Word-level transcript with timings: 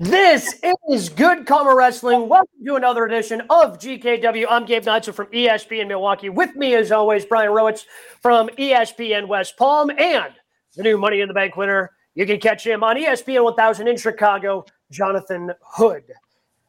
This 0.00 0.58
is 0.88 1.10
Good 1.10 1.44
Karma 1.44 1.76
Wrestling. 1.76 2.26
Welcome 2.26 2.64
to 2.64 2.76
another 2.76 3.04
edition 3.04 3.42
of 3.50 3.78
GKW. 3.78 4.46
I'm 4.48 4.64
Gabe 4.64 4.84
Neitzel 4.84 5.12
from 5.12 5.26
ESPN 5.26 5.88
Milwaukee. 5.88 6.30
With 6.30 6.56
me, 6.56 6.74
as 6.74 6.90
always, 6.90 7.26
Brian 7.26 7.50
Rowitz 7.50 7.84
from 8.22 8.48
ESPN 8.48 9.28
West 9.28 9.58
Palm 9.58 9.90
and 9.90 10.32
the 10.74 10.82
new 10.84 10.96
Money 10.96 11.20
in 11.20 11.28
the 11.28 11.34
Bank 11.34 11.54
winner. 11.54 11.90
You 12.14 12.24
can 12.24 12.40
catch 12.40 12.66
him 12.66 12.82
on 12.82 12.96
ESPN 12.96 13.44
1000 13.44 13.88
in 13.88 13.98
Chicago, 13.98 14.64
Jonathan 14.90 15.52
Hood. 15.60 16.04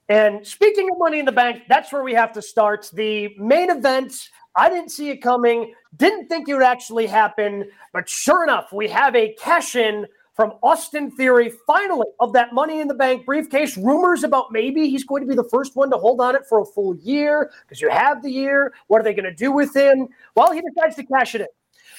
And 0.10 0.46
speaking 0.46 0.90
of 0.92 0.98
Money 1.00 1.20
in 1.20 1.26
the 1.26 1.32
Bank, 1.32 1.62
that's 1.70 1.94
where 1.94 2.04
we 2.04 2.14
have 2.14 2.34
to 2.34 2.42
start. 2.42 2.92
The 2.92 3.34
main 3.38 3.70
event, 3.70 4.28
I 4.58 4.68
didn't 4.68 4.92
see 4.92 5.10
it 5.10 5.22
coming, 5.22 5.74
didn't 5.96 6.28
think 6.28 6.50
it 6.50 6.54
would 6.54 6.64
actually 6.64 7.08
happen, 7.08 7.72
but 7.94 8.10
sure 8.10 8.44
enough, 8.44 8.74
we 8.74 8.90
have 8.90 9.16
a 9.16 9.34
cash 9.40 9.78
in 9.78 10.06
from 10.42 10.54
Austin 10.64 11.12
Theory, 11.12 11.52
finally, 11.68 12.08
of 12.20 12.34
that 12.34 12.52
Money 12.52 12.80
in 12.80 12.88
the 12.88 12.96
Bank 12.96 13.28
briefcase. 13.28 13.78
Rumors 13.78 14.24
about 14.24 14.52
maybe 14.52 14.90
he's 14.90 15.04
going 15.04 15.22
to 15.22 15.28
be 15.28 15.36
the 15.36 15.48
first 15.52 15.76
one 15.76 15.92
to 15.92 15.98
hold 15.98 16.20
on 16.20 16.36
it 16.36 16.48
for 16.50 16.62
a 16.62 16.66
full 16.66 16.96
year 16.96 17.52
because 17.62 17.80
you 17.80 17.92
have 17.92 18.24
the 18.24 18.32
year. 18.32 18.74
What 18.88 19.00
are 19.00 19.04
they 19.04 19.14
going 19.14 19.26
to 19.26 19.36
do 19.36 19.52
with 19.52 19.76
him? 19.76 20.08
Well, 20.34 20.52
he 20.52 20.60
decides 20.62 20.96
to 20.96 21.04
cash 21.04 21.36
it 21.36 21.42
in. 21.42 21.48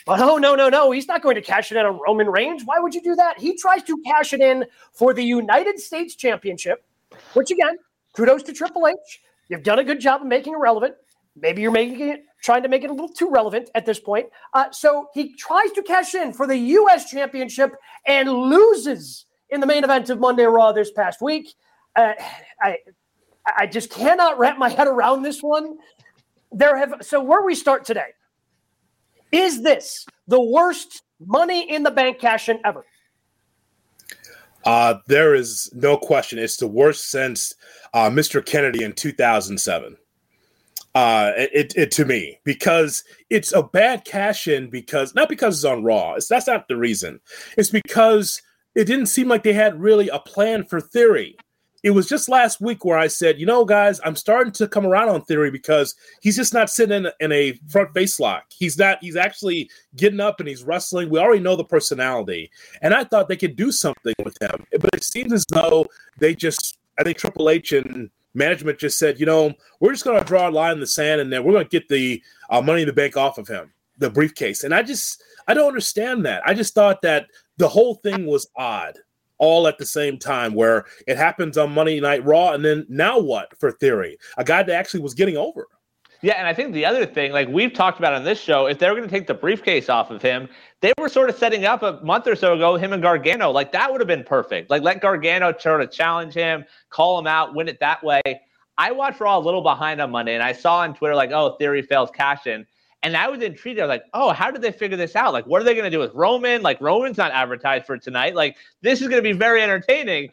But 0.05 0.19
oh, 0.19 0.39
no, 0.39 0.57
no, 0.57 0.69
no. 0.69 0.91
He's 0.91 1.07
not 1.07 1.23
going 1.23 1.37
to 1.37 1.41
cash 1.41 1.71
it 1.71 1.77
in 1.77 1.87
on 1.87 2.01
Roman 2.05 2.27
Reigns. 2.27 2.65
Why 2.65 2.81
would 2.81 2.97
you 2.97 3.01
do 3.01 3.15
that? 3.15 3.39
He 3.39 3.57
tries 3.57 3.85
to 3.85 3.97
cash 4.05 4.33
it 4.33 4.41
in 4.41 4.65
for 4.93 5.15
the 5.15 5.23
United 5.23 5.79
States 5.79 6.17
Championship, 6.17 6.85
which 7.35 7.53
again, 7.53 7.77
kudos 8.17 8.43
to 8.43 8.53
Triple 8.53 8.89
H. 8.89 9.23
You've 9.51 9.63
done 9.63 9.79
a 9.79 9.85
good 9.85 10.01
job 10.01 10.21
of 10.21 10.27
making 10.27 10.55
it 10.55 10.59
relevant. 10.59 10.97
Maybe 11.37 11.63
you're 11.63 11.71
making 11.71 12.09
it 12.09 12.25
trying 12.43 12.63
to 12.63 12.69
make 12.69 12.85
it 12.85 12.91
a 12.91 12.93
little 12.93 13.09
too 13.09 13.31
relevant 13.31 13.71
at 13.75 13.87
this 13.87 14.01
point. 14.01 14.27
Uh, 14.53 14.71
so 14.71 15.09
he 15.15 15.35
tries 15.35 15.71
to 15.73 15.83
cash 15.83 16.15
in 16.15 16.33
for 16.33 16.47
the 16.47 16.57
U.S. 16.57 17.11
Championship 17.11 17.73
and 18.07 18.29
loses 18.29 19.27
in 19.51 19.61
the 19.61 19.67
main 19.67 19.85
event 19.85 20.11
of 20.11 20.19
Monday 20.19 20.45
Raw 20.45 20.73
this 20.73 20.91
past 20.91 21.23
week. 21.23 21.55
Uh, 21.97 22.13
I 22.61 22.79
I 23.57 23.67
just 23.67 23.91
cannot 23.91 24.39
wrap 24.39 24.59
my 24.59 24.69
head 24.69 24.87
around 24.87 25.23
this 25.23 25.43
one. 25.43 25.79
There 26.51 26.77
have 26.77 26.95
so 27.01 27.23
where 27.23 27.43
we 27.43 27.55
start 27.55 27.85
today. 27.85 28.13
Is 29.31 29.63
this 29.63 30.07
the 30.29 30.41
worst 30.41 31.03
Money 31.25 31.71
in 31.71 31.83
the 31.83 31.91
Bank 31.91 32.19
cash 32.19 32.49
in 32.49 32.61
ever? 32.65 32.85
Uh, 34.65 34.95
there 35.07 35.35
is 35.35 35.71
no 35.75 35.97
question. 35.97 36.39
It's 36.39 36.57
the 36.57 36.69
worst 36.69 37.11
since 37.11 37.55
uh, 37.95 38.11
Mr. 38.11 38.45
Kennedy 38.45 38.85
in 38.85 38.93
2007 38.93 39.97
uh 40.95 41.33
it, 41.37 41.73
it 41.77 41.91
to 41.91 42.05
me 42.05 42.39
because 42.45 43.03
it's 43.31 43.53
a 43.53 43.63
bad 43.63 44.05
cash 44.05 44.47
in 44.47 44.69
because 44.69 45.15
not 45.15 45.29
because 45.29 45.57
it's 45.57 45.65
on 45.65 45.83
raw 45.83 46.15
it's 46.15 46.29
that's 46.29 46.47
not 46.47 46.69
the 46.69 46.77
reason. 46.77 47.21
It's 47.57 47.71
because 47.71 48.43
it 48.75 48.85
didn't 48.85 49.07
seem 49.07 49.29
like 49.29 49.43
they 49.43 49.53
had 49.53 49.81
really 49.81 50.09
a 50.09 50.19
plan 50.19 50.65
for 50.65 50.81
theory. 50.81 51.37
It 51.83 51.91
was 51.91 52.09
just 52.09 52.29
last 52.29 52.61
week 52.61 52.85
where 52.85 52.99
i 52.99 53.09
said 53.09 53.41
you 53.41 53.47
know 53.47 53.65
guys 53.65 54.01
i'm 54.05 54.15
starting 54.15 54.53
to 54.53 54.69
come 54.69 54.87
around 54.87 55.09
on 55.09 55.25
theory 55.25 55.51
because 55.51 55.97
he's 56.21 56.37
just 56.37 56.55
not 56.55 56.71
sitting 56.71 57.05
in, 57.05 57.13
in 57.21 57.33
a 57.33 57.59
front 57.69 57.93
face 57.95 58.21
lock. 58.21 58.45
He's 58.51 58.79
not 58.79 58.99
he's 59.01 59.17
actually 59.17 59.71
getting 59.97 60.21
up 60.21 60.41
and 60.41 60.49
he's 60.49 60.63
wrestling. 60.63 61.11
We 61.11 61.19
already 61.19 61.43
know 61.43 61.57
the 61.57 61.65
personality. 61.65 62.51
And 62.83 62.93
i 62.93 63.03
thought 63.03 63.29
they 63.29 63.37
could 63.37 63.57
do 63.57 63.73
something 63.73 64.15
with 64.25 64.37
him 64.43 64.67
but 64.73 64.95
it 64.95 65.05
seems 65.05 65.33
as 65.33 65.47
though 65.49 65.87
they 66.19 66.35
just 66.35 66.79
i 66.99 67.03
think 67.03 67.17
triple 67.17 67.49
h 67.49 67.73
and 67.73 68.11
management 68.35 68.79
just 68.79 68.99
said, 68.99 69.21
you 69.21 69.27
know, 69.27 69.53
we're 69.81 69.93
just 69.93 70.05
going 70.05 70.19
to 70.19 70.25
draw 70.25 70.49
a 70.49 70.51
line 70.51 70.75
in 70.75 70.81
the 70.81 70.87
sand 70.87 71.21
and 71.21 71.33
then 71.33 71.45
we're 71.45 71.53
going 71.53 71.65
to 71.65 71.71
get 71.71 71.89
the 71.89 72.23
uh, 72.51 72.61
money 72.61 72.83
in 72.83 72.87
the 72.87 72.93
bank 72.93 73.17
off 73.17 73.39
of 73.39 73.49
him, 73.49 73.73
the 73.99 74.11
briefcase. 74.11 74.65
And 74.65 74.75
I 74.75 74.83
just, 74.83 75.23
I 75.49 75.55
don't 75.55 75.69
understand 75.69 76.25
that. 76.27 76.43
I 76.47 76.55
just 76.55 76.75
thought 76.75 77.03
that 77.03 77.27
the 77.59 77.69
whole 77.69 77.97
thing 77.97 78.27
was 78.27 78.49
odd 78.57 78.99
all 79.39 79.67
at 79.67 79.77
the 79.77 79.87
same 79.87 80.19
time 80.19 80.55
where 80.55 80.85
it 81.07 81.17
happens 81.17 81.59
on 81.59 81.75
Monday 81.75 82.01
Night 82.01 82.25
Raw. 82.25 82.53
And 82.53 82.65
then 82.65 82.87
now 82.89 83.19
what 83.19 83.59
for 83.59 83.73
Theory? 83.73 84.17
A 84.37 84.45
guy 84.45 84.63
that 84.63 84.75
actually 84.75 85.01
was 85.01 85.15
getting 85.15 85.37
over. 85.37 85.67
Yeah, 86.25 86.35
and 86.35 86.47
I 86.47 86.55
think 86.55 86.73
the 86.73 86.87
other 86.87 87.05
thing, 87.05 87.33
like 87.33 87.49
we've 87.49 87.73
talked 87.73 87.99
about 87.99 88.15
on 88.15 88.23
this 88.23 88.41
show, 88.41 88.67
if 88.67 88.79
they 88.79 88.89
were 88.89 88.95
going 88.95 89.09
to 89.09 89.13
take 89.13 89.27
the 89.27 89.35
briefcase 89.35 89.89
off 89.89 90.13
of 90.13 90.23
him, 90.23 90.49
they 90.81 90.93
were 90.97 91.09
sort 91.09 91.29
of 91.29 91.37
setting 91.37 91.65
up 91.65 91.83
a 91.83 92.01
month 92.05 92.29
or 92.29 92.37
so 92.37 92.55
ago 92.55 92.77
him 92.77 92.93
and 92.93 93.03
Gargano. 93.03 93.51
Like 93.51 93.73
that 93.73 93.91
would 93.91 94.01
have 94.01 94.07
been 94.07 94.23
perfect. 94.23 94.71
Like 94.71 94.83
let 94.83 95.01
Gargano 95.01 95.53
sort 95.59 95.83
of 95.83 95.91
challenge 95.91 96.33
him, 96.33 96.65
call 96.91 97.19
him 97.19 97.27
out, 97.27 97.57
win 97.57 97.69
it 97.69 97.81
that 97.81 98.05
way. 98.05 98.23
I 98.79 98.93
watched 98.93 99.21
Raw 99.21 99.37
a 99.37 99.41
little 99.41 99.63
behind 99.63 100.01
on 100.01 100.13
Monday, 100.13 100.35
and 100.35 100.43
I 100.43 100.53
saw 100.53 100.79
on 100.79 100.95
Twitter 100.95 101.15
like, 101.15 101.31
"Oh, 101.33 101.57
Theory 101.57 101.83
fails 101.83 102.11
cash 102.11 102.47
in," 102.47 102.67
and 103.03 103.17
I 103.17 103.29
was 103.29 103.43
intrigued. 103.43 103.81
I 103.81 103.85
was 103.85 103.89
like, 103.89 104.05
"Oh, 104.15 104.33
how 104.33 104.51
did 104.51 104.63
they 104.63 104.73
figure 104.73 104.97
this 104.97 105.15
out? 105.15 105.33
Like, 105.33 105.47
what 105.47 105.61
are 105.61 105.65
they 105.65 105.75
going 105.75 105.85
to 105.85 105.91
do 105.91 105.99
with 105.99 106.15
Roman? 106.15 106.63
Like, 106.63 106.81
Roman's 106.81 107.19
not 107.19 107.33
advertised 107.33 107.85
for 107.85 107.99
tonight. 107.99 108.35
Like, 108.35 108.57
this 108.81 109.03
is 109.03 109.09
going 109.09 109.23
to 109.23 109.29
be 109.29 109.37
very 109.37 109.61
entertaining." 109.63 110.31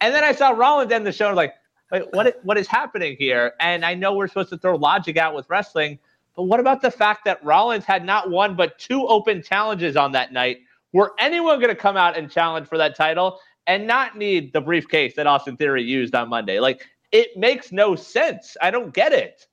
and 0.00 0.14
then 0.14 0.24
I 0.24 0.32
saw 0.32 0.50
Rollins 0.50 0.92
end 0.92 1.06
the 1.06 1.12
show, 1.12 1.32
like, 1.32 1.54
Wait, 1.90 2.04
what 2.12 2.38
what 2.42 2.58
is 2.58 2.66
happening 2.66 3.16
here? 3.18 3.54
And 3.60 3.84
I 3.84 3.94
know 3.94 4.14
we're 4.14 4.28
supposed 4.28 4.50
to 4.50 4.58
throw 4.58 4.76
logic 4.76 5.16
out 5.16 5.34
with 5.34 5.48
wrestling, 5.48 5.98
but 6.36 6.44
what 6.44 6.60
about 6.60 6.82
the 6.82 6.90
fact 6.90 7.24
that 7.24 7.42
Rollins 7.44 7.84
had 7.84 8.04
not 8.04 8.30
one 8.30 8.54
but 8.54 8.78
two 8.78 9.06
open 9.06 9.42
challenges 9.42 9.96
on 9.96 10.12
that 10.12 10.32
night? 10.32 10.58
Were 10.92 11.14
anyone 11.18 11.58
going 11.58 11.74
to 11.74 11.80
come 11.80 11.96
out 11.96 12.16
and 12.16 12.30
challenge 12.30 12.68
for 12.68 12.78
that 12.78 12.96
title 12.96 13.40
and 13.66 13.86
not 13.86 14.16
need 14.16 14.52
the 14.52 14.60
briefcase 14.60 15.14
that 15.16 15.26
Austin 15.26 15.56
Theory 15.56 15.82
used 15.82 16.14
on 16.14 16.28
Monday? 16.28 16.60
Like 16.60 16.86
it 17.12 17.36
makes 17.36 17.72
no 17.72 17.96
sense. 17.96 18.56
I 18.60 18.70
don't 18.70 18.92
get 18.92 19.12
it. 19.12 19.46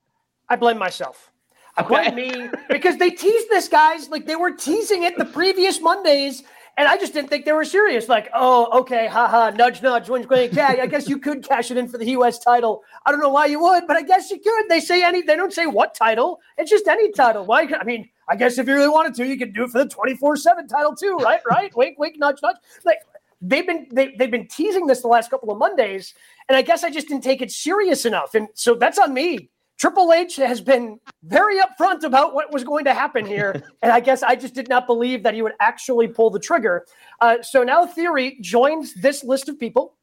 I 0.48 0.56
blame 0.56 0.78
myself. 0.78 1.32
I 1.78 1.82
blame 1.82 2.14
me 2.14 2.48
because 2.70 2.96
they 2.96 3.10
teased 3.10 3.48
this, 3.50 3.68
guys. 3.68 4.08
Like 4.08 4.26
they 4.26 4.36
were 4.36 4.52
teasing 4.52 5.02
it 5.02 5.18
the 5.18 5.26
previous 5.26 5.80
Mondays 5.80 6.42
and 6.76 6.86
I 6.86 6.96
just 6.98 7.14
didn't 7.14 7.30
think 7.30 7.46
they 7.46 7.52
were 7.52 7.64
serious. 7.64 8.08
Like, 8.08 8.28
oh, 8.34 8.80
okay, 8.80 9.06
haha, 9.06 9.50
nudge, 9.50 9.82
nudge, 9.82 10.08
when's 10.08 10.26
going 10.26 10.50
to 10.50 10.62
I 10.82 10.86
guess 10.86 11.08
you 11.08 11.18
could 11.18 11.42
cash 11.42 11.70
it 11.70 11.78
in 11.78 11.88
for 11.88 11.96
the 11.96 12.10
U.S. 12.10 12.38
title. 12.38 12.82
I 13.06 13.10
don't 13.10 13.20
know 13.20 13.30
why 13.30 13.46
you 13.46 13.60
would, 13.62 13.86
but 13.86 13.96
I 13.96 14.02
guess 14.02 14.30
you 14.30 14.38
could. 14.38 14.68
They 14.68 14.80
say 14.80 15.02
any, 15.02 15.22
they 15.22 15.36
don't 15.36 15.52
say 15.52 15.66
what 15.66 15.94
title. 15.94 16.40
It's 16.58 16.70
just 16.70 16.86
any 16.86 17.12
title. 17.12 17.46
Why? 17.46 17.62
I 17.62 17.84
mean, 17.84 18.08
I 18.28 18.36
guess 18.36 18.58
if 18.58 18.68
you 18.68 18.74
really 18.74 18.88
wanted 18.88 19.14
to, 19.14 19.26
you 19.26 19.38
could 19.38 19.54
do 19.54 19.64
it 19.64 19.70
for 19.70 19.82
the 19.82 19.88
24-7 19.88 20.68
title 20.68 20.94
too, 20.94 21.16
right? 21.16 21.40
Right? 21.48 21.74
wink, 21.74 21.98
wink, 21.98 22.16
nudge, 22.18 22.40
nudge. 22.42 22.56
Like 22.84 22.98
they've 23.40 23.66
been 23.66 23.86
they, 23.90 24.14
they've 24.16 24.30
been 24.30 24.48
teasing 24.48 24.86
this 24.86 25.00
the 25.00 25.08
last 25.08 25.30
couple 25.30 25.50
of 25.50 25.58
Mondays, 25.58 26.14
and 26.48 26.56
I 26.56 26.62
guess 26.62 26.84
I 26.84 26.90
just 26.90 27.08
didn't 27.08 27.24
take 27.24 27.40
it 27.40 27.50
serious 27.50 28.04
enough. 28.04 28.34
And 28.34 28.48
so 28.54 28.74
that's 28.74 28.98
on 28.98 29.14
me. 29.14 29.50
Triple 29.78 30.12
H 30.12 30.36
has 30.36 30.60
been 30.60 30.98
very 31.22 31.58
upfront 31.60 32.02
about 32.02 32.34
what 32.34 32.52
was 32.52 32.64
going 32.64 32.84
to 32.86 32.94
happen 32.94 33.26
here. 33.26 33.62
and 33.82 33.92
I 33.92 34.00
guess 34.00 34.22
I 34.22 34.34
just 34.34 34.54
did 34.54 34.68
not 34.68 34.86
believe 34.86 35.22
that 35.22 35.34
he 35.34 35.42
would 35.42 35.52
actually 35.60 36.08
pull 36.08 36.30
the 36.30 36.38
trigger. 36.38 36.86
Uh, 37.20 37.42
so 37.42 37.62
now 37.62 37.84
Theory 37.84 38.38
joins 38.40 38.94
this 38.94 39.22
list 39.22 39.48
of 39.48 39.58
people 39.58 39.96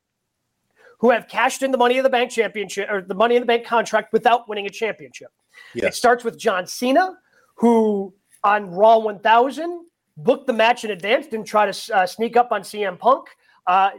who 1.00 1.10
have 1.10 1.28
cashed 1.28 1.64
in 1.64 1.72
the 1.72 1.78
Money 1.78 1.98
in 1.98 2.04
the 2.04 2.10
Bank 2.10 2.32
championship 2.32 2.90
or 2.90 3.02
the 3.02 3.16
Money 3.16 3.36
in 3.36 3.42
the 3.42 3.46
Bank 3.46 3.66
contract 3.66 4.14
without 4.14 4.48
winning 4.48 4.68
a 4.68 4.70
championship. 4.70 5.30
Yes. 5.74 5.86
It 5.86 5.96
starts 5.96 6.24
with 6.24 6.38
John 6.38 6.68
Cena, 6.68 7.18
who 7.56 8.14
on 8.44 8.70
Raw 8.70 9.00
1000 9.00 9.86
booked 10.18 10.48
the 10.48 10.54
match 10.54 10.84
in 10.84 10.92
advance, 10.92 11.28
didn't 11.28 11.48
try 11.48 11.70
to 11.70 11.96
uh, 11.96 12.06
sneak 12.06 12.38
up 12.38 12.52
on 12.52 12.62
CM 12.62 12.98
Punk. 13.00 13.28
Uh, 13.66 13.92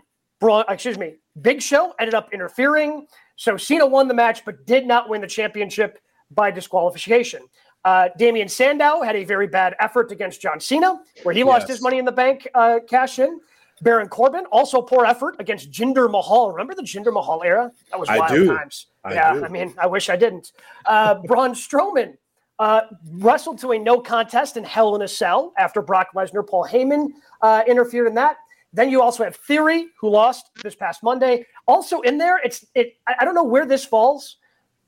excuse 0.69 0.99
me, 0.99 1.17
Big 1.41 1.61
Show 1.61 1.95
ended 1.99 2.15
up 2.15 2.33
interfering. 2.33 3.07
So 3.37 3.57
Cena 3.57 3.87
won 3.87 4.09
the 4.09 4.15
match, 4.15 4.45
but 4.45 4.67
did 4.67 4.87
not 4.87 5.09
win 5.09 5.21
the 5.21 5.27
championship 5.27 5.99
by 6.31 6.51
disqualification. 6.51 7.43
Uh, 7.85 8.09
Damien 8.17 8.49
Sandow 8.49 9.03
had 9.03 9.15
a 9.15 9.25
very 9.25 9.47
bad 9.47 9.75
effort 9.79 10.11
against 10.11 10.41
John 10.41 10.59
Cena, 10.59 11.01
where 11.23 11.35
he 11.35 11.41
yes. 11.41 11.47
lost 11.47 11.69
his 11.69 11.83
money 11.83 11.99
in 11.99 12.05
the 12.05 12.13
bank 12.13 12.49
uh, 12.55 12.81
cash 12.89 13.19
in. 13.19 13.41
Baron 13.83 14.09
Corbin 14.09 14.47
also 14.47 14.81
poor 14.81 15.05
effort 15.05 15.37
against 15.39 15.71
Jinder 15.71 16.11
Mahal. 16.11 16.51
Remember 16.51 16.75
the 16.75 16.83
Jinder 16.83 17.13
Mahal 17.13 17.43
era? 17.43 17.71
That 17.91 18.01
was 18.01 18.09
wild 18.09 18.23
I 18.23 18.35
do. 18.35 18.47
times. 18.47 18.87
I 19.05 19.15
yeah, 19.15 19.35
do. 19.35 19.45
I 19.45 19.49
mean, 19.49 19.75
I 19.79 19.87
wish 19.87 20.09
I 20.09 20.17
didn't. 20.17 20.53
Uh, 20.87 21.15
Braun 21.27 21.53
Strowman 21.53 22.17
uh, 22.59 22.83
wrestled 23.15 23.59
to 23.59 23.73
a 23.73 23.79
no 23.79 24.01
contest 24.01 24.57
in 24.57 24.65
Hell 24.65 24.95
in 24.95 25.03
a 25.03 25.09
Cell 25.09 25.53
after 25.59 25.83
Brock 25.83 26.09
Lesnar, 26.15 26.47
Paul 26.47 26.67
Heyman 26.67 27.09
uh, 27.43 27.63
interfered 27.67 28.07
in 28.07 28.15
that. 28.15 28.37
Then 28.75 28.91
you 28.91 29.01
also 29.01 29.23
have 29.23 29.37
Theory, 29.37 29.87
who 30.01 30.11
lost 30.11 30.51
this 30.63 30.75
past 30.75 31.03
Monday. 31.03 31.47
Also 31.67 32.01
in 32.01 32.19
there, 32.19 32.39
it's 32.45 32.67
it. 32.75 32.97
I 33.07 33.25
don't 33.25 33.35
know 33.35 33.45
where 33.45 33.65
this 33.65 33.85
falls 33.85 34.37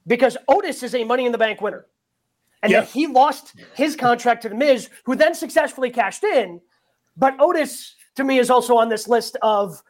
because 0.08 0.36
Otis 0.48 0.82
is 0.82 0.94
a 0.94 1.04
Money 1.04 1.24
in 1.24 1.32
the 1.32 1.38
Bank 1.38 1.60
winner, 1.60 1.86
and 2.62 2.72
then 2.72 2.84
he 2.84 3.06
lost 3.06 3.54
his 3.74 3.94
contract 3.94 4.42
to 4.42 4.48
the 4.48 4.56
Miz, 4.56 4.90
who 5.04 5.14
then 5.14 5.34
successfully 5.34 5.90
cashed 5.90 6.24
in. 6.24 6.60
But 7.16 7.36
Otis, 7.40 7.94
to 8.16 8.24
me, 8.24 8.38
is 8.38 8.50
also 8.50 8.76
on 8.76 8.88
this 8.88 9.06
list 9.06 9.36
of 9.40 9.80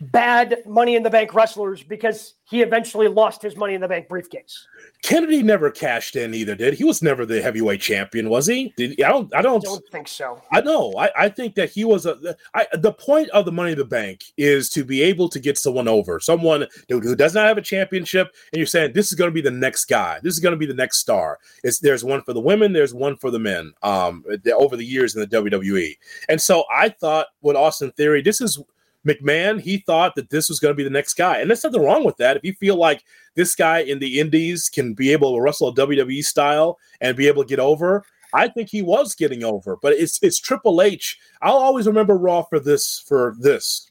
bad 0.00 0.58
Money 0.66 0.94
in 0.94 1.02
the 1.02 1.10
Bank 1.10 1.34
wrestlers 1.34 1.82
because 1.82 2.34
he 2.44 2.62
eventually 2.62 3.08
lost 3.08 3.42
his 3.42 3.56
Money 3.56 3.74
in 3.74 3.80
the 3.80 3.88
Bank 3.88 4.08
briefcase. 4.08 4.66
Kennedy 5.02 5.42
never 5.42 5.70
cashed 5.70 6.16
in 6.16 6.34
either, 6.34 6.54
did 6.54 6.74
he? 6.74 6.84
Was 6.84 7.02
never 7.02 7.24
the 7.24 7.40
heavyweight 7.40 7.80
champion, 7.80 8.28
was 8.28 8.46
he? 8.46 8.74
Did 8.76 9.00
I 9.02 9.08
don't 9.08 9.34
I 9.34 9.42
don't, 9.42 9.62
don't 9.62 9.82
think 9.90 10.08
so. 10.08 10.42
I 10.52 10.60
know. 10.60 10.92
I, 10.98 11.10
I 11.16 11.28
think 11.28 11.54
that 11.54 11.70
he 11.70 11.84
was 11.84 12.06
a. 12.06 12.36
I, 12.54 12.66
the 12.74 12.92
point 12.92 13.30
of 13.30 13.46
the 13.46 13.52
Money 13.52 13.72
in 13.72 13.78
the 13.78 13.84
Bank 13.84 14.24
is 14.36 14.68
to 14.70 14.84
be 14.84 15.02
able 15.02 15.28
to 15.30 15.40
get 15.40 15.56
someone 15.56 15.88
over, 15.88 16.20
someone 16.20 16.66
who, 16.88 17.00
who 17.00 17.16
does 17.16 17.34
not 17.34 17.46
have 17.46 17.58
a 17.58 17.62
championship, 17.62 18.34
and 18.52 18.58
you're 18.58 18.66
saying 18.66 18.92
this 18.92 19.08
is 19.08 19.14
going 19.14 19.30
to 19.30 19.34
be 19.34 19.40
the 19.40 19.50
next 19.50 19.86
guy. 19.86 20.20
This 20.22 20.34
is 20.34 20.40
going 20.40 20.52
to 20.52 20.58
be 20.58 20.66
the 20.66 20.74
next 20.74 20.98
star. 20.98 21.38
It's 21.64 21.78
there's 21.78 22.04
one 22.04 22.22
for 22.22 22.34
the 22.34 22.40
women, 22.40 22.72
there's 22.72 22.94
one 22.94 23.16
for 23.16 23.30
the 23.30 23.38
men. 23.38 23.72
Um, 23.82 24.24
over 24.54 24.76
the 24.76 24.84
years 24.84 25.16
in 25.16 25.22
the 25.22 25.26
WWE, 25.26 25.96
and 26.28 26.40
so 26.40 26.64
I 26.72 26.90
thought 26.90 27.28
with 27.40 27.56
Austin 27.56 27.92
Theory, 27.92 28.20
this 28.20 28.40
is 28.40 28.60
McMahon, 29.06 29.60
he 29.60 29.78
thought 29.78 30.14
that 30.16 30.30
this 30.30 30.48
was 30.48 30.58
going 30.58 30.72
to 30.72 30.76
be 30.76 30.84
the 30.84 30.90
next 30.90 31.14
guy. 31.14 31.38
And 31.38 31.48
there's 31.48 31.64
nothing 31.64 31.82
wrong 31.82 32.04
with 32.04 32.16
that. 32.16 32.36
If 32.36 32.44
you 32.44 32.54
feel 32.54 32.76
like 32.76 33.04
this 33.34 33.54
guy 33.54 33.78
in 33.78 33.98
the 33.98 34.18
Indies 34.18 34.68
can 34.68 34.94
be 34.94 35.12
able 35.12 35.34
to 35.34 35.40
wrestle 35.40 35.68
a 35.68 35.74
WWE 35.74 36.24
style 36.24 36.78
and 37.00 37.16
be 37.16 37.28
able 37.28 37.44
to 37.44 37.48
get 37.48 37.60
over, 37.60 38.04
I 38.32 38.48
think 38.48 38.68
he 38.68 38.82
was 38.82 39.14
getting 39.14 39.44
over. 39.44 39.76
But 39.80 39.94
it's 39.94 40.18
it's 40.22 40.38
Triple 40.38 40.82
H. 40.82 41.18
I'll 41.40 41.56
always 41.56 41.86
remember 41.86 42.16
Raw 42.16 42.42
for 42.42 42.58
this 42.58 43.02
for 43.06 43.36
this. 43.38 43.90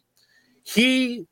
He 0.64 1.26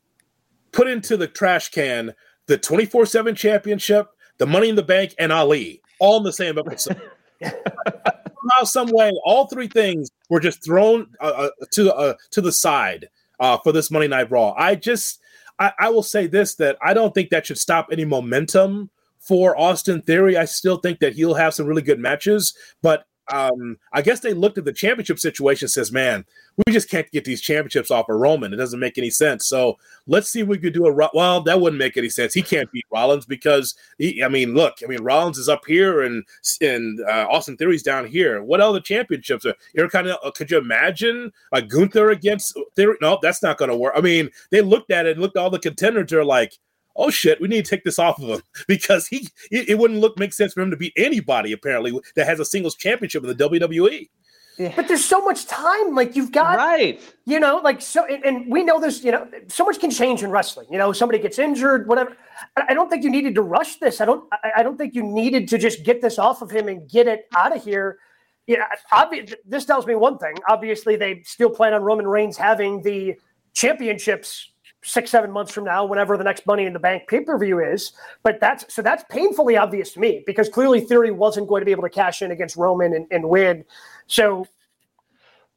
put 0.72 0.88
into 0.88 1.18
the 1.18 1.28
trash 1.28 1.70
can 1.70 2.14
the 2.48 2.58
24-7 2.58 3.38
championship, 3.38 4.08
the 4.38 4.46
money 4.46 4.68
in 4.68 4.76
the 4.76 4.84
bank, 4.84 5.16
and 5.18 5.32
Ali 5.32 5.82
all 6.00 6.18
in 6.18 6.24
the 6.24 6.34
same 6.34 6.58
episode. 6.58 7.02
Somehow, 7.42 8.64
some 8.66 8.90
way, 8.92 9.12
all 9.24 9.48
three 9.48 9.70
things 9.70 10.10
were 10.30 10.42
just 10.42 10.64
thrown 10.66 11.08
uh, 11.22 11.48
uh, 11.48 11.50
to 11.72 11.94
uh, 11.94 12.14
to 12.32 12.42
the 12.42 12.52
side 12.52 13.08
uh, 13.44 13.58
for 13.58 13.74
this 13.74 13.92
Monday 13.92 14.08
Night 14.08 14.32
Raw. 14.32 14.54
I 14.58 14.76
just, 14.76 15.20
I, 15.60 15.74
I 15.78 15.90
will 15.90 16.02
say 16.02 16.28
this: 16.28 16.56
that 16.56 16.78
I 16.82 16.94
don't 16.94 17.14
think 17.14 17.30
that 17.30 17.46
should 17.46 17.58
stop 17.58 17.90
any 17.92 18.06
momentum 18.06 18.90
for 19.20 19.60
Austin 19.60 20.02
Theory. 20.02 20.38
I 20.38 20.46
still 20.46 20.78
think 20.78 21.00
that 21.00 21.14
he'll 21.14 21.34
have 21.34 21.54
some 21.54 21.68
really 21.68 21.82
good 21.82 22.00
matches, 22.00 22.56
but 22.82 23.06
um, 23.32 23.78
I 23.94 24.02
guess 24.02 24.20
they 24.20 24.34
looked 24.34 24.58
at 24.58 24.66
the 24.66 24.74
championship 24.74 25.20
situation 25.20 25.68
says, 25.68 25.92
man, 25.92 26.26
we 26.66 26.74
just 26.74 26.90
can't 26.90 27.10
get 27.12 27.26
these 27.26 27.42
championships 27.42 27.90
off 27.90 28.10
of 28.10 28.18
Roman. 28.18 28.54
It 28.54 28.58
doesn't 28.58 28.80
make 28.80 28.98
any 28.98 29.10
sense. 29.10 29.48
So 29.48 29.78
let's 30.08 30.30
see 30.30 30.42
if 30.42 30.48
we 30.48 30.58
could 30.58 30.74
do 30.74 30.88
a 30.88 31.10
well. 31.14 31.42
That 31.42 31.62
wouldn't 31.62 31.80
make 31.80 31.98
any 31.98 32.10
sense. 32.10 32.34
He 32.34 32.42
can't 32.42 32.72
beat 32.72 32.86
Rollins 32.92 33.26
because 33.26 33.76
he, 33.98 34.24
I 34.24 34.28
mean, 34.28 34.54
look, 34.54 34.76
I 34.84 34.88
mean, 34.88 35.02
Rollins 35.02 35.38
is 35.38 35.50
up 35.50 35.66
here 35.66 36.02
and 36.02 36.24
and 36.62 37.00
uh, 37.02 37.28
Austin 37.30 37.58
Theory's 37.58 37.84
down 37.84 38.06
here. 38.06 38.44
What 38.44 38.62
other 38.62 38.80
championships 38.80 39.46
are? 39.46 39.56
You're 39.74 39.90
kind 39.90 40.08
of 40.08 40.18
uh, 40.24 40.32
could 40.32 40.52
you 40.52 40.58
imagine 40.58 41.32
like 41.52 41.70
Gunther 41.70 42.12
against 42.12 42.58
Theory? 42.76 42.98
No, 43.02 43.20
that's 43.22 43.42
not 43.42 43.58
going 43.58 43.72
to 43.72 43.78
work. 43.78 43.94
I 43.96 44.02
mean, 44.02 44.30
they 44.52 44.62
looked 44.62 44.92
at 44.92 45.06
it 45.06 45.14
and 45.14 45.22
looked 45.22 45.38
at 45.38 45.42
all 45.42 45.50
the 45.50 45.60
contenders. 45.60 46.14
Are 46.14 46.26
like 46.26 46.60
oh 46.96 47.10
shit, 47.10 47.42
we 47.42 47.48
need 47.48 47.66
to 47.66 47.70
take 47.70 47.84
this 47.84 48.00
off 48.00 48.22
of 48.22 48.30
him 48.30 48.42
because 48.68 49.08
he 49.08 49.28
it, 49.52 49.70
it, 49.70 49.78
wouldn't 49.78 50.00
look 50.00 50.18
make 50.18 50.34
sense 50.34 50.54
for 50.54 50.62
him 50.62 50.72
to 50.72 50.78
beat 50.78 50.94
anybody 50.96 51.52
apparently 51.52 51.98
that 52.16 52.28
has 52.28 52.40
a 52.40 52.46
singles 52.46 52.76
championship 52.76 53.24
in 53.24 53.36
the 53.36 53.50
WWE. 53.50 54.10
Yeah. 54.58 54.72
But 54.76 54.88
there's 54.88 55.04
so 55.04 55.24
much 55.24 55.48
time. 55.48 55.96
Like 55.96 56.16
you've 56.16 56.32
got, 56.32 56.58
right? 56.58 57.02
You 57.26 57.40
know, 57.40 57.58
like 57.64 57.82
so, 57.82 58.06
and, 58.06 58.24
and 58.24 58.52
we 58.52 58.64
know 58.64 58.80
this. 58.80 59.04
You 59.04 59.12
know, 59.12 59.28
so 59.48 59.66
much 59.66 59.80
can 59.80 59.90
change 59.90 60.22
in 60.22 60.30
wrestling. 60.30 60.68
You 60.70 60.78
know, 60.78 60.92
somebody 60.92 61.18
gets 61.20 61.40
injured, 61.40 61.88
whatever. 61.88 62.16
I 62.56 62.74
don't 62.76 62.90
think 62.90 63.04
you 63.04 63.10
needed 63.10 63.34
to 63.36 63.42
rush 63.42 63.78
this. 63.78 64.00
I 64.00 64.06
don't. 64.06 64.32
I 64.56 64.62
don't 64.62 64.78
think 64.78 64.94
you 64.94 65.02
needed 65.02 65.48
to 65.50 65.58
just 65.58 65.84
get 65.84 66.02
this 66.02 66.20
off 66.20 66.44
of 66.44 66.52
him 66.52 66.68
and 66.68 66.88
get 66.88 67.08
it 67.08 67.28
out 67.36 67.56
of 67.56 67.64
here. 67.64 67.98
Yeah, 68.46 68.58
you 68.58 68.60
know, 68.60 68.66
obvi- 68.92 69.34
this 69.46 69.66
tells 69.66 69.88
me 69.88 69.96
one 69.96 70.20
thing. 70.20 70.36
Obviously, 70.48 70.98
they 70.98 71.24
still 71.24 71.50
plan 71.50 71.74
on 71.74 71.82
Roman 71.82 72.06
Reigns 72.06 72.38
having 72.38 72.84
the 72.84 73.16
championships 73.54 74.53
six, 74.84 75.10
seven 75.10 75.32
months 75.32 75.52
from 75.52 75.64
now, 75.64 75.86
whenever 75.86 76.18
the 76.18 76.24
next 76.24 76.46
Money 76.46 76.66
in 76.66 76.74
the 76.74 76.80
Bank 76.80 77.08
pay 77.08 77.22
per 77.22 77.38
view 77.38 77.60
is. 77.60 77.94
But 78.22 78.40
that's 78.40 78.74
so 78.74 78.82
that's 78.82 79.04
painfully 79.10 79.58
obvious 79.58 79.94
to 79.94 80.00
me 80.00 80.24
because 80.26 80.50
clearly 80.50 80.82
Theory 80.82 81.12
wasn't 81.12 81.48
going 81.48 81.62
to 81.62 81.66
be 81.66 81.72
able 81.72 81.84
to 81.84 81.90
cash 81.90 82.22
in 82.22 82.32
against 82.32 82.56
Roman 82.56 82.94
and, 82.94 83.08
and 83.12 83.28
win. 83.28 83.66
So 84.08 84.48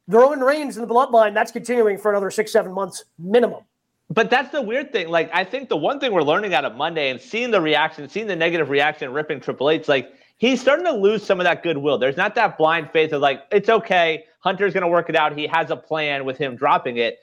the 0.09 0.19
Roman 0.19 0.41
Reigns 0.41 0.77
and 0.77 0.89
the 0.89 0.93
Bloodline 0.93 1.35
that's 1.35 1.53
continuing 1.53 1.99
for 1.99 2.11
another 2.11 2.31
six, 2.31 2.53
seven 2.53 2.73
months 2.73 3.05
minimum. 3.19 3.65
But 4.09 4.31
that's 4.31 4.53
the 4.53 4.63
weird 4.63 4.93
thing. 4.93 5.09
Like, 5.09 5.29
I 5.35 5.43
think 5.43 5.69
the 5.69 5.77
one 5.77 5.99
thing 5.99 6.13
we're 6.13 6.23
learning 6.23 6.55
out 6.55 6.65
of 6.65 6.77
Monday 6.77 7.11
and 7.11 7.21
seeing 7.21 7.51
the 7.51 7.61
reaction, 7.61 8.09
seeing 8.09 8.29
the 8.29 8.37
negative 8.37 8.71
reaction, 8.71 9.13
ripping 9.13 9.41
Triple 9.41 9.69
H, 9.69 9.89
like 9.89 10.13
he's 10.37 10.61
starting 10.61 10.85
to 10.85 10.93
lose 10.93 11.25
some 11.25 11.41
of 11.41 11.45
that 11.45 11.65
goodwill. 11.65 11.99
There's 11.99 12.17
not 12.17 12.37
that 12.37 12.57
blind 12.57 12.91
faith 12.93 13.13
of 13.13 13.21
like, 13.21 13.43
it's 13.51 13.69
okay. 13.69 14.25
Hunter's 14.41 14.73
going 14.73 14.83
to 14.83 14.89
work 14.89 15.09
it 15.09 15.17
out. 15.17 15.37
He 15.37 15.49
has 15.49 15.71
a 15.71 15.77
plan 15.77 16.25
with 16.25 16.39
him 16.39 16.55
dropping 16.55 16.99
it 16.99 17.19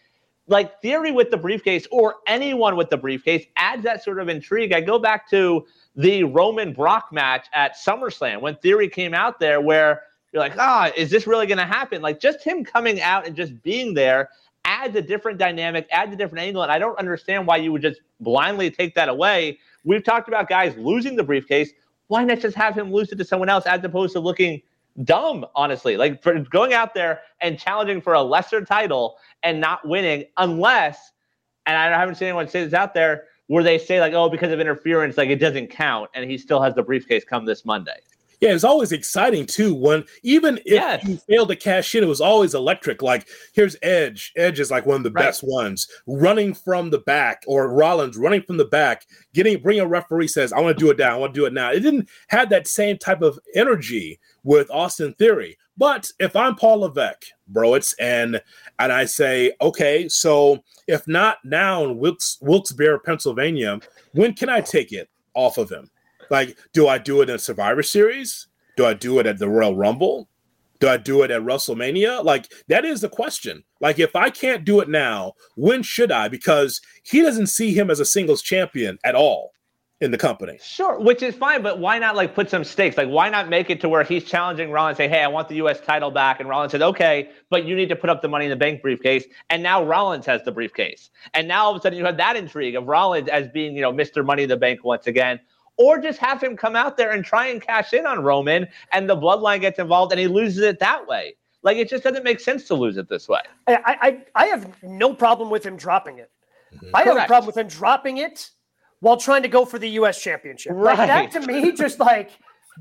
like 0.48 0.82
theory 0.82 1.12
with 1.12 1.32
the 1.32 1.38
briefcase 1.38 1.88
or 1.92 2.16
anyone 2.28 2.76
with 2.76 2.90
the 2.90 2.98
briefcase 2.98 3.46
adds 3.56 3.84
that 3.84 4.04
sort 4.04 4.20
of 4.20 4.30
intrigue. 4.30 4.74
I 4.74 4.82
go 4.82 5.00
back 5.00 5.30
to 5.30 5.66
the 5.96 6.24
Roman 6.24 6.74
Brock 6.74 7.10
match 7.12 7.48
at 7.54 7.78
SummerSlam 7.78 8.42
when 8.42 8.56
Theory 8.58 8.90
came 8.90 9.14
out 9.14 9.40
there, 9.40 9.62
where 9.62 10.04
you're 10.32 10.42
like, 10.42 10.58
ah, 10.58 10.92
is 10.98 11.10
this 11.10 11.28
really 11.28 11.46
going 11.46 11.60
to 11.60 11.66
happen? 11.66 12.02
Like 12.02 12.20
just 12.20 12.44
him 12.44 12.66
coming 12.66 13.00
out 13.02 13.26
and 13.26 13.36
just 13.36 13.62
being 13.62 13.94
there 13.94 14.30
adds 14.66 14.96
a 14.96 15.02
different 15.02 15.38
dynamic, 15.38 15.88
adds 15.92 16.14
a 16.14 16.16
different 16.16 16.44
angle. 16.44 16.64
And 16.64 16.72
I 16.72 16.80
don't 16.80 16.98
understand 16.98 17.46
why 17.48 17.58
you 17.58 17.72
would 17.72 17.82
just 17.82 18.02
blindly 18.20 18.72
take 18.72 18.96
that 18.96 19.10
away. 19.10 19.60
We've 19.84 20.04
talked 20.04 20.28
about 20.28 20.50
guys 20.50 20.76
losing 20.78 21.16
the 21.16 21.24
briefcase. 21.24 21.72
Why 22.08 22.24
not 22.24 22.40
just 22.40 22.56
have 22.56 22.78
him 22.78 22.92
lose 22.92 23.12
it 23.12 23.18
to 23.18 23.26
someone 23.26 23.50
else 23.50 23.66
as 23.66 23.84
opposed 23.84 24.14
to 24.14 24.20
looking 24.20 24.62
dumb, 25.04 25.46
honestly. 25.56 25.98
Like 25.98 26.22
for 26.22 26.40
going 26.40 26.74
out 26.74 26.94
there 26.94 27.22
and 27.42 27.58
challenging 27.58 28.02
for 28.02 28.14
a 28.14 28.22
lesser 28.22 28.64
title 28.64 29.18
and 29.42 29.60
not 29.60 29.88
winning, 29.88 30.26
unless, 30.38 31.12
and 31.66 31.76
I 31.76 31.98
haven't 31.98 32.16
seen 32.16 32.28
anyone 32.28 32.48
say 32.48 32.64
this 32.64 32.74
out 32.74 32.94
there, 32.94 33.26
where 33.48 33.64
they 33.64 33.78
say 33.78 34.00
like, 34.00 34.14
oh, 34.14 34.30
because 34.30 34.52
of 34.52 34.60
interference, 34.60 35.18
like 35.18 35.30
it 35.30 35.40
doesn't 35.40 35.68
count, 35.68 36.10
and 36.14 36.30
he 36.30 36.38
still 36.38 36.62
has 36.62 36.74
the 36.76 36.84
briefcase 36.84 37.24
come 37.26 37.46
this 37.46 37.66
Monday. 37.66 38.00
Yeah, 38.44 38.54
it's 38.54 38.66
always 38.66 38.92
exciting 38.92 39.46
too. 39.46 39.74
When 39.74 40.04
even 40.22 40.58
if 40.58 40.74
yes. 40.74 41.04
you 41.06 41.16
failed 41.16 41.48
to 41.48 41.56
cash 41.56 41.96
in, 41.96 42.04
it 42.04 42.08
was 42.08 42.20
always 42.20 42.54
electric. 42.54 43.02
Like 43.02 43.30
here's 43.54 43.78
Edge. 43.82 44.34
Edge 44.36 44.60
is 44.60 44.70
like 44.70 44.86
one 44.86 44.98
of 44.98 45.04
the 45.04 45.12
right. 45.12 45.24
best 45.24 45.46
ones. 45.46 45.88
Running 46.08 46.54
from 46.54 46.90
the 46.90 47.00
back, 47.00 47.44
or 47.48 47.74
Rollins 47.74 48.18
running 48.18 48.42
from 48.42 48.58
the 48.58 48.66
back, 48.66 49.06
getting 49.34 49.62
bring 49.62 49.80
a 49.80 49.88
referee 49.88 50.28
says, 50.28 50.52
"I 50.52 50.60
want 50.60 50.78
to 50.78 50.84
do 50.84 50.92
it 50.92 50.98
now. 50.98 51.16
I 51.16 51.18
want 51.18 51.34
to 51.34 51.40
do 51.40 51.46
it 51.46 51.54
now." 51.54 51.72
It 51.72 51.80
didn't 51.80 52.10
have 52.28 52.50
that 52.50 52.68
same 52.68 52.98
type 52.98 53.22
of 53.22 53.40
energy 53.56 54.20
with 54.44 54.70
Austin 54.70 55.14
Theory. 55.14 55.58
But 55.78 56.12
if 56.20 56.36
I'm 56.36 56.56
Paul 56.56 56.82
Levesque, 56.82 57.26
bro, 57.48 57.76
it's 57.76 57.94
and 57.94 58.42
and 58.78 58.92
I 58.92 59.06
say, 59.06 59.54
okay, 59.62 60.10
so 60.10 60.64
if 60.88 61.08
not 61.08 61.38
now 61.46 61.86
in 61.86 61.98
Wilkes, 61.98 62.38
Wilkes-Barre, 62.42 63.00
Pennsylvania, 63.00 63.80
when 64.12 64.34
can 64.34 64.50
I 64.50 64.60
take 64.60 64.92
it 64.92 65.10
off 65.34 65.58
of 65.58 65.70
him? 65.70 65.90
Like, 66.30 66.58
do 66.74 66.88
I 66.88 66.98
do 66.98 67.22
it 67.22 67.30
in 67.30 67.40
Survivor 67.40 67.84
Series? 67.84 68.48
Do 68.78 68.86
I 68.86 68.94
do 68.94 69.20
it 69.20 69.26
at 69.26 69.40
the 69.40 69.50
Royal 69.50 69.76
Rumble? 69.76 70.30
Do 70.80 70.90
I 70.90 70.98
do 70.98 71.22
it 71.24 71.32
at 71.32 71.42
WrestleMania? 71.44 72.24
Like, 72.26 72.52
that 72.68 72.84
is 72.84 73.02
the 73.02 73.10
question. 73.10 73.64
Like, 73.80 74.00
if 74.00 74.16
I 74.16 74.30
can't 74.30 74.66
do 74.66 74.82
it 74.82 74.90
now, 74.90 75.34
when 75.56 75.82
should 75.84 76.12
I? 76.12 76.28
Because 76.28 76.82
he 77.04 77.22
doesn't 77.22 77.48
see 77.48 77.74
him 77.74 77.90
as 77.90 78.00
a 78.00 78.06
singles 78.06 78.42
champion 78.42 78.98
at 79.04 79.16
all 79.16 79.54
in 80.04 80.12
the 80.12 80.18
company. 80.18 80.60
Sure, 80.62 81.00
which 81.00 81.24
is 81.24 81.34
fine, 81.34 81.62
but 81.62 81.80
why 81.80 81.98
not 81.98 82.18
like 82.18 82.36
put 82.36 82.50
some 82.50 82.66
stakes? 82.66 82.98
Like, 82.98 83.08
why 83.08 83.30
not 83.30 83.48
make 83.48 83.70
it 83.70 83.80
to 83.82 83.90
where 83.90 84.04
he's 84.04 84.26
challenging 84.26 84.70
Rollins, 84.70 84.98
say, 84.98 85.08
"Hey, 85.08 85.24
I 85.24 85.28
want 85.28 85.48
the 85.48 85.56
U.S. 85.56 85.80
title 85.80 86.12
back," 86.12 86.42
and 86.42 86.50
Rollins 86.50 86.74
says, 86.74 86.82
"Okay, 86.82 87.30
but 87.50 87.64
you 87.64 87.74
need 87.74 87.88
to 87.88 87.96
put 87.96 88.10
up 88.10 88.22
the 88.22 88.28
Money 88.28 88.46
in 88.46 88.50
the 88.50 88.58
Bank 88.58 88.82
briefcase." 88.82 89.24
And 89.50 89.64
now 89.64 89.82
Rollins 89.82 90.26
has 90.26 90.44
the 90.44 90.52
briefcase, 90.52 91.10
and 91.34 91.48
now 91.48 91.64
all 91.64 91.72
of 91.72 91.78
a 91.78 91.82
sudden 91.82 91.98
you 91.98 92.04
have 92.04 92.18
that 92.18 92.36
intrigue 92.36 92.76
of 92.76 92.88
Rollins 92.88 93.30
as 93.30 93.48
being, 93.48 93.76
you 93.76 93.82
know, 93.82 93.94
Mister 93.94 94.24
Money 94.24 94.44
in 94.44 94.50
the 94.50 94.58
Bank 94.58 94.84
once 94.84 95.08
again. 95.08 95.40
Or 95.78 95.98
just 95.98 96.20
have 96.20 96.42
him 96.42 96.56
come 96.56 96.76
out 96.76 96.98
there 96.98 97.12
and 97.12 97.26
try 97.26 97.48
and 97.48 97.62
cash 97.62 97.94
in 97.94 98.06
on 98.06 98.24
Roman, 98.24 98.68
and 98.92 99.10
the 99.10 99.18
bloodline 99.18 99.62
gets 99.62 99.80
involved, 99.80 100.12
and 100.12 100.20
he 100.20 100.28
loses 100.28 100.64
it 100.64 100.80
that 100.80 101.08
way. 101.08 101.36
Like 101.64 101.78
it 101.78 101.90
just 101.90 102.04
doesn't 102.04 102.24
make 102.24 102.40
sense 102.40 102.66
to 102.66 102.76
lose 102.76 102.98
it 102.98 103.10
this 103.10 103.28
way. 103.28 103.40
I 103.68 103.80
I, 103.86 104.26
I 104.36 104.46
have 104.48 104.72
no 104.84 105.14
problem 105.14 105.50
with 105.50 105.66
him 105.66 105.78
dropping 105.78 106.20
it. 106.20 106.30
Mm-hmm. 106.76 106.96
I 106.96 107.04
have 107.04 107.18
a 107.18 107.26
problem 107.26 107.48
with 107.48 107.58
him 107.58 107.68
dropping 107.68 108.18
it 108.18 108.50
while 109.00 109.18
trying 109.18 109.44
to 109.44 109.50
go 109.50 109.66
for 109.66 109.80
the 109.80 109.90
U.S. 109.92 110.22
championship. 110.22 110.74
Right. 110.76 110.98
Like 110.98 111.32
that 111.32 111.42
to 111.42 111.48
me, 111.48 111.72
just 111.76 112.00
like 112.00 112.32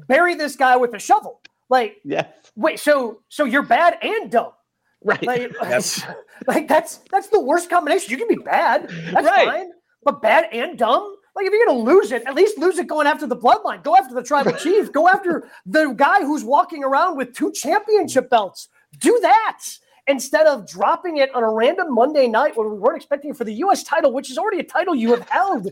bury 0.08 0.34
this 0.34 0.56
guy 0.56 0.76
with 0.76 0.94
a 0.94 0.99
shovel. 0.99 1.40
Like, 1.70 1.96
yes. 2.04 2.26
wait, 2.56 2.80
so 2.80 3.22
so 3.28 3.44
you're 3.44 3.62
bad 3.62 3.99
and 4.02 4.30
dumb. 4.30 4.52
Right. 5.04 5.22
Like, 5.22 5.52
that's 5.62 6.02
like 6.46 6.68
that's 6.68 6.99
that's 7.11 7.28
the 7.28 7.40
worst 7.40 7.70
combination. 7.70 8.11
You 8.11 8.18
can 8.18 8.28
be 8.28 8.42
bad. 8.42 8.88
That's 9.12 9.26
right. 9.26 9.49
fine. 9.49 9.70
But 10.04 10.20
bad 10.20 10.46
and 10.52 10.76
dumb? 10.76 11.16
Like 11.35 11.47
if 11.47 11.53
you're 11.53 11.67
gonna 11.67 11.79
lose 11.79 12.12
it, 12.12 12.23
at 12.27 12.35
least 12.35 12.59
lose 12.59 12.79
it 12.79 12.87
going 12.87 13.07
after 13.07 13.27
the 13.27 13.37
bloodline. 13.37 13.83
Go 13.83 13.97
after 13.97 14.15
the 14.15 14.23
tribal 14.23 14.53
chief. 14.59 14.93
Go 14.93 15.09
after 15.09 15.49
the 15.65 15.93
guy 15.93 16.21
who's 16.21 16.45
walking 16.45 16.85
around 16.85 17.17
with 17.17 17.35
two 17.35 17.53
championship 17.53 18.29
belts. 18.29 18.69
Do 18.99 19.19
that 19.23 19.62
instead 20.09 20.47
of 20.47 20.69
dropping 20.69 21.19
it 21.19 21.35
on 21.35 21.43
a 21.43 21.51
random 21.51 21.95
Monday 21.95 22.27
night 22.27 22.57
when 22.57 22.69
we 22.71 22.77
weren't 22.77 22.97
expecting 22.97 23.31
it 23.31 23.37
for 23.37 23.45
the 23.45 23.55
U.S. 23.55 23.83
title, 23.83 24.12
which 24.12 24.31
is 24.31 24.39
already 24.39 24.59
a 24.59 24.65
title 24.65 24.95
you 24.95 25.15
have 25.15 25.29
held. 25.29 25.69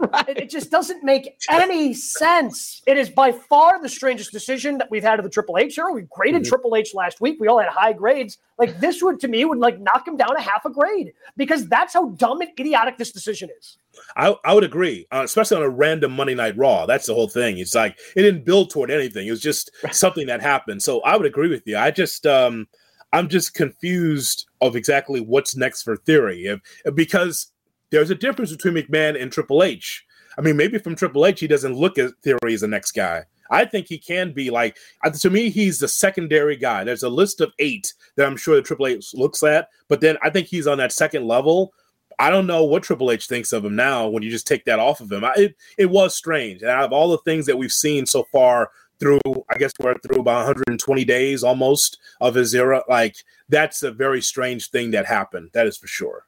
Right. 0.00 0.28
it, 0.28 0.50
just 0.50 0.70
doesn't 0.70 1.04
make 1.04 1.36
any 1.50 1.94
sense. 1.94 2.82
It 2.86 2.96
is 2.96 3.08
by 3.08 3.32
far 3.32 3.80
the 3.80 3.88
strangest 3.88 4.32
decision 4.32 4.78
that 4.78 4.90
we've 4.90 5.02
had 5.02 5.18
of 5.18 5.24
the 5.24 5.30
Triple 5.30 5.58
H 5.58 5.78
era. 5.78 5.92
We 5.92 6.02
graded 6.10 6.42
mm-hmm. 6.42 6.48
Triple 6.48 6.76
H 6.76 6.94
last 6.94 7.20
week. 7.20 7.36
We 7.40 7.48
all 7.48 7.58
had 7.58 7.68
high 7.68 7.92
grades. 7.92 8.38
Like 8.58 8.78
this 8.80 9.02
would, 9.02 9.20
to 9.20 9.28
me, 9.28 9.44
would 9.44 9.58
like 9.58 9.80
knock 9.80 10.06
him 10.06 10.16
down 10.16 10.36
a 10.36 10.40
half 10.40 10.64
a 10.64 10.70
grade 10.70 11.12
because 11.36 11.68
that's 11.68 11.94
how 11.94 12.10
dumb 12.10 12.40
and 12.40 12.50
idiotic 12.58 12.98
this 12.98 13.12
decision 13.12 13.48
is. 13.58 13.78
I, 14.16 14.34
I 14.44 14.54
would 14.54 14.64
agree, 14.64 15.06
uh, 15.12 15.22
especially 15.24 15.58
on 15.58 15.62
a 15.62 15.68
random 15.68 16.12
Monday 16.12 16.34
Night 16.34 16.56
Raw. 16.56 16.86
That's 16.86 17.06
the 17.06 17.14
whole 17.14 17.28
thing. 17.28 17.58
It's 17.58 17.74
like 17.74 17.98
it 18.16 18.22
didn't 18.22 18.44
build 18.44 18.70
toward 18.70 18.90
anything. 18.90 19.26
It 19.26 19.30
was 19.30 19.40
just 19.40 19.70
something 19.92 20.26
that 20.26 20.40
happened. 20.40 20.82
So 20.82 21.00
I 21.02 21.16
would 21.16 21.26
agree 21.26 21.48
with 21.48 21.66
you. 21.66 21.76
I 21.76 21.90
just 21.90 22.26
um 22.26 22.66
I'm 23.12 23.28
just 23.28 23.54
confused 23.54 24.46
of 24.60 24.76
exactly 24.76 25.20
what's 25.20 25.56
next 25.56 25.82
for 25.82 25.96
Theory, 25.96 26.44
if, 26.44 26.94
because 26.94 27.48
there's 27.90 28.10
a 28.10 28.14
difference 28.14 28.50
between 28.52 28.74
McMahon 28.74 29.20
and 29.20 29.32
Triple 29.32 29.62
H. 29.62 30.04
I 30.38 30.42
mean, 30.42 30.56
maybe 30.56 30.78
from 30.78 30.96
Triple 30.96 31.26
H, 31.26 31.40
he 31.40 31.46
doesn't 31.46 31.74
look 31.74 31.98
at 31.98 32.16
Theory 32.22 32.54
as 32.54 32.60
the 32.60 32.68
next 32.68 32.92
guy. 32.92 33.24
I 33.50 33.64
think 33.64 33.88
he 33.88 33.98
can 33.98 34.32
be 34.32 34.50
like 34.50 34.78
to 35.20 35.30
me, 35.30 35.50
he's 35.50 35.80
the 35.80 35.88
secondary 35.88 36.56
guy. 36.56 36.84
There's 36.84 37.02
a 37.02 37.08
list 37.08 37.40
of 37.40 37.52
eight 37.58 37.92
that 38.16 38.26
I'm 38.26 38.36
sure 38.36 38.54
the 38.56 38.62
Triple 38.62 38.86
H 38.86 39.12
looks 39.14 39.42
at, 39.42 39.68
but 39.88 40.00
then 40.00 40.16
I 40.22 40.30
think 40.30 40.46
he's 40.46 40.66
on 40.66 40.78
that 40.78 40.92
second 40.92 41.26
level. 41.26 41.72
I 42.18 42.30
don't 42.30 42.46
know 42.46 42.64
what 42.64 42.82
Triple 42.82 43.10
H 43.10 43.26
thinks 43.26 43.52
of 43.52 43.64
him 43.64 43.74
now 43.74 44.06
when 44.06 44.22
you 44.22 44.30
just 44.30 44.46
take 44.46 44.64
that 44.66 44.78
off 44.78 45.00
of 45.00 45.10
him. 45.10 45.24
I, 45.24 45.32
it 45.36 45.56
it 45.78 45.86
was 45.86 46.14
strange. 46.14 46.62
And 46.62 46.70
out 46.70 46.84
of 46.84 46.92
all 46.92 47.08
the 47.08 47.18
things 47.18 47.46
that 47.46 47.58
we've 47.58 47.72
seen 47.72 48.06
so 48.06 48.24
far 48.24 48.70
through, 49.00 49.20
I 49.48 49.56
guess 49.56 49.72
we're 49.80 49.98
through 49.98 50.20
about 50.20 50.46
120 50.46 51.04
days 51.04 51.42
almost 51.42 51.98
of 52.20 52.34
his 52.34 52.54
era. 52.54 52.82
Like 52.88 53.16
that's 53.48 53.82
a 53.82 53.90
very 53.90 54.20
strange 54.20 54.70
thing 54.70 54.92
that 54.92 55.06
happened. 55.06 55.50
That 55.54 55.66
is 55.66 55.76
for 55.76 55.86
sure. 55.86 56.26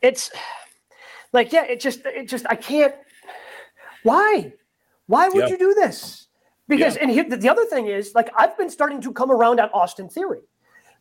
It's 0.00 0.30
like 1.32 1.52
yeah, 1.52 1.64
it 1.64 1.80
just 1.80 2.00
it 2.04 2.28
just 2.28 2.46
I 2.48 2.56
can't. 2.56 2.94
Why? 4.02 4.52
Why 5.06 5.28
would 5.28 5.44
Yeah. 5.44 5.48
you 5.48 5.58
do 5.58 5.74
this? 5.74 6.28
Because 6.68 6.96
Yeah. 6.96 7.02
and 7.02 7.10
here, 7.10 7.24
the 7.24 7.48
other 7.48 7.64
thing 7.66 7.86
is 7.86 8.14
like 8.14 8.30
I've 8.36 8.56
been 8.56 8.70
starting 8.70 9.00
to 9.02 9.12
come 9.12 9.30
around 9.30 9.60
on 9.60 9.68
Austin 9.70 10.08
Theory. 10.08 10.42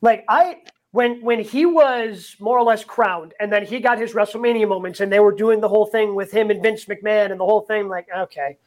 Like 0.01 0.25
I 0.28 0.58
when 0.92 1.22
when 1.22 1.40
he 1.40 1.66
was 1.66 2.36
more 2.40 2.58
or 2.58 2.63
less 2.63 2.84
crowned 2.84 3.34
and 3.40 3.51
then 3.51 3.66
he 3.66 3.80
got 3.80 3.98
his 3.98 4.13
WrestleMania 4.13 4.68
moments 4.68 5.00
and 5.00 5.12
they 5.12 5.20
were 5.20 5.32
doing 5.34 5.62
the 5.62 5.70
whole 5.70 5.86
thing 5.86 6.16
with 6.16 6.32
him 6.32 6.50
and 6.51 6.62
Vince 6.62 6.86
McMahon 6.86 7.32
and 7.32 7.40
the 7.40 7.46
whole 7.46 7.62
thing 7.62 7.88
like 7.88 8.08
okay. 8.16 8.58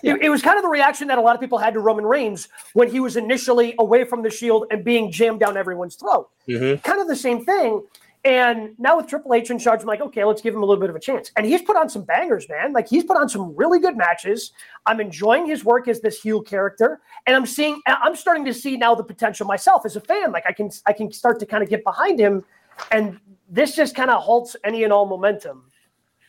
It, 0.00 0.22
it 0.22 0.28
was 0.28 0.42
kind 0.42 0.56
of 0.56 0.62
the 0.62 0.68
reaction 0.68 1.08
that 1.08 1.18
a 1.18 1.20
lot 1.20 1.34
of 1.34 1.40
people 1.40 1.58
had 1.58 1.74
to 1.74 1.80
Roman 1.80 2.06
Reigns 2.06 2.48
when 2.72 2.88
he 2.88 3.00
was 3.00 3.16
initially 3.16 3.74
away 3.80 4.04
from 4.04 4.22
the 4.22 4.30
Shield 4.30 4.66
and 4.70 4.84
being 4.84 5.10
jammed 5.10 5.40
down 5.40 5.56
everyone's 5.56 5.96
throat 5.96 6.28
Mhm. 6.48 6.82
kind 6.84 7.00
of 7.00 7.08
the 7.08 7.16
same 7.16 7.44
thing. 7.44 7.84
And 8.24 8.78
now 8.78 8.96
with 8.96 9.06
Triple 9.06 9.32
H 9.32 9.50
in 9.50 9.58
charge, 9.58 9.80
I'm 9.80 9.86
like, 9.86 10.00
okay, 10.00 10.24
let's 10.24 10.42
give 10.42 10.52
him 10.54 10.62
a 10.62 10.66
little 10.66 10.80
bit 10.80 10.90
of 10.90 10.96
a 10.96 11.00
chance. 11.00 11.30
And 11.36 11.46
he's 11.46 11.62
put 11.62 11.76
on 11.76 11.88
some 11.88 12.02
bangers, 12.02 12.48
man. 12.48 12.72
Like 12.72 12.88
he's 12.88 13.04
put 13.04 13.16
on 13.16 13.28
some 13.28 13.54
really 13.56 13.78
good 13.78 13.96
matches. 13.96 14.52
I'm 14.86 15.00
enjoying 15.00 15.46
his 15.46 15.64
work 15.64 15.86
as 15.88 16.00
this 16.00 16.20
heel 16.20 16.42
character, 16.42 17.00
and 17.26 17.36
I'm 17.36 17.46
seeing, 17.46 17.80
I'm 17.86 18.16
starting 18.16 18.44
to 18.46 18.52
see 18.54 18.76
now 18.76 18.94
the 18.94 19.04
potential 19.04 19.46
myself 19.46 19.86
as 19.86 19.94
a 19.96 20.00
fan. 20.00 20.32
Like 20.32 20.44
I 20.48 20.52
can, 20.52 20.70
I 20.86 20.92
can 20.92 21.12
start 21.12 21.38
to 21.40 21.46
kind 21.46 21.62
of 21.62 21.70
get 21.70 21.84
behind 21.84 22.18
him, 22.18 22.44
and 22.90 23.18
this 23.48 23.74
just 23.76 23.94
kind 23.94 24.10
of 24.10 24.22
halts 24.22 24.56
any 24.64 24.84
and 24.84 24.92
all 24.92 25.06
momentum. 25.06 25.64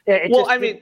It- 0.06 0.32
Well, 0.32 0.42
just- 0.42 0.52
I 0.52 0.58
mean, 0.60 0.82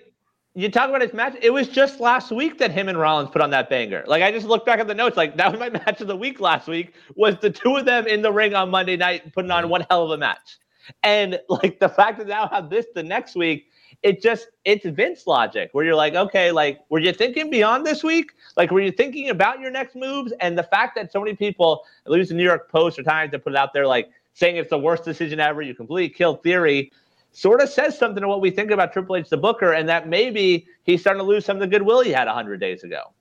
you 0.55 0.69
talk 0.69 0.89
about 0.89 1.01
his 1.01 1.13
match. 1.13 1.35
It 1.41 1.51
was 1.51 1.67
just 1.67 1.99
last 1.99 2.31
week 2.31 2.57
that 2.57 2.71
him 2.71 2.89
and 2.89 2.99
Rollins 2.99 3.29
put 3.29 3.41
on 3.41 3.51
that 3.51 3.69
banger. 3.69 4.03
Like 4.07 4.23
I 4.23 4.31
just 4.31 4.47
looked 4.47 4.65
back 4.65 4.79
at 4.79 4.87
the 4.87 4.95
notes. 4.95 5.15
Like 5.15 5.37
that 5.37 5.51
was 5.51 5.59
my 5.59 5.69
match 5.85 6.01
of 6.01 6.07
the 6.07 6.15
week 6.17 6.39
last 6.41 6.67
week. 6.67 6.95
Was 7.15 7.37
the 7.39 7.49
two 7.51 7.75
of 7.75 7.85
them 7.85 8.07
in 8.07 8.21
the 8.23 8.31
ring 8.31 8.55
on 8.55 8.69
Monday 8.71 8.97
night 8.97 9.33
putting 9.33 9.51
on 9.51 9.69
one 9.69 9.85
hell 9.89 10.03
of 10.03 10.11
a 10.11 10.17
match. 10.17 10.57
And 11.03 11.39
like 11.50 11.79
the 11.79 11.89
fact 11.89 12.17
that 12.20 12.27
now 12.27 12.48
have 12.48 12.70
this 12.70 12.86
the 12.94 13.03
next 13.03 13.36
week, 13.36 13.70
it 14.03 14.22
just 14.22 14.48
it's 14.65 14.86
Vince 14.86 15.27
logic 15.27 15.70
where 15.72 15.86
you're 15.86 15.96
like, 15.96 16.13
okay, 16.13 16.51
like 16.51 16.79
were 16.89 17.00
you 17.00 17.13
thinking 17.13 17.50
beyond 17.50 17.86
this 17.86 18.03
week? 18.03 18.32
Like 18.56 18.72
were 18.72 18.82
you 18.82 18.91
thinking 18.91 19.29
about 19.29 19.60
your 19.60 19.72
next 19.72 19.96
moves? 19.96 20.34
And 20.39 20.58
the 20.58 20.63
fact 20.63 20.96
that 20.96 21.12
so 21.12 21.20
many 21.20 21.36
people, 21.36 21.84
at 22.06 22.12
least 22.12 22.29
the 22.29 22.36
New 22.36 22.44
York 22.44 22.70
Post 22.72 23.00
or 23.00 23.03
Times, 23.03 23.32
to 23.32 23.39
put 23.39 23.53
it 23.53 23.58
out 23.58 23.74
there 23.74 23.88
like 23.88 24.10
saying 24.34 24.58
it's 24.58 24.70
the 24.70 24.77
worst 24.77 25.03
decision 25.03 25.39
ever, 25.39 25.62
you 25.62 25.74
completely 25.74 26.10
killed 26.10 26.44
theory 26.44 26.91
sort 27.32 27.62
of 27.62 27.70
says 27.70 27.98
something 27.98 28.22
to 28.22 28.27
what 28.27 28.41
we 28.41 28.50
think 28.50 28.72
about 28.72 28.91
Triple 28.91 29.15
H, 29.15 29.29
the 29.29 29.38
Booker, 29.38 29.74
and 29.74 29.88
that 29.88 30.08
maybe 30.08 30.65
he's 30.84 31.01
starting 31.01 31.20
to 31.20 31.27
lose 31.27 31.46
some 31.46 31.58
of 31.58 31.62
the 31.62 31.67
goodwill 31.67 32.01
he 32.01 32.12
had 32.12 32.25
100 32.25 32.60
days 32.60 32.84
ago. 32.84 33.12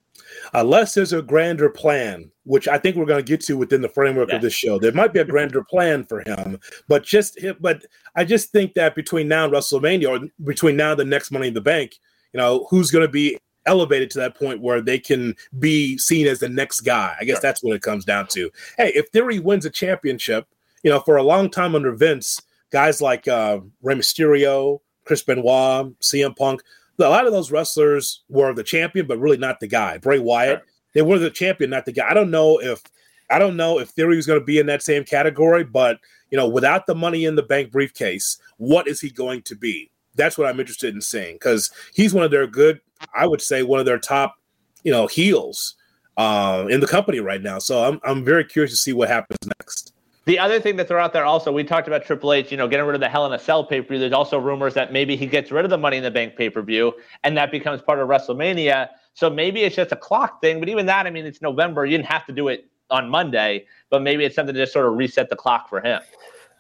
Unless 0.55 0.95
there's 0.95 1.13
a 1.13 1.23
grander 1.23 1.69
plan, 1.69 2.31
which 2.45 2.69
I 2.69 2.79
think 2.79 2.97
we're 2.97 3.05
going 3.07 3.25
to 3.25 3.29
get 3.29 3.41
to 3.43 3.57
within 3.57 3.81
the 3.83 3.89
framework 3.89 4.29
Yeah. 4.31 4.37
of 4.37 4.43
this 4.43 4.53
show. 4.55 4.79
There 4.79 4.93
might 4.93 5.13
be 5.13 5.21
a 5.21 5.25
grander 5.25 5.63
plan 5.65 6.05
for 6.05 6.21
him, 6.27 6.59
but 6.89 7.05
just 7.05 7.39
but 7.61 7.85
I 8.15 8.25
just 8.25 8.51
think 8.53 8.75
that 8.75 8.95
between 8.95 9.29
now 9.29 9.45
and 9.45 9.53
WrestleMania, 9.53 10.09
or 10.09 10.29
between 10.45 10.77
now 10.77 10.93
and 10.93 11.01
the 11.01 11.05
next 11.05 11.31
Money 11.31 11.49
in 11.49 11.55
the 11.55 11.61
Bank, 11.61 11.97
you 12.33 12.39
know, 12.39 12.67
who's 12.71 12.91
going 12.91 13.07
to 13.07 13.11
be 13.13 13.39
elevated 13.67 14.11
to 14.11 14.19
that 14.21 14.37
point 14.37 14.61
where 14.61 14.81
they 14.81 14.99
can 14.99 15.35
be 15.59 15.99
seen 15.99 16.27
as 16.29 16.39
the 16.39 16.49
next 16.49 16.83
guy. 16.83 17.17
I 17.21 17.25
guess 17.25 17.37
Sure. 17.37 17.41
that's 17.43 17.63
what 17.65 17.75
it 17.75 17.83
comes 17.83 18.05
down 18.05 18.29
to. 18.29 18.51
Hey, 18.77 18.93
if 18.95 19.09
Theory 19.09 19.41
wins 19.41 19.65
a 19.67 19.71
championship, 19.71 20.47
you 20.85 20.91
know, 20.91 21.01
for 21.01 21.17
a 21.17 21.23
long 21.25 21.51
time 21.51 21.75
under 21.75 21.91
Vince, 21.93 22.41
guys 22.71 23.01
like 23.03 23.27
uh, 23.27 23.59
Rey 23.83 23.97
Mysterio, 23.97 24.81
Chris 25.05 25.23
Benoit, 25.23 25.99
CM 26.01 26.37
Punk, 26.37 26.63
a 26.99 27.09
lot 27.09 27.27
of 27.27 27.33
those 27.33 27.51
wrestlers 27.51 28.23
were 28.29 28.53
the 28.55 28.63
champion, 28.65 29.07
but 29.07 29.19
really 29.19 29.37
not 29.37 29.61
the 29.61 29.67
guy. 29.67 29.99
Bray 29.99 30.19
Wyatt, 30.19 30.59
Sure. 30.59 30.67
they 30.95 31.03
were 31.03 31.19
the 31.19 31.31
champion, 31.31 31.71
not 31.71 31.85
the 31.85 31.93
guy. 31.93 32.07
I 32.09 32.15
don't 32.15 32.31
know 32.31 32.61
if 32.61 32.83
I 33.31 33.39
don't 33.39 33.57
know 33.57 33.79
if 33.81 33.89
Theory 33.91 34.17
was 34.17 34.27
going 34.27 34.39
to 34.41 34.45
be 34.45 34.59
in 34.59 34.67
that 34.67 34.83
same 34.83 35.05
category, 35.05 35.65
but 35.65 35.99
you 36.31 36.37
know, 36.39 36.49
without 36.49 36.87
the 36.87 36.95
money 36.95 37.25
in 37.25 37.35
the 37.37 37.43
bank 37.43 37.71
briefcase, 37.73 38.39
what 38.59 38.87
is 38.89 39.01
he 39.01 39.11
going 39.11 39.43
to 39.43 39.57
be? 39.57 39.91
That's 40.15 40.39
what 40.39 40.47
I'm 40.49 40.59
interested 40.61 40.95
in 40.95 41.01
seeing 41.01 41.35
because 41.35 41.71
he's 41.95 42.15
one 42.15 42.25
of 42.25 42.31
their 42.31 42.47
good, 42.47 42.81
I 43.15 43.27
would 43.27 43.43
say, 43.43 43.63
one 43.63 43.81
of 43.81 43.87
their 43.87 43.99
top, 43.99 44.37
you 44.83 44.91
know, 44.93 45.07
heels 45.07 45.75
uh, 46.17 46.67
in 46.71 46.81
the 46.81 46.87
company 46.87 47.21
right 47.21 47.43
now. 47.43 47.59
So 47.59 47.85
I'm 47.85 48.01
I'm 48.05 48.25
very 48.25 48.45
curious 48.45 48.71
to 48.73 48.77
see 48.77 48.93
what 48.93 49.09
happens 49.09 49.39
next. 49.61 49.93
The 50.27 50.41
other 50.41 50.59
thing 50.59 50.75
that 50.77 50.89
they're 50.89 50.99
out 50.99 51.13
there 51.13 51.25
also, 51.25 51.53
we 51.53 51.63
talked 51.63 51.87
about 51.87 52.05
Triple 52.05 52.33
H, 52.33 52.51
you 52.51 52.57
know, 52.57 52.67
getting 52.67 52.85
rid 52.85 52.97
of 52.97 53.01
the 53.01 53.09
Hell 53.09 53.27
in 53.27 53.33
a 53.33 53.39
Cell 53.39 53.63
pay 53.63 53.81
per 53.81 53.91
view. 53.91 54.01
There's 54.01 54.13
also 54.13 54.41
rumors 54.41 54.75
that 54.75 54.93
maybe 54.93 55.15
he 55.15 55.25
gets 55.25 55.53
rid 55.53 55.65
of 55.65 55.71
the 55.71 55.79
Money 55.79 55.99
in 55.99 56.03
the 56.03 56.11
Bank 56.11 56.35
pay 56.35 56.51
per 56.51 56.63
view 56.63 56.93
and 57.23 57.37
that 57.37 57.53
becomes 57.53 57.81
part 57.81 58.01
of 58.01 58.09
WrestleMania. 58.09 58.89
So 59.15 59.31
maybe 59.31 59.63
it's 59.63 59.77
just 59.77 59.93
a 59.93 59.97
clock 59.97 60.41
thing. 60.41 60.59
But 60.59 60.69
even 60.69 60.85
that, 60.87 61.07
I 61.07 61.11
mean, 61.11 61.27
it's 61.27 61.41
November. 61.41 61.87
You 61.87 61.97
didn't 61.97 62.09
have 62.09 62.27
to 62.27 62.33
do 62.33 62.49
it 62.49 62.69
on 62.91 63.09
Monday, 63.09 63.67
but 63.89 64.03
maybe 64.03 64.25
it's 64.25 64.35
something 64.35 64.55
to 64.55 64.61
just 64.61 64.73
sort 64.73 64.87
of 64.87 64.95
reset 64.95 65.31
the 65.31 65.37
clock 65.37 65.69
for 65.69 65.81
him. 65.81 66.03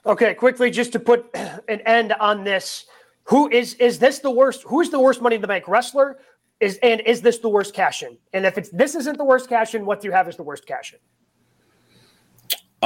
Okay, 0.06 0.32
quickly, 0.34 0.70
just 0.70 0.92
to 0.92 1.00
put 1.00 1.28
an 1.34 1.80
end 1.80 2.12
on 2.20 2.44
this, 2.44 2.86
who 3.24 3.50
is 3.50 3.74
is 3.74 3.98
this 3.98 4.20
the 4.20 4.30
worst? 4.30 4.62
Who 4.62 4.80
is 4.80 4.90
the 4.90 5.00
worst 5.00 5.20
Money 5.20 5.34
in 5.34 5.42
the 5.42 5.48
Bank 5.48 5.66
wrestler? 5.66 6.20
Is 6.60 6.78
and 6.84 7.00
is 7.00 7.20
this 7.20 7.38
the 7.38 7.48
worst 7.48 7.74
cash 7.74 8.04
in? 8.04 8.16
And 8.32 8.46
if 8.46 8.58
it's 8.58 8.70
this 8.70 8.94
isn't 8.94 9.18
the 9.18 9.24
worst 9.24 9.48
cash 9.48 9.74
in, 9.74 9.84
what 9.84 10.00
do 10.00 10.06
you 10.06 10.12
have 10.12 10.28
as 10.28 10.36
the 10.36 10.44
worst 10.44 10.66
cash 10.66 10.92
in? 10.92 11.00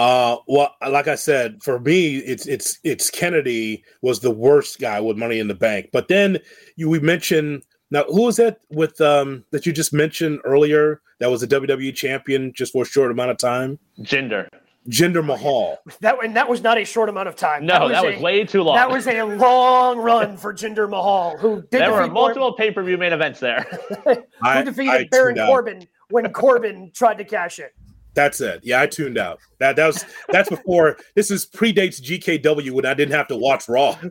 Uh, 0.01 0.39
well, 0.47 0.75
like 0.89 1.09
I 1.09 1.15
said, 1.15 1.63
for 1.63 1.79
me, 1.79 2.17
it's 2.17 2.47
it's 2.47 2.79
it's 2.85 3.11
Kennedy 3.11 3.85
was 4.01 4.21
the 4.21 4.31
worst 4.31 4.81
guy 4.81 4.99
with 4.99 5.19
Money 5.19 5.39
in 5.39 5.47
the 5.47 5.55
Bank. 5.55 5.91
But 5.93 6.09
then 6.09 6.39
you 6.77 6.89
we 6.89 7.01
mentioned 7.01 7.65
now 7.91 8.05
who 8.05 8.23
was 8.23 8.37
that 8.37 8.61
with 8.71 8.99
um 9.03 9.45
that 9.51 9.67
you 9.67 9.73
just 9.75 9.93
mentioned 9.93 10.41
earlier 10.45 11.03
that 11.19 11.31
was 11.31 11.43
a 11.43 11.47
WWE 11.47 11.95
champion 11.95 12.51
just 12.55 12.73
for 12.73 12.85
a 12.85 12.87
short 12.87 13.11
amount 13.11 13.31
of 13.31 13.37
time? 13.37 13.79
Gender. 14.01 14.49
Jinder 14.89 15.23
Mahal. 15.23 15.77
That 16.01 16.25
and 16.25 16.35
that 16.35 16.49
was 16.49 16.63
not 16.63 16.79
a 16.79 16.85
short 16.87 17.11
amount 17.11 17.29
of 17.29 17.37
time. 17.37 17.67
No, 17.67 17.87
that 17.91 18.03
was, 18.03 18.17
a- 18.17 18.23
way 18.23 18.45
too 18.45 18.63
long. 18.63 18.77
That 18.77 18.89
was 18.89 19.07
a 19.07 19.23
long 19.23 19.99
run 19.99 20.39
for 20.39 20.55
Jinder 20.55 20.89
Mahal, 20.89 21.37
who 21.37 21.61
did 21.71 21.83
there 21.83 21.93
were 21.93 22.01
defeat 22.01 22.13
multiple 22.15 22.55
pay 22.55 22.71
per 22.71 22.83
view 22.83 22.97
main 22.97 23.13
events 23.13 23.39
there. 23.39 23.67
Bar- 24.07 24.25
I- 24.43 24.59
who 24.61 24.65
defeated 24.65 24.91
I 24.91 25.09
Baron. 25.11 25.37
Corbin 25.37 25.89
when 26.09 26.33
Corbin 26.33 26.91
tried 26.95 27.19
to 27.19 27.25
cash 27.25 27.59
in. 27.59 27.67
That's 28.15 28.41
it. 28.41 28.61
Yeah, 28.65 28.81
I 28.81 28.87
tuned 28.87 29.19
out. 29.19 29.39
That 29.59 29.77
that 29.77 29.87
was 29.87 30.05
that's 30.31 30.49
before 30.49 30.97
this 31.15 31.31
is 31.31 31.47
predates 31.47 32.01
GKW 32.01 32.73
when 32.73 32.85
I 32.85 32.95
didn't 32.95 33.15
have 33.15 33.29
to 33.29 33.37
watch 33.37 33.69
Raw. 33.69 33.97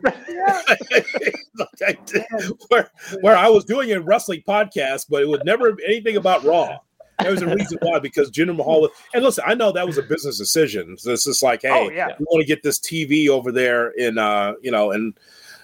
Like 1.80 2.06
did- 2.06 2.24
where 2.68 2.90
where 3.20 3.36
I 3.36 3.48
was 3.48 3.64
doing 3.64 3.92
a 3.92 4.00
wrestling 4.00 4.42
podcast, 4.48 5.06
but 5.10 5.22
it 5.22 5.28
was 5.28 5.40
never 5.44 5.76
anything 5.86 6.16
about 6.16 6.42
Raw. 6.44 6.78
There 7.20 7.30
was 7.32 7.42
a 7.42 7.54
reason 7.54 7.76
why 7.82 7.98
because 7.98 8.30
Jinder 8.30 8.56
Mahal 8.56 8.82
was, 8.82 8.90
and 9.12 9.22
listen, 9.22 9.44
I 9.46 9.52
know 9.52 9.70
that 9.72 9.86
was 9.86 9.98
a 9.98 10.02
business 10.02 10.38
decision. 10.38 10.96
So 10.96 11.10
it's 11.12 11.24
just 11.24 11.42
like, 11.42 11.60
hey, 11.62 11.68
Oh 11.70 11.90
yeah, 11.90 12.08
we 12.18 12.24
want 12.30 12.40
to 12.40 12.46
get 12.46 12.62
this 12.62 12.78
TV 12.78 13.28
over 13.28 13.52
there 13.52 13.90
in 13.90 14.16
uh, 14.16 14.54
you 14.62 14.70
know, 14.70 14.92
in 14.92 15.12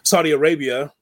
Saudi 0.02 0.32
Arabia 0.32 0.92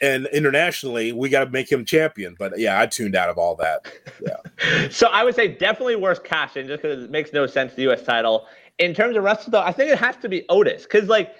and 0.00 0.26
internationally, 0.32 1.12
we 1.12 1.28
got 1.28 1.44
to 1.44 1.50
make 1.50 1.70
him 1.70 1.84
champion. 1.84 2.34
But 2.38 2.58
yeah, 2.58 2.80
I 2.80 2.86
tuned 2.86 3.14
out 3.14 3.28
of 3.28 3.38
all 3.38 3.56
that. 3.56 3.92
Yeah. 4.20 4.36
So 4.90 5.06
I 5.08 5.24
would 5.24 5.34
say 5.34 5.48
definitely 5.48 5.96
worst 5.96 6.22
cash 6.22 6.56
in 6.56 6.66
just 6.66 6.82
because 6.82 7.02
it 7.04 7.10
makes 7.10 7.32
no 7.32 7.46
sense 7.46 7.74
the 7.74 7.82
U.S. 7.82 8.02
title. 8.02 8.46
In 8.78 8.92
terms 8.92 9.16
of 9.16 9.22
wrestling, 9.24 9.52
though, 9.52 9.62
I 9.62 9.72
think 9.72 9.90
it 9.90 9.98
has 9.98 10.16
to 10.18 10.28
be 10.28 10.44
Otis 10.50 10.82
because 10.82 11.08
like 11.08 11.34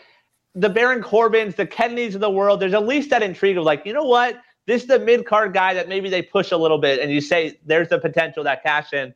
the 0.55 0.69
Baron 0.69 1.03
Corbins, 1.03 1.55
the 1.55 1.67
Kennedys 1.67 2.15
of 2.15 2.21
the 2.21 2.31
world, 2.31 2.61
there's 2.61 2.75
at 2.75 2.87
least 2.87 3.11
that 3.11 3.23
intrigue 3.23 3.59
of 3.59 3.65
like, 3.65 3.85
you 3.85 3.93
know 3.93 4.05
what? 4.05 4.41
This 4.67 4.83
is 4.83 4.89
the 4.89 4.99
mid 4.99 5.27
card 5.27 5.53
guy 5.53 5.75
that 5.75 5.89
maybe 5.89 6.09
they 6.09 6.23
push 6.23 6.51
a 6.53 6.57
little 6.57 6.79
bit, 6.79 7.01
and 7.01 7.11
you 7.11 7.21
say 7.21 7.59
there's 7.65 7.89
the 7.89 7.99
potential 7.99 8.45
that 8.45 8.63
cash 8.63 8.93
in. 8.93 9.13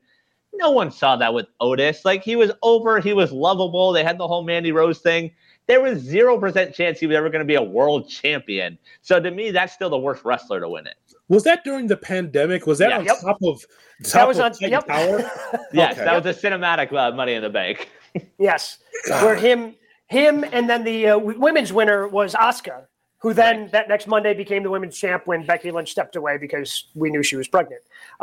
No 0.55 0.71
one 0.71 0.91
saw 0.91 1.17
that 1.17 1.35
with 1.35 1.47
Otis. 1.61 2.05
Like 2.05 2.23
he 2.23 2.37
was 2.37 2.53
over, 2.63 3.01
he 3.01 3.13
was 3.13 3.33
lovable. 3.33 3.93
They 3.93 4.05
had 4.05 4.19
the 4.19 4.29
whole 4.29 4.45
Mandy 4.45 4.73
Rose 4.73 5.01
thing. 5.01 5.33
There 5.67 5.81
was 5.81 5.99
zero 6.01 6.39
percent 6.39 6.75
chance 6.75 7.01
he 7.01 7.07
was 7.07 7.17
ever 7.17 7.31
going 7.31 7.41
to 7.41 7.47
be 7.47 7.55
a 7.55 7.63
world 7.63 8.09
champion. 8.09 8.79
So 9.03 9.19
to 9.21 9.31
me, 9.31 9.51
that's 9.51 9.73
still 9.73 9.89
the 9.91 9.99
worst 9.99 10.25
wrestler 10.25 10.61
to 10.61 10.69
win 10.69 10.87
it. 10.87 10.97
Was 11.29 11.43
that 11.45 11.65
during 11.65 11.87
the 11.87 11.97
pandemic? 11.97 12.67
Was 12.67 12.79
that 12.79 12.91
Yeah. 12.91 12.99
on 12.99 13.05
Yep. 13.07 13.21
top 13.23 13.39
of 13.43 13.61
top 14.03 14.13
that 14.13 14.29
was 14.29 14.39
of 14.39 14.45
on. 14.45 14.53
Titan 14.53 14.71
Yep. 14.71 14.87
Tower? 14.87 15.31
Yes, 15.73 15.93
Okay. 15.97 16.05
that 16.05 16.23
was 16.25 16.37
a 16.37 16.39
cinematic 16.39 16.93
uh, 16.93 17.13
Money 17.15 17.33
in 17.35 17.43
the 17.43 17.49
Bank. 17.51 17.89
yes, 18.39 18.79
where 19.09 19.35
him, 19.37 19.75
him, 20.09 20.45
and 20.53 20.69
then 20.69 20.85
the 20.85 21.09
uh, 21.09 21.19
women's 21.19 21.73
winner 21.73 22.07
was 22.09 22.35
Asuka, 22.35 22.85
who 23.19 23.33
then 23.33 23.69
that 23.73 23.89
next 23.89 24.07
Monday 24.07 24.35
became 24.35 24.63
the 24.63 24.71
women's 24.71 24.99
champ 24.99 25.27
when 25.27 25.45
Becky 25.47 25.71
Lynch 25.71 25.91
stepped 25.91 26.15
away 26.15 26.37
because 26.37 26.85
we 26.95 27.09
knew 27.11 27.23
she 27.23 27.37
was 27.37 27.49
pregnant. 27.49 27.81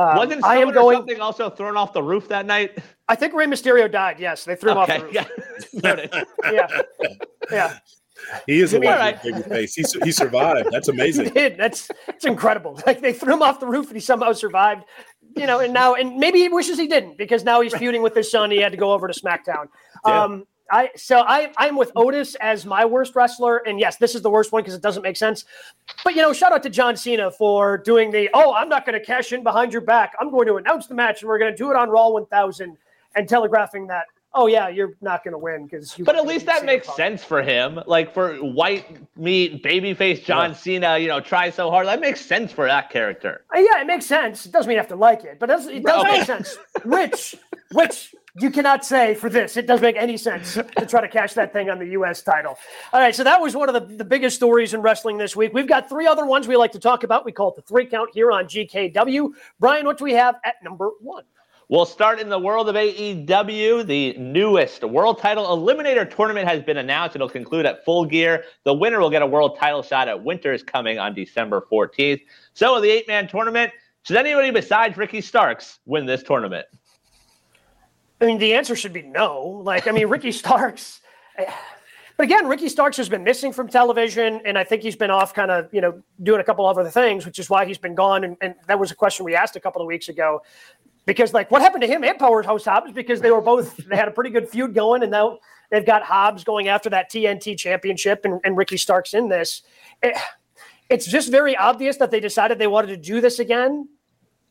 Um, 0.10 0.18
Wasn't 0.18 0.44
I 0.44 0.56
am 0.58 0.60
someone 0.70 0.78
or 0.78 0.82
going. 0.82 0.98
something 0.98 1.20
also 1.22 1.50
thrown 1.50 1.78
off 1.78 1.94
the 1.94 2.02
roof 2.04 2.28
that 2.30 2.46
night? 2.46 2.78
I 3.08 3.16
think 3.16 3.34
Rey 3.34 3.46
Mysterio 3.46 3.92
died. 3.92 4.20
Yes, 4.20 4.46
they 4.46 4.56
threw 4.56 4.72
him 4.72 4.78
off 4.78 4.88
the 4.88 5.04
Okay, 5.04 5.04
roof. 5.04 5.14
yeah. 5.84 6.24
Yeah, 6.52 6.82
yeah. 7.52 7.78
He 8.46 8.60
is 8.62 8.74
a 8.74 8.78
All 8.78 8.84
legend, 8.84 9.00
right. 9.00 9.24
baby 9.24 9.42
face. 9.50 9.74
He, 9.76 9.84
he 10.04 10.12
survived. 10.12 10.70
That's 10.72 10.88
He 10.92 10.94
amazing. 10.94 11.30
did. 11.30 11.58
That's 11.58 11.90
it's 12.08 12.26
incredible. 12.26 12.80
Like 12.86 13.02
they 13.02 13.14
threw 13.14 13.34
him 13.34 13.42
off 13.42 13.60
the 13.60 13.66
roof 13.68 13.88
and 13.88 13.96
he 13.96 14.02
somehow 14.02 14.32
survived. 14.34 14.84
You 15.38 15.48
know, 15.48 15.60
and 15.60 15.74
now 15.74 15.96
and 15.96 16.18
maybe 16.18 16.40
he 16.40 16.50
wishes 16.50 16.78
he 16.78 16.88
didn't 16.88 17.18
because 17.18 17.44
now 17.44 17.62
he's 17.62 17.74
feuding 17.74 18.02
with 18.04 18.14
his 18.14 18.30
son. 18.30 18.52
He 18.52 18.58
had 18.62 18.72
to 18.74 18.78
go 18.78 18.92
over 18.94 19.08
to 19.08 19.14
SmackDown. 19.20 19.68
Yeah. 20.06 20.24
Um, 20.24 20.46
I 20.72 20.90
so 20.96 21.20
I 21.20 21.52
I'm 21.58 21.76
with 21.76 21.92
Otis 21.96 22.36
as 22.36 22.66
my 22.66 22.86
worst 22.86 23.16
wrestler, 23.16 23.58
and 23.68 23.80
yes, 23.80 23.98
this 23.98 24.16
is 24.16 24.22
the 24.22 24.30
worst 24.30 24.52
one 24.52 24.64
because 24.64 24.74
it 24.74 24.82
doesn't 24.82 25.04
make 25.04 25.18
sense. 25.18 25.46
But 26.04 26.16
you 26.16 26.22
know, 26.22 26.34
shout 26.34 26.54
out 26.54 26.64
to 26.64 26.70
John 26.70 26.96
Cena 26.96 27.30
for 27.30 27.78
doing 27.78 28.12
the 28.12 28.30
oh, 28.34 28.54
I'm 28.54 28.70
not 28.70 28.86
going 28.86 28.98
to 28.98 29.06
cash 29.06 29.34
in 29.34 29.44
behind 29.44 29.74
your 29.74 29.82
back. 29.82 30.14
I'm 30.20 30.32
going 30.32 30.48
to 30.48 30.56
announce 30.56 30.88
the 30.88 30.96
match, 30.96 31.22
and 31.22 31.30
we're 31.30 31.40
going 31.40 31.52
to 31.52 31.58
do 31.58 31.70
it 31.70 31.76
on 31.76 31.90
Raw 31.90 32.10
1000, 32.10 32.78
and 33.16 33.30
telegraphing 33.30 33.88
that 33.88 34.06
oh 34.34 34.48
yeah, 34.48 34.70
you're 34.70 34.94
not 35.02 35.24
going 35.24 35.34
to 35.34 35.38
win 35.38 35.66
because. 35.66 35.96
But 36.00 36.16
at 36.16 36.26
least 36.26 36.46
that 36.46 36.66
makes 36.66 36.94
sense 36.96 37.24
for 37.24 37.42
him. 37.42 37.80
Like 37.86 38.14
for 38.14 38.36
white 38.36 38.98
meat 39.18 39.64
babyface 39.64 40.24
John 40.24 40.52
yeah. 40.52 40.56
Cena, 40.56 40.98
you 40.98 41.08
know, 41.08 41.20
try 41.20 41.50
so 41.50 41.70
hard. 41.70 41.88
That 41.88 42.00
makes 42.00 42.22
sense 42.22 42.52
for 42.52 42.66
that 42.66 42.90
character. 42.90 43.44
Uh, 43.56 43.60
yeah, 43.60 43.82
it 43.82 43.88
makes 43.88 44.06
sense. 44.06 44.46
It 44.46 44.52
doesn't 44.52 44.70
mean 44.70 44.76
you 44.76 44.80
have 44.80 44.90
to 44.90 44.96
like 44.96 45.24
it, 45.24 45.40
but 45.40 45.50
it 45.50 45.54
does, 45.54 45.68
it 45.68 45.84
does 45.84 46.04
make 46.04 46.24
sense. 46.24 46.58
Which, 46.86 47.36
which 47.74 48.16
you 48.40 48.50
cannot 48.50 48.86
say 48.86 49.14
for 49.14 49.30
this. 49.30 49.58
It 49.58 49.68
doesn't 49.68 49.84
make 49.84 49.98
any 49.98 50.18
sense 50.18 50.54
to 50.78 50.86
try 50.86 51.02
to 51.02 51.08
cash 51.08 51.34
that 51.34 51.52
thing 51.54 51.70
on 51.70 51.80
the 51.80 51.88
U.S. 51.88 52.22
title. 52.22 52.58
All 52.94 53.00
right, 53.00 53.16
so 53.16 53.24
that 53.24 53.42
was 53.42 53.56
one 53.56 53.70
of 53.70 53.74
the, 53.74 53.96
the 53.96 54.06
biggest 54.06 54.36
stories 54.36 54.74
in 54.74 54.82
wrestling 54.82 55.18
this 55.18 55.36
week. 55.36 55.54
We've 55.54 55.68
got 55.68 55.90
three 55.90 56.08
other 56.08 56.26
ones 56.26 56.48
we 56.48 56.56
like 56.56 56.72
to 56.74 56.80
talk 56.80 57.04
about. 57.04 57.26
We 57.26 57.32
call 57.32 57.50
it 57.50 57.56
the 57.56 57.62
three 57.62 57.86
count 57.86 58.12
here 58.14 58.32
on 58.32 58.46
GKW. 58.46 59.32
Brian, 59.60 59.86
what 59.86 59.98
do 59.98 60.04
we 60.04 60.14
have 60.14 60.36
at 60.46 60.56
number 60.64 60.90
one? 61.02 61.24
We'll 61.72 61.86
start 61.86 62.20
in 62.20 62.28
the 62.28 62.38
world 62.38 62.68
of 62.68 62.76
AEW. 62.76 63.86
The 63.86 64.14
newest 64.18 64.84
world 64.84 65.20
title 65.20 65.46
eliminator 65.46 66.10
tournament 66.14 66.46
has 66.46 66.62
been 66.62 66.76
announced. 66.76 67.16
It'll 67.16 67.30
conclude 67.30 67.66
at 67.66 67.86
full 67.86 68.04
gear. 68.04 68.44
The 68.66 68.74
winner 68.74 69.00
will 69.00 69.10
get 69.10 69.22
a 69.22 69.26
world 69.26 69.58
title 69.58 69.82
shot 69.82 70.10
at 70.10 70.22
Winter's 70.22 70.64
coming 70.64 71.00
on 71.00 71.14
December 71.14 71.66
14th. 71.72 72.20
So, 72.54 72.82
the 72.82 72.90
eight 72.90 73.08
man 73.08 73.26
tournament, 73.26 73.72
should 74.04 74.18
anybody 74.18 74.52
besides 74.52 74.98
Ricky 74.98 75.22
Starks 75.22 75.80
win 75.86 76.06
this 76.06 76.24
tournament? 76.24 76.66
I 78.22 78.26
mean, 78.26 78.38
the 78.38 78.54
answer 78.54 78.76
should 78.76 78.94
be 78.94 79.02
no. 79.02 79.62
Like, 79.64 79.88
I 79.88 79.92
mean, 79.92 80.08
Ricky 80.08 80.32
Starks. 80.32 81.02
Eh, 81.38 81.52
but 82.18 82.26
again, 82.26 82.48
Ricky 82.48 82.70
Starks 82.70 82.98
has 82.98 83.10
been 83.10 83.24
missing 83.24 83.52
from 83.52 83.68
television, 83.68 84.42
and 84.46 84.58
I 84.58 84.64
think 84.64 84.84
he's 84.84 84.96
been 84.96 85.10
off 85.10 85.34
kind 85.34 85.50
of, 85.50 85.74
you 85.74 85.82
know, 85.82 86.02
doing 86.22 86.40
a 86.40 86.44
couple 86.44 86.70
of 86.70 86.78
other 86.78 86.90
things, 86.90 87.26
which 87.26 87.40
is 87.40 87.50
why 87.50 87.66
he's 87.66 87.80
been 87.80 87.96
gone. 87.96 88.24
And, 88.24 88.38
and 88.42 88.56
that 88.68 88.80
was 88.80 88.92
a 88.92 88.96
question 88.96 89.26
we 89.26 89.36
asked 89.36 89.56
a 89.56 89.60
couple 89.60 89.82
of 89.82 89.88
weeks 89.88 90.08
ago 90.08 90.42
because 91.06 91.34
like 91.34 91.50
what 91.50 91.64
happened 91.64 91.82
to 91.82 91.88
him 91.88 92.04
and 92.04 92.20
Powerhouse 92.20 92.66
Hobbs 92.66 92.92
because 92.92 93.22
they 93.22 93.32
were 93.32 93.42
both 93.42 93.76
they 93.78 93.96
had 93.96 94.08
a 94.08 94.12
pretty 94.12 94.30
good 94.30 94.48
feud 94.48 94.76
going 94.76 95.02
and 95.02 95.12
now 95.12 95.40
they've 95.72 95.86
got 95.86 96.04
Hobbs 96.04 96.44
going 96.44 96.68
after 96.68 96.92
that 96.92 97.10
TNT 97.10 97.58
championship 97.58 98.24
and, 98.24 98.40
and 98.44 98.56
Ricky 98.56 98.78
Starks 98.78 99.16
in 99.16 99.28
this. 99.28 99.64
It, 100.04 100.16
it's 100.90 101.08
just 101.08 101.32
very 101.32 101.56
obvious 101.56 101.98
that 101.98 102.12
they 102.12 102.20
decided 102.20 102.60
they 102.60 102.68
wanted 102.68 102.90
to 102.90 102.98
do 102.98 103.20
this 103.20 103.40
again 103.40 103.88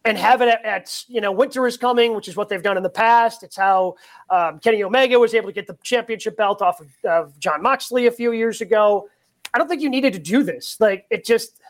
and 0.05 0.17
have 0.17 0.41
it 0.41 0.49
at, 0.49 0.65
at, 0.65 1.05
you 1.09 1.21
know 1.21 1.33
winter 1.33 1.67
is 1.67 1.77
coming 1.77 2.15
which 2.15 2.29
is 2.29 2.37
what 2.37 2.49
they've 2.49 2.63
done 2.63 2.77
in 2.77 2.83
the 2.83 2.91
past 2.91 3.43
it's 3.43 3.57
how 3.57 3.95
um, 4.31 4.59
kenny 4.59 4.83
omega 4.83 5.19
was 5.19 5.35
able 5.35 5.49
to 5.49 5.53
get 5.53 5.67
the 5.67 5.77
championship 5.83 6.37
belt 6.37 6.63
off 6.63 6.81
of, 6.81 6.89
of 7.05 7.39
jon 7.39 7.63
moxley 7.63 8.07
a 8.07 8.11
few 8.11 8.33
years 8.33 8.61
ago 8.61 9.09
i 9.53 9.59
don't 9.59 9.69
think 9.69 9.83
you 9.83 9.91
needed 9.91 10.13
to 10.13 10.19
do 10.19 10.43
this 10.43 10.77
like 10.81 11.07
it 11.11 11.25
just 11.25 11.61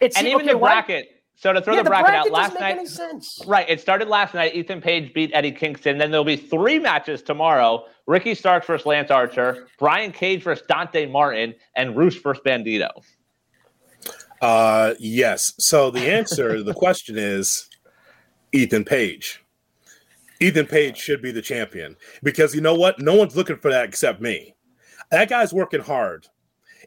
it's 0.00 0.16
and 0.16 0.26
even 0.26 0.40
okay, 0.40 0.52
the 0.52 0.58
bracket 0.58 1.08
why, 1.10 1.16
so 1.40 1.54
to 1.54 1.62
throw 1.62 1.74
yeah, 1.74 1.82
the, 1.82 1.88
bracket, 1.88 2.30
bracket 2.30 2.32
out 2.32 2.52
last 2.52 2.60
night, 2.60 3.46
right? 3.46 3.64
It 3.66 3.80
started 3.80 4.08
last 4.08 4.34
night. 4.34 4.54
Ethan 4.54 4.82
Page 4.82 5.14
beat 5.14 5.30
Eddie 5.32 5.52
Kingston. 5.52 5.96
Then 5.96 6.10
there'll 6.10 6.22
be 6.22 6.36
three 6.36 6.78
matches 6.78 7.22
tomorrow: 7.22 7.86
Ricky 8.06 8.34
Starks 8.34 8.66
versus 8.66 8.84
Lance 8.84 9.10
Archer, 9.10 9.66
Brian 9.78 10.12
Cage 10.12 10.42
versus 10.42 10.66
Dante 10.68 11.06
Martin, 11.06 11.54
and 11.76 11.96
Rush 11.96 12.16
versus 12.16 12.42
Bandito. 12.44 12.90
Uh, 14.40 14.94
yes. 14.98 15.52
So 15.58 15.90
the 15.90 16.00
answer 16.12 16.56
to 16.56 16.62
the 16.62 16.74
question 16.74 17.16
is 17.18 17.68
Ethan 18.52 18.84
Page. 18.84 19.44
Ethan 20.40 20.66
Page 20.66 20.96
should 20.96 21.20
be 21.20 21.32
the 21.32 21.42
champion 21.42 21.96
because 22.22 22.54
you 22.54 22.60
know 22.60 22.74
what? 22.74 22.98
No 22.98 23.14
one's 23.14 23.36
looking 23.36 23.58
for 23.58 23.70
that 23.70 23.84
except 23.84 24.20
me. 24.20 24.54
That 25.10 25.28
guy's 25.28 25.52
working 25.52 25.80
hard, 25.80 26.28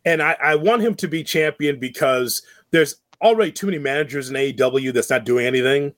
and 0.06 0.22
I, 0.22 0.38
I 0.42 0.56
want 0.56 0.82
him 0.82 0.96
to 0.96 1.08
be 1.08 1.24
champion 1.24 1.78
because 1.78 2.42
there's 2.72 2.96
already 3.22 3.52
too 3.52 3.68
many 3.68 3.80
managers 3.80 4.30
in 4.30 4.36
AEW 4.36 4.94
that's 4.94 5.10
not 5.10 5.26
doing 5.26 5.46
anything. 5.46 5.94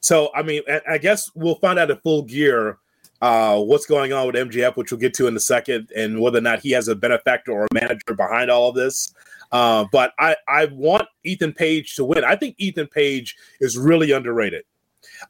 So, 0.00 0.30
I 0.34 0.42
mean, 0.42 0.62
I, 0.68 0.80
I 0.92 0.98
guess 0.98 1.30
we'll 1.34 1.56
find 1.56 1.78
out 1.78 1.90
at 1.90 2.02
full 2.02 2.22
gear 2.22 2.78
uh, 3.20 3.60
what's 3.60 3.86
going 3.86 4.12
on 4.12 4.26
with 4.26 4.36
MJF, 4.36 4.76
which 4.76 4.90
we'll 4.90 5.00
get 5.00 5.14
to 5.14 5.26
in 5.26 5.36
a 5.36 5.40
second, 5.40 5.90
and 5.94 6.20
whether 6.20 6.38
or 6.38 6.42
not 6.42 6.60
he 6.60 6.70
has 6.70 6.88
a 6.88 6.94
benefactor 6.94 7.52
or 7.52 7.64
a 7.64 7.74
manager 7.74 8.14
behind 8.16 8.50
all 8.50 8.68
of 8.68 8.74
this. 8.74 9.12
Uh, 9.52 9.84
but 9.90 10.12
I, 10.18 10.36
I 10.48 10.66
want 10.66 11.08
Ethan 11.24 11.52
Page 11.52 11.96
to 11.96 12.04
win. 12.04 12.24
I 12.24 12.36
think 12.36 12.56
Ethan 12.58 12.88
Page 12.88 13.36
is 13.60 13.76
really 13.76 14.12
underrated. 14.12 14.64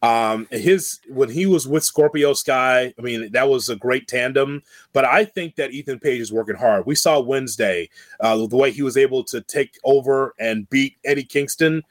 Um, 0.03 0.49
his 0.51 1.01
when 1.09 1.31
he 1.31 1.47
was 1.47 1.67
with 1.67 1.85
Scorpio 1.85 2.33
Sky, 2.33 2.93
I 2.99 3.03
mean 3.03 3.33
that 3.33 3.49
was 3.49 3.69
a 3.69 3.77
great 3.77 4.09
tandem. 4.09 4.63
But 4.93 5.05
I 5.05 5.25
think 5.25 5.57
that 5.57 5.73
Ethan 5.73 6.01
Page 6.01 6.21
is 6.21 6.33
working 6.33 6.57
hard. 6.57 6.87
We 6.87 6.95
saw 6.95 7.21
Wednesday 7.21 7.89
uh, 8.19 8.47
the 8.47 8.57
way 8.57 8.73
he 8.73 8.83
was 8.83 8.97
able 8.97 9.25
to 9.25 9.41
take 9.41 9.79
over 9.85 10.35
and 10.39 10.69
beat 10.71 10.97
Eddie 11.05 11.25
Kingston. 11.25 11.83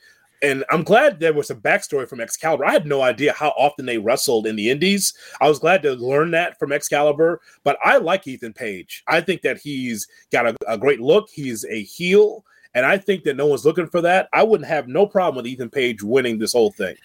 And 0.42 0.64
I'm 0.70 0.84
glad 0.84 1.20
there 1.20 1.34
was 1.34 1.50
a 1.50 1.56
backstory 1.56 2.08
from 2.08 2.22
Excalibur. 2.22 2.66
I 2.66 2.72
had 2.72 2.86
no 2.86 3.02
idea 3.02 3.34
how 3.34 3.50
often 3.58 3.86
they 3.86 3.98
wrestled 3.98 4.48
in 4.48 4.56
the 4.56 4.70
Indies. 4.70 5.14
I 5.42 5.50
was 5.50 5.60
glad 5.60 5.82
to 5.84 5.94
learn 5.94 6.32
that 6.32 6.58
from 6.58 6.72
Excalibur. 6.72 7.42
But 7.64 7.78
I 7.84 7.98
like 7.98 8.26
Ethan 8.26 8.54
Page. 8.54 9.04
I 9.08 9.22
think 9.22 9.42
that 9.42 9.58
he's 9.58 10.08
got 10.32 10.48
a, 10.48 10.56
a 10.68 10.78
great 10.78 11.02
look. 11.02 11.30
He's 11.30 11.66
a 11.66 11.84
heel. 11.84 12.46
And 12.74 12.86
I 12.86 12.98
think 12.98 13.24
that 13.24 13.36
no 13.36 13.48
one's 13.48 13.66
looking 13.66 13.88
for 13.88 14.02
that. 14.02 14.30
I 14.32 14.44
wouldn't 14.44 14.70
have 14.70 14.88
no 14.88 15.06
problem 15.06 15.44
with 15.44 15.52
Ethan 15.52 15.70
Page 15.70 16.04
winning 16.04 16.38
this 16.38 16.54
whole 16.54 16.72
thing. 16.72 16.96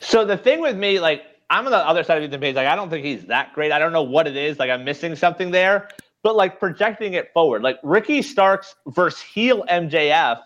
So 0.00 0.24
the 0.24 0.36
thing 0.36 0.60
with 0.60 0.76
me, 0.76 1.00
like 1.00 1.22
I'm 1.48 1.64
on 1.64 1.70
the 1.70 1.78
other 1.78 2.02
side 2.02 2.18
of 2.18 2.24
Ethan 2.24 2.40
Page. 2.40 2.56
Like 2.56 2.66
I 2.66 2.74
don't 2.74 2.90
think 2.90 3.04
he's 3.04 3.24
that 3.26 3.52
great. 3.54 3.72
I 3.72 3.78
don't 3.78 3.92
know 3.92 4.02
what 4.02 4.26
it 4.26 4.36
is. 4.36 4.58
Like 4.58 4.70
I'm 4.70 4.84
missing 4.84 5.14
something 5.14 5.50
there. 5.50 5.88
But 6.22 6.36
like 6.36 6.60
projecting 6.60 7.14
it 7.14 7.32
forward, 7.32 7.62
like 7.62 7.78
Ricky 7.82 8.22
Starks 8.22 8.76
versus 8.86 9.20
heel 9.20 9.64
MJF, 9.68 10.40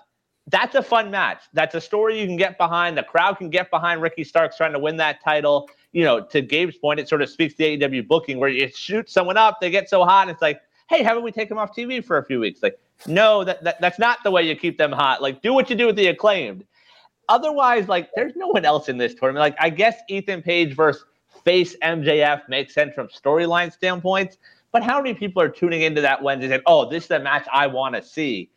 that's 0.49 0.75
a 0.75 0.83
fun 0.83 1.11
match. 1.11 1.43
That's 1.53 1.75
a 1.75 1.81
story 1.81 2.21
you 2.21 2.27
can 2.27 2.37
get 2.37 2.57
behind. 2.57 2.97
The 2.97 3.03
crowd 3.03 3.39
can 3.39 3.51
get 3.51 3.71
behind 3.71 4.01
Ricky 4.01 4.23
Starks 4.23 4.57
trying 4.57 4.73
to 4.73 4.79
win 4.79 4.97
that 4.99 5.23
title. 5.23 5.69
You 5.93 6.05
know, 6.05 6.21
to 6.21 6.43
Gabe's 6.43 6.77
point, 6.77 7.01
it 7.01 7.09
sort 7.09 7.23
of 7.23 7.29
speaks 7.29 7.55
to 7.55 7.65
AEW 7.65 8.07
booking 8.07 8.39
where 8.39 8.49
you 8.49 8.69
shoot 8.69 9.11
someone 9.11 9.37
up, 9.37 9.61
they 9.61 9.71
get 9.71 9.89
so 9.89 10.05
hot, 10.05 10.23
and 10.23 10.31
it's 10.31 10.43
like, 10.43 10.61
hey, 10.89 11.03
haven't 11.03 11.25
we 11.25 11.33
taken 11.33 11.57
them 11.57 11.59
off 11.59 11.75
TV 11.75 12.05
for 12.05 12.19
a 12.19 12.25
few 12.25 12.39
weeks? 12.39 12.63
Like, 12.63 12.79
no, 13.07 13.45
that, 13.45 13.63
that 13.65 13.81
that's 13.81 13.99
not 13.99 14.19
the 14.23 14.31
way 14.31 14.43
you 14.43 14.55
keep 14.55 14.79
them 14.79 14.93
hot. 14.93 15.21
Like, 15.21 15.43
do 15.43 15.53
what 15.53 15.69
you 15.69 15.77
do 15.77 15.87
with 15.87 15.97
the 15.97 16.07
acclaimed. 16.07 16.65
Otherwise, 17.29 17.89
like 17.89 18.09
there's 18.15 18.37
no 18.37 18.49
one 18.49 18.65
else 18.65 18.89
in 18.89 18.99
this 18.99 19.15
tournament. 19.15 19.41
Like 19.41 19.57
I 19.59 19.69
guess 19.71 19.97
Ethan 20.09 20.43
Page 20.43 20.77
versus 20.77 21.05
face 21.45 21.77
MJF 21.83 22.49
makes 22.49 22.73
sense 22.73 22.95
from 22.95 23.09
storyline 23.09 23.73
standpoints, 23.73 24.39
but 24.73 24.83
how 24.83 25.01
many 25.01 25.15
people 25.15 25.43
are 25.43 25.49
tuning 25.49 25.83
into 25.83 26.01
that 26.01 26.23
Wednesday 26.23 26.49
saying, 26.49 26.63
"Oh, 26.67 26.89
this 26.89 27.05
is 27.05 27.09
the 27.09 27.19
match 27.19 27.47
I 27.53 27.67
want 27.67 27.97
to 27.97 28.03
see"? 28.03 28.51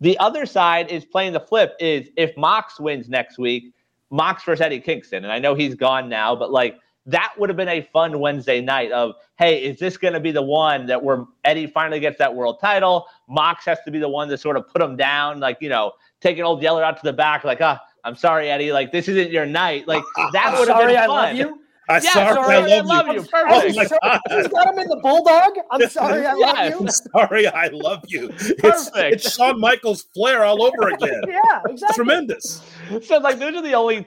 The 0.00 0.18
other 0.18 0.46
side 0.46 0.90
is 0.90 1.04
playing 1.04 1.32
the 1.32 1.40
flip. 1.40 1.74
Is 1.80 2.08
if 2.16 2.36
Mox 2.36 2.78
wins 2.78 3.08
next 3.08 3.38
week, 3.38 3.72
Mox 4.10 4.44
versus 4.44 4.60
Eddie 4.60 4.80
Kingston, 4.80 5.24
and 5.24 5.32
I 5.32 5.38
know 5.38 5.54
he's 5.54 5.74
gone 5.74 6.08
now, 6.08 6.36
but 6.36 6.50
like 6.50 6.78
that 7.06 7.32
would 7.38 7.48
have 7.48 7.56
been 7.56 7.68
a 7.68 7.82
fun 7.92 8.18
Wednesday 8.18 8.60
night 8.60 8.90
of, 8.90 9.14
hey, 9.38 9.62
is 9.62 9.78
this 9.78 9.96
going 9.96 10.14
to 10.14 10.20
be 10.20 10.32
the 10.32 10.42
one 10.42 10.86
that 10.86 11.02
where 11.02 11.24
Eddie 11.44 11.68
finally 11.68 12.00
gets 12.00 12.18
that 12.18 12.34
world 12.34 12.58
title? 12.60 13.06
Mox 13.28 13.64
has 13.64 13.78
to 13.84 13.92
be 13.92 14.00
the 14.00 14.08
one 14.08 14.28
to 14.28 14.36
sort 14.36 14.56
of 14.56 14.68
put 14.68 14.82
him 14.82 14.96
down, 14.96 15.38
like, 15.38 15.58
you 15.60 15.68
know, 15.68 15.92
taking 16.20 16.42
old 16.42 16.60
Yeller 16.62 16.82
out 16.82 16.96
to 16.96 17.04
the 17.04 17.12
back, 17.12 17.44
like, 17.44 17.60
ah, 17.60 17.80
I'm 18.06 18.14
sorry, 18.14 18.48
Eddie. 18.48 18.72
Like 18.72 18.92
this 18.92 19.08
isn't 19.08 19.32
your 19.32 19.44
night. 19.44 19.86
Like 19.88 20.02
that 20.32 20.56
would 20.58 20.68
have 20.68 20.86
been 20.86 21.06
fun. 21.06 21.65
I 21.88 21.94
love 21.94 22.02
you. 22.02 22.02
I'm 22.02 22.02
yeah, 22.02 22.10
sorry, 22.12 22.34
sorry, 22.34 22.54
I 22.54 22.80
love, 22.80 22.90
I 22.90 23.02
love 23.02 23.06
you. 23.06 23.22
you. 23.22 23.28
Oh 23.32 24.40
He's 24.40 24.48
got 24.48 24.72
him 24.72 24.78
in 24.78 24.88
the 24.88 24.96
bulldog. 24.96 25.52
I'm 25.70 25.88
sorry, 25.88 26.26
I 26.26 26.34
yes. 26.36 26.40
love 26.40 26.70
you. 26.70 26.78
I'm 26.78 26.88
sorry, 26.88 27.46
I 27.46 27.66
love 27.68 28.04
you. 28.08 28.28
Perfect. 28.28 28.64
It's, 28.64 28.90
it's 29.26 29.36
Shawn 29.36 29.60
Michaels 29.60 30.02
Flair 30.14 30.44
all 30.44 30.62
over 30.62 30.88
again. 30.94 31.22
yeah, 31.28 31.60
exactly. 31.68 31.94
tremendous. 31.94 32.62
So 33.02 33.18
like 33.18 33.38
those 33.38 33.54
are 33.54 33.62
the 33.62 33.74
only 33.74 34.06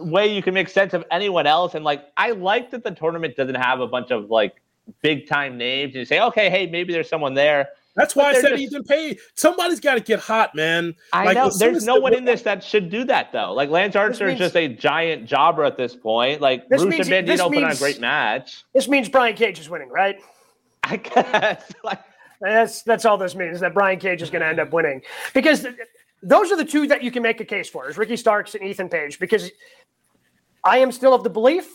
way 0.00 0.34
you 0.34 0.42
can 0.42 0.54
make 0.54 0.68
sense 0.68 0.92
of 0.92 1.04
anyone 1.10 1.46
else. 1.46 1.74
And 1.74 1.84
like 1.84 2.06
I 2.16 2.32
like 2.32 2.70
that 2.72 2.84
the 2.84 2.90
tournament 2.90 3.36
doesn't 3.36 3.54
have 3.56 3.80
a 3.80 3.86
bunch 3.86 4.10
of 4.10 4.30
like 4.30 4.60
big 5.02 5.28
time 5.28 5.56
names. 5.56 5.94
And 5.94 6.00
you 6.00 6.04
say, 6.04 6.20
okay, 6.20 6.50
hey, 6.50 6.66
maybe 6.66 6.92
there's 6.92 7.08
someone 7.08 7.34
there. 7.34 7.68
That's 7.96 8.14
why 8.14 8.30
I 8.30 8.34
said 8.34 8.50
just, 8.50 8.62
Ethan 8.62 8.84
Page. 8.84 9.18
Somebody's 9.34 9.80
got 9.80 9.94
to 9.94 10.00
get 10.00 10.20
hot, 10.20 10.54
man. 10.54 10.94
I 11.12 11.24
like, 11.26 11.36
know. 11.36 11.50
There's 11.50 11.84
no 11.84 11.96
one 11.96 12.14
in 12.14 12.24
this 12.24 12.42
that 12.42 12.62
should 12.62 12.88
do 12.88 13.04
that 13.04 13.32
though. 13.32 13.52
Like 13.52 13.68
Lance 13.70 13.96
Archer 13.96 14.26
means, 14.26 14.40
is 14.40 14.46
just 14.46 14.56
a 14.56 14.68
giant 14.68 15.26
jobber 15.26 15.64
at 15.64 15.76
this 15.76 15.96
point. 15.96 16.40
Like 16.40 16.68
Bruce 16.68 16.82
and 16.82 16.92
Bandito 16.92 17.52
put 17.52 17.64
on 17.64 17.72
a 17.72 17.76
great 17.76 18.00
match. 18.00 18.64
This 18.74 18.88
means 18.88 19.08
Brian 19.08 19.34
Cage 19.34 19.58
is 19.58 19.68
winning, 19.68 19.88
right? 19.88 20.20
I 20.84 20.96
guess. 20.96 21.72
like, 21.84 22.00
that's 22.40 22.82
that's 22.82 23.04
all 23.04 23.18
this 23.18 23.34
means. 23.34 23.60
That 23.60 23.74
Brian 23.74 23.98
Cage 23.98 24.22
is 24.22 24.30
going 24.30 24.42
to 24.42 24.48
end 24.48 24.60
up 24.60 24.72
winning 24.72 25.02
because 25.34 25.66
those 26.22 26.52
are 26.52 26.56
the 26.56 26.64
two 26.64 26.86
that 26.86 27.02
you 27.02 27.10
can 27.10 27.22
make 27.22 27.40
a 27.40 27.44
case 27.44 27.68
for: 27.68 27.88
is 27.90 27.98
Ricky 27.98 28.16
Starks 28.16 28.54
and 28.54 28.64
Ethan 28.64 28.88
Page. 28.88 29.18
Because 29.18 29.50
I 30.64 30.78
am 30.78 30.92
still 30.92 31.12
of 31.12 31.24
the 31.24 31.30
belief 31.30 31.68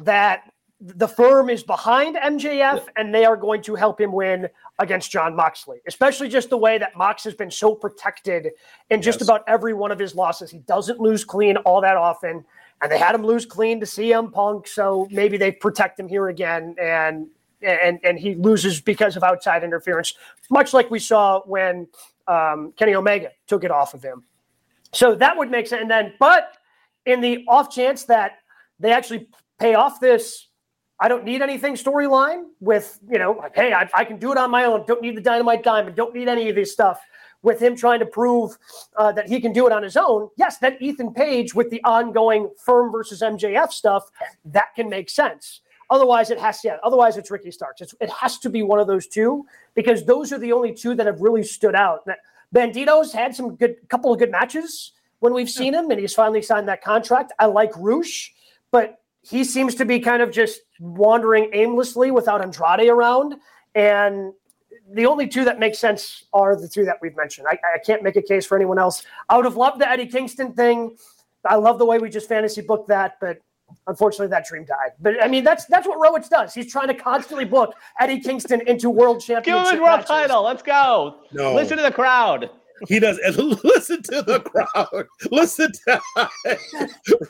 that 0.00 0.51
the 0.84 1.06
firm 1.06 1.48
is 1.48 1.62
behind 1.62 2.16
MJF 2.16 2.86
and 2.96 3.14
they 3.14 3.24
are 3.24 3.36
going 3.36 3.62
to 3.62 3.76
help 3.76 4.00
him 4.00 4.10
win 4.10 4.48
against 4.80 5.12
John 5.12 5.36
Moxley, 5.36 5.78
especially 5.86 6.28
just 6.28 6.50
the 6.50 6.56
way 6.58 6.76
that 6.76 6.96
Mox 6.96 7.22
has 7.22 7.34
been 7.34 7.52
so 7.52 7.72
protected 7.72 8.46
in 8.90 8.98
yes. 8.98 9.04
just 9.04 9.22
about 9.22 9.44
every 9.46 9.74
one 9.74 9.92
of 9.92 9.98
his 9.98 10.16
losses. 10.16 10.50
He 10.50 10.58
doesn't 10.58 10.98
lose 10.98 11.24
clean 11.24 11.56
all 11.58 11.80
that 11.82 11.96
often. 11.96 12.44
And 12.82 12.90
they 12.90 12.98
had 12.98 13.14
him 13.14 13.24
lose 13.24 13.46
clean 13.46 13.78
to 13.78 13.86
CM 13.86 14.32
Punk. 14.32 14.66
So 14.66 15.06
maybe 15.12 15.36
they 15.36 15.52
protect 15.52 16.00
him 16.00 16.08
here 16.08 16.28
again. 16.28 16.74
And 16.82 17.28
and 17.62 18.00
and 18.02 18.18
he 18.18 18.34
loses 18.34 18.80
because 18.80 19.16
of 19.16 19.22
outside 19.22 19.62
interference, 19.62 20.14
much 20.50 20.74
like 20.74 20.90
we 20.90 20.98
saw 20.98 21.42
when 21.42 21.86
um, 22.26 22.72
Kenny 22.76 22.96
Omega 22.96 23.30
took 23.46 23.62
it 23.62 23.70
off 23.70 23.94
of 23.94 24.02
him. 24.02 24.24
So 24.92 25.14
that 25.14 25.36
would 25.36 25.48
make 25.48 25.68
sense. 25.68 25.82
And 25.82 25.90
then, 25.90 26.14
but 26.18 26.56
in 27.06 27.20
the 27.20 27.44
off 27.46 27.72
chance 27.72 28.02
that 28.06 28.38
they 28.80 28.90
actually 28.90 29.28
pay 29.60 29.74
off 29.74 30.00
this, 30.00 30.48
I 31.00 31.08
don't 31.08 31.24
need 31.24 31.42
anything 31.42 31.74
storyline 31.74 32.44
with 32.60 33.00
you 33.10 33.18
know, 33.18 33.32
like, 33.32 33.56
hey, 33.56 33.72
I, 33.72 33.88
I 33.94 34.04
can 34.04 34.18
do 34.18 34.32
it 34.32 34.38
on 34.38 34.50
my 34.50 34.64
own. 34.64 34.84
Don't 34.86 35.02
need 35.02 35.16
the 35.16 35.20
dynamite 35.20 35.62
diamond. 35.62 35.96
Don't 35.96 36.14
need 36.14 36.28
any 36.28 36.48
of 36.48 36.54
this 36.54 36.72
stuff 36.72 37.00
with 37.42 37.60
him 37.60 37.76
trying 37.76 37.98
to 37.98 38.06
prove 38.06 38.56
uh, 38.96 39.12
that 39.12 39.28
he 39.28 39.40
can 39.40 39.52
do 39.52 39.66
it 39.66 39.72
on 39.72 39.82
his 39.82 39.96
own, 39.96 40.28
yes, 40.36 40.58
then 40.58 40.76
Ethan 40.80 41.12
Page 41.12 41.54
with 41.54 41.70
the 41.70 41.82
ongoing 41.84 42.50
firm 42.56 42.90
versus 42.90 43.20
MJF 43.20 43.72
stuff, 43.72 44.10
that 44.44 44.74
can 44.74 44.88
make 44.88 45.10
sense. 45.10 45.60
Otherwise, 45.90 46.30
it 46.30 46.38
has 46.38 46.60
to. 46.60 46.68
Yeah, 46.68 46.76
otherwise, 46.82 47.18
it's 47.18 47.30
Ricky 47.30 47.50
Starks. 47.50 47.82
It's, 47.82 47.94
it 48.00 48.08
has 48.08 48.38
to 48.38 48.48
be 48.48 48.62
one 48.62 48.78
of 48.78 48.86
those 48.86 49.06
two 49.06 49.44
because 49.74 50.04
those 50.04 50.32
are 50.32 50.38
the 50.38 50.52
only 50.52 50.72
two 50.72 50.94
that 50.94 51.04
have 51.06 51.20
really 51.20 51.42
stood 51.42 51.74
out. 51.74 52.08
Bandito's 52.54 53.12
had 53.12 53.34
some 53.34 53.56
good, 53.56 53.76
couple 53.88 54.12
of 54.12 54.18
good 54.18 54.30
matches 54.30 54.92
when 55.18 55.34
we've 55.34 55.50
seen 55.50 55.74
him, 55.74 55.90
and 55.90 56.00
he's 56.00 56.14
finally 56.14 56.40
signed 56.40 56.68
that 56.68 56.82
contract. 56.82 57.32
I 57.38 57.46
like 57.46 57.72
Rush, 57.76 58.32
but 58.70 59.00
he 59.20 59.44
seems 59.44 59.74
to 59.76 59.84
be 59.84 60.00
kind 60.00 60.22
of 60.22 60.30
just 60.30 60.60
wandering 60.82 61.48
aimlessly 61.52 62.10
without 62.10 62.42
Andrade 62.42 62.88
around. 62.88 63.36
And 63.74 64.32
the 64.92 65.06
only 65.06 65.28
two 65.28 65.44
that 65.44 65.58
make 65.58 65.74
sense 65.74 66.24
are 66.32 66.56
the 66.60 66.68
two 66.68 66.84
that 66.84 66.98
we've 67.00 67.16
mentioned. 67.16 67.46
I, 67.48 67.58
I 67.74 67.78
can't 67.78 68.02
make 68.02 68.16
a 68.16 68.22
case 68.22 68.44
for 68.44 68.56
anyone 68.56 68.78
else. 68.78 69.04
I 69.28 69.36
would 69.36 69.44
have 69.44 69.56
loved 69.56 69.80
the 69.80 69.88
Eddie 69.88 70.06
Kingston 70.06 70.52
thing. 70.52 70.96
I 71.44 71.56
love 71.56 71.78
the 71.78 71.86
way 71.86 71.98
we 71.98 72.10
just 72.10 72.28
fantasy 72.28 72.60
booked 72.60 72.88
that, 72.88 73.18
but 73.20 73.38
unfortunately 73.86 74.28
that 74.28 74.46
dream 74.46 74.64
died. 74.64 74.90
But 75.00 75.22
I 75.22 75.28
mean, 75.28 75.44
that's 75.44 75.64
that's 75.66 75.86
what 75.86 75.98
Rowitz 75.98 76.28
does. 76.28 76.54
He's 76.54 76.70
trying 76.70 76.88
to 76.88 76.94
constantly 76.94 77.44
book 77.44 77.74
Eddie 77.98 78.20
Kingston 78.20 78.60
into 78.66 78.90
world 78.90 79.20
championship. 79.20 79.64
Give 79.64 79.78
him 79.78 79.80
a 79.80 79.82
world 79.82 80.06
title. 80.06 80.42
Let's 80.42 80.62
go. 80.62 81.20
No. 81.32 81.54
Listen 81.54 81.76
to 81.78 81.82
the 81.82 81.92
crowd. 81.92 82.50
He 82.88 82.98
does. 82.98 83.18
And 83.18 83.36
listen 83.64 84.02
to 84.04 84.22
the 84.22 84.40
crowd. 84.40 85.06
Listen 85.30 85.70
to 85.72 86.00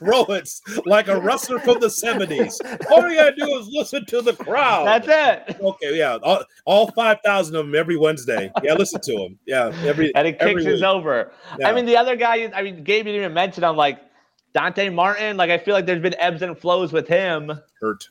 Rowitz 0.01 0.61
like 0.87 1.09
a 1.09 1.21
wrestler 1.21 1.59
from 1.59 1.81
the 1.81 1.89
70s. 1.89 2.61
All 2.91 3.09
you 3.09 3.17
gotta 3.17 3.35
do 3.37 3.59
is 3.59 3.69
listen 3.69 4.05
to 4.07 4.23
the 4.23 4.35
crowd. 4.35 4.87
That's 4.87 5.09
it. 5.49 5.61
Okay, 5.61 5.97
yeah. 5.97 6.19
All, 6.23 6.45
all 6.65 6.91
5,000 6.93 7.57
of 7.57 7.67
them 7.67 7.75
every 7.75 7.97
Wednesday. 7.97 8.51
Yeah, 8.63 8.75
listen 8.75 9.01
to 9.03 9.13
him. 9.13 9.39
Yeah, 9.47 9.73
every 9.85 10.15
And 10.15 10.27
it 10.27 10.39
kicks 10.39 10.65
is 10.65 10.83
over. 10.83 11.33
Yeah. 11.59 11.69
I 11.69 11.73
mean, 11.73 11.87
the 11.87 11.97
other 11.97 12.17
guy, 12.17 12.51
I 12.55 12.63
mean, 12.63 12.83
Gabe, 12.85 13.05
didn't 13.05 13.21
even 13.21 13.35
mention, 13.35 13.65
I'm 13.65 13.77
like, 13.77 14.01
Dante 14.55 14.89
Martin, 14.91 15.37
like, 15.37 15.51
I 15.51 15.59
feel 15.59 15.75
like 15.75 15.87
there's 15.87 16.03
been 16.03 16.15
ebbs 16.19 16.43
and 16.43 16.59
flows 16.59 16.93
with 16.93 17.09
him. 17.09 17.53
Hurt. 17.81 18.09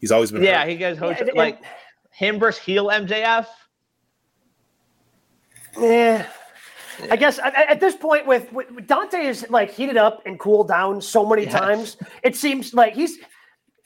He's 0.00 0.12
always 0.12 0.30
been 0.30 0.42
yeah, 0.42 0.60
hurt. 0.60 0.70
he 0.70 0.76
gets 0.76 1.00
yeah, 1.00 1.24
like 1.34 1.60
him 2.10 2.38
versus 2.38 2.62
heel 2.62 2.86
MJF. 2.86 3.46
Yeah. 5.78 6.26
I 7.10 7.16
guess 7.16 7.38
at, 7.38 7.80
this 7.80 7.96
point, 7.96 8.26
with, 8.26 8.52
with, 8.52 8.86
Dante 8.86 9.26
is 9.26 9.46
like 9.50 9.72
heated 9.72 9.96
up 9.96 10.22
and 10.26 10.38
cooled 10.38 10.68
down 10.68 11.00
so 11.00 11.26
many 11.26 11.44
yes. 11.44 11.52
times. 11.52 11.96
It 12.22 12.36
seems 12.36 12.74
like 12.74 12.94
he's 12.94 13.18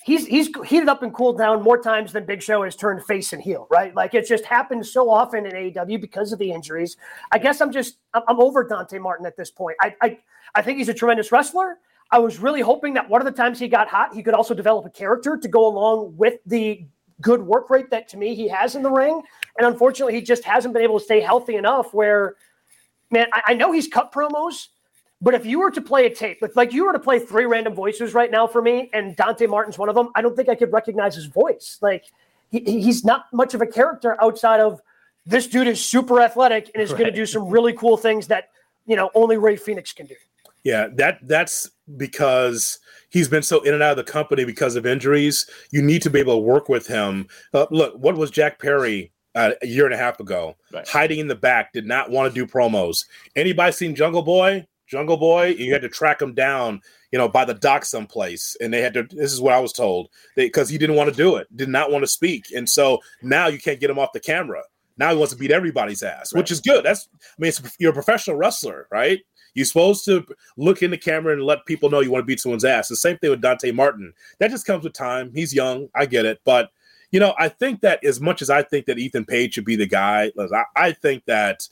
he's 0.04 0.26
he's 0.26 0.48
heated 0.66 0.88
up 0.88 1.02
and 1.02 1.12
cooled 1.12 1.38
down 1.38 1.62
more 1.62 1.80
times 1.80 2.12
than 2.12 2.24
Big 2.24 2.42
Show 2.42 2.62
has 2.62 2.76
turned 2.76 3.04
face 3.04 3.32
and 3.32 3.42
heel. 3.42 3.66
Right? 3.70 3.94
Like 3.94 4.14
it 4.14 4.26
just 4.26 4.44
happens 4.44 4.92
so 4.92 5.10
often 5.10 5.46
in 5.46 5.52
AEW 5.52 6.00
because 6.00 6.32
of 6.32 6.38
the 6.38 6.50
injuries. 6.50 6.96
I 7.32 7.38
guess 7.38 7.60
I'm 7.60 7.72
just 7.72 7.98
I'm, 8.14 8.22
I'm 8.28 8.40
over 8.40 8.64
Dante 8.64 8.98
Martin 8.98 9.26
at 9.26 9.36
this 9.36 9.50
point. 9.50 9.76
I, 9.80 9.94
I 10.00 10.18
I 10.54 10.62
think 10.62 10.78
he's 10.78 10.88
a 10.88 10.94
tremendous 10.94 11.32
wrestler. 11.32 11.78
I 12.12 12.18
was 12.18 12.38
really 12.38 12.60
hoping 12.60 12.94
that 12.94 13.08
one 13.08 13.20
of 13.20 13.24
the 13.24 13.32
times 13.32 13.58
he 13.58 13.68
got 13.68 13.88
hot, 13.88 14.14
he 14.14 14.22
could 14.22 14.34
also 14.34 14.52
develop 14.52 14.84
a 14.84 14.90
character 14.90 15.36
to 15.36 15.48
go 15.48 15.66
along 15.66 16.16
with 16.16 16.40
the 16.44 16.84
good 17.20 17.42
work 17.42 17.70
rate 17.70 17.90
that 17.90 18.08
to 18.08 18.16
me 18.16 18.34
he 18.34 18.48
has 18.48 18.74
in 18.74 18.82
the 18.82 18.90
ring. 18.90 19.22
And 19.58 19.66
unfortunately, 19.66 20.14
he 20.14 20.22
just 20.22 20.44
hasn't 20.44 20.74
been 20.74 20.82
able 20.82 20.98
to 20.98 21.04
stay 21.04 21.20
healthy 21.20 21.56
enough 21.56 21.94
where 21.94 22.36
man, 23.10 23.26
I, 23.32 23.42
I 23.48 23.54
know 23.54 23.72
he's 23.72 23.88
cut 23.88 24.12
promos, 24.12 24.68
but 25.20 25.34
if 25.34 25.44
you 25.44 25.58
were 25.58 25.70
to 25.70 25.80
play 25.80 26.06
a 26.06 26.14
tape, 26.14 26.38
if 26.42 26.56
like 26.56 26.72
you 26.72 26.86
were 26.86 26.92
to 26.92 26.98
play 26.98 27.18
three 27.18 27.44
random 27.44 27.74
voices 27.74 28.14
right 28.14 28.30
now 28.30 28.46
for 28.46 28.62
me, 28.62 28.90
and 28.92 29.16
Dante 29.16 29.46
Martin's 29.46 29.78
one 29.78 29.88
of 29.88 29.94
them, 29.94 30.10
I 30.14 30.22
don't 30.22 30.34
think 30.34 30.48
I 30.48 30.54
could 30.54 30.72
recognize 30.72 31.14
his 31.14 31.26
voice. 31.26 31.78
Like 31.82 32.04
he, 32.50 32.60
he's 32.60 33.04
not 33.04 33.26
much 33.32 33.54
of 33.54 33.60
a 33.60 33.66
character 33.66 34.16
outside 34.22 34.60
of 34.60 34.80
this 35.26 35.46
dude 35.46 35.66
is 35.66 35.84
super 35.84 36.20
athletic 36.20 36.70
and 36.74 36.82
is 36.82 36.90
right. 36.90 36.98
going 36.98 37.10
to 37.10 37.16
do 37.16 37.26
some 37.26 37.48
really 37.48 37.72
cool 37.74 37.96
things 37.96 38.26
that 38.28 38.50
you 38.86 38.96
know 38.96 39.10
only 39.14 39.36
Rey 39.36 39.56
Fenix 39.56 39.92
can 39.92 40.06
do. 40.06 40.16
Yeah, 40.64 40.88
that 40.94 41.18
that's 41.22 41.70
because 41.96 42.78
he's 43.10 43.28
been 43.28 43.42
so 43.42 43.60
in 43.60 43.74
and 43.74 43.82
out 43.82 43.98
of 43.98 44.04
the 44.04 44.10
company 44.10 44.44
because 44.44 44.76
of 44.76 44.86
injuries. 44.86 45.48
You 45.70 45.82
need 45.82 46.02
to 46.02 46.10
be 46.10 46.18
able 46.18 46.34
to 46.34 46.40
work 46.40 46.68
with 46.68 46.86
him. 46.86 47.28
Uh, 47.52 47.66
look, 47.70 47.94
what 47.98 48.16
was 48.16 48.30
Jack 48.30 48.58
Perry 48.58 49.12
uh, 49.34 49.52
a 49.62 49.66
year 49.66 49.84
and 49.84 49.94
a 49.94 49.98
half 49.98 50.20
ago, 50.20 50.56
right. 50.72 50.86
hiding 50.88 51.18
in 51.18 51.28
the 51.28 51.34
back, 51.34 51.72
did 51.72 51.86
not 51.86 52.10
want 52.10 52.32
to 52.32 52.34
do 52.34 52.50
promos. 52.50 53.04
Anybody 53.36 53.72
seen 53.72 53.94
Jungle 53.94 54.22
Boy? 54.22 54.66
Jungle 54.86 55.16
Boy, 55.16 55.54
you 55.56 55.72
had 55.72 55.82
to 55.82 55.88
track 55.88 56.20
him 56.20 56.34
down, 56.34 56.80
you 57.12 57.18
know, 57.18 57.28
by 57.28 57.44
the 57.44 57.54
dock 57.54 57.84
someplace, 57.84 58.56
and 58.60 58.74
they 58.74 58.82
had 58.82 58.94
to. 58.94 59.04
This 59.04 59.32
is 59.32 59.40
what 59.40 59.54
I 59.54 59.60
was 59.60 59.72
told, 59.72 60.08
because 60.34 60.68
he 60.68 60.78
didn't 60.78 60.96
want 60.96 61.10
to 61.10 61.16
do 61.16 61.36
it, 61.36 61.46
did 61.56 61.68
not 61.68 61.92
want 61.92 62.02
to 62.02 62.08
speak, 62.08 62.46
and 62.54 62.68
so 62.68 63.00
now 63.22 63.46
you 63.46 63.58
can't 63.58 63.78
get 63.78 63.88
him 63.88 64.00
off 64.00 64.12
the 64.12 64.18
camera. 64.18 64.62
Now 64.98 65.12
he 65.12 65.16
wants 65.16 65.32
to 65.32 65.38
beat 65.38 65.52
everybody's 65.52 66.02
ass, 66.02 66.34
right. 66.34 66.40
which 66.40 66.50
is 66.50 66.60
good. 66.60 66.84
That's, 66.84 67.08
I 67.14 67.26
mean, 67.38 67.52
you're 67.78 67.92
a 67.92 67.94
professional 67.94 68.36
wrestler, 68.36 68.88
right? 68.90 69.20
You're 69.54 69.64
supposed 69.64 70.04
to 70.04 70.26
look 70.56 70.82
in 70.82 70.90
the 70.90 70.98
camera 70.98 71.32
and 71.32 71.42
let 71.42 71.64
people 71.66 71.88
know 71.88 72.00
you 72.00 72.10
want 72.10 72.22
to 72.22 72.26
beat 72.26 72.40
someone's 72.40 72.64
ass. 72.64 72.88
The 72.88 72.96
same 72.96 73.16
thing 73.18 73.30
with 73.30 73.40
Dante 73.40 73.72
Martin. 73.72 74.12
That 74.38 74.50
just 74.50 74.66
comes 74.66 74.84
with 74.84 74.92
time. 74.92 75.32
He's 75.34 75.54
young, 75.54 75.88
I 75.94 76.06
get 76.06 76.26
it, 76.26 76.40
but 76.44 76.70
you 77.10 77.20
know, 77.20 77.34
I 77.38 77.48
think 77.48 77.80
that 77.80 78.04
as 78.04 78.20
much 78.20 78.42
as 78.42 78.50
I 78.50 78.62
think 78.62 78.86
that 78.86 78.98
Ethan 78.98 79.24
Page 79.24 79.54
should 79.54 79.64
be 79.64 79.76
the 79.76 79.86
guy, 79.86 80.30
I, 80.38 80.64
I 80.76 80.92
think 80.92 81.24
that 81.26 81.68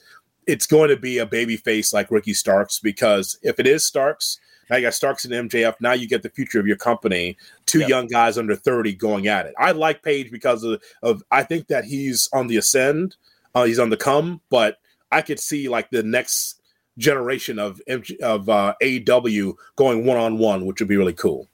it's 0.47 0.67
going 0.67 0.89
to 0.89 0.97
be 0.97 1.19
a 1.19 1.25
baby 1.25 1.57
face 1.57 1.93
like 1.93 2.11
Ricky 2.11 2.33
Starks 2.33 2.79
because 2.79 3.37
if 3.41 3.59
it 3.59 3.67
is 3.67 3.85
Starks, 3.85 4.39
now 4.69 4.77
you 4.77 4.83
got 4.83 4.93
Starks 4.93 5.25
and 5.25 5.49
MJF. 5.49 5.75
Now 5.79 5.93
you 5.93 6.07
get 6.07 6.23
the 6.23 6.29
future 6.29 6.59
of 6.59 6.67
your 6.67 6.77
company. 6.77 7.37
Two 7.65 7.79
yep. 7.79 7.89
young 7.89 8.07
guys 8.07 8.37
under 8.37 8.55
thirty 8.55 8.93
going 8.93 9.27
at 9.27 9.45
it. 9.45 9.53
I 9.57 9.71
like 9.71 10.03
Page 10.03 10.31
because 10.31 10.63
of, 10.63 10.81
of 11.01 11.23
I 11.31 11.43
think 11.43 11.67
that 11.67 11.85
he's 11.85 12.29
on 12.33 12.47
the 12.47 12.57
ascend. 12.57 13.15
Uh, 13.55 13.63
he's 13.63 13.79
on 13.79 13.89
the 13.89 13.97
come, 13.97 14.41
but 14.49 14.77
I 15.11 15.21
could 15.21 15.39
see 15.39 15.69
like 15.69 15.89
the 15.89 16.03
next 16.03 16.61
generation 16.99 17.57
of 17.57 17.81
MG, 17.89 18.19
of 18.19 18.47
uh, 18.47 18.75
AEW 18.81 19.55
going 19.75 20.05
one 20.05 20.17
on 20.17 20.37
one, 20.37 20.65
which 20.65 20.79
would 20.79 20.89
be 20.89 20.97
really 20.97 21.13
cool. 21.13 21.47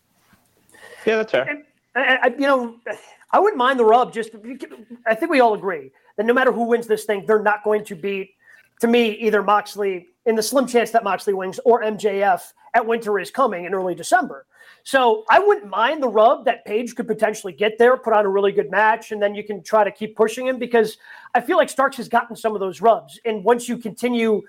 Yeah, 1.06 1.17
that's 1.17 1.32
fair. 1.32 1.63
I, 1.95 2.17
I, 2.24 2.28
you 2.28 2.39
know, 2.39 2.76
I 3.36 3.39
wouldn't 3.39 3.58
mind 3.58 3.78
the 3.78 3.84
rub. 3.84 4.13
Just 4.13 4.30
I 5.06 5.13
think 5.13 5.30
we 5.30 5.41
all 5.41 5.56
agree 5.56 5.91
that 6.15 6.26
no 6.26 6.34
matter 6.34 6.54
who 6.54 6.63
wins 6.63 6.88
this 6.88 7.04
thing, 7.04 7.26
they're 7.26 7.43
not 7.43 7.65
going 7.65 7.84
to 7.84 7.93
beat, 7.93 8.30
to 8.80 8.88
me, 8.88 9.10
either 9.15 9.43
Moxley 9.43 10.08
in 10.26 10.36
the 10.36 10.41
slim 10.41 10.65
chance 10.65 10.89
that 10.91 11.04
Moxley 11.04 11.34
wins 11.34 11.60
or 11.65 11.84
MJF 11.84 12.54
at 12.74 12.88
Winter 12.88 13.19
is 13.19 13.30
coming 13.32 13.65
in 13.65 13.74
early 13.74 13.93
December. 13.93 14.45
So 14.84 15.26
I 15.30 15.39
wouldn't 15.39 15.67
mind 15.67 16.02
the 16.02 16.08
rub 16.08 16.45
that 16.45 16.63
Page 16.63 16.95
could 16.95 17.10
potentially 17.10 17.52
get 17.52 17.78
there, 17.78 17.98
put 17.98 18.13
on 18.13 18.26
a 18.26 18.30
really 18.30 18.54
good 18.54 18.71
match, 18.71 19.12
and 19.12 19.21
then 19.21 19.36
you 19.36 19.43
can 19.43 19.62
try 19.62 19.84
to 19.84 19.91
keep 19.91 20.15
pushing 20.15 20.48
him 20.48 20.58
because 20.58 20.95
I 21.34 21.41
feel 21.41 21.58
like 21.58 21.69
Starks 21.69 21.98
has 21.98 22.08
gotten 22.08 22.38
some 22.38 22.54
of 22.54 22.62
those 22.62 22.80
rubs. 22.80 23.19
And 23.26 23.43
once 23.43 23.67
you 23.67 23.78
continue, 23.78 24.43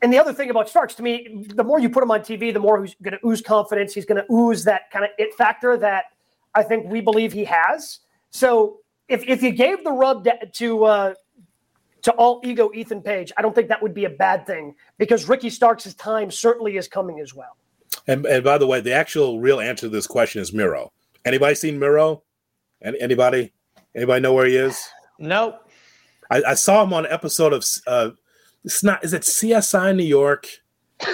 and 0.00 0.10
the 0.10 0.18
other 0.18 0.32
thing 0.32 0.48
about 0.48 0.70
Starks 0.70 0.94
to 0.94 1.02
me, 1.02 1.46
the 1.54 1.64
more 1.64 1.78
you 1.78 1.90
put 1.90 2.02
him 2.02 2.10
on 2.10 2.20
TV, 2.20 2.50
the 2.50 2.60
more 2.60 2.82
he's 2.82 2.96
going 3.02 3.18
to 3.18 3.26
ooze 3.26 3.42
confidence. 3.42 3.92
He's 3.92 4.06
going 4.06 4.24
to 4.24 4.32
ooze 4.32 4.64
that 4.64 4.90
kind 4.90 5.04
of 5.04 5.10
it 5.18 5.34
factor 5.34 5.76
that– 5.76 6.04
I 6.54 6.62
think 6.62 6.90
we 6.90 7.00
believe 7.00 7.32
he 7.32 7.44
has. 7.44 8.00
So 8.30 8.78
if 9.08 9.24
if 9.28 9.42
you 9.42 9.50
gave 9.50 9.84
the 9.84 9.92
rub 9.92 10.26
to 10.54 10.84
uh, 10.84 11.14
to 12.02 12.12
all 12.12 12.40
ego 12.44 12.70
Ethan 12.74 13.02
Page, 13.02 13.32
I 13.36 13.42
don't 13.42 13.54
think 13.54 13.68
that 13.68 13.82
would 13.82 13.94
be 13.94 14.04
a 14.04 14.10
bad 14.10 14.46
thing 14.46 14.74
because 14.98 15.28
Ricky 15.28 15.50
Starks' 15.50 15.94
time 15.94 16.30
certainly 16.30 16.76
is 16.76 16.88
coming 16.88 17.20
as 17.20 17.34
well. 17.34 17.56
And, 18.06 18.24
and 18.26 18.42
by 18.42 18.58
the 18.58 18.66
way, 18.66 18.80
the 18.80 18.92
actual 18.92 19.40
real 19.40 19.60
answer 19.60 19.82
to 19.82 19.88
this 19.88 20.06
question 20.06 20.40
is 20.40 20.52
Miro. 20.52 20.92
Anybody 21.24 21.54
seen 21.54 21.78
Miro? 21.78 22.22
Any, 22.82 23.00
anybody? 23.00 23.52
Anybody 23.94 24.20
know 24.20 24.32
where 24.32 24.46
he 24.46 24.56
is? 24.56 24.88
Nope. 25.18 25.68
I, 26.30 26.42
I 26.48 26.54
saw 26.54 26.82
him 26.82 26.92
on 26.92 27.06
an 27.06 27.12
episode 27.12 27.52
of 27.52 27.64
uh, 27.86 28.10
it's 28.64 28.82
not 28.84 29.04
is 29.04 29.12
it 29.12 29.22
CSI 29.22 29.94
New 29.94 30.04
York? 30.04 30.48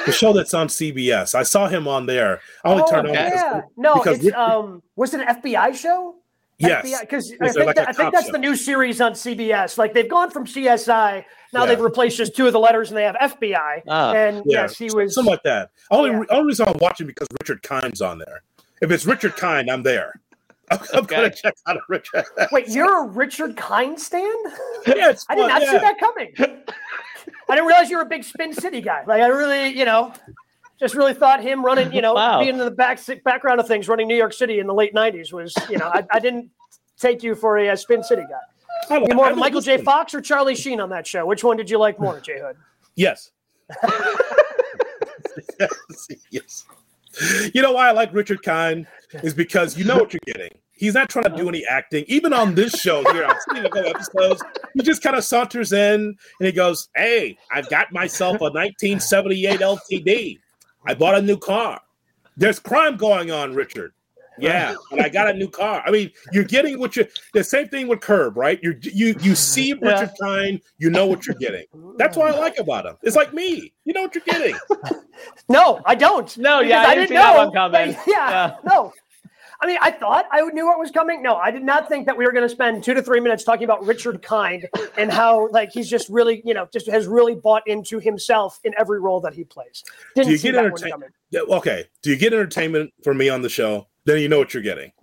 The 0.05 0.13
show 0.13 0.33
that's 0.33 0.55
on 0.55 0.69
CBS. 0.69 1.35
I 1.35 1.43
saw 1.43 1.69
him 1.69 1.87
on 1.89 2.07
there. 2.07 2.41
I 2.65 2.71
only 2.71 2.85
oh, 2.87 2.91
turned 2.91 3.09
okay. 3.09 3.27
on 3.27 3.33
yeah. 3.33 3.61
no, 3.77 3.95
because 3.95 4.25
it's 4.25 4.37
um 4.37 4.83
was 4.97 5.15
it 5.15 5.21
an 5.21 5.43
FBI 5.43 5.75
show? 5.75 6.17
Yes, 6.59 7.01
because 7.01 7.33
I, 7.33 7.51
think, 7.51 7.67
like 7.67 7.77
that, 7.77 7.89
I 7.91 7.93
think 7.93 8.15
that's 8.15 8.27
show. 8.27 8.33
the 8.33 8.39
new 8.39 8.57
series 8.57 9.01
on 9.03 9.13
CBS. 9.13 9.77
Like 9.77 9.93
they've 9.93 10.09
gone 10.09 10.31
from 10.31 10.47
CSI 10.47 11.25
now 11.53 11.63
yeah. 11.63 11.67
they've 11.67 11.81
replaced 11.81 12.17
just 12.17 12.37
two 12.37 12.47
of 12.47 12.53
the 12.53 12.59
letters 12.59 12.91
and 12.91 12.99
they 12.99 13.05
have 13.05 13.17
FBI. 13.17 13.83
Ah, 13.89 14.13
and 14.13 14.43
yeah. 14.47 14.63
yes, 14.63 14.77
he 14.77 14.91
was 14.93 15.15
something 15.15 15.31
like 15.31 15.43
that. 15.45 15.71
Only 15.91 16.11
yeah. 16.11 16.23
only 16.31 16.49
reason 16.49 16.69
I'm 16.69 16.79
watching 16.81 17.07
because 17.07 17.29
Richard 17.41 17.63
Kind's 17.63 18.01
on 18.01 18.19
there. 18.19 18.43
If 18.83 18.91
it's 18.91 19.07
Richard 19.07 19.37
Kind, 19.37 19.71
I'm 19.71 19.83
there. 19.83 20.21
I'm, 20.71 20.79
I'm 20.93 21.05
okay. 21.05 21.17
gonna 21.17 21.31
check 21.31 21.55
out 21.67 21.77
a 21.77 21.81
Richard. 21.89 22.25
Wait, 22.53 22.69
you're 22.69 23.05
a 23.05 23.07
Richard 23.07 23.57
Kind 23.57 23.99
stand? 23.99 24.53
Yeah, 24.87 25.15
I 25.29 25.35
did 25.35 25.49
not 25.49 25.63
see 25.63 25.79
that 25.79 25.99
coming. 25.99 26.35
I 27.49 27.55
didn't 27.55 27.69
realize 27.69 27.91
you 27.91 27.97
were 27.97 28.03
a 28.03 28.07
big 28.07 28.25
Spin 28.25 28.53
City 28.53 28.81
guy. 28.81 29.05
Like 29.07 29.23
I 29.23 29.27
really, 29.27 29.69
you 29.69 29.85
know, 29.85 30.13
just 30.79 30.95
really 30.95 31.15
thought 31.15 31.43
him 31.43 31.65
running, 31.65 31.93
you 31.93 32.03
know, 32.03 32.15
wow. 32.15 32.41
being 32.41 32.55
in 32.55 32.59
the 32.59 32.71
back 32.71 33.01
background 33.25 33.61
of 33.61 33.69
things, 33.69 33.89
running 33.89 34.09
New 34.09 34.17
York 34.17 34.33
City 34.33 34.59
in 34.59 34.67
the 34.67 34.75
late 34.75 34.95
'90s 34.95 35.33
was, 35.33 35.55
you 35.71 35.79
know, 35.79 35.87
I, 35.87 36.05
I 36.11 36.19
didn't 36.19 36.51
take 36.99 37.23
you 37.23 37.35
for 37.35 37.59
a, 37.59 37.69
a 37.69 37.77
Spin 37.77 38.03
City 38.03 38.23
guy? 38.29 38.99
You 38.99 39.15
more 39.15 39.31
of 39.31 39.39
Michael 39.39 39.61
J. 39.61 39.79
Fox 39.79 40.15
or 40.15 40.21
Charlie 40.21 40.55
Sheen 40.55 40.81
on 40.81 40.91
that 40.91 41.07
show? 41.07 41.25
Which 41.25 41.43
one 41.43 41.57
did 41.57 41.71
you 41.71 41.79
like 41.79 41.99
more, 41.99 42.21
Jay 42.21 42.39
Hood? 42.41 42.57
Yes. 42.95 43.31
yes. 45.59 46.09
yes. 46.31 46.65
You 47.55 47.63
know 47.63 47.73
why 47.73 47.89
I 47.89 47.93
like 47.93 48.13
Richard 48.13 48.43
Kind 48.43 48.87
is 49.23 49.33
because 49.33 49.79
you 49.79 49.85
know 49.85 49.97
what 49.97 50.13
you're 50.13 50.21
getting. 50.27 50.59
He's 50.77 50.95
not 50.95 51.09
trying 51.09 51.31
to 51.31 51.37
do 51.37 51.49
any 51.49 51.65
acting. 51.67 52.05
Even 52.07 52.33
on 52.33 52.55
this 52.55 52.73
show 52.75 53.03
here, 53.13 53.25
I've 53.25 53.41
seen 53.51 53.65
a 53.65 53.71
couple 53.71 53.91
episodes. 53.91 54.43
He 54.75 54.83
just 54.83 55.03
kind 55.03 55.17
of 55.17 55.25
saunters 55.25 55.73
in 55.73 56.17
and 56.41 56.47
he 56.47 56.53
goes, 56.53 56.89
"Hey, 56.95 57.39
I've 57.51 57.69
got 57.71 57.93
myself 57.93 58.41
a 58.41 58.51
1978 58.51 59.61
LTD. 59.61 60.39
I 60.87 60.95
bought 60.95 61.17
a 61.17 61.23
new 61.23 61.39
car. 61.39 61.81
There's 62.37 62.59
crime 62.59 62.97
going 62.97 63.31
on, 63.31 63.55
Richard. 63.55 63.93
Yeah, 64.39 64.75
and 64.91 65.01
I 65.01 65.09
got 65.09 65.29
a 65.29 65.33
new 65.33 65.49
car. 65.49 65.83
I 65.87 65.91
mean, 65.91 66.11
you're 66.33 66.45
getting 66.45 66.79
what 66.79 66.97
you. 66.97 67.07
The 67.33 67.43
same 67.43 67.69
thing 67.69 67.89
with 67.89 68.01
Curb, 68.01 68.37
right? 68.37 68.61
You 68.63 68.79
you 68.83 69.15
you 69.21 69.35
see 69.35 69.73
Richard 69.73 70.11
yeah. 70.21 70.27
Kind, 70.27 70.61
you 70.79 70.91
know 70.91 71.07
what 71.07 71.27
you're 71.27 71.37
getting. 71.37 71.65
That's 71.97 72.17
what 72.17 72.35
I 72.35 72.39
like 72.39 72.59
about 72.59 72.85
him. 72.85 72.97
It's 73.03 73.17
like 73.17 73.33
me. 73.33 73.73
You 73.85 73.95
know 73.95 74.03
what 74.03 74.15
you're 74.15 74.25
getting. 74.25 74.57
no, 75.49 75.81
I 75.87 75.95
don't. 75.95 76.37
No, 76.37 76.61
yeah, 76.61 76.83
I, 76.83 76.91
I 76.91 76.95
didn't 76.95 77.15
know. 77.15 77.51
Yeah, 77.57 78.05
yeah, 78.07 78.57
no. 78.65 78.93
I 79.61 79.67
mean, 79.67 79.79
I 79.81 79.91
thought 79.91 80.27
I 80.31 80.43
knew 80.43 80.67
what 80.67 80.79
was 80.79 80.91
coming. 80.91 81.23
No, 81.23 81.37
I 81.37 81.51
did 81.51 81.65
not 81.65 81.89
think 81.89 82.07
that 82.07 82.17
we 82.17 82.25
were 82.25 82.33
going 82.33 82.47
to 82.47 82.49
spend 82.49 82.85
two 82.85 82.95
to 82.95 83.03
three 83.03 83.21
minutes 83.21 83.45
talking 83.45 83.65
about 83.65 83.85
Richard 83.85 84.23
Kind 84.23 84.69
and 84.99 85.11
how 85.11 85.49
like 85.51 85.71
he's 85.73 85.89
just 85.89 86.09
really, 86.09 86.43
you 86.45 86.55
know, 86.55 86.69
just 86.73 86.87
has 86.89 87.07
really 87.07 87.35
bought 87.35 87.67
into 87.67 87.99
himself 87.99 88.61
in 88.65 88.75
every 88.79 89.01
role 89.01 89.21
that 89.21 89.35
he 89.35 89.45
plays. 89.45 89.83
Didn't 90.15 90.29
Do 90.29 90.33
you 90.33 90.39
get 90.39 90.55
entertainment? 90.57 91.13
Okay. 91.35 91.85
Do 92.03 92.11
you 92.11 92.17
get 92.17 92.33
entertainment 92.33 92.93
from 93.03 93.19
me 93.19 93.29
on 93.29 93.43
the 93.43 93.49
show? 93.49 93.87
Then 94.05 94.21
you 94.21 94.29
know 94.29 94.39
what 94.39 94.55
you're 94.55 94.63
getting. 94.63 94.93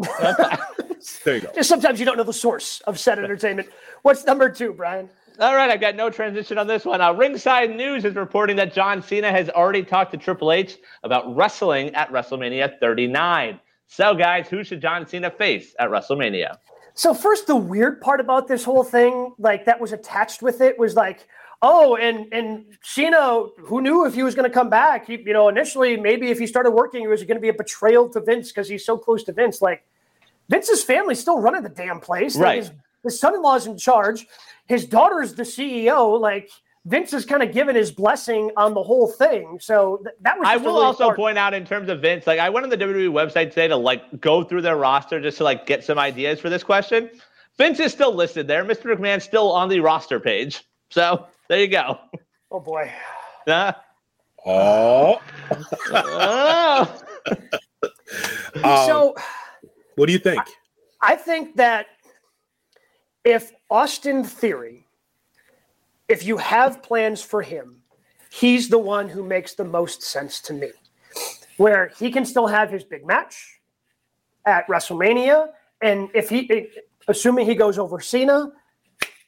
there 1.25 1.35
you 1.35 1.41
go. 1.41 1.51
Just 1.53 1.67
sometimes 1.67 1.99
you 1.99 2.05
don't 2.05 2.17
know 2.17 2.23
the 2.23 2.31
source 2.31 2.81
of 2.81 2.99
said 2.99 3.19
entertainment. 3.19 3.69
What's 4.03 4.25
number 4.25 4.49
two, 4.49 4.73
Brian? 4.73 5.09
All 5.39 5.55
right, 5.55 5.69
I've 5.69 5.81
got 5.81 5.95
no 5.95 6.11
transition 6.11 6.59
on 6.59 6.67
this 6.67 6.85
one. 6.85 7.01
Uh, 7.01 7.11
Ringside 7.11 7.75
News 7.75 8.05
is 8.05 8.13
reporting 8.13 8.55
that 8.57 8.71
John 8.71 9.01
Cena 9.01 9.31
has 9.31 9.49
already 9.49 9.83
talked 9.83 10.11
to 10.11 10.17
Triple 10.17 10.51
H 10.51 10.77
about 11.03 11.35
wrestling 11.35 11.93
at 11.95 12.11
WrestleMania 12.11 12.79
39. 12.79 13.59
So, 13.87 14.15
guys, 14.15 14.47
who 14.47 14.63
should 14.63 14.81
John 14.81 15.05
Cena 15.05 15.29
face 15.29 15.75
at 15.79 15.89
WrestleMania? 15.89 16.57
So, 16.95 17.13
first, 17.13 17.47
the 17.47 17.55
weird 17.55 18.01
part 18.01 18.19
about 18.19 18.47
this 18.47 18.63
whole 18.63 18.83
thing, 18.83 19.33
like 19.37 19.65
that 19.65 19.79
was 19.79 19.93
attached 19.93 20.41
with 20.41 20.61
it, 20.61 20.77
was 20.77 20.95
like, 20.95 21.27
oh, 21.61 21.95
and 21.95 22.31
and 22.33 22.65
Cena, 22.83 23.45
who 23.59 23.81
knew 23.81 24.05
if 24.05 24.13
he 24.13 24.23
was 24.23 24.35
going 24.35 24.49
to 24.49 24.53
come 24.53 24.69
back? 24.69 25.07
He, 25.07 25.21
you 25.25 25.33
know, 25.33 25.47
initially, 25.47 25.97
maybe 25.97 26.29
if 26.29 26.39
he 26.39 26.47
started 26.47 26.71
working, 26.71 27.03
it 27.03 27.07
was 27.07 27.23
going 27.23 27.37
to 27.37 27.41
be 27.41 27.49
a 27.49 27.53
betrayal 27.53 28.09
to 28.09 28.19
Vince 28.19 28.51
because 28.51 28.69
he's 28.69 28.85
so 28.85 28.97
close 28.97 29.23
to 29.23 29.31
Vince. 29.31 29.61
Like, 29.61 29.85
Vince's 30.49 30.83
family's 30.83 31.19
still 31.19 31.39
running 31.39 31.63
the 31.63 31.69
damn 31.69 31.99
place. 31.99 32.35
Right. 32.35 32.63
Like 32.63 32.69
his, 32.69 32.71
his 33.03 33.19
son-in-law's 33.19 33.65
in 33.65 33.77
charge. 33.77 34.27
His 34.67 34.85
daughter's 34.85 35.33
the 35.33 35.43
CEO. 35.43 36.19
Like, 36.19 36.49
Vince 36.85 37.11
has 37.11 37.25
kind 37.25 37.41
of 37.41 37.53
given 37.53 37.75
his 37.75 37.91
blessing 37.91 38.51
on 38.57 38.73
the 38.73 38.83
whole 38.83 39.07
thing. 39.07 39.57
So 39.61 40.01
th- 40.03 40.15
that 40.21 40.37
was. 40.37 40.47
I 40.47 40.57
will 40.57 40.73
really 40.73 40.85
also 40.85 41.13
point 41.13 41.37
out 41.37 41.53
in 41.53 41.65
terms 41.65 41.89
of 41.89 42.01
Vince, 42.01 42.27
like 42.27 42.39
I 42.39 42.49
went 42.49 42.65
on 42.65 42.69
the 42.69 42.77
WWE 42.77 43.09
website 43.09 43.49
today 43.49 43.69
to 43.69 43.77
like 43.77 44.19
go 44.19 44.43
through 44.43 44.63
their 44.63 44.75
roster 44.75 45.21
just 45.21 45.37
to 45.37 45.45
like 45.45 45.65
get 45.65 45.83
some 45.83 45.97
ideas 45.97 46.39
for 46.39 46.49
this 46.49 46.63
question. 46.63 47.09
Vince 47.57 47.79
is 47.79 47.93
still 47.93 48.13
listed 48.13 48.47
there. 48.47 48.65
Mr. 48.65 48.93
McMahon's 48.93 49.23
still 49.23 49.51
on 49.51 49.69
the 49.69 49.79
roster 49.79 50.19
page. 50.19 50.63
So 50.89 51.27
there 51.47 51.59
you 51.59 51.67
go. 51.67 51.99
Oh 52.51 52.59
boy. 52.59 52.91
Uh, 53.47 53.71
oh. 54.45 55.21
oh. 55.91 57.03
um, 58.55 58.85
so, 58.85 59.15
what 59.95 60.07
do 60.07 60.11
you 60.13 60.19
think? 60.19 60.41
I, 61.01 61.13
I 61.13 61.15
think 61.15 61.55
that 61.55 61.87
if 63.23 63.51
Austin 63.69 64.23
Theory 64.23 64.82
if 66.07 66.25
you 66.25 66.37
have 66.37 66.83
plans 66.83 67.21
for 67.21 67.41
him, 67.41 67.81
he's 68.29 68.69
the 68.69 68.77
one 68.77 69.07
who 69.07 69.23
makes 69.23 69.53
the 69.53 69.63
most 69.63 70.01
sense 70.01 70.41
to 70.41 70.53
me. 70.53 70.69
Where 71.57 71.91
he 71.99 72.11
can 72.11 72.25
still 72.25 72.47
have 72.47 72.71
his 72.71 72.83
big 72.83 73.05
match 73.05 73.59
at 74.45 74.67
WrestleMania, 74.67 75.49
and 75.81 76.09
if 76.13 76.29
he, 76.29 76.67
assuming 77.07 77.45
he 77.45 77.55
goes 77.55 77.77
over 77.77 77.99
Cena, 77.99 78.51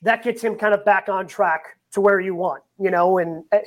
that 0.02 0.24
gets 0.24 0.44
him 0.44 0.56
kind 0.56 0.74
of 0.74 0.84
back 0.84 1.08
on 1.08 1.28
track 1.28 1.78
to 1.92 2.02
where 2.02 2.20
you 2.20 2.36
want, 2.36 2.64
you 2.80 2.92
know, 2.92 3.20
and 3.20 3.44
uh, 3.52 3.60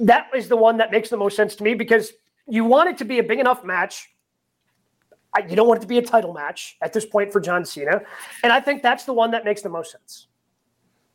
that 0.00 0.28
is 0.34 0.48
the 0.48 0.56
one 0.56 0.78
that 0.78 0.90
makes 0.90 1.10
the 1.10 1.16
most 1.16 1.36
sense 1.36 1.54
to 1.56 1.64
me 1.64 1.74
because 1.74 2.12
you 2.46 2.64
want 2.64 2.88
it 2.88 2.98
to 2.98 3.04
be 3.04 3.18
a 3.18 3.22
big 3.22 3.38
enough 3.38 3.64
match. 3.64 4.08
You 5.48 5.54
don't 5.54 5.68
want 5.68 5.78
it 5.78 5.82
to 5.82 5.86
be 5.86 5.98
a 5.98 6.02
title 6.02 6.32
match 6.32 6.76
at 6.82 6.92
this 6.92 7.04
point 7.04 7.32
for 7.32 7.40
John 7.40 7.64
Cena, 7.64 8.02
and 8.42 8.52
I 8.52 8.60
think 8.60 8.82
that's 8.82 9.04
the 9.04 9.12
one 9.12 9.30
that 9.32 9.44
makes 9.44 9.62
the 9.62 9.68
most 9.68 9.92
sense. 9.92 10.26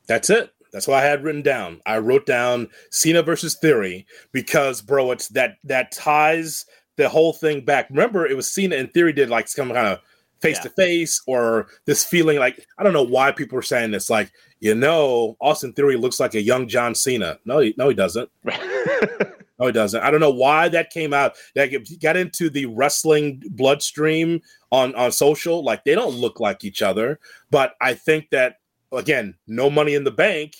That's 0.07 0.29
it. 0.29 0.53
That's 0.73 0.87
what 0.87 1.01
I 1.01 1.05
had 1.05 1.23
written 1.23 1.43
down. 1.43 1.81
I 1.85 1.99
wrote 1.99 2.25
down 2.25 2.67
Cena 2.89 3.21
versus 3.21 3.55
Theory 3.55 4.07
because, 4.31 4.81
bro, 4.81 5.11
it's 5.11 5.27
that 5.29 5.57
that 5.63 5.91
ties 5.91 6.65
the 6.97 7.07
whole 7.07 7.31
thing 7.31 7.63
back. 7.63 7.89
Remember, 7.89 8.25
it 8.25 8.35
was 8.35 8.51
Cena 8.51 8.75
and 8.75 8.91
Theory 8.91 9.13
did 9.13 9.29
like 9.29 9.47
some 9.47 9.71
kind 9.71 9.87
of 9.87 9.99
face 10.41 10.59
to 10.59 10.69
face 10.69 11.21
or 11.25 11.67
this 11.85 12.03
feeling 12.03 12.37
like 12.37 12.67
I 12.77 12.83
don't 12.83 12.91
know 12.91 13.03
why 13.03 13.31
people 13.31 13.57
are 13.57 13.63
saying 13.63 13.91
this. 13.91 14.09
Like, 14.09 14.31
you 14.59 14.73
know, 14.73 15.37
Austin 15.39 15.73
Theory 15.73 15.95
looks 15.95 16.19
like 16.19 16.33
a 16.33 16.41
young 16.41 16.67
John 16.67 16.95
Cena. 16.95 17.37
No, 17.45 17.59
he, 17.59 17.75
no, 17.77 17.87
he 17.87 17.95
doesn't. 17.95 18.29
no, 18.43 19.67
he 19.67 19.71
doesn't. 19.71 20.01
I 20.01 20.09
don't 20.09 20.19
know 20.19 20.31
why 20.31 20.69
that 20.69 20.89
came 20.89 21.13
out. 21.13 21.35
That 21.53 21.69
got 22.01 22.17
into 22.17 22.49
the 22.49 22.65
wrestling 22.65 23.43
bloodstream 23.51 24.41
on 24.71 24.95
on 24.95 25.11
social. 25.11 25.63
Like, 25.63 25.83
they 25.83 25.93
don't 25.93 26.15
look 26.15 26.39
like 26.39 26.63
each 26.63 26.81
other. 26.81 27.19
But 27.51 27.75
I 27.79 27.93
think 27.93 28.31
that 28.31 28.57
again, 28.93 29.35
no 29.47 29.69
money 29.69 29.95
in 29.95 30.03
the 30.03 30.11
bank, 30.11 30.55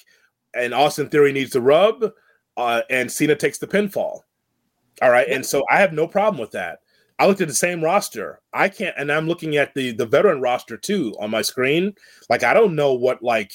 and 0.54 0.74
Austin 0.74 1.10
Theory 1.10 1.32
needs 1.32 1.52
to 1.52 1.62
rub, 1.62 2.12
uh, 2.58 2.82
and 2.90 3.12
Cena 3.12 3.36
takes 3.36 3.58
the 3.58 3.68
pinfall. 3.68 4.22
All 5.02 5.10
right, 5.10 5.28
and 5.28 5.46
so 5.46 5.64
I 5.72 5.78
have 5.78 5.94
no 5.94 6.08
problem 6.08 6.40
with 6.40 6.52
that. 6.52 6.80
I 7.20 7.28
looked 7.28 7.42
at 7.42 7.48
the 7.48 7.54
same 7.54 7.84
roster. 7.84 8.42
I 8.54 8.70
can't, 8.70 8.96
and 8.98 9.12
I'm 9.12 9.28
looking 9.28 9.58
at 9.58 9.74
the 9.74 9.92
the 9.92 10.06
veteran 10.06 10.42
roster 10.42 10.78
too 10.78 11.16
on 11.20 11.30
my 11.30 11.42
screen. 11.42 11.94
Like 12.30 12.44
I 12.44 12.54
don't 12.54 12.76
know 12.76 12.94
what 12.94 13.24
like 13.24 13.54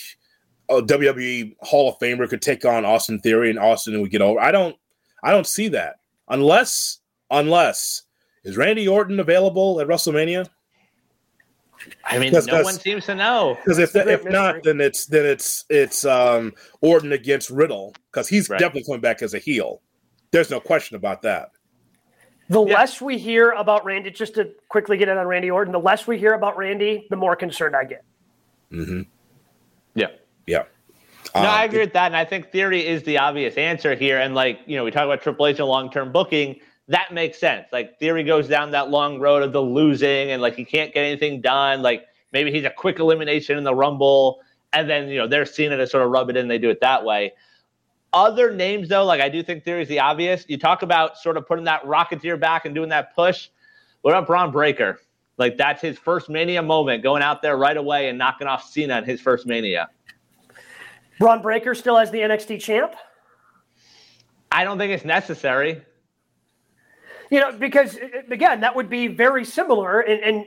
a 0.69 0.83
WWE 0.83 1.57
Hall 1.62 1.91
of 1.91 1.99
Famer 1.99 2.29
could 2.29 2.43
take 2.43 2.64
on 2.64 2.85
Austin 2.85 3.21
Theory 3.21 3.51
and 3.51 3.59
Austin 3.59 4.01
would 4.01 4.11
get 4.11 4.23
over. 4.23 4.38
I 4.38 4.53
don't, 4.53 4.77
I 5.23 5.31
don't 5.31 5.47
see 5.47 5.69
that 5.69 5.97
unless 6.29 7.01
unless 7.31 8.03
is 8.45 8.57
Randy 8.57 8.87
Orton 8.87 9.21
available 9.21 9.81
at 9.81 9.88
WrestleMania? 9.88 10.49
I 12.05 12.19
mean, 12.19 12.33
no 12.33 12.62
one 12.62 12.75
seems 12.75 13.07
to 13.07 13.14
know. 13.14 13.57
Because 13.64 13.79
if 13.79 13.95
if 13.95 14.25
not, 14.25 14.62
then 14.62 14.81
it's 14.81 15.07
then 15.07 15.27
it's 15.27 15.64
it's 15.69 16.05
um 16.05 16.55
Orton 16.81 17.12
against 17.12 17.51
Riddle 17.51 17.95
because 18.11 18.29
he's 18.29 18.49
right. 18.49 18.59
definitely 18.59 18.85
coming 18.85 19.01
back 19.01 19.23
as 19.23 19.35
a 19.35 19.38
heel. 19.38 19.83
There's 20.31 20.51
no 20.51 20.61
question 20.61 20.97
about 20.97 21.23
that. 21.23 21.51
The 22.51 22.64
yeah. 22.64 22.75
less 22.75 23.01
we 23.01 23.19
hear 23.19 23.51
about 23.51 23.85
Randy, 23.85 24.11
just 24.11 24.35
to 24.35 24.51
quickly 24.69 24.97
get 24.97 25.09
in 25.09 25.19
on 25.19 25.27
Randy 25.27 25.51
Orton, 25.51 25.73
the 25.73 25.81
less 25.81 26.07
we 26.07 26.19
hear 26.19 26.33
about 26.33 26.57
Randy, 26.57 27.07
the 27.11 27.17
more 27.17 27.37
concerned 27.37 27.77
I 27.77 27.85
get. 27.85 28.05
Mm-hmm. 28.73 29.03
Yeah. 29.95 30.09
Yeah. 30.47 30.64
No, 31.35 31.43
um, 31.43 31.47
I 31.47 31.64
agree 31.64 31.81
with 31.81 31.93
that, 31.93 32.07
and 32.07 32.17
I 32.17 32.25
think 32.25 32.51
theory 32.51 32.87
is 32.87 33.03
the 33.03 33.19
obvious 33.19 33.57
answer 33.57 33.95
here. 33.95 34.19
And 34.19 34.35
like 34.35 34.61
you 34.67 34.77
know, 34.77 34.85
we 34.85 34.91
talk 34.91 35.05
about 35.05 35.23
Triple 35.23 35.47
H 35.47 35.59
and 35.59 35.69
long 35.69 35.91
term 35.91 36.11
booking 36.11 36.61
that 36.88 37.12
makes 37.12 37.38
sense. 37.38 37.66
Like 37.72 37.98
Theory 37.98 38.24
goes 38.24 38.48
down 38.48 38.70
that 38.72 38.90
long 38.90 39.20
road 39.20 39.42
of 39.42 39.53
the 39.53 39.61
losing 39.61 40.31
and 40.31 40.40
like 40.40 40.55
he 40.55 40.64
can't 40.64 40.92
get 40.92 41.05
anything 41.05 41.40
done. 41.40 41.83
Like 41.83 42.07
maybe 42.33 42.51
he's 42.51 42.64
a 42.64 42.70
quick 42.70 42.98
elimination 42.98 43.59
in 43.59 43.64
the 43.64 43.74
Rumble, 43.74 44.40
and 44.72 44.88
then 44.88 45.09
you 45.09 45.18
know 45.18 45.27
they're 45.27 45.46
seeing 45.46 45.72
it 45.72 45.77
to 45.77 45.87
sort 45.87 46.05
of 46.05 46.11
rub 46.11 46.31
it 46.31 46.37
in. 46.37 46.48
They 46.48 46.59
do 46.59 46.70
it 46.70 46.81
that 46.81 47.05
way. 47.05 47.35
Other 48.12 48.51
names 48.51 48.88
though, 48.88 49.05
like 49.05 49.20
I 49.20 49.29
do 49.29 49.42
think 49.42 49.64
Theory's 49.64 49.88
the 49.88 50.01
obvious. 50.01 50.44
You 50.48 50.59
talk 50.59 50.83
about 50.83 51.18
sort 51.18 51.37
of 51.37 51.46
putting 51.46 51.66
that 51.66 51.83
Rocketeer 51.85 52.40
back 52.40 52.64
and 52.64 52.74
doing 52.74 52.88
that 52.88 53.14
push. 53.14 53.48
What 54.01 54.12
about 54.12 54.27
Bron 54.27 54.51
Breakker? 54.51 54.98
Like 55.37 55.59
that's 55.59 55.83
his 55.83 55.98
first 55.98 56.31
Mania 56.31 56.62
moment, 56.62 57.03
going 57.03 57.22
out 57.22 57.42
there 57.42 57.57
right 57.57 57.77
away 57.77 58.09
and 58.09 58.16
knocking 58.16 58.46
off 58.46 58.64
Cena 58.64 58.98
in 58.98 59.05
his 59.05 59.20
first 59.20 59.46
Mania. 59.46 59.90
Bron 61.18 61.42
Breakker 61.42 61.74
still 61.74 61.96
has 61.96 62.11
the 62.11 62.18
NXT 62.18 62.61
champ. 62.61 62.94
I 64.51 64.64
don't 64.64 64.79
think 64.79 64.92
it's 64.92 65.05
necessary. 65.05 65.83
You 67.31 67.41
know, 67.41 67.53
because 67.53 67.97
uh, 67.97 68.09
uh, 68.19 68.23
again, 68.31 68.61
that 68.61 68.75
would 68.75 68.88
be 68.88 69.07
very 69.07 69.45
similar, 69.45 70.01
and, 70.01 70.23
and 70.23 70.47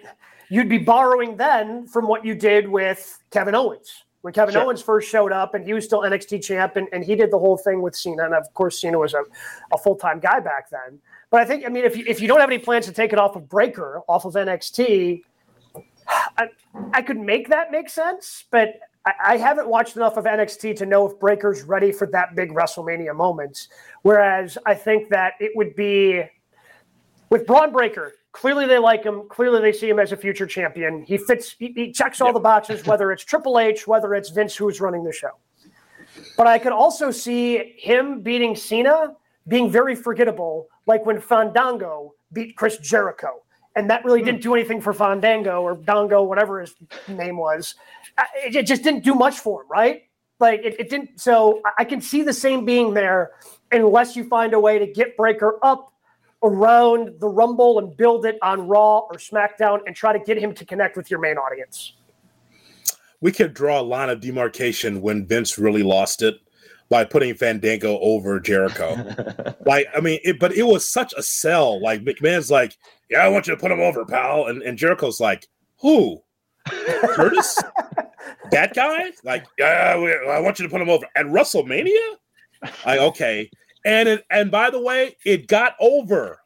you'd 0.49 0.69
be 0.69 0.77
borrowing 0.77 1.37
then 1.37 1.87
from 1.87 2.07
what 2.07 2.25
you 2.25 2.35
did 2.35 2.67
with 2.67 3.21
Kevin 3.29 3.55
Owens 3.55 4.03
when 4.21 4.33
Kevin 4.33 4.53
sure. 4.53 4.63
Owens 4.63 4.81
first 4.81 5.09
showed 5.09 5.31
up 5.31 5.53
and 5.53 5.65
he 5.65 5.73
was 5.73 5.85
still 5.85 6.01
NXT 6.01 6.43
champ 6.43 6.75
and, 6.75 6.87
and 6.93 7.03
he 7.03 7.15
did 7.15 7.31
the 7.31 7.39
whole 7.39 7.57
thing 7.57 7.81
with 7.81 7.95
Cena. 7.95 8.23
And 8.25 8.33
of 8.33 8.51
course, 8.53 8.79
Cena 8.79 8.97
was 8.97 9.13
a, 9.13 9.23
a 9.73 9.77
full 9.77 9.95
time 9.95 10.19
guy 10.19 10.39
back 10.39 10.69
then. 10.69 10.99
But 11.29 11.41
I 11.41 11.45
think, 11.45 11.65
I 11.65 11.69
mean, 11.69 11.85
if 11.85 11.95
you, 11.95 12.05
if 12.07 12.21
you 12.21 12.27
don't 12.27 12.39
have 12.39 12.49
any 12.49 12.59
plans 12.59 12.85
to 12.85 12.91
take 12.91 13.13
it 13.13 13.19
off 13.19 13.35
of 13.35 13.49
Breakker, 13.49 14.01
off 14.07 14.25
of 14.25 14.33
NXT, 14.33 15.21
I, 16.37 16.47
I 16.93 17.01
could 17.01 17.17
make 17.17 17.49
that 17.49 17.71
make 17.71 17.89
sense. 17.89 18.45
But 18.51 18.79
I, 19.05 19.13
I 19.25 19.37
haven't 19.37 19.67
watched 19.67 19.95
enough 19.95 20.17
of 20.17 20.25
NXT 20.25 20.75
to 20.77 20.85
know 20.85 21.09
if 21.09 21.19
Breakker's 21.19 21.63
ready 21.63 21.91
for 21.91 22.05
that 22.07 22.35
big 22.35 22.51
WrestleMania 22.51 23.15
moment. 23.15 23.69
Whereas 24.03 24.57
I 24.65 24.75
think 24.75 25.09
that 25.09 25.33
it 25.39 25.51
would 25.55 25.75
be 25.75 26.23
with 27.31 27.47
Bron 27.47 27.71
Breakker, 27.71 28.13
Clearly, 28.33 28.65
they 28.65 28.77
like 28.77 29.03
him. 29.03 29.27
Clearly, 29.27 29.59
they 29.59 29.73
see 29.73 29.89
him 29.89 29.99
as 29.99 30.13
a 30.13 30.15
future 30.15 30.45
champion. 30.45 31.03
He 31.03 31.17
fits. 31.17 31.53
He, 31.59 31.73
he 31.75 31.91
checks 31.91 32.21
all 32.21 32.29
Yep. 32.29 32.35
the 32.35 32.39
boxes, 32.39 32.85
whether 32.85 33.11
it's 33.11 33.25
Triple 33.25 33.59
H, 33.59 33.85
whether 33.87 34.13
it's 34.15 34.29
Vince 34.29 34.55
who's 34.55 34.79
running 34.79 35.03
the 35.03 35.11
show. 35.11 35.31
But 36.37 36.47
I 36.47 36.57
could 36.57 36.71
also 36.71 37.11
see 37.11 37.73
him 37.77 38.21
beating 38.21 38.55
Cena 38.55 39.15
being 39.49 39.69
very 39.69 39.95
forgettable, 39.95 40.67
like 40.85 41.05
when 41.05 41.19
Fandango 41.19 42.13
beat 42.31 42.55
Chris 42.55 42.77
Jericho, 42.77 43.41
and 43.75 43.89
that 43.89 44.05
really 44.05 44.21
didn't 44.21 44.41
do 44.41 44.53
anything 44.53 44.79
for 44.79 44.93
Fandango 44.93 45.61
or 45.61 45.75
Dango, 45.75 46.23
whatever 46.23 46.61
his 46.61 46.73
name 47.09 47.35
was. 47.35 47.75
Uh, 48.17 48.23
It, 48.45 48.55
it 48.55 48.65
just 48.65 48.81
didn't 48.81 49.03
do 49.03 49.13
much 49.13 49.39
for 49.39 49.63
him, 49.63 49.67
right? 49.69 50.03
Like 50.39 50.61
it, 50.63 50.79
it 50.79 50.89
didn't. 50.89 51.19
So 51.19 51.61
I 51.77 51.83
can 51.83 51.99
see 51.99 52.21
the 52.21 52.33
same 52.33 52.63
being 52.63 52.93
there, 52.93 53.31
unless 53.73 54.15
you 54.15 54.23
find 54.23 54.53
a 54.53 54.59
way 54.59 54.79
to 54.79 54.87
get 54.87 55.17
Breakker 55.17 55.59
up 55.61 55.90
around 56.43 57.19
the 57.19 57.27
Rumble 57.27 57.79
and 57.79 57.95
build 57.95 58.25
it 58.25 58.37
on 58.41 58.67
Raw 58.67 58.99
or 58.99 59.13
SmackDown 59.13 59.79
and 59.85 59.95
try 59.95 60.13
to 60.13 60.19
get 60.19 60.37
him 60.37 60.53
to 60.55 60.65
connect 60.65 60.97
with 60.97 61.11
your 61.11 61.19
main 61.19 61.37
audience. 61.37 61.93
we 63.21 63.31
could 63.31 63.53
draw 63.53 63.79
a 63.79 63.83
line 63.83 64.09
of 64.09 64.19
demarcation 64.19 65.01
when 65.01 65.25
Vince 65.27 65.57
really 65.57 65.83
lost 65.83 66.21
it 66.23 66.39
by 66.89 67.05
putting 67.05 67.33
Fandango 67.35 67.97
over 67.99 68.39
Jericho. 68.39 68.95
like, 69.65 69.87
I 69.95 70.01
mean, 70.01 70.19
it, 70.23 70.39
but 70.39 70.53
it 70.53 70.63
was 70.63 70.87
such 70.87 71.13
a 71.15 71.23
sell. 71.23 71.81
Like 71.81 72.03
McMahon's 72.03 72.51
like, 72.51 72.75
"Yeah, 73.09 73.19
I 73.19 73.29
want 73.29 73.47
you 73.47 73.55
to 73.55 73.59
put 73.59 73.71
him 73.71 73.79
over, 73.79 74.05
pal," 74.05 74.47
and, 74.47 74.61
and 74.61 74.77
Jericho's 74.77 75.19
like, 75.19 75.47
"Who? 75.79 76.21
Curtis? 76.67 77.57
that 78.51 78.73
guy? 78.73 79.11
Like, 79.23 79.45
yeah, 79.57 79.97
we, 79.97 80.13
I 80.13 80.39
want 80.39 80.59
you 80.59 80.65
to 80.65 80.69
put 80.69 80.81
him 80.81 80.89
over 80.89 81.05
at 81.15 81.25
WrestleMania." 81.27 82.15
Like, 82.85 82.99
okay, 82.99 83.49
and 83.85 84.07
it, 84.09 84.25
and 84.29 84.51
by 84.51 84.69
the 84.69 84.79
way, 84.81 85.15
it 85.25 85.47
got 85.47 85.75
over 85.79 86.39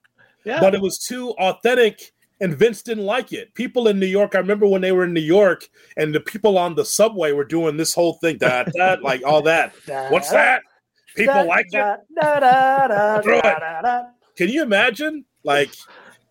Yeah. 0.43 0.59
but 0.59 0.73
it 0.75 0.81
was 0.81 0.99
too 0.99 1.31
authentic 1.31 2.11
and 2.41 2.53
Vince 2.55 2.81
didn't 2.81 3.05
like 3.05 3.31
it. 3.31 3.53
People 3.53 3.87
in 3.87 3.97
New 3.99 4.05
York, 4.05 4.35
I 4.35 4.39
remember 4.39 4.67
when 4.67 4.81
they 4.81 4.91
were 4.91 5.05
in 5.05 5.13
New 5.13 5.21
York 5.21 5.67
and 5.95 6.13
the 6.13 6.19
people 6.19 6.57
on 6.57 6.75
the 6.75 6.83
subway 6.83 7.31
were 7.31 7.45
doing 7.45 7.77
this 7.77 7.93
whole 7.95 8.13
thing, 8.15 8.37
that, 8.39 8.71
that, 8.75 9.01
like 9.03 9.23
all 9.23 9.41
that. 9.43 9.73
What's 10.09 10.29
that? 10.31 10.61
People 11.15 11.33
Da- 11.33 11.41
like 11.43 11.67
it. 11.67 11.71
da- 11.71 11.95
da- 12.19 12.39
da- 12.39 12.87
da- 12.87 13.19
it. 13.19 13.41
da- 13.41 13.59
da- 13.59 13.81
da. 13.81 14.03
Can 14.35 14.49
you 14.49 14.63
imagine? 14.63 15.23
Like, 15.45 15.69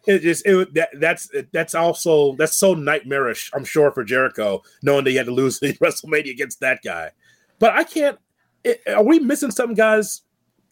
it 0.07 0.19
just 0.19 0.45
it, 0.45 0.75
that, 0.75 0.90
that's 1.01 1.31
that's 1.53 1.75
also 1.75 2.35
that's 2.37 2.55
so 2.57 2.75
nightmarish. 2.75 3.51
I'm 3.55 3.64
sure 3.64 3.90
for 3.90 4.05
Jericho, 4.05 4.62
knowing 4.83 5.05
that 5.05 5.11
he 5.11 5.17
had 5.17 5.25
to 5.25 5.33
lose 5.33 5.59
the 5.61 5.73
WrestleMania 5.75 6.31
against 6.33 6.61
that 6.61 6.81
guy. 6.85 7.12
But 7.59 7.73
I 7.73 7.85
can't. 7.85 8.19
It, 8.62 8.83
are 8.88 9.03
we 9.03 9.21
missing 9.21 9.51
something, 9.51 9.75
guys? 9.75 10.21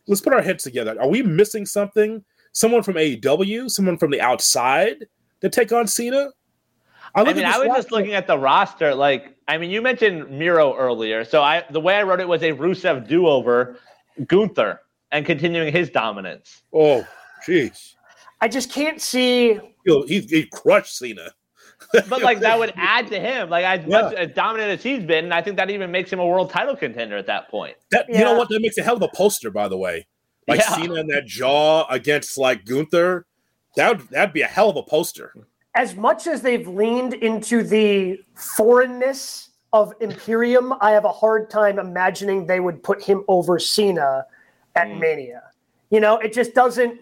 Let's 0.06 0.20
put 0.20 0.32
our 0.32 0.42
heads 0.42 0.64
together. 0.64 0.96
Are 1.00 1.08
we 1.08 1.22
missing 1.22 1.66
something? 1.66 2.24
Someone 2.52 2.82
from 2.82 2.94
AEW, 2.94 3.70
someone 3.70 3.96
from 3.96 4.10
the 4.10 4.20
outside 4.20 5.06
to 5.40 5.48
take 5.48 5.72
on 5.72 5.86
Cena? 5.86 6.30
I 7.14 7.22
look 7.22 7.36
mean, 7.36 7.44
at 7.44 7.54
I 7.54 7.58
this 7.58 7.68
was 7.68 7.76
just 7.76 7.92
looking 7.92 8.14
at 8.14 8.26
the 8.26 8.38
roster. 8.38 8.94
Like, 8.94 9.36
I 9.48 9.58
mean, 9.58 9.70
you 9.70 9.82
mentioned 9.82 10.30
Miro 10.30 10.76
earlier, 10.76 11.24
so 11.24 11.42
I 11.42 11.64
the 11.70 11.80
way 11.80 11.96
I 11.96 12.02
wrote 12.02 12.20
it 12.20 12.28
was 12.28 12.42
a 12.42 12.52
Rusev 12.52 13.06
do-over, 13.06 13.78
Gunther, 14.26 14.80
and 15.10 15.26
continuing 15.26 15.72
his 15.72 15.90
dominance. 15.90 16.62
Oh, 16.72 17.06
jeez. 17.46 17.94
I 18.40 18.48
just 18.48 18.72
can't 18.72 19.00
see. 19.00 19.58
He, 19.84 20.02
he, 20.06 20.20
he 20.20 20.46
crushed 20.46 20.96
Cena. 20.96 21.32
But 22.08 22.22
like 22.22 22.40
that 22.40 22.58
would 22.58 22.72
add 22.76 23.08
to 23.08 23.20
him, 23.20 23.50
like 23.50 23.64
as 23.64 23.80
Yeah. 23.86 24.02
much 24.02 24.14
as 24.14 24.30
dominant 24.34 24.70
as 24.70 24.82
he's 24.82 25.02
been, 25.04 25.24
and 25.24 25.34
I 25.34 25.42
think 25.42 25.56
that 25.56 25.70
even 25.70 25.90
makes 25.90 26.12
him 26.12 26.18
a 26.20 26.26
world 26.26 26.50
title 26.50 26.74
contender 26.76 27.16
at 27.16 27.26
that 27.26 27.48
point. 27.50 27.76
That 27.90 28.06
you 28.08 28.18
know 28.20 28.34
what? 28.36 28.48
That 28.48 28.60
makes 28.60 28.78
a 28.78 28.82
hell 28.82 28.96
of 28.96 29.02
a 29.02 29.08
poster, 29.14 29.50
by 29.50 29.68
the 29.68 29.76
way. 29.76 30.06
Like 30.48 30.60
Yeah. 30.60 30.74
Cena 30.76 30.94
and 30.94 31.10
that 31.10 31.26
jaw 31.26 31.86
against 31.88 32.38
like 32.38 32.64
Gunther. 32.64 33.26
That 33.76 33.88
would 33.98 34.08
that'd 34.08 34.32
be 34.34 34.42
a 34.42 34.46
hell 34.46 34.70
of 34.70 34.76
a 34.76 34.82
poster. 34.82 35.34
As 35.74 35.94
much 35.96 36.26
as 36.26 36.42
they've 36.42 36.66
leaned 36.68 37.14
into 37.14 37.62
the 37.62 38.18
foreignness 38.34 39.50
of 39.72 39.94
Imperium, 40.00 40.74
I 40.80 40.90
have 40.90 41.04
a 41.06 41.12
hard 41.12 41.48
time 41.48 41.78
imagining 41.78 42.46
they 42.46 42.60
would 42.60 42.82
put 42.82 43.02
him 43.02 43.24
over 43.28 43.58
Cena 43.58 44.26
at 44.76 44.88
Mm. 44.88 44.98
Mania. 45.00 45.42
You 45.90 46.00
know, 46.00 46.18
it 46.18 46.32
just 46.32 46.54
doesn't. 46.54 47.00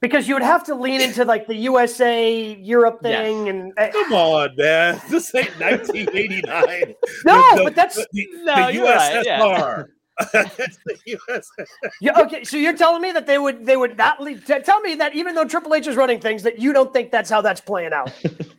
Because 0.00 0.28
you 0.28 0.34
would 0.34 0.42
have 0.42 0.62
to 0.64 0.74
lean 0.74 1.00
into 1.00 1.24
like 1.24 1.46
the 1.46 1.54
USA 1.56 2.54
Europe 2.56 2.98
Yes. 3.02 3.24
thing, 3.24 3.48
and 3.48 3.72
uh, 3.78 3.88
Come 3.92 4.12
on, 4.12 4.54
man. 4.56 5.00
This 5.08 5.34
ain't 5.34 5.58
1989. 5.58 6.94
No, 7.24 7.56
The- 7.56 7.64
but 7.64 7.74
that's- 7.74 7.96
the, 7.96 8.06
the, 8.12 8.26
No, 8.44 8.66
the 8.66 8.74
you're 8.74 8.84
right, 8.84 9.24
yeah. 9.24 9.40
USSR. 9.40 9.86
The 10.32 11.18
US. 11.28 11.50
Yeah, 12.00 12.20
okay, 12.20 12.44
so 12.44 12.56
you're 12.56 12.76
telling 12.76 13.00
me 13.02 13.12
that 13.12 13.26
they 13.26 13.38
would 13.38 13.64
they 13.66 13.76
would 13.76 13.96
not 13.98 14.20
leave, 14.22 14.44
t- 14.46 14.60
tell 14.60 14.80
me 14.80 14.94
that 14.96 15.14
even 15.14 15.34
though 15.34 15.44
Triple 15.46 15.74
H 15.74 15.86
is 15.86 15.96
running 15.96 16.20
things 16.20 16.42
that 16.42 16.58
you 16.58 16.72
don't 16.72 16.92
think 16.92 17.10
that's 17.10 17.28
how 17.30 17.40
that's 17.40 17.60
playing 17.60 17.92
out. 17.92 18.12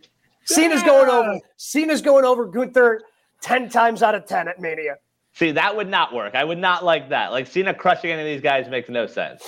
Cena's 0.45 0.82
going 0.84 1.10
over. 1.10 1.39
Cena's 1.58 2.02
going 2.02 2.26
over 2.26 2.45
Gunther 2.45 3.02
ten 3.41 3.69
times 3.69 4.02
out 4.02 4.15
of 4.15 4.26
ten 4.26 4.47
at 4.47 4.60
Mania. 4.60 4.95
See, 5.34 5.52
that 5.52 5.76
would 5.76 5.88
not 5.89 6.13
work. 6.13 6.34
I 6.36 6.43
would 6.43 6.58
not 6.58 6.84
like 6.86 7.10
that. 7.10 7.32
Like 7.32 7.45
Cena 7.47 7.73
crushing 7.73 8.10
any 8.12 8.21
of 8.21 8.28
these 8.28 8.41
guys 8.41 8.67
makes 8.69 8.89
no 8.89 9.06
sense. 9.08 9.43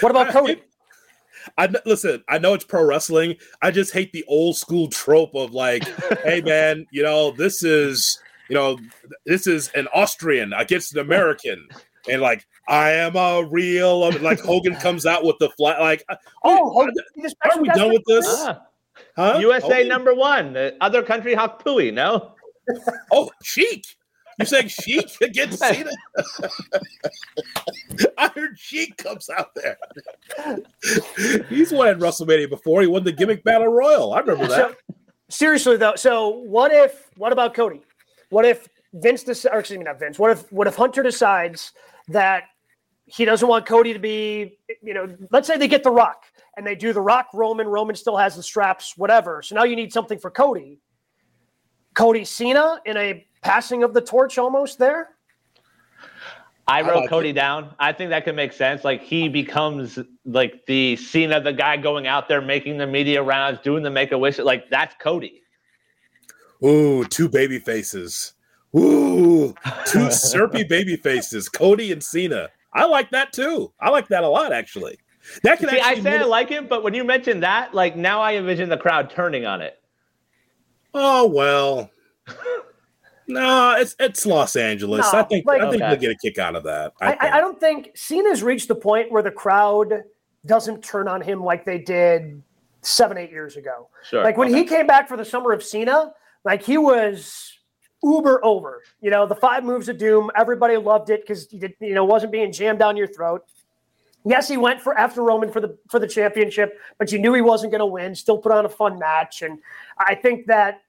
What 0.00 0.10
about 0.10 0.28
Cody? 0.30 0.62
I 1.56 1.66
kn- 1.66 1.82
listen. 1.86 2.22
I 2.28 2.38
know 2.38 2.54
it's 2.54 2.64
pro 2.64 2.84
wrestling. 2.84 3.36
I 3.62 3.70
just 3.70 3.92
hate 3.92 4.12
the 4.12 4.24
old 4.28 4.56
school 4.56 4.88
trope 4.88 5.34
of 5.34 5.52
like, 5.52 5.84
"Hey, 6.24 6.40
man, 6.42 6.86
you 6.90 7.02
know 7.02 7.30
this 7.30 7.62
is 7.62 8.18
you 8.48 8.54
know 8.54 8.78
this 9.24 9.46
is 9.46 9.68
an 9.74 9.88
Austrian 9.94 10.52
against 10.52 10.92
an 10.92 10.98
American," 10.98 11.66
and 12.08 12.20
like, 12.20 12.46
"I 12.68 12.90
am 12.90 13.16
a 13.16 13.44
real." 13.50 14.04
Um, 14.04 14.22
like 14.22 14.40
Hogan 14.40 14.74
comes 14.76 15.06
out 15.06 15.24
with 15.24 15.36
the 15.38 15.48
flag. 15.50 15.80
Like, 15.80 16.04
uh, 16.08 16.16
Oh, 16.44 16.70
Hogan, 16.70 16.94
he 17.14 17.26
are 17.50 17.62
we 17.62 17.68
done 17.68 17.92
with 17.92 18.04
this? 18.06 18.26
Huh? 19.16 19.38
USA 19.40 19.68
Hogan? 19.68 19.88
number 19.88 20.14
one. 20.14 20.52
The 20.52 20.76
other 20.80 21.02
country 21.02 21.34
Hawk 21.34 21.64
Pui, 21.64 21.92
no? 21.92 22.34
Oh, 23.12 23.30
Sheik. 23.42 23.86
You 24.38 24.44
saying 24.44 24.68
Sheik 24.68 25.20
against 25.20 25.58
Cena? 25.58 25.90
I 28.16 28.28
heard 28.28 28.56
Sheik 28.56 28.96
comes 28.96 29.28
out 29.28 29.50
there. 29.54 29.76
He's 31.48 31.72
won 31.72 31.88
at 31.88 31.98
WrestleMania 31.98 32.48
before. 32.48 32.80
He 32.80 32.86
won 32.86 33.02
the 33.02 33.12
gimmick 33.12 33.42
battle 33.42 33.68
royal. 33.68 34.12
I 34.12 34.20
remember 34.20 34.46
that. 34.46 34.70
So, 34.70 34.94
seriously 35.28 35.76
though, 35.76 35.96
so 35.96 36.28
what 36.28 36.72
if? 36.72 37.10
What 37.16 37.32
about 37.32 37.54
Cody? 37.54 37.82
What 38.30 38.44
if 38.44 38.68
Vince? 38.92 39.24
Dec- 39.24 39.52
or 39.52 39.58
excuse 39.58 39.78
me, 39.78 39.84
not 39.84 39.98
Vince. 39.98 40.18
What 40.18 40.30
if? 40.30 40.52
What 40.52 40.68
if 40.68 40.76
Hunter 40.76 41.02
decides 41.02 41.72
that 42.08 42.44
he 43.06 43.24
doesn't 43.24 43.48
want 43.48 43.66
Cody 43.66 43.92
to 43.92 43.98
be? 43.98 44.58
You 44.82 44.94
know, 44.94 45.16
let's 45.32 45.48
say 45.48 45.56
they 45.56 45.68
get 45.68 45.82
the 45.82 45.90
Rock 45.90 46.26
and 46.56 46.64
they 46.64 46.76
do 46.76 46.92
the 46.92 47.00
Rock 47.00 47.28
Roman. 47.34 47.66
Roman 47.66 47.96
still 47.96 48.16
has 48.16 48.36
the 48.36 48.42
straps, 48.42 48.96
whatever. 48.96 49.42
So 49.42 49.56
now 49.56 49.64
you 49.64 49.74
need 49.74 49.92
something 49.92 50.18
for 50.18 50.30
Cody. 50.30 50.78
Cody 51.94 52.24
Cena 52.24 52.80
in 52.86 52.96
a 52.96 53.26
passing 53.42 53.82
of 53.82 53.94
the 53.94 54.00
torch 54.00 54.38
almost 54.38 54.78
there. 54.78 55.10
I 56.68 56.82
wrote 56.82 57.00
like 57.00 57.08
Cody 57.08 57.32
down. 57.32 57.74
I 57.78 57.92
think 57.92 58.10
that 58.10 58.24
could 58.24 58.36
make 58.36 58.52
sense. 58.52 58.84
Like 58.84 59.02
he 59.02 59.28
becomes 59.28 59.98
like 60.26 60.66
the 60.66 60.96
Cena, 60.96 61.40
the 61.40 61.52
guy 61.52 61.78
going 61.78 62.06
out 62.06 62.28
there 62.28 62.42
making 62.42 62.76
the 62.76 62.86
media 62.86 63.22
rounds, 63.22 63.60
doing 63.60 63.82
the 63.82 63.90
make 63.90 64.12
a 64.12 64.18
wish. 64.18 64.38
Like 64.38 64.68
that's 64.68 64.94
Cody. 65.00 65.42
Ooh, 66.62 67.04
two 67.06 67.28
baby 67.28 67.58
faces. 67.58 68.34
Ooh, 68.76 69.54
two 69.86 70.10
syrupy 70.10 70.62
baby 70.64 70.96
faces. 70.96 71.48
Cody 71.48 71.90
and 71.90 72.04
Cena. 72.04 72.50
I 72.74 72.84
like 72.84 73.10
that 73.10 73.32
too. 73.32 73.72
I 73.80 73.88
like 73.88 74.08
that 74.08 74.22
a 74.22 74.28
lot, 74.28 74.52
actually. 74.52 74.98
That 75.42 75.58
can 75.58 75.70
See, 75.70 75.80
I 75.80 75.90
actually. 75.90 76.02
say 76.02 76.18
I 76.18 76.24
like 76.24 76.50
it, 76.50 76.68
but 76.68 76.82
when 76.82 76.92
you 76.92 77.02
mentioned 77.02 77.42
that, 77.42 77.74
like 77.74 77.96
now 77.96 78.20
I 78.20 78.34
envision 78.34 78.68
the 78.68 78.76
crowd 78.76 79.10
turning 79.10 79.46
on 79.46 79.62
it. 79.62 79.80
oh 80.92 81.26
well. 81.26 81.90
No, 83.28 83.76
it's 83.78 83.94
it's 84.00 84.24
Los 84.26 84.56
Angeles. 84.56 85.06
No, 85.12 85.18
I 85.20 85.22
think 85.24 85.46
like- 85.46 85.60
I 85.60 85.70
think 85.70 85.82
Okay. 85.82 85.88
we'll 85.90 86.00
get 86.00 86.10
a 86.12 86.16
kick 86.16 86.38
out 86.38 86.56
of 86.56 86.62
that. 86.64 86.94
I. 87.00 87.12
I, 87.12 87.36
I 87.36 87.40
don't 87.40 87.60
think 87.60 87.90
Cena's 87.94 88.42
reached 88.42 88.68
the 88.68 88.74
point 88.74 89.12
where 89.12 89.22
the 89.22 89.30
crowd 89.30 90.02
doesn't 90.46 90.82
turn 90.82 91.08
on 91.08 91.20
him 91.20 91.42
like 91.44 91.64
they 91.64 91.78
did 91.78 92.42
seven, 92.82 93.18
eight 93.18 93.30
years 93.30 93.56
ago. 93.56 93.88
Sure. 94.08 94.24
Like 94.24 94.36
when 94.38 94.52
he 94.52 94.64
came 94.64 94.86
back 94.86 95.08
for 95.08 95.16
the 95.16 95.24
summer 95.24 95.52
of 95.52 95.62
Cena, 95.62 96.12
like 96.44 96.62
he 96.62 96.78
was 96.78 97.52
uber 98.02 98.42
over. 98.44 98.82
You 99.02 99.10
know, 99.10 99.26
the 99.26 99.34
five 99.34 99.64
moves 99.64 99.88
of 99.88 99.98
doom, 99.98 100.30
everybody 100.36 100.76
loved 100.76 101.10
it 101.10 101.20
because 101.22 101.50
he 101.50 101.58
did, 101.58 101.74
you 101.80 101.94
know, 101.94 102.04
wasn't 102.04 102.32
being 102.32 102.50
jammed 102.52 102.78
down 102.78 102.96
your 102.96 103.08
throat. 103.08 103.44
Yes, 104.24 104.48
he 104.48 104.56
went 104.56 104.80
for 104.80 104.96
after 104.98 105.22
Roman 105.22 105.50
for 105.50 105.60
the 105.60 105.76
for 105.90 105.98
the 105.98 106.06
championship, 106.06 106.78
but 106.98 107.12
you 107.12 107.18
knew 107.18 107.34
he 107.34 107.40
wasn't 107.40 107.72
going 107.72 107.80
to 107.80 107.86
win. 107.86 108.14
Still 108.14 108.38
put 108.38 108.52
on 108.52 108.64
a 108.64 108.68
fun 108.68 108.98
match, 108.98 109.42
and 109.42 109.58
I 109.98 110.14
think 110.14 110.46
that 110.46 110.82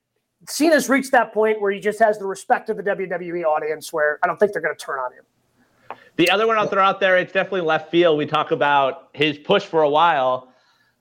Cena's 0.48 0.88
reached 0.90 1.12
that 1.12 1.34
point 1.34 1.62
where 1.62 1.72
he 1.72 1.80
just 1.80 2.00
has 2.00 2.18
the 2.18 2.26
respect 2.26 2.70
of 2.70 2.78
the 2.78 2.84
WWE 2.84 3.44
audience, 3.44 3.92
where 3.92 4.20
I 4.24 4.28
don't 4.28 4.40
think 4.40 4.54
they're 4.54 4.62
going 4.62 4.76
to 4.76 4.84
turn 4.84 5.00
on 5.00 5.12
him. 5.12 5.98
The 6.16 6.30
other 6.30 6.48
one 6.48 6.58
I'll 6.58 6.68
throw 6.68 6.84
out 6.84 7.00
there, 7.00 7.18
it's 7.18 7.32
definitely 7.32 7.62
left 7.62 7.92
field. 7.92 8.18
We 8.18 8.26
talk 8.26 8.52
about 8.52 9.10
his 9.14 9.38
push 9.38 9.64
for 9.64 9.84
a 9.84 9.90
while. 9.90 10.54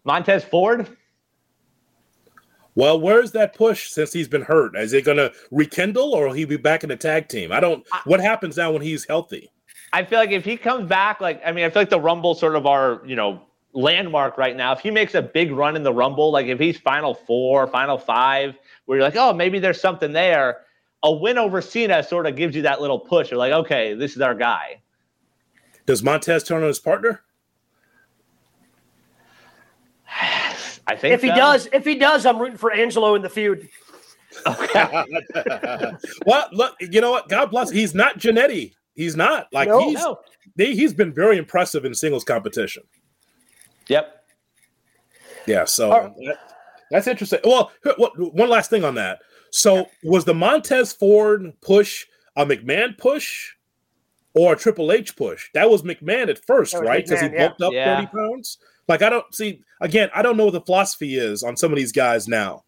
Montez 0.05 0.45
Ford. 0.45 0.97
Well, 2.74 3.01
where's 3.01 3.32
that 3.32 3.55
push 3.55 3.91
since 3.91 4.12
he's 4.12 4.28
been 4.28 4.43
hurt? 4.43 4.76
Is 4.76 4.93
it 4.93 5.05
going 5.05 5.16
to 5.16 5.32
rekindle 5.51 6.14
or 6.14 6.28
will 6.28 6.32
he 6.32 6.45
be 6.45 6.57
back 6.57 6.84
in 6.84 6.89
the 6.89 6.97
tag 6.97 7.28
team? 7.28 7.51
I 7.51 7.59
don't. 7.59 7.84
What 8.05 8.20
happens 8.20 8.57
now 8.57 8.70
when 8.70 8.82
he's 8.82 9.05
healthy? 9.05 9.51
I 9.93 10.05
feel 10.05 10.20
like 10.20 10.30
if 10.30 10.45
he 10.45 10.57
comes 10.57 10.89
back, 10.89 11.20
like 11.20 11.43
I 11.45 11.51
mean, 11.51 11.64
I 11.64 11.70
feel 11.70 11.82
like 11.82 11.91
the 11.91 12.01
Rumble 12.01 12.36
sort 12.36 12.55
of 12.55 12.66
our, 12.66 13.03
you 13.05 13.16
know, 13.16 13.43
landmark 13.72 14.39
right 14.39 14.57
now. 14.57 14.72
If 14.72 14.80
he 14.80 14.91
makes 14.91 15.14
a 15.14 15.22
big 15.22 15.51
run 15.51 15.74
in 15.74 15.82
the 15.82 15.93
Rumble, 15.93 16.30
like 16.30 16.47
if 16.47 16.61
he's 16.61 16.78
final 16.78 17.14
four, 17.14 17.66
final 17.66 17.99
five, 17.99 18.57
where 18.89 18.97
you're 18.97 19.05
like, 19.05 19.16
oh, 19.16 19.34
maybe 19.34 19.59
there's 19.59 19.78
something 19.78 20.12
there. 20.12 20.62
A 21.03 21.12
win 21.12 21.36
over 21.36 21.61
Cena 21.61 22.03
sort 22.03 22.26
of 22.26 22.36
gives 22.36 22.57
you 22.57 22.62
that 22.62 22.80
little 22.80 22.99
push. 22.99 23.30
You're 23.30 23.36
like, 23.36 23.53
okay, 23.53 23.93
this 23.93 24.16
is 24.16 24.22
our 24.22 24.34
guy. 24.34 24.80
Does 25.84 26.03
Montez 26.03 26.43
turn 26.43 26.62
on 26.62 26.68
his 26.68 26.78
partner? 26.78 27.20
I 30.86 30.97
think 30.97 31.12
if 31.12 31.20
he 31.20 31.28
does, 31.28 31.68
if 31.70 31.84
he 31.84 31.97
does, 31.97 32.24
I'm 32.24 32.39
rooting 32.39 32.57
for 32.57 32.72
Angelo 32.72 33.14
in 33.14 33.20
the 33.20 33.28
feud. 33.28 33.68
Okay. 34.47 35.05
well, 36.26 36.49
look, 36.53 36.74
you 36.80 37.03
know 37.03 37.11
what? 37.11 37.28
God 37.28 37.51
bless. 37.51 37.68
He's 37.70 37.95
not 37.95 38.18
Jannetty. 38.18 38.72
He's 38.95 39.16
not 39.16 39.49
like 39.53 39.68
no, 39.68 39.80
he's 39.80 39.99
no. 39.99 40.18
They, 40.57 40.74
he's 40.74 40.95
been 40.95 41.12
very 41.12 41.36
impressive 41.36 41.84
in 41.84 41.95
singles 41.95 42.24
competition. 42.24 42.84
Yep. 43.89 44.24
Yeah. 45.47 45.66
So 45.66 45.91
that, 46.24 46.47
that's 46.91 47.07
interesting. 47.07 47.41
Well, 47.45 47.70
one 47.97 48.49
last 48.49 48.70
thing 48.70 48.84
on 48.84 48.95
that. 48.97 49.20
So 49.51 49.86
was 50.03 50.24
the 50.24 50.34
Montez 50.34 50.93
Ford 50.93 51.53
push 51.61 52.07
a 52.36 52.45
McMahon 52.45 52.97
push 52.97 53.55
or 54.34 54.53
a 54.53 54.57
Triple 54.57 54.93
H 54.93 55.16
push? 55.16 55.49
That 55.55 55.70
was 55.70 55.82
McMahon 55.82 56.28
at 56.28 56.45
first, 56.45 56.74
right? 56.74 57.05
Because 57.05 57.20
he 57.20 57.28
bulked 57.28 57.62
up 57.62 57.72
yeah. 57.72 57.97
30 57.97 58.07
pounds. 58.09 58.59
Like 58.89 59.03
I 59.03 59.11
don't 59.11 59.34
see 59.34 59.62
again, 59.80 60.11
I 60.14 60.22
don't 60.22 60.36
know 60.36 60.47
what 60.47 60.55
the 60.55 60.61
philosophy 60.61 61.16
is 61.16 61.43
on 61.43 61.57
some 61.57 61.72
of 61.72 61.76
these 61.76 61.93
guys 61.93 62.28
now. 62.28 62.64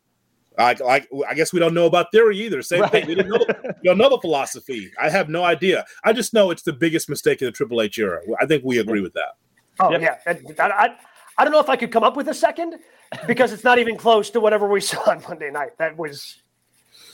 I, 0.59 0.77
I, 0.87 1.07
I 1.29 1.35
guess 1.35 1.53
we 1.53 1.61
don't 1.61 1.73
know 1.75 1.87
about 1.87 2.12
theory 2.12 2.39
either. 2.41 2.61
Same 2.61 2.83
right. 2.83 2.91
thing. 2.91 3.07
We 3.07 3.14
didn't 3.14 3.31
know, 3.31 3.45
we 3.64 3.85
don't 3.85 3.97
know 3.97 4.11
the 4.11 4.18
philosophy. 4.21 4.91
I 5.01 5.09
have 5.09 5.29
no 5.29 5.45
idea. 5.45 5.87
I 6.05 6.12
just 6.12 6.35
know 6.35 6.51
it's 6.51 6.62
the 6.62 6.73
biggest 6.73 7.09
mistake 7.09 7.41
in 7.41 7.47
the 7.47 7.53
Triple 7.53 7.81
H 7.81 7.99
era. 7.99 8.21
I 8.41 8.47
think 8.47 8.62
we 8.64 8.79
agree 8.79 9.01
with 9.01 9.14
that. 9.14 9.37
Oh 9.79 9.91
yep. 9.93 10.03
yeah, 10.03 10.16
I, 10.59 10.68
I, 10.68 10.97
I 11.41 11.45
don't 11.45 11.55
know 11.55 11.61
if 11.61 11.70
I 11.70 11.76
could 11.76 11.91
come 11.91 12.03
up 12.03 12.18
with 12.18 12.28
a 12.28 12.34
second 12.34 12.80
because 13.26 13.51
it's 13.55 13.64
not 13.64 13.78
even 13.78 13.97
close 13.97 14.28
to 14.28 14.41
whatever 14.41 14.68
we 14.68 14.80
saw 14.82 15.11
on 15.11 15.22
Monday 15.26 15.51
night. 15.51 15.70
That 15.78 15.97
was 15.97 16.43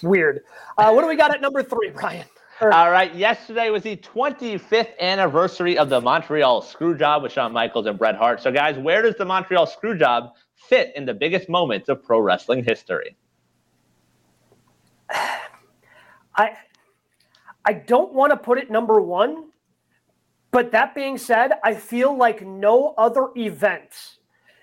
weird. 0.02 0.40
Uh, 0.76 0.90
what 0.90 1.02
do 1.02 1.06
we 1.06 1.14
got 1.14 1.32
at 1.32 1.40
number 1.40 1.62
three, 1.62 1.90
Brian? 1.90 2.26
All 2.60 2.90
right. 2.90 3.14
Yesterday 3.14 3.70
was 3.70 3.84
the 3.84 3.96
25th 3.98 4.98
anniversary 4.98 5.78
of 5.78 5.90
the 5.90 6.00
Montreal 6.00 6.60
Screwjob 6.60 7.22
with 7.22 7.30
Shawn 7.30 7.52
Michaels 7.52 7.86
and 7.86 7.96
Bret 7.96 8.16
Hart. 8.16 8.42
So, 8.42 8.50
guys, 8.50 8.76
where 8.76 9.00
does 9.00 9.14
the 9.14 9.24
Montreal 9.24 9.64
Screwjob 9.64 10.32
fit 10.56 10.92
in 10.96 11.04
the 11.04 11.14
biggest 11.14 11.48
moments 11.48 11.88
of 11.88 12.02
pro 12.02 12.18
wrestling 12.18 12.64
history? 12.64 13.16
I 16.34 16.56
I 17.64 17.74
don't 17.74 18.12
want 18.12 18.32
to 18.32 18.36
put 18.36 18.58
it 18.58 18.72
number 18.72 19.00
one, 19.00 19.50
but 20.56 20.72
that 20.72 20.94
being 20.94 21.18
said, 21.18 21.52
I 21.62 21.74
feel 21.74 22.16
like 22.16 22.40
no 22.40 22.94
other 22.96 23.28
event. 23.36 24.16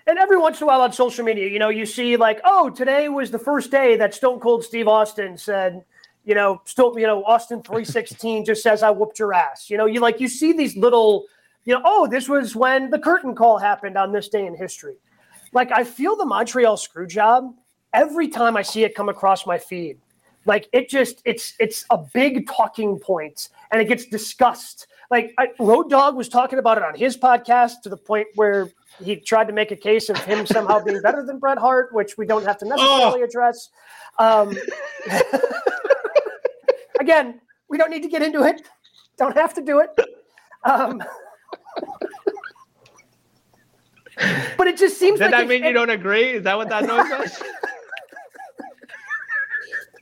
And 0.08 0.18
every 0.18 0.36
once 0.36 0.60
in 0.60 0.64
a 0.64 0.66
while 0.66 0.80
on 0.80 0.92
social 0.92 1.24
media, 1.24 1.46
you 1.46 1.60
know, 1.60 1.68
you 1.68 1.86
see 1.86 2.16
like, 2.16 2.40
oh, 2.42 2.68
today 2.68 3.08
was 3.08 3.30
the 3.30 3.38
first 3.38 3.70
day 3.70 3.96
that 3.98 4.12
Stone 4.12 4.40
Cold 4.40 4.64
Steve 4.64 4.88
Austin 4.88 5.38
said, 5.38 5.84
you 6.24 6.34
know, 6.34 6.60
still, 6.64 6.98
you 6.98 7.06
know, 7.06 7.22
Austin 7.22 7.62
316 7.62 8.44
just 8.44 8.60
says 8.60 8.82
I 8.82 8.90
whooped 8.90 9.20
your 9.20 9.32
ass. 9.34 9.70
You 9.70 9.76
know, 9.76 9.86
you 9.86 10.00
like 10.00 10.18
you 10.18 10.26
see 10.26 10.52
these 10.52 10.76
little, 10.76 11.26
you 11.64 11.72
know, 11.72 11.82
oh, 11.84 12.08
this 12.08 12.28
was 12.28 12.56
when 12.56 12.90
the 12.90 12.98
curtain 12.98 13.36
call 13.36 13.58
happened 13.58 13.96
on 13.96 14.10
this 14.10 14.28
day 14.28 14.48
in 14.48 14.56
history. 14.56 14.96
Like 15.52 15.70
I 15.70 15.84
feel 15.84 16.16
the 16.16 16.26
Montreal 16.26 16.76
screw 16.76 17.06
job 17.06 17.54
every 17.92 18.26
time 18.26 18.56
I 18.56 18.62
see 18.62 18.82
it 18.82 18.96
come 18.96 19.08
across 19.08 19.46
my 19.46 19.58
feed. 19.58 20.00
Like 20.46 20.68
it 20.72 20.88
just 20.88 21.22
it's 21.24 21.54
it's 21.58 21.84
a 21.90 21.98
big 21.98 22.48
talking 22.48 22.98
point 22.98 23.48
and 23.70 23.80
it 23.80 23.88
gets 23.88 24.06
discussed. 24.06 24.86
Like 25.10 25.34
I, 25.38 25.48
Road 25.58 25.90
Dog 25.90 26.16
was 26.16 26.28
talking 26.28 26.58
about 26.58 26.78
it 26.78 26.84
on 26.84 26.94
his 26.94 27.16
podcast 27.16 27.82
to 27.82 27.88
the 27.88 27.96
point 27.96 28.28
where 28.34 28.70
he 29.02 29.16
tried 29.16 29.48
to 29.48 29.52
make 29.52 29.70
a 29.70 29.76
case 29.76 30.08
of 30.08 30.18
him 30.24 30.46
somehow 30.46 30.82
being 30.82 31.00
better 31.00 31.24
than 31.24 31.38
Bret 31.38 31.58
Hart, 31.58 31.92
which 31.92 32.16
we 32.16 32.26
don't 32.26 32.44
have 32.44 32.58
to 32.58 32.64
necessarily 32.64 33.20
oh. 33.20 33.24
address. 33.24 33.70
Um, 34.18 34.56
again, 37.00 37.40
we 37.68 37.78
don't 37.78 37.90
need 37.90 38.02
to 38.02 38.08
get 38.08 38.22
into 38.22 38.42
it. 38.42 38.62
Don't 39.16 39.36
have 39.36 39.54
to 39.54 39.62
do 39.62 39.80
it. 39.80 39.90
Um, 40.64 41.02
but 44.56 44.66
it 44.66 44.76
just 44.76 44.98
seems 44.98 45.18
Does 45.18 45.30
like 45.30 45.42
that 45.42 45.48
mean 45.48 45.64
you 45.64 45.72
don't 45.72 45.90
agree? 45.90 46.30
Is 46.30 46.44
that 46.44 46.56
what 46.56 46.68
that 46.68 46.84
noise 46.84 47.10
was? 47.10 47.42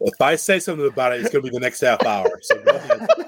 if 0.07 0.21
I 0.21 0.37
say 0.37 0.59
something 0.59 0.87
about 0.87 1.13
it, 1.13 1.21
it's 1.21 1.31
going 1.31 1.45
to 1.45 1.51
be 1.51 1.55
the 1.55 1.61
next 1.61 1.81
half 1.81 2.05
hour. 2.05 2.29
So 2.43 2.63
go 2.63 2.77
ahead. 2.77 3.09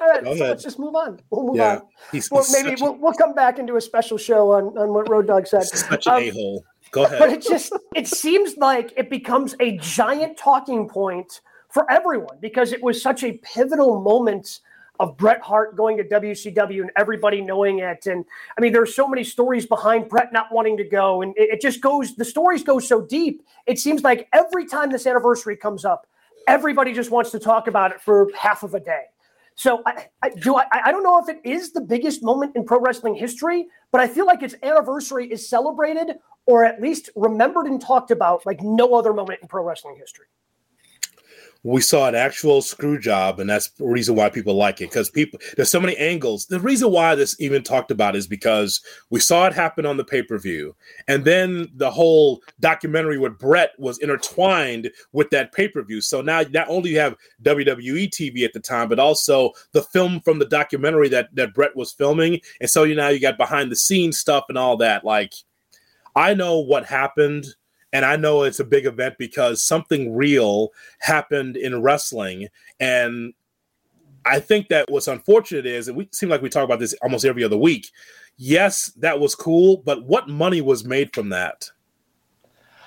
All 0.00 0.08
right, 0.08 0.38
so 0.38 0.44
let's 0.44 0.62
just 0.62 0.78
move 0.78 0.94
on. 0.94 1.18
We'll 1.30 1.46
move 1.46 1.56
yeah, 1.56 1.76
on. 1.76 1.82
He's, 2.12 2.30
well, 2.30 2.42
he's 2.42 2.62
maybe 2.62 2.76
we'll, 2.80 2.96
we'll 2.96 3.14
come 3.14 3.34
back 3.34 3.58
and 3.58 3.66
do 3.66 3.76
a 3.76 3.80
special 3.80 4.18
show 4.18 4.52
on, 4.52 4.76
on 4.76 4.92
what 4.92 5.08
Road 5.08 5.26
Dog 5.26 5.46
said. 5.46 5.62
Such 5.64 6.06
an 6.06 6.12
um, 6.12 6.22
a 6.22 6.30
hole. 6.30 6.64
Go 6.90 7.04
ahead. 7.06 7.18
But 7.18 7.30
it 7.30 7.42
just 7.42 7.72
it 7.94 8.06
seems 8.06 8.56
like 8.58 8.92
it 8.96 9.08
becomes 9.08 9.54
a 9.60 9.78
giant 9.78 10.36
talking 10.36 10.88
point 10.88 11.40
for 11.70 11.90
everyone 11.90 12.36
because 12.40 12.72
it 12.72 12.82
was 12.82 13.00
such 13.00 13.24
a 13.24 13.38
pivotal 13.38 14.00
moment 14.00 14.60
of 15.00 15.16
Bret 15.16 15.40
Hart 15.40 15.76
going 15.76 15.96
to 15.96 16.04
WCW 16.04 16.80
and 16.80 16.90
everybody 16.96 17.40
knowing 17.40 17.80
it. 17.80 18.06
And 18.06 18.24
I 18.56 18.60
mean, 18.60 18.72
there's 18.72 18.94
so 18.94 19.08
many 19.08 19.24
stories 19.24 19.66
behind 19.66 20.08
Bret 20.08 20.32
not 20.32 20.52
wanting 20.52 20.76
to 20.76 20.84
go. 20.84 21.22
And 21.22 21.36
it, 21.36 21.54
it, 21.54 21.60
just 21.60 21.80
goes, 21.80 22.14
the 22.14 22.24
stories 22.24 22.62
go 22.62 22.78
so 22.78 23.02
deep. 23.02 23.42
It 23.66 23.78
seems 23.78 24.02
like 24.02 24.28
every 24.32 24.66
time 24.66 24.90
this 24.90 25.06
anniversary 25.06 25.56
comes 25.56 25.84
up, 25.84 26.06
everybody 26.46 26.92
just 26.92 27.10
wants 27.10 27.30
to 27.32 27.38
talk 27.38 27.66
about 27.66 27.90
it 27.90 28.00
for 28.00 28.30
half 28.38 28.62
of 28.62 28.74
a 28.74 28.80
day. 28.80 29.04
So 29.56 29.82
I, 29.86 30.06
I 30.22 30.30
do 30.30 30.56
I, 30.56 30.66
I 30.72 30.90
don't 30.90 31.04
know 31.04 31.20
if 31.20 31.28
it 31.28 31.40
is 31.44 31.72
the 31.72 31.80
biggest 31.80 32.24
moment 32.24 32.56
in 32.56 32.64
pro 32.64 32.80
wrestling 32.80 33.14
history, 33.14 33.66
but 33.92 34.00
I 34.00 34.08
feel 34.08 34.26
like 34.26 34.42
its 34.42 34.56
anniversary 34.62 35.30
is 35.30 35.48
celebrated 35.48 36.16
or 36.46 36.64
at 36.64 36.80
least 36.80 37.08
remembered 37.14 37.66
and 37.66 37.80
talked 37.80 38.10
about 38.10 38.44
like 38.46 38.60
no 38.62 38.94
other 38.94 39.12
moment 39.12 39.40
in 39.42 39.48
pro 39.48 39.64
wrestling 39.64 39.96
history 39.96 40.26
we 41.64 41.80
saw 41.80 42.06
an 42.06 42.14
actual 42.14 42.60
screw 42.60 42.98
job, 42.98 43.40
and 43.40 43.48
that's 43.48 43.70
the 43.70 43.86
reason 43.86 44.14
why 44.14 44.28
people 44.28 44.54
like 44.54 44.82
it 44.82 44.90
because 44.90 45.08
people 45.08 45.40
there's 45.56 45.70
so 45.70 45.80
many 45.80 45.96
angles. 45.96 46.44
The 46.44 46.60
reason 46.60 46.90
why 46.90 47.14
this 47.14 47.40
even 47.40 47.62
talked 47.62 47.90
about 47.90 48.14
is 48.14 48.26
because 48.26 48.82
we 49.08 49.18
saw 49.18 49.46
it 49.46 49.54
happen 49.54 49.86
on 49.86 49.96
the 49.96 50.04
pay 50.04 50.22
per 50.22 50.38
view, 50.38 50.76
and 51.08 51.24
then 51.24 51.70
the 51.74 51.90
whole 51.90 52.42
documentary 52.60 53.18
with 53.18 53.38
Bret 53.38 53.70
was 53.78 53.98
intertwined 53.98 54.90
with 55.12 55.30
that 55.30 55.52
pay 55.52 55.66
per 55.66 55.82
view. 55.82 56.02
So 56.02 56.20
now 56.20 56.42
not 56.50 56.68
only 56.68 56.90
you 56.90 56.98
have 56.98 57.16
WWE 57.42 58.10
TV 58.10 58.44
at 58.44 58.52
the 58.52 58.60
time, 58.60 58.90
but 58.90 58.98
also 58.98 59.52
the 59.72 59.82
film 59.82 60.20
from 60.20 60.38
the 60.38 60.46
documentary 60.46 61.08
that 61.08 61.34
that 61.34 61.54
Bret 61.54 61.74
was 61.74 61.92
filming, 61.92 62.40
and 62.60 62.68
so 62.68 62.84
you 62.84 62.94
now 62.94 63.08
you 63.08 63.18
got 63.18 63.38
behind 63.38 63.72
the 63.72 63.76
scenes 63.76 64.18
stuff 64.18 64.44
and 64.50 64.58
all 64.58 64.76
that. 64.76 65.02
Like, 65.02 65.32
I 66.14 66.34
know 66.34 66.58
what 66.58 66.84
happened 66.84 67.46
and 67.94 68.04
I 68.04 68.16
know 68.16 68.42
it's 68.42 68.58
a 68.58 68.64
big 68.64 68.86
event 68.86 69.14
because 69.18 69.62
something 69.62 70.14
real 70.14 70.70
happened 70.98 71.56
in 71.56 71.80
wrestling. 71.80 72.48
And 72.80 73.32
I 74.26 74.40
think 74.40 74.68
that 74.68 74.90
what's 74.90 75.06
unfortunate 75.06 75.64
is, 75.64 75.86
and 75.86 75.96
we 75.96 76.08
seem 76.12 76.28
like 76.28 76.42
we 76.42 76.48
talk 76.48 76.64
about 76.64 76.80
this 76.80 76.92
almost 77.02 77.24
every 77.24 77.44
other 77.44 77.56
week. 77.56 77.92
Yes, 78.36 78.86
that 78.96 79.20
was 79.20 79.36
cool, 79.36 79.76
but 79.86 80.04
what 80.06 80.28
money 80.28 80.60
was 80.60 80.84
made 80.84 81.14
from 81.14 81.28
that? 81.28 81.70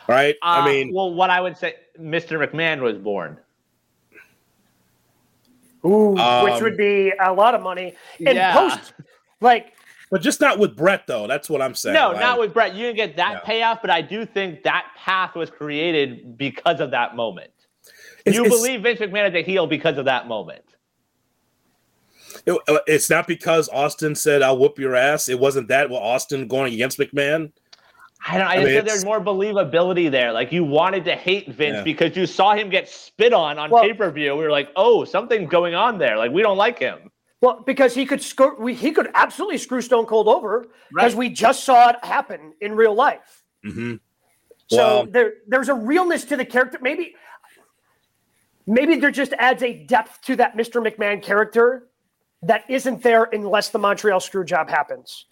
Right? 0.10 0.36
Uh, 0.43 0.60
I 0.62 0.66
mean, 0.66 0.93
well, 0.93 1.14
what 1.14 1.30
I 1.30 1.39
would 1.39 1.58
say, 1.58 1.76
Mr. 1.97 2.45
McMahon 2.45 2.82
was 2.82 2.97
born. 2.97 3.38
Ooh, 5.86 6.18
um, 6.18 6.43
which 6.43 6.62
would 6.62 6.76
be 6.76 7.14
a 7.22 7.32
lot 7.32 7.55
of 7.55 7.64
money. 7.64 7.95
And 8.26 8.36
yeah. 8.36 8.53
post, 8.53 8.93
like 9.39 9.74
but 10.10 10.22
just 10.22 10.39
not 10.39 10.60
with 10.60 10.76
Bret, 10.76 11.05
though. 11.08 11.28
That's 11.28 11.49
what 11.49 11.62
I'm 11.62 11.76
saying. 11.76 11.93
No, 11.93 12.14
not 12.14 12.39
with 12.39 12.53
Bret. 12.53 12.76
You 12.76 12.84
didn't 12.88 12.97
get 12.97 13.18
that 13.18 13.34
yeah. 13.34 13.39
payoff, 13.39 13.82
but 13.82 13.89
I 13.89 14.01
do 14.01 14.26
think 14.26 14.64
that 14.64 14.88
path 14.95 15.36
was 15.36 15.49
created 15.49 16.38
because 16.38 16.80
of 16.80 16.91
that 16.91 17.16
moment. 17.16 17.51
It's, 18.26 18.36
you 18.36 18.45
it's, 18.45 18.55
believe 18.55 18.84
Vince 18.84 18.99
McMahon 18.99 19.30
is 19.30 19.36
a 19.36 19.43
heel 19.43 19.68
because 19.68 19.97
of 19.97 20.05
that 20.05 20.28
moment. 20.28 20.64
It, 22.45 22.58
uh, 22.68 22.80
it's 22.88 23.10
not 23.10 23.28
because 23.28 23.70
Austin 23.70 24.16
said, 24.16 24.41
I'll 24.41 24.58
whoop 24.58 24.80
your 24.80 24.95
ass. 24.95 25.30
It 25.30 25.39
wasn't 25.39 25.68
that. 25.70 25.89
Well, 25.89 25.99
Austin 25.99 26.47
going 26.47 26.74
against 26.74 26.97
McMahon. 26.99 27.51
I 28.28 28.38
don't. 28.38 28.47
I, 28.47 28.55
I 28.55 28.64
mean, 28.64 28.86
there's 28.86 29.05
more 29.05 29.22
believability 29.22 30.10
there. 30.10 30.34
Like 30.34 30.51
you 30.51 30.64
wanted 30.64 31.05
to 31.05 31.16
hate 31.16 31.49
Vince 31.49 31.78
yeah. 31.78 31.84
because 31.84 32.18
you 32.18 32.26
saw 32.26 32.53
him 32.55 32.70
get 32.70 32.89
spit 32.89 33.32
on 33.32 33.58
on 33.58 33.70
well, 33.70 33.84
pay 33.84 33.93
per 33.93 34.12
view. 34.12 34.36
We 34.36 34.43
were 34.43 34.51
like, 34.51 34.70
oh, 34.76 35.05
something's 35.05 35.49
going 35.49 35.76
on 35.76 35.97
there. 35.97 36.18
Like 36.18 36.32
we 36.32 36.41
don't 36.41 36.58
like 36.58 36.80
him. 36.80 37.12
Well, 37.42 37.64
because 37.66 37.94
he 37.94 38.06
could 38.06 38.22
screw, 38.22 38.56
we, 38.60 38.74
he 38.74 38.92
could 38.92 39.10
absolutely 39.14 39.60
screw 39.60 39.82
Stone 39.82 40.08
Cold 40.08 40.28
over 40.28 40.68
right. 40.92 41.14
we 41.14 41.30
just 41.30 41.64
saw 41.64 41.90
it 41.90 42.04
happen 42.04 42.54
in 42.62 42.76
real 42.76 42.96
life. 42.96 43.44
Mm-hmm. 43.66 43.96
So 44.68 44.78
well, 44.78 45.06
there, 45.06 45.34
there's 45.48 45.70
a 45.70 45.74
realness 45.74 46.26
to 46.26 46.36
the 46.36 46.46
character. 46.46 46.80
Maybe, 46.82 47.16
maybe 48.66 48.96
there 48.96 49.12
just 49.12 49.34
adds 49.34 49.62
a 49.62 49.86
depth 49.86 50.22
to 50.24 50.36
that 50.38 50.58
Mr. 50.58 50.86
McMahon 50.86 51.22
character 51.22 51.88
that 52.42 52.64
isn't 52.70 53.04
there 53.04 53.26
unless 53.26 53.70
the 53.70 53.80
Montreal 53.80 54.20
screw 54.20 54.44
job 54.44 54.70
happens. 54.70 55.26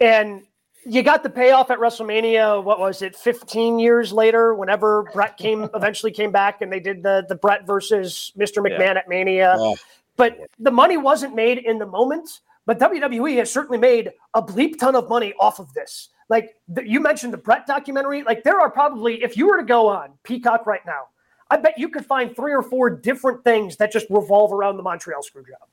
And 0.00 0.42
you 0.86 1.02
got 1.02 1.22
the 1.22 1.30
payoff 1.30 1.70
at 1.70 1.78
WrestleMania. 1.78 2.62
What 2.62 2.78
was 2.78 3.02
it? 3.02 3.16
15 3.16 3.78
years 3.78 4.12
later, 4.12 4.54
whenever 4.54 5.04
Bret 5.12 5.36
came 5.36 5.68
eventually 5.74 6.12
came 6.12 6.30
back 6.30 6.62
and 6.62 6.72
they 6.72 6.80
did 6.80 7.02
the 7.02 7.24
the 7.28 7.34
Bret 7.34 7.66
versus 7.66 8.32
Mr. 8.38 8.64
McMahon 8.64 8.94
yeah. 8.94 8.98
at 8.98 9.08
Mania. 9.08 9.54
Oh. 9.58 9.76
But 10.18 10.36
the 10.58 10.70
money 10.70 10.98
wasn't 10.98 11.34
made 11.34 11.58
in 11.58 11.78
the 11.78 11.86
moment. 11.86 12.28
But 12.66 12.78
WWE 12.78 13.38
has 13.38 13.50
certainly 13.50 13.78
made 13.78 14.10
a 14.34 14.42
bleep 14.42 14.78
ton 14.78 14.94
of 14.94 15.08
money 15.08 15.32
off 15.40 15.58
of 15.58 15.72
this. 15.72 16.10
like 16.28 16.54
the, 16.68 16.86
you 16.86 17.00
mentioned 17.00 17.32
the 17.32 17.38
Bret 17.38 17.66
documentary. 17.66 18.22
Like 18.22 18.42
there 18.42 18.60
are 18.60 18.70
probably, 18.70 19.22
if 19.22 19.38
you 19.38 19.46
were 19.46 19.56
to 19.56 19.64
go 19.64 19.88
on 19.88 20.10
Peacock 20.22 20.66
right 20.66 20.84
now, 20.84 21.04
I 21.50 21.56
bet 21.56 21.78
you 21.78 21.88
could 21.88 22.04
find 22.04 22.36
three 22.36 22.52
or 22.52 22.62
four 22.62 22.90
different 22.90 23.42
things 23.42 23.78
that 23.78 23.90
just 23.90 24.06
revolve 24.10 24.52
around 24.52 24.76
the 24.76 24.82
Montreal 24.82 25.22
Screwjob. 25.22 25.66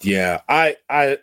Yeah, 0.00 0.40
I, 0.48 0.76
I, 0.90 1.18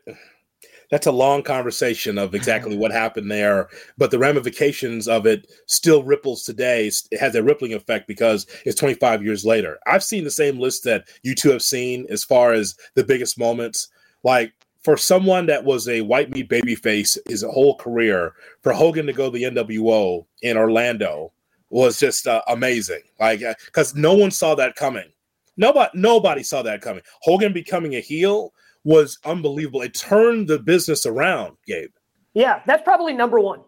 that's 0.93 1.07
a 1.07 1.11
long 1.11 1.41
conversation 1.41 2.19
of 2.19 2.35
exactly 2.35 2.77
what 2.77 2.91
happened 2.91 3.31
there, 3.31 3.67
but 3.97 4.11
the 4.11 4.19
ramifications 4.19 5.07
of 5.07 5.25
it 5.25 5.51
still 5.65 6.03
ripples 6.03 6.43
today. 6.43 6.85
It 7.09 7.19
has 7.19 7.33
a 7.33 7.41
rippling 7.41 7.73
effect 7.73 8.07
because 8.07 8.45
it's 8.63 8.79
25 8.79 9.23
years 9.23 9.43
later. 9.43 9.79
I've 9.87 10.03
seen 10.03 10.23
the 10.23 10.29
same 10.29 10.59
list 10.59 10.83
that 10.83 11.07
you 11.23 11.33
two 11.33 11.49
have 11.49 11.63
seen 11.63 12.05
as 12.11 12.23
far 12.23 12.53
as 12.53 12.75
the 12.93 13.03
biggest 13.03 13.39
moments. 13.39 13.87
Like 14.23 14.53
for 14.83 14.95
someone 14.95 15.47
that 15.47 15.63
was 15.63 15.89
a 15.89 16.01
white 16.01 16.29
meat 16.29 16.47
babyface 16.47 17.17
his 17.27 17.41
whole 17.41 17.75
career, 17.75 18.33
for 18.61 18.71
Hogan 18.71 19.07
to 19.07 19.13
go 19.13 19.31
to 19.31 19.35
the 19.35 19.45
NWO 19.45 20.27
in 20.43 20.57
Orlando 20.57 21.33
was 21.71 21.97
just 21.97 22.27
uh, 22.27 22.43
amazing. 22.49 23.01
Like 23.19 23.41
because 23.65 23.95
uh, 23.95 23.99
no 23.99 24.13
one 24.13 24.29
saw 24.29 24.53
that 24.53 24.75
coming. 24.75 25.11
Nobody, 25.57 25.89
nobody 25.95 26.43
saw 26.43 26.61
that 26.61 26.81
coming. 26.81 27.01
Hogan 27.23 27.51
becoming 27.51 27.95
a 27.95 27.99
heel 27.99 28.53
was 28.83 29.19
unbelievable. 29.25 29.81
It 29.81 29.93
turned 29.93 30.47
the 30.47 30.59
business 30.59 31.05
around, 31.05 31.57
Gabe. 31.65 31.91
Yeah, 32.33 32.61
that's 32.65 32.83
probably 32.83 33.13
number 33.13 33.39
one. 33.39 33.61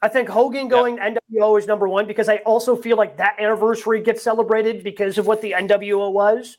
I 0.00 0.08
think 0.08 0.28
Hogan 0.28 0.68
going 0.68 0.96
yeah. 0.96 1.14
NWO 1.32 1.58
is 1.58 1.66
number 1.66 1.88
one 1.88 2.06
because 2.06 2.28
I 2.28 2.36
also 2.38 2.76
feel 2.76 2.96
like 2.96 3.16
that 3.16 3.36
anniversary 3.38 4.00
gets 4.00 4.22
celebrated 4.22 4.84
because 4.84 5.18
of 5.18 5.26
what 5.26 5.42
the 5.42 5.52
NWO 5.52 6.12
was. 6.12 6.58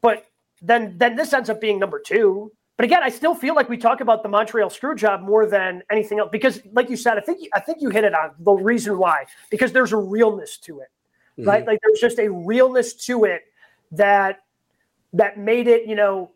But 0.00 0.26
then, 0.60 0.96
then 0.98 1.14
this 1.14 1.32
ends 1.32 1.50
up 1.50 1.60
being 1.60 1.78
number 1.78 2.00
two 2.00 2.50
but 2.82 2.86
again, 2.86 3.02
I 3.04 3.10
still 3.10 3.34
feel 3.34 3.54
like 3.54 3.68
we 3.68 3.76
talk 3.76 4.00
about 4.00 4.24
the 4.24 4.28
Montreal 4.28 4.70
screw 4.70 4.96
job 4.96 5.20
more 5.22 5.46
than 5.46 5.82
anything 5.90 6.18
else 6.18 6.30
because, 6.32 6.60
like 6.72 6.88
you 6.90 6.96
said, 6.96 7.18
I 7.18 7.20
think 7.20 7.48
I 7.54 7.60
think 7.60 7.80
you 7.80 7.90
hit 7.90 8.02
it 8.02 8.12
on 8.12 8.30
the 8.40 8.52
reason 8.52 8.98
why 8.98 9.26
because 9.50 9.70
there's 9.70 9.92
a 9.92 9.96
realness 9.96 10.56
to 10.58 10.80
it, 10.80 10.88
mm-hmm. 11.38 11.48
right? 11.48 11.66
Like 11.66 11.78
there's 11.80 12.00
just 12.00 12.18
a 12.18 12.28
realness 12.28 12.94
to 13.06 13.24
it 13.24 13.42
that 13.92 14.40
that 15.12 15.38
made 15.38 15.68
it, 15.68 15.86
you 15.86 15.94
know, 15.94 16.32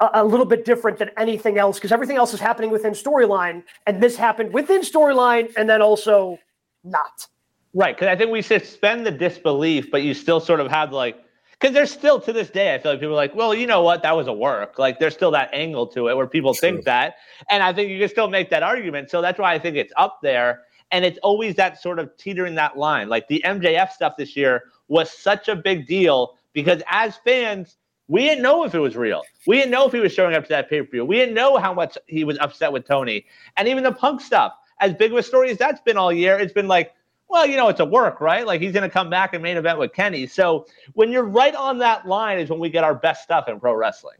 a, 0.00 0.10
a 0.14 0.24
little 0.24 0.46
bit 0.46 0.64
different 0.64 0.98
than 0.98 1.10
anything 1.16 1.58
else 1.58 1.78
because 1.78 1.92
everything 1.92 2.16
else 2.16 2.34
is 2.34 2.40
happening 2.40 2.70
within 2.70 2.92
storyline, 2.92 3.62
and 3.86 4.02
this 4.02 4.16
happened 4.16 4.52
within 4.52 4.80
storyline, 4.80 5.52
and 5.56 5.68
then 5.68 5.82
also 5.82 6.38
not. 6.84 7.26
Right, 7.72 7.94
because 7.94 8.08
I 8.08 8.16
think 8.16 8.30
we 8.30 8.42
suspend 8.42 9.06
the 9.06 9.12
disbelief, 9.12 9.90
but 9.90 10.02
you 10.02 10.12
still 10.14 10.40
sort 10.40 10.60
of 10.60 10.68
have 10.68 10.92
like 10.92 11.22
because 11.60 11.74
there's 11.74 11.90
still 11.90 12.18
to 12.22 12.32
this 12.32 12.48
day, 12.48 12.74
I 12.74 12.78
feel 12.78 12.92
like 12.92 13.00
people 13.00 13.12
are 13.12 13.16
like, 13.16 13.34
well, 13.34 13.54
you 13.54 13.66
know 13.66 13.82
what, 13.82 14.02
that 14.02 14.16
was 14.16 14.28
a 14.28 14.32
work. 14.32 14.78
Like 14.78 14.98
there's 14.98 15.12
still 15.12 15.30
that 15.32 15.50
angle 15.52 15.86
to 15.88 16.08
it 16.08 16.16
where 16.16 16.26
people 16.26 16.54
True. 16.54 16.60
think 16.60 16.84
that, 16.86 17.16
and 17.50 17.62
I 17.62 17.72
think 17.72 17.90
you 17.90 17.98
can 17.98 18.08
still 18.08 18.28
make 18.28 18.48
that 18.50 18.62
argument. 18.62 19.10
So 19.10 19.20
that's 19.20 19.38
why 19.38 19.52
I 19.52 19.58
think 19.58 19.76
it's 19.76 19.92
up 19.96 20.20
there, 20.22 20.62
and 20.90 21.04
it's 21.04 21.18
always 21.22 21.54
that 21.56 21.80
sort 21.80 21.98
of 21.98 22.16
teetering 22.16 22.54
that 22.54 22.78
line. 22.78 23.08
Like 23.08 23.28
the 23.28 23.42
MJF 23.44 23.90
stuff 23.90 24.14
this 24.16 24.36
year 24.36 24.64
was 24.88 25.10
such 25.10 25.48
a 25.48 25.56
big 25.56 25.86
deal 25.86 26.36
because 26.52 26.82
as 26.88 27.18
fans. 27.24 27.76
We 28.10 28.22
didn't 28.22 28.42
know 28.42 28.64
if 28.64 28.74
it 28.74 28.80
was 28.80 28.96
real. 28.96 29.22
We 29.46 29.56
didn't 29.56 29.70
know 29.70 29.86
if 29.86 29.92
he 29.92 30.00
was 30.00 30.12
showing 30.12 30.34
up 30.34 30.42
to 30.42 30.48
that 30.48 30.68
pay 30.68 30.82
per 30.82 30.90
view. 30.90 31.04
We 31.04 31.14
didn't 31.14 31.34
know 31.34 31.58
how 31.58 31.72
much 31.72 31.96
he 32.08 32.24
was 32.24 32.36
upset 32.40 32.72
with 32.72 32.84
Tony. 32.84 33.24
And 33.56 33.68
even 33.68 33.84
the 33.84 33.92
punk 33.92 34.20
stuff, 34.20 34.52
as 34.80 34.92
big 34.94 35.12
of 35.12 35.18
a 35.18 35.22
story 35.22 35.48
as 35.50 35.58
that's 35.58 35.80
been 35.82 35.96
all 35.96 36.12
year, 36.12 36.36
it's 36.36 36.52
been 36.52 36.66
like, 36.66 36.92
well, 37.28 37.46
you 37.46 37.54
know, 37.54 37.68
it's 37.68 37.78
a 37.78 37.84
work, 37.84 38.20
right? 38.20 38.44
Like 38.44 38.60
he's 38.60 38.72
going 38.72 38.82
to 38.82 38.92
come 38.92 39.10
back 39.10 39.32
and 39.32 39.40
main 39.40 39.56
event 39.56 39.78
with 39.78 39.92
Kenny. 39.92 40.26
So 40.26 40.66
when 40.94 41.12
you're 41.12 41.22
right 41.22 41.54
on 41.54 41.78
that 41.78 42.04
line 42.04 42.40
is 42.40 42.50
when 42.50 42.58
we 42.58 42.68
get 42.68 42.82
our 42.82 42.96
best 42.96 43.22
stuff 43.22 43.48
in 43.48 43.60
pro 43.60 43.74
wrestling. 43.74 44.18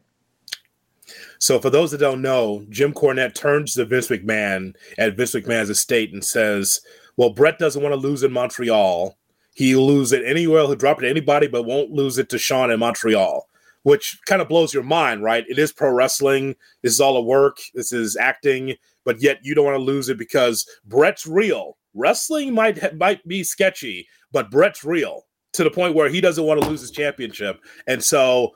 So 1.39 1.59
for 1.59 1.69
those 1.69 1.91
that 1.91 1.97
don't 1.97 2.21
know, 2.21 2.65
Jim 2.69 2.93
Cornette 2.93 3.35
turns 3.35 3.73
to 3.73 3.83
Vince 3.83 4.07
McMahon 4.07 4.73
at 4.99 5.17
Vince 5.17 5.35
McMahon's 5.35 5.69
estate 5.69 6.13
and 6.13 6.23
says, 6.23 6.79
"Well, 7.17 7.31
Bret 7.31 7.59
doesn't 7.59 7.83
want 7.83 7.91
to 7.91 7.99
lose 7.99 8.23
in 8.23 8.31
Montreal. 8.31 9.17
He'll 9.53 9.85
lose 9.85 10.13
it 10.13 10.23
anywhere. 10.23 10.61
He'll 10.61 10.75
drop 10.75 10.99
it 10.99 11.01
to 11.01 11.09
anybody, 11.09 11.47
but 11.47 11.63
won't 11.63 11.91
lose 11.91 12.17
it 12.17 12.29
to 12.29 12.37
Shawn 12.37 12.71
in 12.71 12.79
Montreal." 12.79 13.49
Which 13.83 14.19
kind 14.27 14.41
of 14.41 14.47
blows 14.47 14.73
your 14.73 14.83
mind, 14.83 15.23
right? 15.23 15.43
It 15.49 15.57
is 15.57 15.71
pro 15.73 15.91
wrestling. 15.91 16.55
This 16.83 16.93
is 16.93 17.01
all 17.01 17.17
a 17.17 17.21
work. 17.21 17.57
This 17.73 17.91
is 17.91 18.15
acting, 18.15 18.75
but 19.03 19.21
yet 19.21 19.39
you 19.41 19.55
don't 19.55 19.65
want 19.65 19.77
to 19.77 19.83
lose 19.83 20.07
it 20.07 20.19
because 20.19 20.67
Bret's 20.85 21.25
real 21.25 21.77
wrestling 21.93 22.53
might 22.53 22.95
might 22.97 23.27
be 23.27 23.43
sketchy, 23.43 24.07
but 24.31 24.51
Bret's 24.51 24.83
real 24.83 25.25
to 25.53 25.63
the 25.63 25.71
point 25.71 25.95
where 25.95 26.09
he 26.09 26.21
doesn't 26.21 26.45
want 26.45 26.61
to 26.61 26.69
lose 26.69 26.81
his 26.81 26.91
championship, 26.91 27.59
and 27.87 28.03
so 28.03 28.51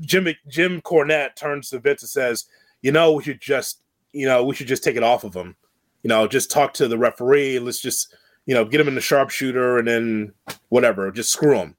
Jim 0.00 0.28
Jim 0.48 0.80
Cornette 0.80 1.36
turns 1.36 1.70
to 1.70 1.78
Vince 1.78 2.02
and 2.02 2.10
says, 2.10 2.46
"You 2.82 2.92
know, 2.92 3.12
we 3.12 3.22
should 3.22 3.40
just, 3.40 3.82
you 4.12 4.26
know, 4.26 4.44
we 4.44 4.54
should 4.54 4.66
just 4.66 4.82
take 4.82 4.96
it 4.96 5.02
off 5.02 5.24
of 5.24 5.34
him. 5.34 5.56
You 6.02 6.08
know, 6.08 6.26
just 6.26 6.50
talk 6.50 6.72
to 6.74 6.88
the 6.88 6.98
referee. 6.98 7.58
Let's 7.58 7.80
just, 7.80 8.14
you 8.46 8.54
know, 8.54 8.64
get 8.64 8.80
him 8.80 8.88
in 8.88 8.94
the 8.94 9.00
sharpshooter, 9.00 9.78
and 9.78 9.86
then 9.86 10.32
whatever, 10.70 11.10
just 11.10 11.30
screw 11.30 11.56
him." 11.56 11.76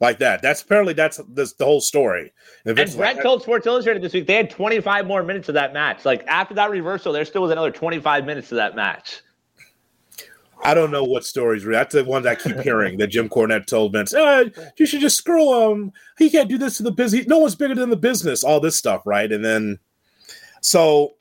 Like 0.00 0.18
that. 0.18 0.42
That's 0.42 0.62
apparently 0.62 0.94
that's, 0.94 1.20
that's 1.30 1.54
the 1.54 1.64
whole 1.64 1.80
story. 1.80 2.32
And, 2.64 2.78
and 2.78 2.96
Bret 2.96 3.16
like, 3.16 3.22
told 3.22 3.42
Sports 3.42 3.66
Illustrated 3.66 4.00
this 4.00 4.12
week 4.12 4.28
they 4.28 4.34
had 4.34 4.48
25 4.48 5.06
more 5.06 5.24
minutes 5.24 5.48
of 5.48 5.54
that 5.54 5.72
match. 5.72 6.04
Like 6.04 6.24
after 6.28 6.54
that 6.54 6.70
reversal, 6.70 7.12
there 7.12 7.24
still 7.24 7.42
was 7.42 7.50
another 7.50 7.72
25 7.72 8.24
minutes 8.24 8.52
of 8.52 8.56
that 8.56 8.76
match. 8.76 9.22
I 10.62 10.74
don't 10.74 10.90
know 10.90 11.04
what 11.04 11.24
stories. 11.24 11.64
That's 11.64 11.94
the 11.94 12.04
ones 12.04 12.26
I 12.26 12.34
keep 12.34 12.58
hearing 12.60 12.98
that 12.98 13.08
Jim 13.08 13.28
Cornette 13.28 13.66
told 13.66 13.92
Vince. 13.92 14.12
Oh, 14.14 14.50
you 14.76 14.86
should 14.86 15.00
just 15.00 15.16
screw 15.16 15.70
him. 15.70 15.92
He 16.16 16.30
can't 16.30 16.48
do 16.48 16.58
this 16.58 16.76
to 16.78 16.82
the 16.82 16.90
business. 16.90 17.26
No 17.26 17.38
one's 17.38 17.54
bigger 17.54 17.74
than 17.74 17.90
the 17.90 17.96
business. 17.96 18.42
All 18.42 18.60
this 18.60 18.76
stuff, 18.76 19.02
right? 19.04 19.30
And 19.30 19.44
then, 19.44 19.78
so 20.60 21.14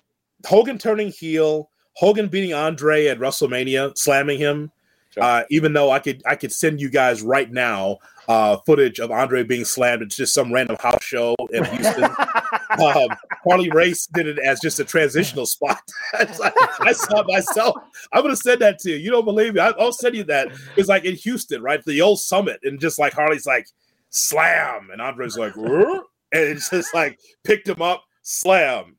Hogan 0.46 0.78
turning 0.78 1.12
heel, 1.12 1.70
Hogan 1.94 2.28
beating 2.28 2.54
Andre 2.54 3.08
at 3.08 3.20
WrestleMania, 3.20 3.98
slamming 3.98 4.40
him. 4.40 4.72
Sure. 5.18 5.24
Uh, 5.24 5.44
even 5.50 5.74
though 5.74 5.90
I 5.92 6.00
could, 6.00 6.22
I 6.26 6.36
could 6.36 6.52
send 6.52 6.80
you 6.80 6.90
guys 6.90 7.24
right 7.24 7.52
now 7.52 7.98
uh, 8.28 8.58
footage 8.66 9.00
of 9.00 9.10
Andre 9.10 9.44
being 9.44 9.66
slammed. 9.66 10.04
It's 10.04 10.16
just 10.16 10.34
some 10.34 10.54
random 10.54 10.78
house 10.80 11.04
show 11.04 11.36
in 11.52 11.64
Houston. 11.64 12.04
um, 12.80 13.10
Harley 13.44 13.70
Race 13.72 14.06
did 14.08 14.28
it 14.28 14.38
as 14.40 14.60
just 14.60 14.80
a 14.80 14.86
transitional 14.86 15.46
spot. 15.46 15.82
I 16.14 16.92
saw 16.94 17.24
myself. 17.24 17.76
I'm 18.12 18.22
going 18.22 18.36
to 18.36 18.42
send 18.42 18.62
that 18.62 18.80
to 18.80 18.92
you. 18.92 18.98
You 18.98 19.12
don't 19.12 19.26
believe 19.26 19.56
me? 19.56 19.60
I, 19.62 19.72
will 19.72 19.94
send 19.94 20.16
you 20.16 20.24
that. 20.26 20.50
It's 20.76 20.90
like 20.90 21.06
in 21.06 21.16
Houston, 21.16 21.62
right? 21.62 21.84
The 21.84 22.02
old 22.02 22.20
summit. 22.20 22.60
And 22.64 22.80
just 22.80 23.00
like 23.00 23.14
Harley's 23.14 23.46
like, 23.46 23.68
slam. 24.10 24.90
And 24.92 25.02
Andre's 25.02 25.38
like, 25.38 25.56
and 25.56 26.04
it's 26.32 26.70
just 26.70 26.94
like 26.94 27.20
picked 27.44 27.68
him 27.68 27.82
up, 27.82 28.04
slam, 28.22 28.98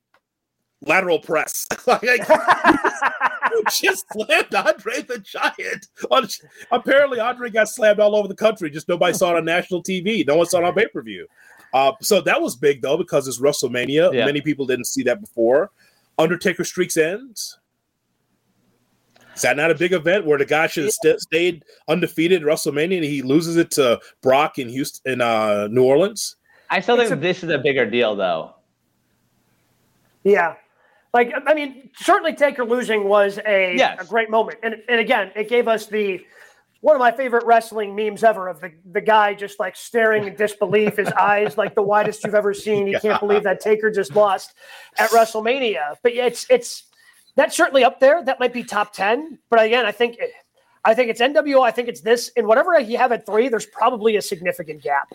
lateral 0.81 1.21
press. 1.21 1.67
like, 1.87 2.03
just 3.73 4.07
slammed 4.13 4.55
Andre 4.55 5.03
the 5.03 5.19
Giant. 5.19 5.87
apparently, 6.71 7.21
Andre 7.21 7.51
got 7.51 7.69
slammed 7.69 8.01
all 8.01 8.17
over 8.17 8.29
the 8.29 8.35
country. 8.35 8.71
Just 8.71 8.89
nobody 8.89 9.15
saw 9.15 9.35
it 9.35 9.39
on 9.39 9.45
national 9.45 9.83
TV. 9.83 10.27
No 10.27 10.37
one 10.37 10.47
saw 10.47 10.59
it 10.59 10.65
on 10.65 10.75
pay 10.75 10.87
per 10.87 11.03
view. 11.03 11.27
Uh, 11.73 11.93
so 12.01 12.21
that 12.21 12.41
was 12.41 12.57
big 12.57 12.83
though 12.83 12.97
because 12.97 13.29
it's 13.29 13.41
WrestleMania. 13.41 14.13
Yeah. 14.13 14.25
Many 14.25 14.41
people 14.41 14.67
didn't 14.67 14.87
see 14.87 15.03
that 15.05 15.21
before. 15.21 15.71
Undertaker 16.19 16.65
streaks 16.65 16.97
ends. 16.97 17.59
Is 19.35 19.43
that 19.43 19.57
not 19.57 19.71
a 19.71 19.75
big 19.75 19.93
event 19.93 20.27
where 20.27 20.37
the 20.37 20.45
guy 20.45 20.67
should 20.67 20.85
have 20.85 20.93
st- 20.93 21.21
stayed 21.21 21.65
undefeated 21.87 22.43
at 22.43 22.49
WrestleMania 22.49 22.97
and 22.97 23.05
he 23.05 23.23
loses 23.23 23.57
it 23.57 23.71
to 23.73 24.01
Brock 24.21 24.59
in 24.59 24.69
Houston 24.69 25.13
in 25.13 25.21
uh, 25.21 25.69
New 25.69 25.85
Orleans? 25.85 26.35
I 26.71 26.81
still 26.81 26.97
think 26.97 27.13
a, 27.13 27.17
this 27.17 27.45
is 27.45 27.51
a 27.51 27.59
bigger 27.59 27.89
deal 27.89 28.17
though. 28.17 28.55
Yeah, 30.25 30.57
like 31.15 31.33
I 31.47 31.55
mean, 31.55 31.91
certainly 31.97 32.35
Taker 32.35 32.65
losing 32.65 33.05
was 33.05 33.39
a, 33.47 33.75
yes. 33.77 33.99
a 34.01 34.05
great 34.05 34.31
moment, 34.31 34.59
and 34.63 34.77
and 34.89 35.01
again, 35.01 35.31
it 35.35 35.49
gave 35.49 35.69
us 35.69 35.87
the 35.87 36.21
one 36.81 36.95
of 36.95 37.01
my 37.01 37.11
favorite 37.11 37.45
wrestling 37.45 37.97
memes 37.97 38.23
ever 38.23 38.47
of 38.47 38.61
the, 38.61 38.71
the 38.93 39.01
guy 39.01 39.35
just 39.35 39.59
like 39.59 39.75
staring 39.75 40.27
in 40.27 40.37
disbelief, 40.37 40.97
his 40.97 41.09
eyes 41.19 41.59
like 41.59 41.75
the 41.75 41.83
widest 41.83 42.25
you've 42.25 42.35
ever 42.35 42.55
seen. 42.55 42.87
He 42.87 42.95
can't 42.95 43.19
believe 43.21 43.43
that 43.45 43.61
Taker 43.61 43.91
just 43.91 44.15
lost 44.15 44.55
at 44.99 45.11
WrestleMania. 45.11 45.97
But 46.03 46.15
yeah, 46.15 46.27
it's 46.27 46.47
it's 46.51 46.85
that's 47.37 47.57
certainly 47.57 47.85
up 47.85 48.01
there. 48.01 48.23
That 48.25 48.39
might 48.39 48.53
be 48.53 48.63
top 48.63 48.93
ten. 48.93 49.39
But 49.51 49.65
again, 49.65 49.87
I 49.87 49.93
think 49.93 50.19
I 50.85 50.95
think 50.95 51.11
it's 51.11 51.21
NWO. 51.21 51.63
I 51.63 51.71
think 51.71 51.89
it's 51.89 52.03
this. 52.03 52.31
And 52.37 52.47
whatever 52.47 52.79
you 52.79 52.99
have 52.99 53.13
at 53.13 53.27
three, 53.27 53.49
there's 53.49 53.67
probably 53.67 54.17
a 54.17 54.23
significant 54.23 54.83
gap. 54.83 55.09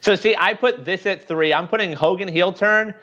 So 0.00 0.16
see, 0.16 0.34
I 0.36 0.54
put 0.54 0.84
this 0.84 1.06
at 1.06 1.28
three. 1.28 1.52
I'm 1.52 1.68
putting 1.68 1.92
Hogan 1.92 2.28
heel 2.28 2.52
turn 2.52 2.94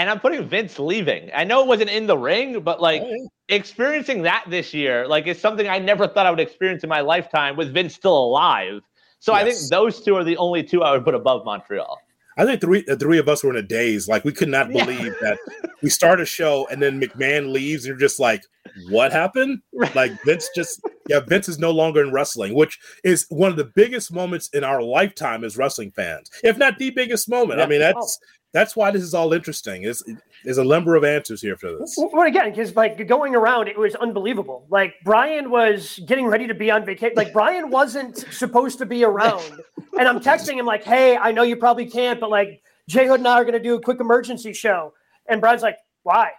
and 0.00 0.08
I'm 0.08 0.18
putting 0.18 0.48
Vince 0.48 0.78
leaving. 0.78 1.30
I 1.34 1.44
know 1.44 1.60
it 1.60 1.66
wasn't 1.66 1.90
in 1.90 2.06
the 2.06 2.16
ring, 2.16 2.60
but 2.60 2.80
like 2.80 3.02
oh, 3.04 3.28
experiencing 3.50 4.22
that 4.22 4.44
this 4.48 4.72
year, 4.72 5.06
like 5.06 5.26
is 5.26 5.38
something 5.38 5.68
I 5.68 5.78
never 5.78 6.08
thought 6.08 6.24
I 6.24 6.30
would 6.30 6.40
experience 6.40 6.82
in 6.82 6.88
my 6.88 7.02
lifetime 7.02 7.54
with 7.54 7.74
Vince 7.74 7.96
still 7.96 8.16
alive. 8.16 8.80
So 9.18 9.34
yes. 9.34 9.42
I 9.42 9.44
think 9.44 9.70
those 9.70 10.02
two 10.02 10.14
are 10.14 10.24
the 10.24 10.38
only 10.38 10.62
two 10.62 10.82
I 10.82 10.92
would 10.92 11.04
put 11.04 11.14
above 11.14 11.44
Montreal. 11.44 11.98
I 12.38 12.46
think 12.46 12.62
three 12.62 12.82
the 12.86 12.96
three 12.96 13.18
of 13.18 13.28
us 13.28 13.44
were 13.44 13.50
in 13.50 13.56
a 13.56 13.62
daze. 13.62 14.08
Like 14.08 14.24
we 14.24 14.32
could 14.32 14.48
not 14.48 14.70
believe 14.70 15.04
yeah. 15.04 15.12
that 15.20 15.38
we 15.82 15.90
start 15.90 16.18
a 16.18 16.24
show 16.24 16.66
and 16.70 16.80
then 16.80 16.98
McMahon 16.98 17.52
leaves. 17.52 17.84
And 17.84 17.90
you're 17.90 17.98
just 17.98 18.18
like, 18.18 18.42
what 18.88 19.12
happened? 19.12 19.60
Like 19.94 20.12
Vince 20.24 20.48
just 20.56 20.80
yeah, 21.08 21.20
Vince 21.20 21.48
is 21.48 21.58
no 21.58 21.70
longer 21.70 22.02
in 22.02 22.12
wrestling, 22.12 22.54
which 22.54 22.78
is 23.04 23.26
one 23.30 23.50
of 23.50 23.56
the 23.56 23.70
biggest 23.74 24.12
moments 24.12 24.48
in 24.52 24.64
our 24.64 24.82
lifetime 24.82 25.44
as 25.44 25.56
wrestling 25.56 25.90
fans, 25.90 26.30
if 26.44 26.58
not 26.58 26.78
the 26.78 26.90
biggest 26.90 27.28
moment. 27.28 27.58
Yeah. 27.58 27.64
I 27.64 27.68
mean, 27.68 27.80
that's 27.80 28.18
oh. 28.22 28.26
that's 28.52 28.76
why 28.76 28.90
this 28.90 29.02
is 29.02 29.14
all 29.14 29.32
interesting. 29.32 29.84
Is 29.84 30.04
there's 30.44 30.58
a 30.58 30.64
number 30.64 30.96
of 30.96 31.04
answers 31.04 31.40
here 31.40 31.56
for 31.56 31.76
this. 31.78 31.96
Well, 31.96 32.26
again, 32.26 32.50
because 32.50 32.76
like 32.76 33.06
going 33.06 33.34
around, 33.34 33.68
it 33.68 33.78
was 33.78 33.94
unbelievable. 33.94 34.66
Like 34.68 34.94
Brian 35.04 35.50
was 35.50 35.98
getting 36.06 36.26
ready 36.26 36.46
to 36.46 36.54
be 36.54 36.70
on 36.70 36.84
vacation. 36.84 37.14
Like 37.16 37.32
Brian 37.32 37.70
wasn't 37.70 38.18
supposed 38.32 38.78
to 38.78 38.86
be 38.86 39.04
around, 39.04 39.60
and 39.98 40.06
I'm 40.06 40.20
texting 40.20 40.58
him 40.58 40.66
like, 40.66 40.84
"Hey, 40.84 41.16
I 41.16 41.32
know 41.32 41.42
you 41.42 41.56
probably 41.56 41.86
can't, 41.86 42.20
but 42.20 42.30
like 42.30 42.62
Jay 42.88 43.06
Hood 43.06 43.20
and 43.20 43.28
I 43.28 43.34
are 43.34 43.44
going 43.44 43.54
to 43.54 43.62
do 43.62 43.74
a 43.74 43.80
quick 43.80 44.00
emergency 44.00 44.52
show." 44.52 44.92
And 45.28 45.40
Brian's 45.40 45.62
like, 45.62 45.76
"Why? 46.02 46.30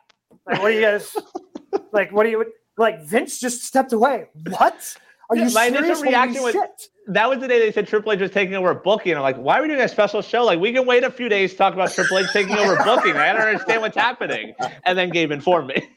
Like, 0.45 0.61
what 0.61 0.71
are 0.71 0.73
you 0.73 0.81
guys? 0.81 1.15
like, 1.91 2.11
what 2.11 2.25
are 2.25 2.29
you?" 2.29 2.45
Like 2.77 3.03
Vince 3.03 3.39
just 3.39 3.63
stepped 3.63 3.93
away. 3.93 4.27
What? 4.49 4.97
Are 5.29 5.35
you 5.35 5.45
My 5.45 5.69
serious? 5.69 5.85
initial 5.85 6.03
reaction 6.03 6.43
was 6.43 6.53
shit? 6.53 6.89
that 7.07 7.29
was 7.29 7.39
the 7.39 7.47
day 7.47 7.59
they 7.59 7.71
said 7.71 7.87
Triple 7.87 8.11
H 8.11 8.19
was 8.19 8.31
taking 8.31 8.55
over 8.55 8.73
booking. 8.73 9.15
I'm 9.15 9.21
like, 9.21 9.37
why 9.37 9.59
are 9.59 9.61
we 9.61 9.67
doing 9.69 9.81
a 9.81 9.87
special 9.87 10.21
show? 10.21 10.43
Like, 10.43 10.59
we 10.59 10.73
can 10.73 10.85
wait 10.85 11.03
a 11.03 11.11
few 11.11 11.29
days 11.29 11.51
to 11.51 11.57
talk 11.57 11.73
about 11.73 11.91
Triple 11.93 12.19
H 12.19 12.27
taking 12.33 12.57
over 12.57 12.75
booking. 12.83 13.15
I 13.15 13.33
don't 13.33 13.41
understand 13.41 13.81
what's 13.81 13.97
happening. 13.97 14.53
And 14.83 14.97
then 14.97 15.09
Gabe 15.09 15.31
informed 15.31 15.67
me. 15.67 15.87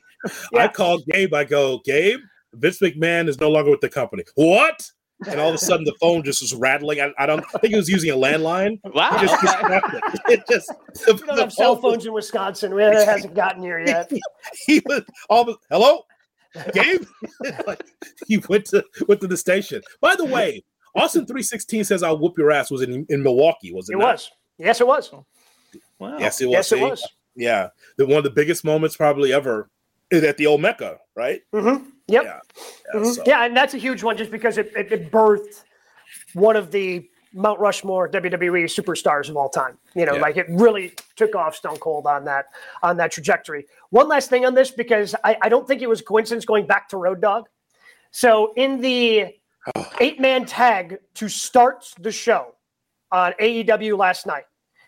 yeah. 0.53 0.64
I 0.64 0.68
called 0.68 1.03
Gabe. 1.07 1.35
I 1.35 1.45
go, 1.45 1.81
Gabe, 1.85 2.20
Vince 2.53 2.79
McMahon 2.81 3.29
is 3.29 3.41
no 3.41 3.51
longer 3.51 3.70
with 3.70 3.81
the 3.81 3.89
company. 3.89 4.25
What? 4.35 4.91
And 5.29 5.41
all 5.41 5.49
of 5.49 5.55
a 5.55 5.59
sudden, 5.59 5.85
the 5.85 5.95
phone 6.01 6.22
just 6.22 6.43
was 6.43 6.55
rattling. 6.55 7.01
I, 7.01 7.12
I 7.18 7.27
don't 7.27 7.45
I 7.55 7.59
think 7.59 7.72
he 7.72 7.77
was 7.77 7.89
using 7.89 8.11
a 8.11 8.16
landline. 8.16 8.79
Wow! 8.93 9.16
It 9.16 9.20
just 9.20 9.41
disconnected. 9.41 10.01
It 10.29 10.43
just 10.51 10.68
the, 11.07 11.14
we 11.14 11.20
don't 11.20 11.39
have 11.39 11.53
cell 11.53 11.77
phones 11.77 11.99
was, 11.99 12.07
in 12.07 12.12
Wisconsin. 12.12 12.79
It 12.79 13.07
hasn't 13.07 13.35
gotten 13.35 13.62
here 13.62 13.79
yet. 13.79 14.11
He, 14.11 14.20
he 14.66 14.83
was 14.85 15.03
all 15.31 15.45
the 15.45 15.57
hello. 15.70 16.03
Gabe, 16.72 17.05
he 18.26 18.38
went 18.48 18.66
to 18.66 18.84
went 19.09 19.20
to 19.20 19.26
the 19.26 19.36
station. 19.36 19.82
By 20.00 20.14
the 20.16 20.24
way, 20.24 20.62
Austin 20.94 21.26
three 21.26 21.42
sixteen 21.42 21.84
says 21.84 22.02
I'll 22.02 22.18
whoop 22.18 22.38
your 22.38 22.52
ass 22.52 22.70
was 22.70 22.82
in, 22.82 23.07
in 23.09 23.22
Milwaukee, 23.22 23.72
was 23.72 23.88
it? 23.88 23.94
It 23.94 23.98
not? 23.98 24.12
was. 24.12 24.30
Yes, 24.59 24.80
it 24.80 24.86
was. 24.86 25.12
Wow. 25.98 26.18
Yes, 26.18 26.40
it 26.40 26.46
was. 26.46 26.52
Yes, 26.52 26.72
it 26.72 26.80
was. 26.80 27.09
Yeah, 27.34 27.68
the 27.96 28.07
one 28.07 28.18
of 28.18 28.24
the 28.24 28.30
biggest 28.30 28.64
moments 28.64 28.96
probably 28.96 29.32
ever 29.32 29.68
is 30.11 30.22
at 30.22 30.36
the 30.36 30.46
old 30.46 30.61
Mecca, 30.61 30.98
right? 31.16 31.40
Mm-hmm. 31.52 31.88
Yep. 32.07 32.22
Yeah. 32.22 32.22
Yeah, 32.22 32.40
mm-hmm. 32.94 33.11
so. 33.11 33.22
yeah, 33.26 33.44
and 33.44 33.57
that's 33.57 33.74
a 33.74 33.78
huge 33.78 34.02
one 34.02 34.16
just 34.16 34.30
because 34.30 34.59
it, 34.59 34.72
it, 34.76 34.92
it 34.92 35.11
birthed 35.11 35.64
one 36.34 36.55
of 36.57 36.70
the 36.70 37.09
Mount 37.35 37.59
Rushmore 37.59 38.09
WWE 38.09 38.64
superstars 38.64 39.28
of 39.28 39.37
all 39.37 39.49
time. 39.49 39.76
You 39.95 40.07
know, 40.07 40.14
yeah. 40.14 40.20
like 40.20 40.37
it 40.37 40.47
really 40.49 40.95
took 41.16 41.35
off 41.35 41.57
Stone 41.57 41.78
Cold 41.78 42.07
on 42.07 42.24
that 42.24 42.47
on 42.82 42.97
that 42.99 43.11
trajectory. 43.11 43.66
One 43.91 44.09
last 44.09 44.30
thing 44.30 44.47
on 44.47 44.55
this 44.55 44.70
because 44.70 45.14
I, 45.24 45.37
I 45.43 45.49
don't 45.49 45.66
think 45.66 45.82
it 45.82 45.89
was 45.89 46.01
a 46.01 46.05
coincidence 46.05 46.45
going 46.45 46.66
back 46.66 46.89
to 46.91 46.97
Road 46.97 47.20
Dog. 47.20 47.49
So 48.12 48.53
in 48.57 48.80
the 48.80 49.35
eight 50.01 50.20
man 50.20 50.47
tag 50.47 50.99
to 51.14 51.28
start 51.28 51.93
the 51.99 52.12
show 52.12 52.55
on 53.11 53.32
AEW 53.41 53.99
last 53.99 54.26
night, 54.26 54.45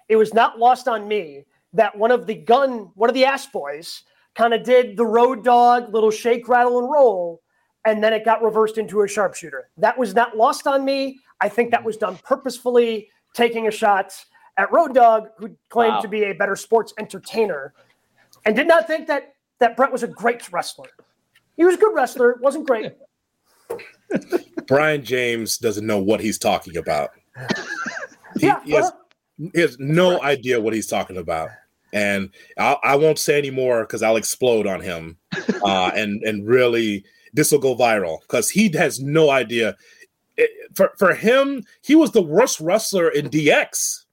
it 0.09 0.17
was 0.17 0.33
not 0.33 0.59
lost 0.59 0.89
on 0.89 1.09
me 1.09 1.45
that 1.73 1.97
one 1.97 2.11
of 2.11 2.27
the 2.27 2.35
gun, 2.35 2.91
one 2.95 3.11
of 3.11 3.15
the 3.15 3.25
ass 3.25 3.47
boys, 3.47 4.05
kind 4.37 4.55
of 4.55 4.63
did 4.63 4.97
the 4.97 5.07
Road 5.07 5.45
Dog 5.45 5.93
little 5.93 6.11
shake, 6.11 6.49
rattle, 6.49 6.79
and 6.79 6.91
roll, 6.91 7.43
and 7.85 8.03
then 8.03 8.13
it 8.13 8.25
got 8.25 8.43
reversed 8.43 8.79
into 8.79 9.03
a 9.03 9.09
sharpshooter. 9.09 9.71
That 9.77 9.99
was 9.99 10.15
not 10.15 10.37
lost 10.37 10.67
on 10.67 10.85
me. 10.85 11.19
I 11.41 11.49
think 11.49 11.71
that 11.71 11.85
was 11.85 11.97
done 11.97 12.19
purposefully, 12.25 13.09
taking 13.35 13.69
a 13.69 13.71
shot 13.71 14.13
at 14.57 14.73
Road 14.73 14.95
Dog, 14.95 15.29
who 15.37 15.57
claimed 15.69 15.97
wow. 15.97 16.01
to 16.01 16.09
be 16.09 16.25
a 16.25 16.33
better 16.33 16.57
sports 16.57 16.95
entertainer, 16.99 17.75
and 18.45 18.57
did 18.57 18.67
not 18.67 18.87
think 18.87 19.07
that 19.09 19.35
that 19.59 19.77
Bret 19.77 19.93
was 19.93 20.03
a 20.03 20.09
great 20.09 20.51
wrestler. 20.53 20.89
He 21.57 21.65
was 21.65 21.75
a 21.75 21.79
good 21.79 21.95
wrestler, 21.95 22.39
wasn't 22.41 22.67
great. 22.67 22.93
Brian 24.67 25.05
James 25.05 25.59
doesn't 25.59 25.87
know 25.87 25.99
what 25.99 26.21
he's 26.21 26.39
talking 26.39 26.77
about. 26.77 27.11
He, 28.39 28.49
yeah, 28.49 28.63
he, 28.65 28.73
has, 28.73 28.93
he 29.55 29.61
has, 29.63 29.79
no 29.79 30.23
idea 30.23 30.61
what 30.61 30.75
he's 30.75 30.89
talking 30.89 31.17
about. 31.17 31.49
And 31.95 32.29
I'll, 32.59 32.79
I 32.85 32.95
will 32.97 33.09
not 33.09 33.19
say 33.19 33.39
anymore 33.39 33.85
because 33.85 34.03
I'll 34.03 34.17
explode 34.17 34.67
on 34.67 34.81
him. 34.83 35.17
Uh, 35.65 35.91
and, 35.97 36.23
and 36.23 36.47
really, 36.47 37.03
this 37.33 37.51
will 37.51 37.59
go 37.59 37.75
viral 37.75 38.21
because 38.21 38.51
he 38.51 38.71
has 38.77 39.01
no 39.01 39.31
idea 39.31 39.75
it, 40.37 40.51
for 40.75 40.93
for 40.99 41.15
him, 41.15 41.65
he 41.83 41.95
was 41.95 42.13
the 42.13 42.23
worst 42.23 42.61
wrestler 42.61 43.09
in 43.09 43.29
DX. 43.29 44.05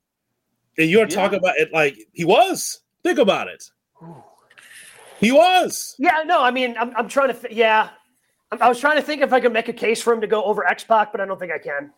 And 0.78 0.90
you're 0.90 1.02
yeah. 1.02 1.16
talking 1.16 1.38
about 1.38 1.58
it 1.58 1.72
like 1.72 1.98
he 2.14 2.26
was. 2.26 2.82
Think 3.04 3.20
about 3.20 3.48
it. 3.48 3.70
He 5.20 5.32
was. 5.32 5.96
Yeah, 6.00 6.24
no, 6.26 6.42
I 6.42 6.52
mean, 6.52 6.76
I'm, 6.78 6.94
I'm 6.96 7.08
trying 7.08 7.30
to, 7.30 7.34
th- 7.34 7.54
yeah. 7.54 7.90
I 8.52 8.68
was 8.68 8.80
trying 8.80 8.98
to 8.98 9.02
think 9.02 9.22
if 9.22 9.34
I 9.34 9.40
could 9.40 9.54
make 9.54 9.70
a 9.70 9.74
case 9.74 10.02
for 10.02 10.14
him 10.14 10.22
to 10.22 10.28
go 10.28 10.44
over 10.44 10.68
X 10.68 10.84
Pac, 10.84 11.12
but 11.12 11.22
I 11.22 11.26
don't 11.26 11.40
think 11.40 11.52
I 11.52 11.58
can. 11.58 11.92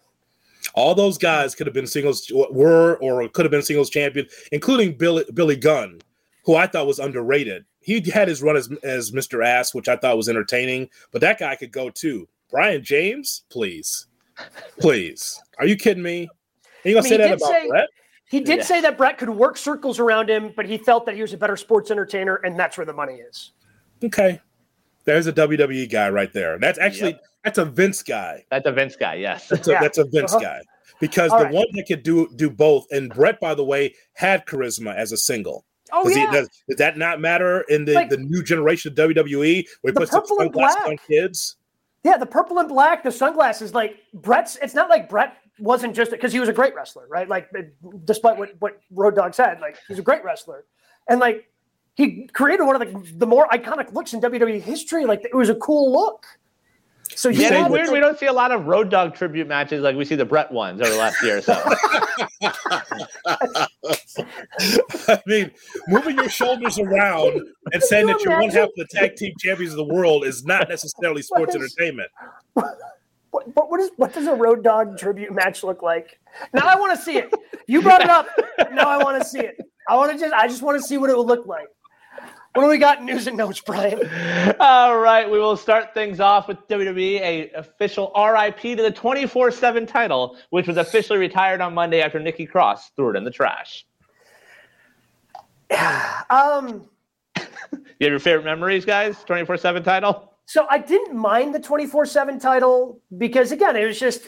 All 0.74 0.96
those 0.96 1.18
guys 1.18 1.54
could 1.54 1.68
have 1.68 1.74
been 1.74 1.88
singles, 1.88 2.32
were 2.32 2.98
or 2.98 3.28
could 3.30 3.46
have 3.46 3.52
been 3.52 3.62
singles 3.62 3.90
champion, 3.90 4.28
including 4.52 4.98
Billy, 4.98 5.26
Billy 5.34 5.56
Gunn, 5.56 6.02
who 6.44 6.56
I 6.56 6.68
thought 6.68 6.88
was 6.88 7.00
underrated. 7.00 7.66
He 7.82 8.00
had 8.10 8.28
his 8.28 8.42
run 8.42 8.58
as, 8.58 8.72
as 8.84 9.12
Mr. 9.12 9.46
Ass, 9.46 9.74
which 9.74 9.88
I 9.88 9.96
thought 9.96 10.18
was 10.18 10.30
entertaining, 10.30 10.90
but 11.12 11.22
that 11.22 11.40
guy 11.40 11.56
could 11.56 11.72
go 11.72 11.90
too. 11.90 12.28
Brian 12.50 12.84
James, 12.84 13.44
please. 13.50 14.08
Please. 14.80 15.42
Are 15.60 15.66
you 15.66 15.76
kidding 15.76 16.04
me? 16.04 16.30
Are 16.84 16.90
you 16.90 16.96
gonna 16.96 17.08
I 17.08 17.10
mean, 17.10 17.10
say 17.10 17.18
that 17.18 17.34
about 17.34 17.50
say, 17.50 17.68
Bret? 17.68 17.90
He 18.30 18.40
did 18.40 18.58
yeah. 18.60 18.64
say 18.64 18.82
that 18.82 18.98
Bret 18.98 19.18
could 19.18 19.30
work 19.30 19.58
circles 19.58 20.00
around 20.00 20.30
him, 20.30 20.52
but 20.56 20.66
he 20.66 20.78
felt 20.78 21.06
that 21.06 21.16
he 21.16 21.22
was 21.22 21.34
a 21.34 21.38
better 21.38 21.56
sports 21.56 21.92
entertainer, 21.92 22.36
and 22.38 22.60
that's 22.60 22.78
where 22.78 22.86
the 22.86 22.94
money 22.94 23.16
is. 23.16 23.52
Okay. 24.04 24.42
There's 25.06 25.28
a 25.28 25.34
WWE 25.34 25.90
guy 25.90 26.10
right 26.10 26.34
there. 26.34 26.58
That's 26.58 26.80
actually 26.80 27.12
yep. 27.12 27.24
that's 27.44 27.58
a 27.60 27.66
Vince 27.66 28.02
guy. 28.02 28.44
That's 28.50 28.66
a 28.66 28.72
Vince 28.72 28.96
guy, 28.96 29.16
yes. 29.16 29.48
That's 29.48 29.68
a, 29.68 29.72
yeah. 29.72 29.82
that's 29.82 30.00
a 30.00 30.06
Vince 30.06 30.34
uh-huh. 30.34 30.44
guy. 30.44 30.62
Because 31.00 31.32
All 31.32 31.40
the 31.40 31.46
right. 31.46 31.54
one 31.54 31.66
that 31.74 31.86
could 31.88 32.04
do 32.04 32.28
do 32.36 32.50
both, 32.50 32.88
and 32.92 33.14
Bret, 33.14 33.40
by 33.40 33.54
the 33.54 33.64
way, 33.64 33.94
had 34.14 34.46
charisma 34.46 34.96
as 34.96 35.12
a 35.12 35.18
single. 35.18 35.66
Oh 35.92 36.04
does 36.06 36.18
yeah. 36.18 36.32
He, 36.32 36.38
does, 36.38 36.50
does, 36.68 36.78
that 36.78 36.98
not 36.98 37.22
matter 37.22 37.62
in 37.70 37.86
the, 37.86 37.94
like, 37.94 38.10
the 38.10 38.18
new 38.18 38.42
generation 38.44 38.92
of 38.92 38.98
WWE 38.98 39.66
where 39.82 39.94
he 39.94 39.96
puts 39.96 40.12
the 40.12 40.26
sunglasses 40.26 40.82
on 40.88 40.98
kids? 41.08 41.58
Yeah, 42.06 42.18
the 42.18 42.28
purple 42.28 42.60
and 42.60 42.70
black, 42.70 43.02
the 43.02 43.12
sunglasses, 43.12 43.74
like 43.74 43.98
Bret's. 44.14 44.58
It's 44.62 44.76
not 44.76 44.90
like 44.90 45.10
Bret 45.10 45.38
wasn't 45.58 45.96
just 45.96 46.12
because 46.12 46.32
he 46.32 46.40
was 46.40 46.48
a 46.48 46.54
great 46.54 46.76
wrestler, 46.76 47.08
right? 47.10 47.28
Like, 47.28 47.50
despite 48.04 48.38
what 48.38 48.52
what 48.60 48.80
Road 48.92 49.16
Dog 49.16 49.34
said, 49.34 49.60
like 49.60 49.80
he's 49.88 49.98
a 49.98 50.04
great 50.04 50.24
wrestler, 50.24 50.66
and 51.10 51.20
like 51.20 51.50
he 51.96 52.28
created 52.32 52.64
one 52.64 52.80
of 52.80 52.88
the 52.88 53.14
the 53.18 53.26
more 53.26 53.48
iconic 53.48 53.92
looks 53.92 54.14
in 54.14 54.22
WWE 54.22 54.62
history. 54.62 55.06
Like 55.06 55.26
it 55.26 55.34
was 55.34 55.50
a 55.50 55.56
cool 55.56 55.92
look. 55.92 56.28
So 57.16 57.30
yeah, 57.30 57.62
it's 57.62 57.70
weird. 57.70 57.90
we 57.90 58.00
don't 58.00 58.20
see 58.20 58.26
a 58.26 58.34
lot 58.34 58.52
of 58.52 58.66
Road 58.66 58.90
Dog 58.90 59.16
tribute 59.16 59.48
matches 59.48 59.82
like 59.82 59.96
we 59.96 60.06
see 60.06 60.16
the 60.16 60.26
Bret 60.26 60.52
ones 60.52 60.82
over 60.82 60.90
the 60.90 60.98
last 60.98 61.22
year 61.24 61.38
or 61.38 61.42
so. 61.42 61.54
I 65.08 65.22
mean, 65.26 65.52
moving 65.88 66.18
your 66.18 66.30
shoulders 66.30 66.78
around 66.78 67.42
and 67.72 67.82
saying 67.82 68.08
that 68.08 68.22
you're 68.22 68.40
one 68.40 68.50
half 68.50 68.70
of 68.70 68.76
the 68.76 68.88
tag 68.90 69.16
team 69.16 69.34
champions 69.40 69.74
of 69.74 69.78
the 69.78 69.94
world 69.94 70.26
is 70.26 70.46
not 70.46 70.68
necessarily 70.68 71.22
sports 71.22 71.56
is, 71.56 71.62
entertainment. 71.62 72.10
What, 72.54 72.78
what, 73.32 73.70
what, 73.70 73.80
is, 73.80 73.92
what 73.96 74.14
does 74.14 74.28
a 74.28 74.36
Road 74.36 74.64
Dog 74.64 74.98
tribute 74.98 75.34
match 75.34 75.64
look 75.64 75.82
like? 75.82 76.20
Now 76.54 76.68
I 76.68 76.80
want 76.80 76.98
to 76.98 77.04
see 77.04 77.18
it. 77.18 77.34
You 77.68 77.82
brought 77.82 78.02
it 78.02 78.10
up. 78.10 78.28
Now 78.74 78.90
I 78.90 79.04
want 79.04 79.22
to 79.22 79.28
see 79.28 79.40
it. 79.40 79.58
I 79.88 79.96
want 79.96 80.12
to 80.12 80.18
just 80.18 80.34
I 80.34 80.48
just 80.48 80.62
want 80.62 80.82
to 80.82 80.86
see 80.86 80.98
what 80.98 81.10
it 81.10 81.16
will 81.16 81.26
look 81.26 81.46
like. 81.46 81.68
What 82.56 82.64
do 82.64 82.70
we 82.70 82.78
got 82.78 83.04
news 83.04 83.28
and 83.28 83.36
notes, 83.36 83.60
Brian? 83.60 84.00
All 84.62 84.98
right, 84.98 85.30
we 85.30 85.38
will 85.38 85.58
start 85.58 85.94
things 85.94 86.22
off 86.22 86.48
with 86.48 86.58
WWE, 86.70 87.20
a 87.20 87.52
official 87.52 88.14
RIP 88.16 88.62
to 88.78 88.82
the 88.82 88.92
24/7 88.92 89.86
title, 89.86 90.38
which 90.52 90.66
was 90.66 90.78
officially 90.78 91.20
retired 91.20 91.60
on 91.60 91.74
Monday 91.74 92.02
after 92.02 92.18
Nikki 92.18 92.46
Cross 92.46 92.92
threw 92.96 93.10
it 93.10 93.18
in 93.18 93.26
the 93.26 93.32
trash. 93.32 93.86
um, 96.30 96.88
you 97.36 97.42
have 97.42 98.10
your 98.10 98.20
favorite 98.20 98.46
memories, 98.46 98.86
guys? 98.86 99.18
24/7 99.26 99.84
title. 99.84 100.32
So 100.46 100.66
I 100.70 100.78
didn't 100.78 101.14
mind 101.14 101.54
the 101.54 101.60
24/7 101.60 102.40
title 102.40 103.02
because 103.18 103.52
again, 103.52 103.76
it 103.76 103.86
was 103.86 104.00
just 104.00 104.22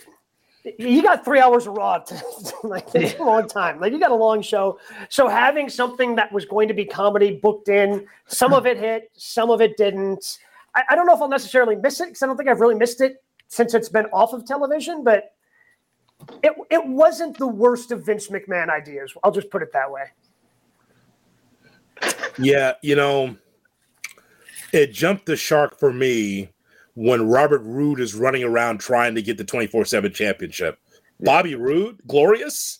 you 0.77 1.01
got 1.01 1.23
three 1.23 1.39
hours 1.39 1.67
of 1.67 1.73
raw 1.73 1.99
to, 1.99 2.23
like 2.63 2.87
it's 2.93 3.19
a 3.19 3.23
long 3.23 3.47
time. 3.47 3.79
Like 3.79 3.93
you 3.93 3.99
got 3.99 4.11
a 4.11 4.15
long 4.15 4.41
show. 4.41 4.79
So 5.09 5.27
having 5.27 5.69
something 5.69 6.15
that 6.15 6.31
was 6.31 6.45
going 6.45 6.67
to 6.67 6.73
be 6.73 6.85
comedy 6.85 7.39
booked 7.41 7.69
in 7.69 8.07
some 8.27 8.53
of 8.53 8.65
it 8.65 8.77
hit 8.77 9.11
some 9.13 9.49
of 9.49 9.61
it 9.61 9.77
didn't. 9.77 10.39
I, 10.75 10.83
I 10.89 10.95
don't 10.95 11.05
know 11.05 11.15
if 11.15 11.21
i'll 11.21 11.29
necessarily 11.29 11.75
miss 11.75 11.99
it 12.01 12.07
because 12.07 12.21
i 12.21 12.25
don't 12.25 12.37
think 12.37 12.49
i've 12.49 12.59
really 12.59 12.75
missed 12.75 13.01
it 13.01 13.23
since 13.47 13.73
it's 13.73 13.89
been 13.89 14.05
off 14.07 14.33
of 14.33 14.45
television 14.45 15.03
but 15.03 15.33
it, 16.43 16.53
it 16.69 16.85
wasn't 16.85 17.37
the 17.37 17.47
worst 17.47 17.91
of 17.91 18.05
vince 18.05 18.27
mcmahon 18.27 18.69
ideas. 18.69 19.13
I'll 19.23 19.31
just 19.31 19.49
put 19.49 19.61
it 19.61 19.71
that 19.73 19.89
way. 19.91 20.03
Yeah 22.37 22.73
you 22.81 22.95
know 22.95 23.35
it 24.73 24.91
jumped 24.91 25.25
the 25.25 25.35
shark 25.37 25.79
for 25.79 25.93
me 25.93 26.49
when 26.97 27.29
Robert 27.29 27.61
Roode 27.61 27.99
is 27.99 28.15
running 28.15 28.43
around 28.43 28.79
trying 28.79 29.13
to 29.13 29.21
get 29.21 29.37
the 29.37 29.43
24 29.43 29.85
7 29.85 30.11
championship. 30.11 30.79
Yeah. 31.19 31.25
Bobby 31.25 31.53
Roode, 31.53 31.99
glorious? 32.07 32.79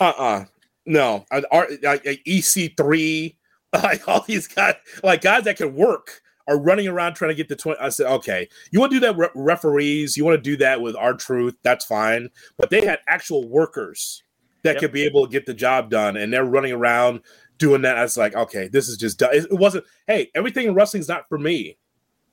Uh 0.00 0.06
uh-uh. 0.06 0.40
uh 0.40 0.44
No. 0.84 1.24
EC3, 1.32 3.36
like 3.72 4.08
all 4.08 4.24
these 4.26 4.48
guys, 4.48 4.74
like 5.04 5.20
guys 5.20 5.44
that 5.44 5.58
can 5.58 5.76
work 5.76 6.22
are 6.48 6.58
running 6.58 6.88
around 6.88 7.14
trying 7.14 7.28
to 7.28 7.36
get 7.36 7.48
the 7.48 7.54
20. 7.54 7.78
I 7.78 7.90
said, 7.90 8.06
okay, 8.06 8.48
you 8.72 8.80
want 8.80 8.90
to 8.90 8.96
do 8.96 9.06
that, 9.06 9.16
re- 9.16 9.28
referees, 9.36 10.16
you 10.16 10.24
want 10.24 10.34
to 10.34 10.42
do 10.42 10.56
that 10.56 10.80
with 10.80 10.96
R-Truth, 10.96 11.54
that's 11.62 11.84
fine. 11.84 12.30
But 12.56 12.70
they 12.70 12.84
had 12.84 12.98
actual 13.06 13.48
workers 13.48 14.24
that 14.64 14.72
yep. 14.72 14.80
could 14.80 14.92
be 14.92 15.04
able 15.04 15.24
to 15.24 15.30
get 15.30 15.46
the 15.46 15.54
job 15.54 15.88
done, 15.88 16.16
and 16.16 16.32
they're 16.32 16.44
running 16.44 16.72
around 16.72 17.20
doing 17.58 17.82
that. 17.82 17.96
I 17.96 18.02
was 18.02 18.16
like, 18.16 18.34
okay, 18.34 18.66
this 18.66 18.88
is 18.88 18.96
just, 18.96 19.22
it 19.22 19.52
wasn't, 19.52 19.84
hey, 20.08 20.32
everything 20.34 20.66
in 20.66 20.74
wrestling 20.74 21.00
is 21.00 21.08
not 21.08 21.28
for 21.28 21.38
me. 21.38 21.78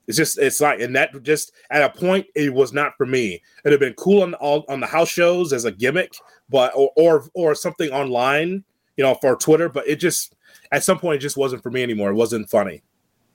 It's 0.09 0.17
just, 0.17 0.39
it's 0.39 0.59
like, 0.59 0.79
and 0.79 0.95
that 0.95 1.21
just 1.21 1.53
at 1.69 1.83
a 1.83 1.89
point, 1.89 2.25
it 2.35 2.51
was 2.51 2.73
not 2.73 2.97
for 2.97 3.05
me. 3.05 3.43
It'd 3.63 3.71
have 3.71 3.79
been 3.79 3.93
cool 3.93 4.23
on 4.23 4.33
all 4.33 4.65
on 4.67 4.79
the 4.79 4.87
house 4.87 5.07
shows 5.07 5.53
as 5.53 5.65
a 5.65 5.71
gimmick, 5.71 6.15
but 6.49 6.73
or 6.75 6.91
or, 6.95 7.25
or 7.35 7.53
something 7.53 7.91
online, 7.91 8.63
you 8.97 9.03
know, 9.03 9.13
for 9.21 9.35
Twitter. 9.35 9.69
But 9.69 9.87
it 9.87 9.97
just, 9.97 10.35
at 10.71 10.83
some 10.83 10.97
point, 10.97 11.17
it 11.17 11.19
just 11.19 11.37
wasn't 11.37 11.61
for 11.61 11.69
me 11.69 11.83
anymore. 11.83 12.09
It 12.09 12.15
wasn't 12.15 12.49
funny. 12.49 12.81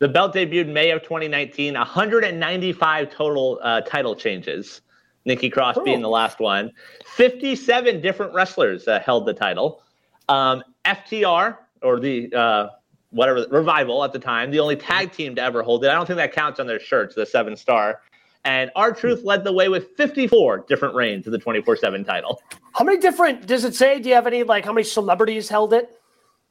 The 0.01 0.09
belt 0.09 0.35
debuted 0.35 0.67
May 0.67 0.91
of 0.91 1.03
2019, 1.05 1.75
195 1.75 3.11
total 3.11 3.61
uh, 3.63 3.81
title 3.83 4.17
changes. 4.17 4.81
Nikki 5.27 5.49
Cross 5.49 5.79
being 5.85 6.03
the 6.03 6.09
last 6.09 6.41
one. 6.41 6.73
57 7.07 8.01
different 8.01 8.35
wrestlers 8.35 8.89
uh, 8.89 8.99
held 8.99 9.27
the 9.27 9.33
title. 9.33 9.81
Um, 10.29 10.65
FTR, 10.85 11.57
or 11.83 12.01
the 12.01 12.35
uh, 12.35 12.69
whatever, 13.15 13.47
Revival 13.51 14.05
at 14.05 14.13
the 14.13 14.19
time, 14.19 14.51
the 14.51 14.61
only 14.61 14.77
tag 14.77 15.13
team 15.13 15.35
to 15.37 15.43
ever 15.43 15.63
hold 15.63 15.85
it. 15.85 15.89
I 15.89 15.95
don't 15.95 16.07
think 16.07 16.19
that 16.19 16.33
counts 16.33 16.61
on 16.61 16.67
their 16.67 16.81
shirts, 16.81 17.15
the 17.15 17.27
seven 17.27 17.57
star. 17.57 18.01
And 18.47 18.71
R-Truth 18.77 19.25
led 19.25 19.43
the 19.43 19.53
way 19.53 19.71
with 19.71 19.97
54 19.97 20.67
different 20.69 20.95
reigns 20.95 21.27
of 21.27 21.33
the 21.33 21.39
24 21.39 21.77
7 21.77 22.05
title. 22.05 22.43
How 22.75 22.85
many 22.85 22.99
different, 22.99 23.47
does 23.47 23.65
it 23.65 23.75
say, 23.75 23.99
do 24.01 24.11
you 24.11 24.15
have 24.15 24.27
any, 24.27 24.43
like, 24.43 24.67
how 24.67 24.73
many 24.73 24.85
celebrities 24.85 25.49
held 25.49 25.73
it? 25.73 25.99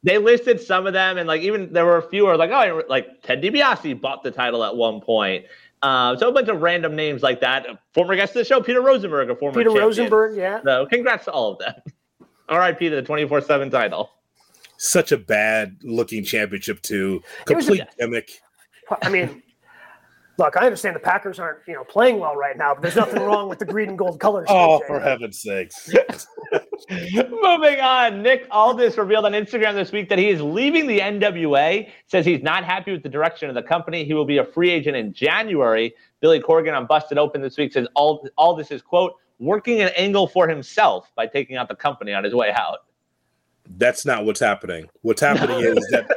they 0.04 0.18
listed 0.18 0.60
some 0.60 0.86
of 0.86 0.94
them, 0.94 1.18
and 1.18 1.28
like 1.28 1.42
even 1.42 1.72
there 1.72 1.86
were 1.86 1.98
a 1.98 2.10
few 2.10 2.36
like, 2.36 2.52
oh, 2.52 2.84
like 2.90 3.22
Ted 3.24 3.42
DiBiase 3.42 4.00
bought 4.00 4.22
the 4.22 4.32
title 4.32 4.64
at 4.64 4.76
one 4.76 5.00
point. 5.00 5.46
Uh, 5.82 6.16
so 6.18 6.30
a 6.30 6.32
bunch 6.32 6.50
of 6.50 6.62
random 6.62 6.96
names 6.96 7.24
like 7.24 7.42
that. 7.42 7.66
Former 7.94 8.16
guest 8.16 8.32
of 8.32 8.40
the 8.40 8.46
show, 8.46 8.62
Peter 8.62 8.82
Rosenberg, 8.82 9.30
a 9.30 9.36
former 9.36 9.58
Peter 9.58 9.70
champion. 9.70 9.88
Rosenberg, 9.88 10.38
yeah. 10.38 10.62
So 10.64 10.86
congrats 10.86 11.26
to 11.26 11.32
all 11.32 11.54
of 11.54 11.60
them. 11.60 11.74
R.I.P. 12.50 12.90
to 12.90 12.96
the 12.98 13.02
twenty 13.02 13.28
four 13.28 13.42
seven 13.42 13.70
title. 13.70 14.10
Such 14.84 15.14
a 15.14 15.18
bad 15.18 15.78
looking 15.82 16.26
championship 16.26 16.82
too. 16.82 17.24
Complete 17.46 17.80
a, 17.80 17.88
gimmick. 17.98 18.42
I 19.02 19.08
mean, 19.08 19.42
look, 20.38 20.58
I 20.58 20.66
understand 20.66 20.94
the 20.94 21.00
Packers 21.00 21.40
aren't 21.40 21.60
you 21.70 21.74
know 21.74 21.86
playing 21.86 22.20
well 22.20 22.36
right 22.36 22.58
now, 22.58 22.74
but 22.74 22.82
there's 22.82 22.98
nothing 22.98 23.24
wrong 23.24 23.48
with 23.48 23.60
the 23.60 23.66
green 23.66 23.88
and 23.88 23.98
gold 23.98 24.20
colors. 24.20 24.46
Oh, 24.50 24.82
for 24.86 25.00
heaven's 25.00 25.42
sakes! 25.42 25.90
Moving 26.92 27.80
on, 27.80 28.22
Nick 28.22 28.46
Aldis 28.52 28.98
revealed 28.98 29.24
on 29.24 29.32
Instagram 29.32 29.74
this 29.74 29.94
week 29.94 30.10
that 30.10 30.20
he 30.20 30.28
is 30.28 30.42
leaving 30.42 30.86
the 30.86 31.00
NWA. 31.00 31.90
Says 32.08 32.26
he's 32.26 32.44
not 32.44 32.66
happy 32.66 32.92
with 32.92 33.04
the 33.04 33.10
direction 33.10 33.48
of 33.48 33.56
the 33.56 33.64
company. 33.64 34.04
He 34.04 34.14
will 34.14 34.26
be 34.26 34.40
a 34.40 34.46
free 34.46 34.70
agent 34.70 34.98
in 34.98 35.14
January. 35.14 35.94
Billy 36.20 36.42
Corgan 36.42 36.76
on 36.76 36.88
Busted 36.88 37.18
Open 37.18 37.42
this 37.42 37.58
week 37.58 37.72
says 37.72 37.88
all 37.96 38.28
Aldis 38.38 38.70
is 38.70 38.82
quote 38.82 39.14
working 39.40 39.80
an 39.80 39.92
angle 39.96 40.28
for 40.28 40.46
himself 40.46 41.10
by 41.16 41.26
taking 41.26 41.56
out 41.56 41.70
the 41.70 41.76
company 41.76 42.12
on 42.12 42.26
his 42.26 42.36
way 42.36 42.52
out. 42.52 42.80
That's 43.68 44.06
not 44.06 44.26
what's 44.26 44.40
happening. 44.40 44.88
What's 45.02 45.22
happening 45.22 45.60
is 45.60 45.88
that 45.92 46.10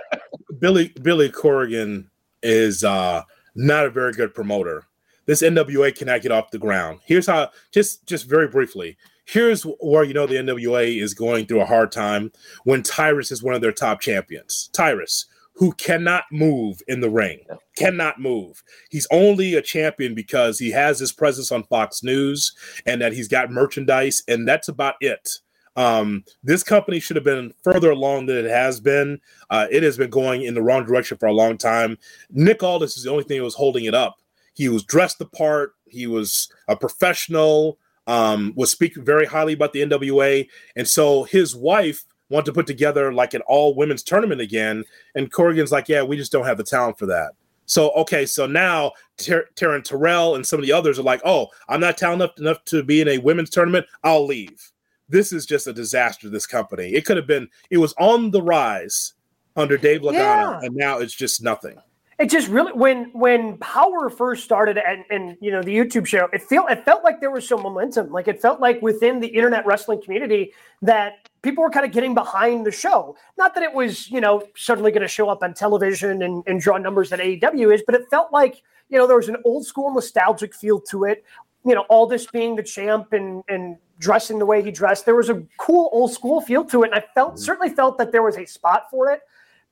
Billy 0.59 0.92
Billy 1.03 1.30
Corgan 1.30 2.09
is 2.42 2.84
uh 2.84 3.22
not 3.55 3.86
a 3.86 3.90
very 3.90 4.12
good 4.12 4.34
promoter. 4.34 4.86
This 5.26 5.42
NWA 5.42 5.94
cannot 5.97 6.22
get 6.22 6.32
off 6.32 6.51
the 6.51 6.59
ground. 6.59 7.01
Here's 7.05 7.26
how 7.26 7.51
just 7.72 8.07
just 8.07 8.28
very 8.28 8.49
briefly. 8.49 8.97
Here's 9.24 9.62
where 9.62 10.05
you 10.05 10.14
know 10.14 10.26
the 10.26 10.36
NWA 10.36 11.01
is 11.03 11.14
going 11.14 11.47
through 11.47 11.61
a 11.61 11.66
hard 11.66 11.90
time 11.90 12.30
when 12.64 12.82
Tyrus 12.82 13.32
is 13.32 13.42
one 13.42 13.55
of 13.55 13.61
their 13.61 13.72
top 13.72 14.01
champions. 14.01 14.70
Tyrus, 14.72 15.26
who 15.55 15.72
cannot 15.72 16.24
move 16.30 16.80
in 16.86 17.01
the 17.01 17.11
ring, 17.11 17.40
cannot 17.76 18.20
move. 18.20 18.62
He's 18.90 19.09
only 19.11 19.55
a 19.55 19.62
champion 19.62 20.14
because 20.14 20.59
he 20.59 20.70
has 20.70 21.01
his 21.01 21.12
presence 21.12 21.51
on 21.51 21.64
Fox 21.64 22.05
News 22.05 22.55
and 22.86 23.01
that 23.01 23.14
he's 23.14 23.28
got 23.28 23.51
merchandise, 23.51 24.22
and 24.28 24.47
that's 24.47 24.68
about 24.68 24.94
it. 25.01 25.40
Um, 25.77 26.24
this 26.43 26.62
company 26.62 26.99
should 27.01 27.16
have 27.16 27.24
been 27.24 27.53
further 27.62 27.91
along 27.91 28.27
than 28.27 28.39
it 28.39 28.51
has 28.51 28.81
been. 28.81 29.20
Uh, 29.51 29.66
it 29.70 29.83
has 29.83 29.97
been 29.97 30.11
going 30.11 30.43
in 30.43 30.55
the 30.55 30.62
wrong 30.62 30.85
direction 30.85 31.18
for 31.18 31.27
a 31.27 31.33
long 31.33 31.59
time. 31.59 31.99
Nick 32.31 32.62
Aldis 32.62 32.97
is 32.97 33.05
the 33.05 33.11
only 33.11 33.24
thing 33.24 33.39
that 33.39 33.45
was 33.45 33.55
holding 33.55 33.85
it 33.85 33.95
up. 33.95 34.16
He 34.55 34.68
was 34.68 34.85
dressed 34.85 35.18
the 35.18 35.27
part. 35.27 35.74
He 35.87 36.07
was 36.07 36.49
a 36.68 36.77
professional. 36.77 37.79
Um, 38.09 38.53
was 38.55 38.70
speaking 38.70 39.05
very 39.05 39.27
highly 39.27 39.53
about 39.53 39.72
the 39.72 39.83
NWA, 39.83 40.49
and 40.77 40.87
so 40.87 41.24
his 41.24 41.57
wife 41.57 42.05
wanted 42.31 42.47
to 42.47 42.53
put 42.53 42.68
together 42.68 43.12
like 43.12 43.35
an 43.35 43.43
all 43.49 43.74
women's 43.74 44.05
tournament 44.05 44.41
again. 44.41 44.85
And 45.16 45.33
Corgan's 45.33 45.72
like, 45.72 45.89
"Yeah, 45.89 46.05
we 46.05 46.16
just 46.16 46.31
don't 46.31 46.47
have 46.47 46.57
the 46.57 46.62
talent 46.62 47.01
for 47.01 47.07
that." 47.07 47.33
So 47.66 47.91
okay, 47.91 48.24
so 48.24 48.47
now 48.47 48.93
Ter- 49.16 49.49
Taryn 49.57 49.83
Terrell 49.83 50.37
and 50.37 50.47
some 50.47 50.61
of 50.61 50.64
the 50.64 50.72
others 50.72 51.01
are 51.01 51.03
like, 51.03 51.20
"Oh, 51.24 51.49
I'm 51.68 51.81
not 51.81 51.99
talented 51.99 52.31
enough 52.39 52.64
to 52.66 52.85
be 52.85 53.01
in 53.01 53.09
a 53.09 53.18
women's 53.18 53.51
tournament. 53.51 53.87
I'll 54.05 54.24
leave." 54.24 54.70
This 55.09 55.32
is 55.32 55.46
just 55.46 55.66
a 55.66 55.72
disaster. 55.72 56.28
This 56.28 56.46
company, 56.46 56.94
it 56.94 57.04
could 57.04 57.16
have 57.16 57.26
been, 57.26 57.48
it 57.70 57.78
was 57.78 57.94
on 57.98 58.30
the 58.30 58.42
rise 58.42 59.14
under 59.57 59.76
Dave 59.76 60.02
Lagana, 60.02 60.14
yeah. 60.14 60.61
and 60.62 60.74
now 60.74 60.98
it's 60.98 61.14
just 61.14 61.42
nothing. 61.42 61.76
It 62.18 62.30
just 62.30 62.48
really 62.48 62.72
when 62.72 63.11
when 63.12 63.59
Power 63.59 64.09
first 64.09 64.42
started 64.42 64.78
and 64.78 65.04
and 65.11 65.36
you 65.40 65.50
know 65.50 65.62
the 65.62 65.76
YouTube 65.76 66.07
show, 66.07 66.28
it 66.32 66.42
felt 66.42 66.70
it 66.70 66.82
felt 66.82 67.04
like 67.04 67.20
there 67.20 67.30
was 67.30 67.46
some 67.46 67.62
momentum. 67.62 68.11
Like 68.11 68.26
it 68.26 68.40
felt 68.40 68.59
like 68.59 68.80
within 68.80 69.20
the 69.20 69.26
internet 69.26 69.66
wrestling 69.66 70.00
community 70.02 70.54
that 70.80 71.28
people 71.42 71.62
were 71.62 71.68
kind 71.68 71.84
of 71.84 71.92
getting 71.92 72.14
behind 72.14 72.64
the 72.64 72.70
show. 72.70 73.16
Not 73.36 73.54
that 73.54 73.62
it 73.62 73.74
was 73.74 74.11
you 74.11 74.22
know 74.22 74.42
suddenly 74.57 74.92
going 74.92 75.02
to 75.02 75.09
show 75.09 75.28
up 75.28 75.42
on 75.42 75.52
television 75.52 76.22
and, 76.22 76.42
and 76.46 76.59
draw 76.59 76.78
numbers 76.78 77.11
that 77.11 77.20
AEW 77.20 77.74
is, 77.74 77.82
but 77.84 77.94
it 77.94 78.09
felt 78.09 78.32
like 78.32 78.62
you 78.88 78.96
know 78.96 79.07
there 79.07 79.16
was 79.16 79.28
an 79.28 79.36
old 79.44 79.66
school 79.66 79.92
nostalgic 79.92 80.54
feel 80.54 80.80
to 80.80 81.04
it. 81.04 81.22
You 81.66 81.74
know, 81.74 81.84
Aldis 81.90 82.28
being 82.28 82.57
the 82.57 82.62
champ 82.62 83.12
and 83.12 83.42
and 83.48 83.76
dressing 83.99 84.38
the 84.38 84.47
way 84.47 84.62
he 84.62 84.70
dressed. 84.70 85.05
There 85.05 85.14
was 85.14 85.30
a 85.30 85.42
cool 85.59 85.88
old 85.92 86.12
school 86.12 86.40
feel 86.40 86.64
to 86.66 86.82
it, 86.82 86.92
and 86.92 86.94
I 86.94 87.05
felt 87.14 87.34
mm-hmm. 87.34 87.42
certainly 87.42 87.74
felt 87.74 87.99
that 87.99 88.12
there 88.12 88.22
was 88.22 88.36
a 88.36 88.47
spot 88.47 88.90
for 88.90 89.11
it. 89.11 89.20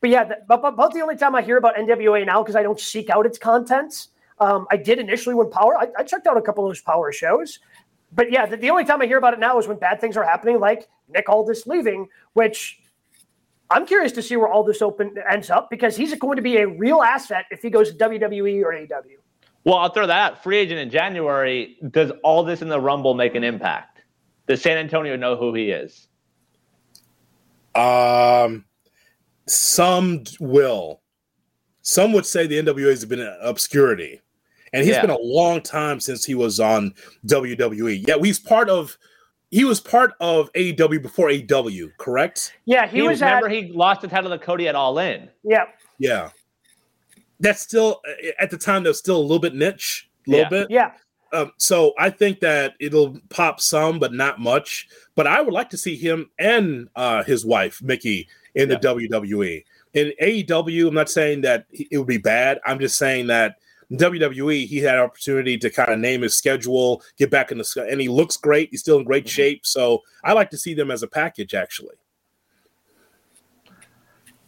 But 0.00 0.10
yeah, 0.10 0.24
but, 0.24 0.46
but 0.46 0.64
about 0.64 0.92
the 0.92 1.00
only 1.00 1.16
time 1.16 1.34
I 1.34 1.42
hear 1.42 1.56
about 1.56 1.76
NWA 1.76 2.26
now 2.26 2.42
because 2.42 2.56
I 2.56 2.62
don't 2.62 2.78
seek 2.78 3.10
out 3.10 3.26
its 3.26 3.38
contents. 3.38 4.08
Um, 4.38 4.66
I 4.70 4.76
did 4.76 4.98
initially 4.98 5.34
when 5.34 5.50
Power. 5.50 5.76
I, 5.78 5.88
I, 5.98 6.02
checked 6.02 6.26
out 6.26 6.36
a 6.36 6.42
couple 6.42 6.64
of 6.64 6.70
those 6.70 6.80
Power 6.80 7.12
shows, 7.12 7.60
but 8.12 8.30
yeah, 8.30 8.46
the, 8.46 8.56
the, 8.56 8.70
only 8.70 8.84
time 8.84 9.00
I 9.00 9.06
hear 9.06 9.18
about 9.18 9.32
it 9.32 9.38
now 9.38 9.58
is 9.58 9.68
when 9.68 9.78
bad 9.78 10.00
things 10.00 10.16
are 10.16 10.24
happening, 10.24 10.58
like 10.58 10.88
Nick 11.08 11.28
Aldis 11.28 11.66
leaving, 11.66 12.08
which. 12.32 12.80
I'm 13.70 13.86
curious 13.86 14.12
to 14.12 14.22
see 14.22 14.36
where 14.36 14.46
all 14.46 14.62
this 14.62 14.82
open 14.82 15.14
ends 15.28 15.48
up 15.48 15.70
because 15.70 15.96
he's 15.96 16.14
going 16.16 16.36
to 16.36 16.42
be 16.42 16.58
a 16.58 16.68
real 16.68 17.00
asset 17.00 17.46
if 17.50 17.62
he 17.62 17.70
goes 17.70 17.90
to 17.90 17.96
WWE 17.96 18.62
or 18.62 18.74
AEW. 18.74 19.16
Well, 19.64 19.76
I'll 19.76 19.88
throw 19.88 20.06
that 20.06 20.32
out. 20.32 20.42
Free 20.42 20.58
agent 20.58 20.80
in 20.80 20.90
January. 20.90 21.78
Does 21.90 22.12
Aldis 22.22 22.60
in 22.60 22.68
the 22.68 22.78
Rumble 22.78 23.14
make 23.14 23.34
an 23.34 23.42
impact? 23.42 23.93
Does 24.46 24.62
San 24.62 24.76
Antonio 24.76 25.16
know 25.16 25.36
who 25.36 25.54
he 25.54 25.70
is? 25.70 26.08
Um, 27.74 28.64
some 29.46 30.24
will. 30.40 31.00
Some 31.82 32.12
would 32.12 32.26
say 32.26 32.46
the 32.46 32.62
NWA 32.62 32.90
has 32.90 33.04
been 33.04 33.20
in 33.20 33.36
obscurity, 33.42 34.20
and 34.72 34.84
he's 34.84 34.94
yeah. 34.94 35.02
been 35.02 35.10
a 35.10 35.18
long 35.18 35.60
time 35.60 36.00
since 36.00 36.24
he 36.24 36.34
was 36.34 36.60
on 36.60 36.94
WWE. 37.26 38.06
Yeah, 38.06 38.16
he's 38.22 38.38
part 38.38 38.70
of. 38.70 38.96
He 39.50 39.64
was 39.64 39.80
part 39.80 40.14
of 40.18 40.52
AEW 40.54 41.00
before 41.00 41.28
AEW, 41.28 41.90
correct? 41.98 42.54
Yeah, 42.64 42.86
he, 42.86 42.96
he 42.96 43.02
was. 43.02 43.20
Remember, 43.20 43.46
at, 43.46 43.52
he 43.52 43.72
lost 43.72 44.00
the 44.00 44.08
title 44.08 44.30
to 44.30 44.38
Cody 44.38 44.66
at 44.66 44.74
All 44.74 44.98
In. 44.98 45.28
Yeah. 45.44 45.66
Yeah. 45.98 46.30
That's 47.38 47.60
still 47.60 48.00
at 48.40 48.50
the 48.50 48.58
time. 48.58 48.82
That 48.82 48.90
was 48.90 48.98
still 48.98 49.16
a 49.16 49.22
little 49.22 49.38
bit 49.38 49.54
niche, 49.54 50.10
a 50.26 50.30
little 50.30 50.44
yeah. 50.44 50.48
bit. 50.48 50.70
Yeah. 50.70 50.90
Um, 51.34 51.52
so 51.58 51.92
I 51.98 52.10
think 52.10 52.40
that 52.40 52.74
it'll 52.80 53.18
pop 53.28 53.60
some, 53.60 53.98
but 53.98 54.12
not 54.12 54.40
much. 54.40 54.88
But 55.14 55.26
I 55.26 55.40
would 55.40 55.52
like 55.52 55.70
to 55.70 55.78
see 55.78 55.96
him 55.96 56.30
and 56.38 56.88
uh, 56.96 57.24
his 57.24 57.44
wife 57.44 57.82
Mickie 57.82 58.28
in 58.54 58.70
yeah. 58.70 58.78
the 58.78 58.88
WWE. 58.88 59.64
In 59.94 60.12
AEW, 60.22 60.88
I'm 60.88 60.94
not 60.94 61.10
saying 61.10 61.42
that 61.42 61.66
it 61.70 61.98
would 61.98 62.06
be 62.06 62.18
bad. 62.18 62.60
I'm 62.66 62.78
just 62.78 62.98
saying 62.98 63.28
that 63.28 63.56
WWE, 63.92 64.66
he 64.66 64.78
had 64.78 64.96
an 64.96 65.02
opportunity 65.02 65.58
to 65.58 65.70
kind 65.70 65.92
of 65.92 65.98
name 65.98 66.22
his 66.22 66.34
schedule, 66.34 67.02
get 67.18 67.30
back 67.30 67.52
in 67.52 67.58
the 67.58 67.64
sky, 67.64 67.86
and 67.88 68.00
he 68.00 68.08
looks 68.08 68.36
great. 68.36 68.70
He's 68.70 68.80
still 68.80 68.98
in 68.98 69.04
great 69.04 69.24
mm-hmm. 69.24 69.30
shape. 69.30 69.66
So 69.66 70.02
I 70.24 70.32
like 70.32 70.50
to 70.50 70.58
see 70.58 70.74
them 70.74 70.90
as 70.90 71.02
a 71.02 71.08
package, 71.08 71.54
actually. 71.54 71.96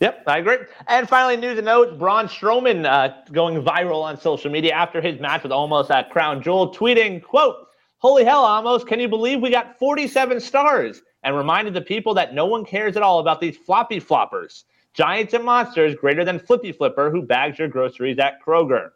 Yep, 0.01 0.25
I 0.27 0.39
agree. 0.39 0.59
And 0.89 1.09
finally, 1.09 1.37
news 1.37 1.57
and 1.57 1.65
notes: 1.65 1.97
Braun 1.97 2.27
Strowman 2.29 2.85
uh, 2.85 3.15
going 3.33 3.63
viral 3.63 4.03
on 4.03 4.21
social 4.21 4.51
media 4.51 4.73
after 4.73 5.01
his 5.01 5.19
match 5.21 5.43
with 5.43 5.53
Omos 5.53 5.91
at 5.91 6.11
Crown 6.11 6.43
Jewel, 6.43 6.75
tweeting, 6.75 7.23
"quote 7.23 7.69
Holy 7.99 8.25
hell, 8.25 8.45
Omos! 8.45 8.87
Can 8.87 9.01
you 9.01 9.09
believe 9.09 9.41
we 9.41 9.51
got 9.51 9.79
47 9.79 10.41
stars?" 10.41 11.03
And 11.23 11.35
reminded 11.35 11.75
the 11.75 11.81
people 11.81 12.15
that 12.15 12.35
no 12.35 12.47
one 12.47 12.65
cares 12.65 12.97
at 12.97 13.03
all 13.03 13.19
about 13.21 13.41
these 13.41 13.57
floppy 13.57 14.01
floppers, 14.01 14.65
giants 14.93 15.33
and 15.35 15.43
monsters 15.45 15.95
greater 15.97 16.25
than 16.25 16.39
Flippy 16.39 16.73
Flipper, 16.73 17.11
who 17.11 17.23
bags 17.23 17.59
your 17.59 17.69
groceries 17.69 18.19
at 18.19 18.41
Kroger. 18.45 18.91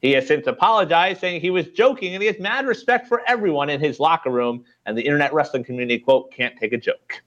He 0.00 0.12
has 0.12 0.26
since 0.26 0.46
apologized, 0.46 1.20
saying 1.20 1.40
he 1.40 1.50
was 1.50 1.68
joking 1.68 2.14
and 2.14 2.22
he 2.22 2.26
has 2.26 2.38
mad 2.38 2.66
respect 2.66 3.06
for 3.06 3.22
everyone 3.28 3.70
in 3.70 3.80
his 3.80 4.00
locker 4.00 4.30
room, 4.30 4.64
and 4.86 4.96
the 4.96 5.02
internet 5.02 5.32
wrestling 5.32 5.62
community, 5.64 5.98
quote, 5.98 6.32
can't 6.32 6.56
take 6.58 6.72
a 6.72 6.78
joke. 6.78 7.22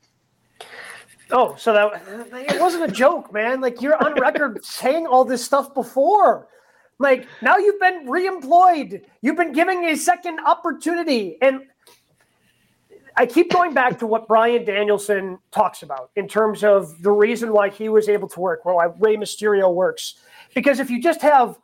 Oh, 1.32 1.56
so 1.58 1.74
that 1.74 2.02
it 2.34 2.60
wasn't 2.60 2.90
a 2.90 2.94
joke, 2.94 3.32
man. 3.32 3.62
Like 3.62 3.82
you're 3.82 4.02
on 4.04 4.20
record 4.20 4.64
saying 4.66 5.06
all 5.06 5.26
this 5.26 5.44
stuff 5.44 5.74
before. 5.74 6.48
Like 6.98 7.28
now 7.42 7.58
you've 7.58 7.80
been 7.80 8.08
reemployed. 8.08 9.04
You've 9.22 9.38
been 9.38 9.54
giving 9.54 9.86
a 9.86 9.96
second 9.96 10.40
opportunity. 10.46 11.38
And 11.42 11.62
I 13.16 13.26
keep 13.26 13.52
going 13.52 13.74
back 13.74 14.00
to 14.00 14.08
what 14.08 14.28
Bryan 14.28 14.66
Danielson 14.66 15.40
talks 15.52 15.84
about 15.84 16.12
in 16.16 16.28
terms 16.28 16.64
of 16.64 17.02
the 17.02 17.12
reason 17.12 17.54
why 17.54 17.70
he 17.70 17.90
was 17.90 18.10
able 18.10 18.28
to 18.30 18.40
work, 18.40 18.66
why 18.66 18.86
Rey 19.00 19.16
Mysterio 19.18 19.74
works. 19.74 20.16
Because 20.56 20.80
if 20.80 20.90
you 20.90 21.02
just 21.02 21.22
have 21.22 21.60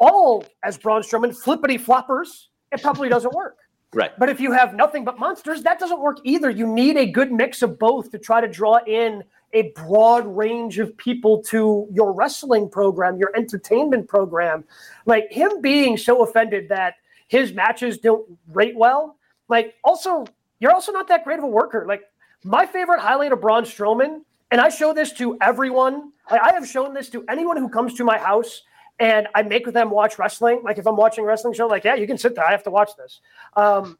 all, 0.00 0.44
as 0.62 0.76
Braun 0.76 1.02
Strowman, 1.02 1.36
flippity 1.36 1.78
floppers, 1.78 2.46
it 2.72 2.82
probably 2.82 3.08
doesn't 3.08 3.32
work. 3.32 3.56
Right. 3.94 4.12
But 4.18 4.28
if 4.28 4.38
you 4.38 4.52
have 4.52 4.74
nothing 4.74 5.04
but 5.04 5.18
monsters, 5.18 5.62
that 5.62 5.78
doesn't 5.78 6.00
work 6.00 6.18
either. 6.22 6.50
You 6.50 6.66
need 6.66 6.96
a 6.96 7.06
good 7.06 7.32
mix 7.32 7.62
of 7.62 7.78
both 7.78 8.10
to 8.10 8.18
try 8.18 8.40
to 8.40 8.48
draw 8.48 8.80
in 8.86 9.24
a 9.54 9.70
broad 9.70 10.26
range 10.26 10.78
of 10.78 10.94
people 10.98 11.42
to 11.44 11.88
your 11.90 12.12
wrestling 12.12 12.68
program, 12.68 13.16
your 13.16 13.34
entertainment 13.34 14.06
program. 14.06 14.64
Like 15.06 15.32
him 15.32 15.62
being 15.62 15.96
so 15.96 16.22
offended 16.22 16.68
that 16.68 16.96
his 17.28 17.54
matches 17.54 17.96
don't 17.98 18.26
rate 18.48 18.76
well. 18.76 19.16
Like 19.48 19.74
also, 19.82 20.26
you're 20.60 20.72
also 20.72 20.92
not 20.92 21.08
that 21.08 21.24
great 21.24 21.38
of 21.38 21.44
a 21.44 21.48
worker. 21.48 21.86
Like 21.88 22.02
my 22.44 22.66
favorite 22.66 23.00
highlight 23.00 23.32
of 23.32 23.40
Braun 23.40 23.64
Strowman, 23.64 24.20
and 24.50 24.60
I 24.60 24.68
show 24.68 24.92
this 24.92 25.12
to 25.14 25.38
everyone. 25.40 26.12
I 26.30 26.52
have 26.52 26.66
shown 26.66 26.92
this 26.92 27.08
to 27.10 27.24
anyone 27.28 27.56
who 27.56 27.70
comes 27.70 27.94
to 27.94 28.04
my 28.04 28.18
house 28.18 28.62
and 28.98 29.28
I 29.34 29.42
make 29.42 29.66
them 29.66 29.90
watch 29.90 30.18
wrestling. 30.18 30.60
Like 30.64 30.78
if 30.78 30.86
I'm 30.86 30.96
watching 30.96 31.24
a 31.24 31.26
wrestling 31.26 31.54
show, 31.54 31.66
like, 31.66 31.84
yeah, 31.84 31.94
you 31.94 32.06
can 32.06 32.18
sit 32.18 32.34
there. 32.34 32.44
I 32.44 32.50
have 32.50 32.64
to 32.64 32.70
watch 32.70 32.90
this. 32.96 33.20
Um, 33.56 33.98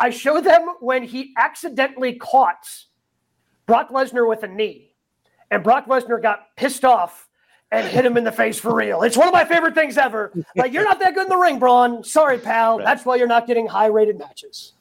I 0.00 0.10
show 0.10 0.40
them 0.40 0.68
when 0.80 1.04
he 1.04 1.32
accidentally 1.36 2.14
caught 2.14 2.66
Brock 3.66 3.90
Lesnar 3.90 4.28
with 4.28 4.42
a 4.42 4.48
knee, 4.48 4.94
and 5.50 5.62
Brock 5.62 5.86
Lesnar 5.86 6.20
got 6.20 6.56
pissed 6.56 6.84
off 6.84 7.28
and 7.70 7.86
hit 7.86 8.04
him 8.04 8.16
in 8.16 8.24
the 8.24 8.32
face 8.32 8.58
for 8.58 8.74
real. 8.74 9.02
It's 9.02 9.16
one 9.16 9.28
of 9.28 9.32
my 9.32 9.44
favorite 9.44 9.74
things 9.74 9.96
ever. 9.96 10.32
Like, 10.56 10.72
you're 10.72 10.84
not 10.84 10.98
that 10.98 11.14
good 11.14 11.24
in 11.24 11.28
the 11.28 11.38
ring, 11.38 11.58
Braun. 11.58 12.04
Sorry, 12.04 12.38
pal. 12.38 12.78
Right. 12.78 12.84
That's 12.84 13.06
why 13.06 13.16
you're 13.16 13.26
not 13.26 13.46
getting 13.46 13.66
high 13.66 13.86
rated 13.86 14.18
matches. 14.18 14.74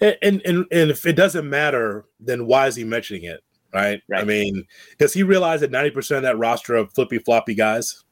And, 0.00 0.42
and, 0.44 0.66
and 0.70 0.90
if 0.90 1.06
it 1.06 1.14
doesn't 1.14 1.48
matter, 1.48 2.04
then 2.20 2.46
why 2.46 2.66
is 2.66 2.76
he 2.76 2.84
mentioning 2.84 3.24
it? 3.24 3.42
Right? 3.72 4.02
right. 4.08 4.20
I 4.20 4.24
mean, 4.24 4.66
does 4.98 5.14
he 5.14 5.22
realize 5.22 5.60
that 5.60 5.70
90% 5.70 6.18
of 6.18 6.22
that 6.22 6.38
roster 6.38 6.74
of 6.74 6.92
flippy 6.92 7.18
floppy 7.18 7.54
guys? 7.54 8.04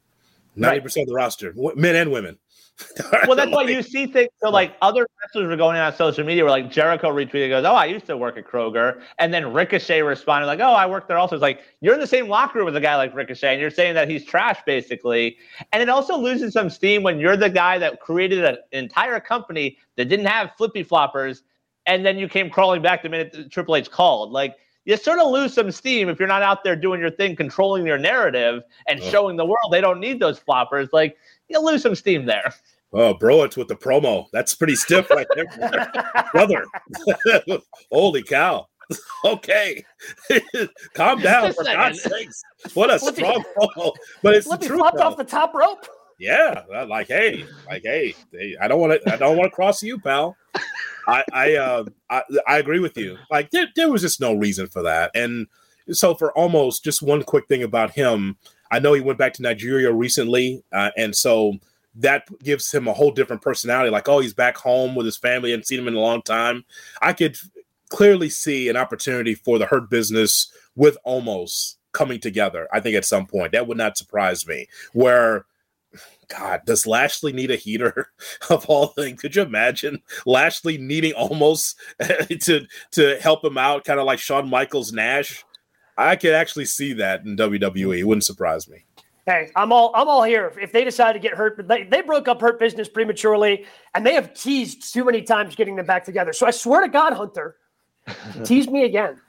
Ninety 0.57 0.81
percent 0.81 1.03
of 1.03 1.09
the 1.09 1.15
roster, 1.15 1.53
men 1.75 1.95
and 1.95 2.11
women. 2.11 2.37
well, 3.27 3.35
that's 3.35 3.49
why 3.49 3.63
you 3.63 3.81
see 3.81 4.05
things. 4.05 4.29
So, 4.39 4.51
like 4.51 4.75
other 4.83 5.07
wrestlers 5.19 5.47
were 5.47 5.57
going 5.57 5.77
on 5.77 5.95
social 5.95 6.23
media, 6.23 6.43
where 6.43 6.51
like 6.51 6.69
Jericho 6.69 7.09
retweeted, 7.09 7.49
goes, 7.49 7.65
"Oh, 7.65 7.73
I 7.73 7.85
used 7.85 8.05
to 8.05 8.15
work 8.15 8.37
at 8.37 8.45
Kroger," 8.45 9.01
and 9.17 9.33
then 9.33 9.51
Ricochet 9.51 10.03
responded, 10.03 10.45
like, 10.45 10.59
"Oh, 10.59 10.73
I 10.73 10.85
worked 10.85 11.07
there 11.07 11.17
also." 11.17 11.35
It's 11.35 11.41
like 11.41 11.61
you're 11.81 11.95
in 11.95 11.99
the 11.99 12.05
same 12.07 12.27
locker 12.27 12.59
room 12.59 12.65
with 12.65 12.75
a 12.75 12.81
guy 12.81 12.95
like 12.95 13.15
Ricochet, 13.15 13.53
and 13.53 13.59
you're 13.59 13.71
saying 13.71 13.95
that 13.95 14.07
he's 14.09 14.23
trash, 14.23 14.59
basically. 14.65 15.37
And 15.73 15.81
it 15.81 15.89
also 15.89 16.17
loses 16.17 16.53
some 16.53 16.69
steam 16.69 17.01
when 17.01 17.19
you're 17.19 17.37
the 17.37 17.49
guy 17.49 17.79
that 17.79 17.99
created 17.99 18.45
an 18.45 18.57
entire 18.71 19.19
company 19.19 19.77
that 19.95 20.05
didn't 20.05 20.27
have 20.27 20.51
flippy 20.55 20.83
floppers, 20.83 21.41
and 21.87 22.05
then 22.05 22.19
you 22.19 22.29
came 22.29 22.47
crawling 22.47 22.83
back 22.83 23.01
the 23.01 23.09
minute 23.09 23.51
Triple 23.51 23.75
H 23.75 23.89
called. 23.89 24.31
Like 24.31 24.55
you 24.87 24.95
sort 24.95 25.19
of 25.19 25.29
lose 25.29 25.53
some 25.53 25.69
steam 25.69 26.07
if 26.07 26.17
you're 26.17 26.29
not 26.29 26.41
out 26.41 26.63
there 26.63 26.75
doing 26.75 27.01
your 27.01 27.11
thing, 27.11 27.35
controlling 27.35 27.85
your 27.85 27.97
narrative 27.97 28.63
and 28.87 29.01
oh. 29.01 29.09
showing 29.09 29.35
the 29.35 29.45
world 29.45 29.69
they 29.69 29.81
don't 29.81 29.99
need 29.99 30.17
those 30.17 30.39
floppers. 30.39 30.87
Like 30.93 31.17
you 31.49 31.59
lose 31.59 31.81
some 31.81 31.93
steam 31.93 32.25
there. 32.25 32.53
Oh, 32.93 33.13
bro, 33.13 33.43
it's 33.43 33.57
with 33.57 33.67
the 33.67 33.75
promo. 33.75 34.27
That's 34.31 34.55
pretty 34.55 34.75
stiff 34.75 35.09
right 35.09 35.27
there, 35.35 35.45
brother. 36.31 36.65
Holy 37.91 38.23
cow. 38.23 38.67
okay, 39.25 39.83
calm 40.93 41.19
down 41.19 41.51
for 41.51 41.65
God's 41.65 42.01
sakes. 42.01 42.41
What 42.73 42.89
a 42.89 42.97
strong 42.97 43.43
promo! 43.57 43.91
But 44.23 44.35
it's 44.35 44.47
Let 44.47 44.61
the 44.61 44.67
truth. 44.67 44.79
Flopped 44.79 44.99
off 44.99 45.17
the 45.17 45.25
top 45.25 45.53
rope. 45.53 45.85
Yeah, 46.17 46.63
uh, 46.73 46.85
like 46.85 47.09
hey, 47.09 47.45
like 47.67 47.81
hey, 47.83 48.15
hey 48.31 48.55
I 48.61 48.69
don't 48.69 48.79
want 48.79 49.03
to. 49.03 49.13
I 49.13 49.17
don't 49.17 49.35
want 49.35 49.51
to 49.51 49.53
cross 49.53 49.83
you, 49.83 49.99
pal. 49.99 50.37
I 51.07 51.23
I, 51.33 51.55
uh, 51.55 51.85
I, 52.09 52.21
I 52.47 52.57
agree 52.59 52.79
with 52.79 52.97
you. 52.97 53.17
Like 53.31 53.51
there, 53.51 53.67
there 53.75 53.91
was 53.91 54.01
just 54.01 54.21
no 54.21 54.33
reason 54.33 54.67
for 54.67 54.83
that. 54.83 55.11
And 55.15 55.47
so 55.91 56.13
for 56.13 56.33
Omos 56.35 56.81
just 56.81 57.01
one 57.01 57.23
quick 57.23 57.47
thing 57.47 57.63
about 57.63 57.91
him, 57.91 58.37
I 58.71 58.79
know 58.79 58.93
he 58.93 59.01
went 59.01 59.17
back 59.17 59.33
to 59.33 59.41
Nigeria 59.41 59.91
recently, 59.91 60.63
uh, 60.73 60.91
and 60.97 61.15
so 61.15 61.53
that 61.95 62.27
gives 62.43 62.71
him 62.71 62.87
a 62.87 62.93
whole 62.93 63.11
different 63.11 63.41
personality. 63.41 63.89
Like 63.89 64.07
oh, 64.07 64.19
he's 64.19 64.33
back 64.33 64.57
home 64.57 64.95
with 64.95 65.05
his 65.05 65.17
family 65.17 65.53
and 65.53 65.65
seen 65.65 65.79
him 65.79 65.87
in 65.87 65.95
a 65.95 65.99
long 65.99 66.21
time. 66.21 66.65
I 67.01 67.13
could 67.13 67.37
clearly 67.89 68.29
see 68.29 68.69
an 68.69 68.75
opportunity 68.75 69.33
for 69.33 69.57
the 69.57 69.65
Hurt 69.65 69.89
Business 69.89 70.51
with 70.75 70.97
Omos 71.05 71.75
coming 71.93 72.19
together. 72.19 72.67
I 72.71 72.79
think 72.79 72.95
at 72.95 73.05
some 73.05 73.25
point 73.25 73.53
that 73.53 73.67
would 73.67 73.77
not 73.77 73.97
surprise 73.97 74.45
me. 74.45 74.67
Where 74.93 75.45
God, 76.27 76.61
does 76.65 76.85
Lashley 76.85 77.31
need 77.31 77.51
a 77.51 77.55
heater 77.55 78.09
of 78.49 78.65
all 78.65 78.87
things? 78.87 79.21
Could 79.21 79.35
you 79.35 79.43
imagine 79.43 80.01
Lashley 80.25 80.77
needing 80.77 81.13
Omos 81.13 81.75
to 82.45 82.67
to 82.91 83.19
help 83.19 83.43
him 83.43 83.57
out, 83.57 83.85
kind 83.85 83.99
of 83.99 84.05
like 84.05 84.19
Shawn 84.19 84.49
Michaels 84.49 84.91
Nash? 84.91 85.43
I 85.97 86.15
could 86.15 86.33
actually 86.33 86.65
see 86.65 86.93
that 86.93 87.25
in 87.25 87.37
WWE. 87.37 87.99
It 87.99 88.03
wouldn't 88.03 88.23
surprise 88.23 88.69
me. 88.69 88.85
Hey, 89.25 89.51
I'm 89.55 89.73
all 89.73 89.91
I'm 89.93 90.07
all 90.07 90.23
here. 90.23 90.53
If 90.59 90.71
they 90.71 90.83
decide 90.83 91.13
to 91.13 91.19
get 91.19 91.33
hurt, 91.33 91.67
they, 91.67 91.83
they 91.83 92.01
broke 92.01 92.27
up 92.27 92.39
hurt 92.39 92.59
business 92.59 92.87
prematurely, 92.87 93.65
and 93.93 94.05
they 94.05 94.13
have 94.13 94.33
teased 94.33 94.93
too 94.93 95.03
many 95.03 95.21
times 95.21 95.55
getting 95.55 95.75
them 95.75 95.85
back 95.85 96.05
together. 96.05 96.33
So 96.33 96.45
I 96.47 96.51
swear 96.51 96.81
to 96.81 96.87
God, 96.87 97.13
Hunter, 97.13 97.57
tease 98.45 98.69
me 98.69 98.83
again. 98.83 99.19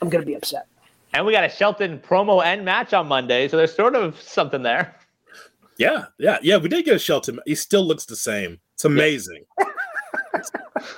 I'm 0.00 0.08
gonna 0.10 0.24
be 0.24 0.34
upset. 0.34 0.66
And 1.12 1.24
we 1.24 1.32
got 1.32 1.44
a 1.44 1.48
Shelton 1.48 1.98
promo 2.00 2.44
and 2.44 2.64
match 2.64 2.92
on 2.92 3.06
Monday, 3.06 3.48
so 3.48 3.56
there's 3.56 3.74
sort 3.74 3.94
of 3.94 4.20
something 4.20 4.62
there. 4.62 4.94
Yeah, 5.78 6.06
yeah, 6.18 6.38
yeah. 6.42 6.56
We 6.56 6.68
did 6.68 6.84
get 6.84 6.96
a 6.96 6.98
Shelton. 6.98 7.40
He 7.46 7.54
still 7.54 7.84
looks 7.84 8.04
the 8.04 8.16
same. 8.16 8.60
It's 8.74 8.84
amazing. 8.84 9.44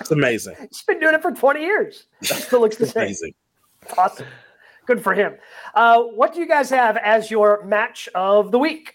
it's 0.01 0.11
amazing. 0.11 0.57
He's 0.61 0.83
been 0.83 1.01
doing 1.01 1.15
it 1.15 1.23
for 1.23 1.33
20 1.33 1.61
years. 1.61 2.07
He 2.21 2.27
still 2.35 2.61
looks 2.61 2.77
the 2.77 2.87
same. 2.87 3.05
Amazing. 3.05 3.35
Awesome. 3.97 4.27
Good 4.87 5.03
for 5.03 5.15
him. 5.15 5.37
Uh, 5.75 6.03
what 6.03 6.33
do 6.33 6.41
you 6.41 6.47
guys 6.47 6.71
have 6.71 6.97
as 6.99 7.31
your 7.31 7.65
match 7.65 8.09
of 8.15 8.53
the 8.53 8.59
week? 8.59 8.95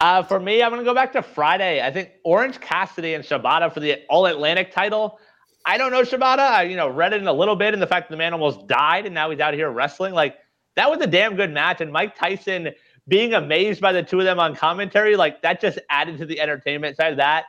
Uh, 0.00 0.22
for 0.22 0.38
me, 0.38 0.62
I'm 0.62 0.70
going 0.70 0.80
to 0.80 0.84
go 0.84 0.94
back 0.94 1.12
to 1.12 1.22
Friday. 1.22 1.82
I 1.82 1.90
think 1.90 2.10
Orange 2.24 2.60
Cassidy 2.60 3.14
and 3.14 3.24
Shibata 3.24 3.72
for 3.72 3.80
the 3.80 4.02
All 4.08 4.26
Atlantic 4.26 4.72
title. 4.72 5.18
I 5.64 5.78
don't 5.78 5.90
know 5.90 6.02
Shibata. 6.02 6.38
I, 6.38 6.62
you 6.62 6.76
know, 6.76 6.88
read 6.88 7.12
it 7.12 7.20
in 7.20 7.28
a 7.28 7.32
little 7.32 7.56
bit, 7.56 7.74
and 7.74 7.82
the 7.82 7.86
fact 7.86 8.08
that 8.08 8.14
the 8.14 8.18
man 8.18 8.32
almost 8.32 8.66
died, 8.66 9.04
and 9.06 9.14
now 9.14 9.30
he's 9.30 9.40
out 9.40 9.54
here 9.54 9.70
wrestling. 9.70 10.14
Like 10.14 10.36
that 10.76 10.90
was 10.90 11.00
a 11.00 11.06
damn 11.06 11.34
good 11.34 11.50
match. 11.52 11.80
And 11.80 11.92
Mike 11.92 12.14
Tyson 12.14 12.70
being 13.08 13.34
amazed 13.34 13.80
by 13.80 13.92
the 13.92 14.02
two 14.02 14.18
of 14.18 14.24
them 14.24 14.38
on 14.38 14.54
commentary, 14.54 15.16
like 15.16 15.42
that 15.42 15.60
just 15.60 15.78
added 15.90 16.18
to 16.18 16.26
the 16.26 16.40
entertainment 16.40 16.96
side 16.96 17.12
of 17.12 17.18
that. 17.18 17.44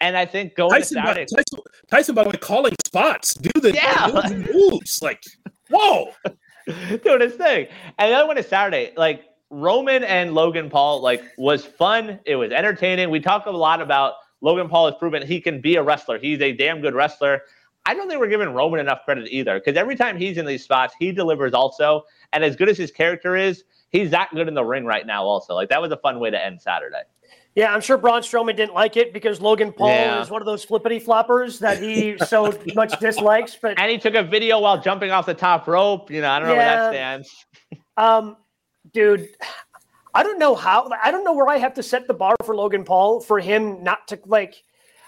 And 0.00 0.16
I 0.16 0.26
think 0.26 0.56
going 0.56 0.70
Tyson, 0.70 0.96
to 0.96 1.06
Saturday, 1.06 1.26
Tyson, 1.26 1.60
Tyson, 1.90 2.14
by 2.14 2.24
the 2.24 2.30
way, 2.30 2.36
calling 2.36 2.74
spots, 2.84 3.34
do 3.34 3.60
the 3.60 3.72
yeah. 3.72 4.10
moves, 4.52 5.00
like 5.00 5.22
whoa, 5.70 6.12
doing 7.04 7.20
his 7.20 7.34
thing. 7.34 7.68
And 7.98 8.12
the 8.12 8.16
other 8.16 8.26
one 8.26 8.36
is 8.36 8.48
Saturday, 8.48 8.92
like 8.96 9.24
Roman 9.50 10.02
and 10.04 10.34
Logan 10.34 10.68
Paul, 10.70 11.00
like 11.00 11.22
was 11.38 11.64
fun. 11.64 12.18
It 12.26 12.36
was 12.36 12.50
entertaining. 12.52 13.10
We 13.10 13.20
talk 13.20 13.46
a 13.46 13.50
lot 13.50 13.80
about 13.80 14.14
Logan 14.40 14.68
Paul 14.68 14.90
has 14.90 14.96
proven 14.98 15.24
he 15.24 15.40
can 15.40 15.60
be 15.60 15.76
a 15.76 15.82
wrestler. 15.82 16.18
He's 16.18 16.40
a 16.40 16.52
damn 16.52 16.80
good 16.80 16.94
wrestler. 16.94 17.42
I 17.86 17.94
don't 17.94 18.08
think 18.08 18.20
we're 18.20 18.28
giving 18.28 18.50
Roman 18.50 18.80
enough 18.80 19.04
credit 19.04 19.28
either, 19.30 19.58
because 19.58 19.76
every 19.76 19.96
time 19.96 20.16
he's 20.16 20.36
in 20.36 20.46
these 20.46 20.64
spots, 20.64 20.94
he 20.98 21.12
delivers 21.12 21.52
also. 21.52 22.04
And 22.32 22.42
as 22.42 22.56
good 22.56 22.68
as 22.68 22.78
his 22.78 22.90
character 22.90 23.36
is, 23.36 23.64
he's 23.92 24.10
that 24.10 24.30
good 24.34 24.48
in 24.48 24.54
the 24.54 24.64
ring 24.64 24.84
right 24.84 25.06
now. 25.06 25.24
Also, 25.24 25.54
like 25.54 25.68
that 25.68 25.80
was 25.80 25.92
a 25.92 25.96
fun 25.96 26.18
way 26.18 26.30
to 26.30 26.44
end 26.44 26.60
Saturday. 26.60 27.02
Yeah, 27.54 27.72
I'm 27.72 27.82
sure 27.82 27.98
Braun 27.98 28.22
Strowman 28.22 28.56
didn't 28.56 28.72
like 28.72 28.96
it 28.96 29.12
because 29.12 29.40
Logan 29.42 29.72
Paul 29.72 29.88
yeah. 29.88 30.22
is 30.22 30.30
one 30.30 30.40
of 30.40 30.46
those 30.46 30.64
flippity 30.64 30.98
floppers 30.98 31.58
that 31.58 31.82
he 31.82 32.16
so 32.26 32.58
much 32.74 32.98
dislikes. 32.98 33.56
But 33.60 33.78
and 33.78 33.90
he 33.90 33.98
took 33.98 34.14
a 34.14 34.22
video 34.22 34.58
while 34.58 34.80
jumping 34.80 35.10
off 35.10 35.26
the 35.26 35.34
top 35.34 35.68
rope. 35.68 36.10
You 36.10 36.22
know, 36.22 36.30
I 36.30 36.38
don't 36.38 36.48
know 36.48 36.54
yeah, 36.54 36.90
where 36.90 36.92
that 36.92 36.92
stands. 36.92 37.46
um, 37.98 38.36
dude, 38.92 39.28
I 40.14 40.22
don't 40.22 40.38
know 40.38 40.54
how. 40.54 40.90
I 41.02 41.10
don't 41.10 41.24
know 41.24 41.34
where 41.34 41.48
I 41.48 41.58
have 41.58 41.74
to 41.74 41.82
set 41.82 42.06
the 42.06 42.14
bar 42.14 42.36
for 42.44 42.56
Logan 42.56 42.84
Paul 42.84 43.20
for 43.20 43.38
him 43.38 43.84
not 43.84 44.08
to 44.08 44.18
like. 44.24 44.62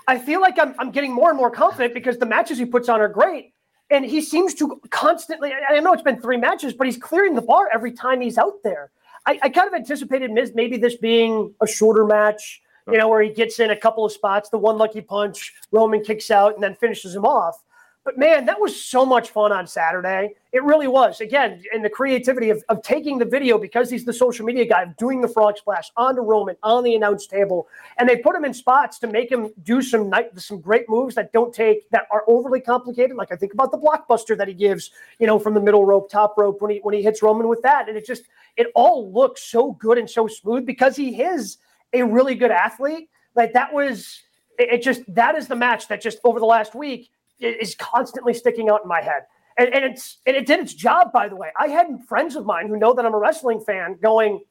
I 0.06 0.18
feel 0.18 0.42
like 0.42 0.58
I'm 0.58 0.74
I'm 0.78 0.90
getting 0.90 1.14
more 1.14 1.30
and 1.30 1.38
more 1.38 1.50
confident 1.50 1.94
because 1.94 2.18
the 2.18 2.26
matches 2.26 2.58
he 2.58 2.66
puts 2.66 2.90
on 2.90 3.00
are 3.00 3.08
great 3.08 3.53
and 3.90 4.04
he 4.04 4.20
seems 4.20 4.54
to 4.54 4.80
constantly. 4.90 5.52
I 5.52 5.80
know 5.80 5.92
it's 5.92 6.02
been 6.02 6.20
three 6.20 6.36
matches, 6.36 6.72
but 6.72 6.86
he's 6.86 6.96
clearing 6.96 7.34
the 7.34 7.42
bar 7.42 7.68
every 7.72 7.92
time 7.92 8.20
he's 8.20 8.38
out 8.38 8.62
there. 8.62 8.90
I, 9.26 9.38
I 9.42 9.48
kind 9.48 9.68
of 9.68 9.74
anticipated 9.74 10.30
maybe 10.54 10.76
this 10.76 10.96
being 10.96 11.54
a 11.60 11.66
shorter 11.66 12.04
match, 12.04 12.62
you 12.90 12.98
know, 12.98 13.08
where 13.08 13.22
he 13.22 13.30
gets 13.30 13.58
in 13.58 13.70
a 13.70 13.76
couple 13.76 14.04
of 14.04 14.12
spots, 14.12 14.50
the 14.50 14.58
one 14.58 14.76
lucky 14.76 15.00
punch, 15.00 15.52
Roman 15.72 16.02
kicks 16.02 16.30
out, 16.30 16.54
and 16.54 16.62
then 16.62 16.74
finishes 16.74 17.14
him 17.14 17.24
off. 17.24 17.62
But 18.04 18.18
man, 18.18 18.44
that 18.44 18.60
was 18.60 18.84
so 18.84 19.06
much 19.06 19.30
fun 19.30 19.50
on 19.50 19.66
Saturday. 19.66 20.34
It 20.52 20.62
really 20.62 20.88
was. 20.88 21.22
Again, 21.22 21.62
in 21.72 21.80
the 21.80 21.88
creativity 21.88 22.50
of, 22.50 22.62
of 22.68 22.82
taking 22.82 23.16
the 23.16 23.24
video 23.24 23.56
because 23.58 23.88
he's 23.88 24.04
the 24.04 24.12
social 24.12 24.44
media 24.44 24.66
guy, 24.66 24.84
doing 24.98 25.22
the 25.22 25.28
frog 25.28 25.56
splash 25.56 25.90
onto 25.96 26.20
Roman 26.20 26.54
on 26.62 26.84
the 26.84 26.94
announce 26.96 27.26
table, 27.26 27.66
and 27.96 28.06
they 28.06 28.16
put 28.16 28.36
him 28.36 28.44
in 28.44 28.52
spots 28.52 28.98
to 28.98 29.06
make 29.06 29.32
him 29.32 29.50
do 29.62 29.80
some 29.80 30.10
night, 30.10 30.38
some 30.38 30.60
great 30.60 30.86
moves 30.86 31.14
that 31.14 31.32
don't 31.32 31.54
take 31.54 31.88
that 31.90 32.06
are 32.10 32.24
overly 32.28 32.60
complicated. 32.60 33.16
Like 33.16 33.32
I 33.32 33.36
think 33.36 33.54
about 33.54 33.70
the 33.70 33.78
blockbuster 33.78 34.36
that 34.36 34.48
he 34.48 34.54
gives, 34.54 34.90
you 35.18 35.26
know, 35.26 35.38
from 35.38 35.54
the 35.54 35.60
middle 35.60 35.86
rope, 35.86 36.10
top 36.10 36.36
rope 36.36 36.60
when 36.60 36.72
he 36.72 36.78
when 36.80 36.94
he 36.94 37.02
hits 37.02 37.22
Roman 37.22 37.48
with 37.48 37.62
that, 37.62 37.88
and 37.88 37.96
it 37.96 38.06
just 38.06 38.24
it 38.58 38.66
all 38.74 39.10
looks 39.10 39.42
so 39.42 39.72
good 39.72 39.96
and 39.96 40.10
so 40.10 40.28
smooth 40.28 40.66
because 40.66 40.94
he 40.94 41.22
is 41.22 41.56
a 41.94 42.02
really 42.02 42.34
good 42.34 42.50
athlete. 42.50 43.08
Like 43.34 43.54
that 43.54 43.72
was 43.72 44.20
it 44.58 44.82
just 44.82 45.02
that 45.14 45.36
is 45.36 45.48
the 45.48 45.56
match 45.56 45.88
that 45.88 46.02
just 46.02 46.18
over 46.22 46.38
the 46.38 46.46
last 46.46 46.74
week 46.74 47.10
is 47.40 47.74
constantly 47.74 48.34
sticking 48.34 48.68
out 48.68 48.82
in 48.82 48.88
my 48.88 49.00
head. 49.00 49.22
And, 49.56 49.72
and 49.72 49.84
it's 49.84 50.18
and 50.26 50.36
it 50.36 50.46
did 50.46 50.60
its 50.60 50.74
job, 50.74 51.12
by 51.12 51.28
the 51.28 51.36
way. 51.36 51.50
I 51.58 51.68
had 51.68 51.86
friends 52.08 52.34
of 52.34 52.44
mine 52.44 52.68
who 52.68 52.76
know 52.76 52.92
that 52.92 53.06
I'm 53.06 53.14
a 53.14 53.18
wrestling 53.18 53.60
fan 53.60 53.96
going, 54.02 54.42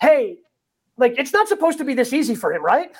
"Hey, 0.00 0.38
like 0.96 1.18
it's 1.18 1.32
not 1.32 1.48
supposed 1.48 1.78
to 1.78 1.84
be 1.84 1.94
this 1.94 2.12
easy 2.12 2.36
for 2.36 2.52
him, 2.52 2.64
right?" 2.64 2.92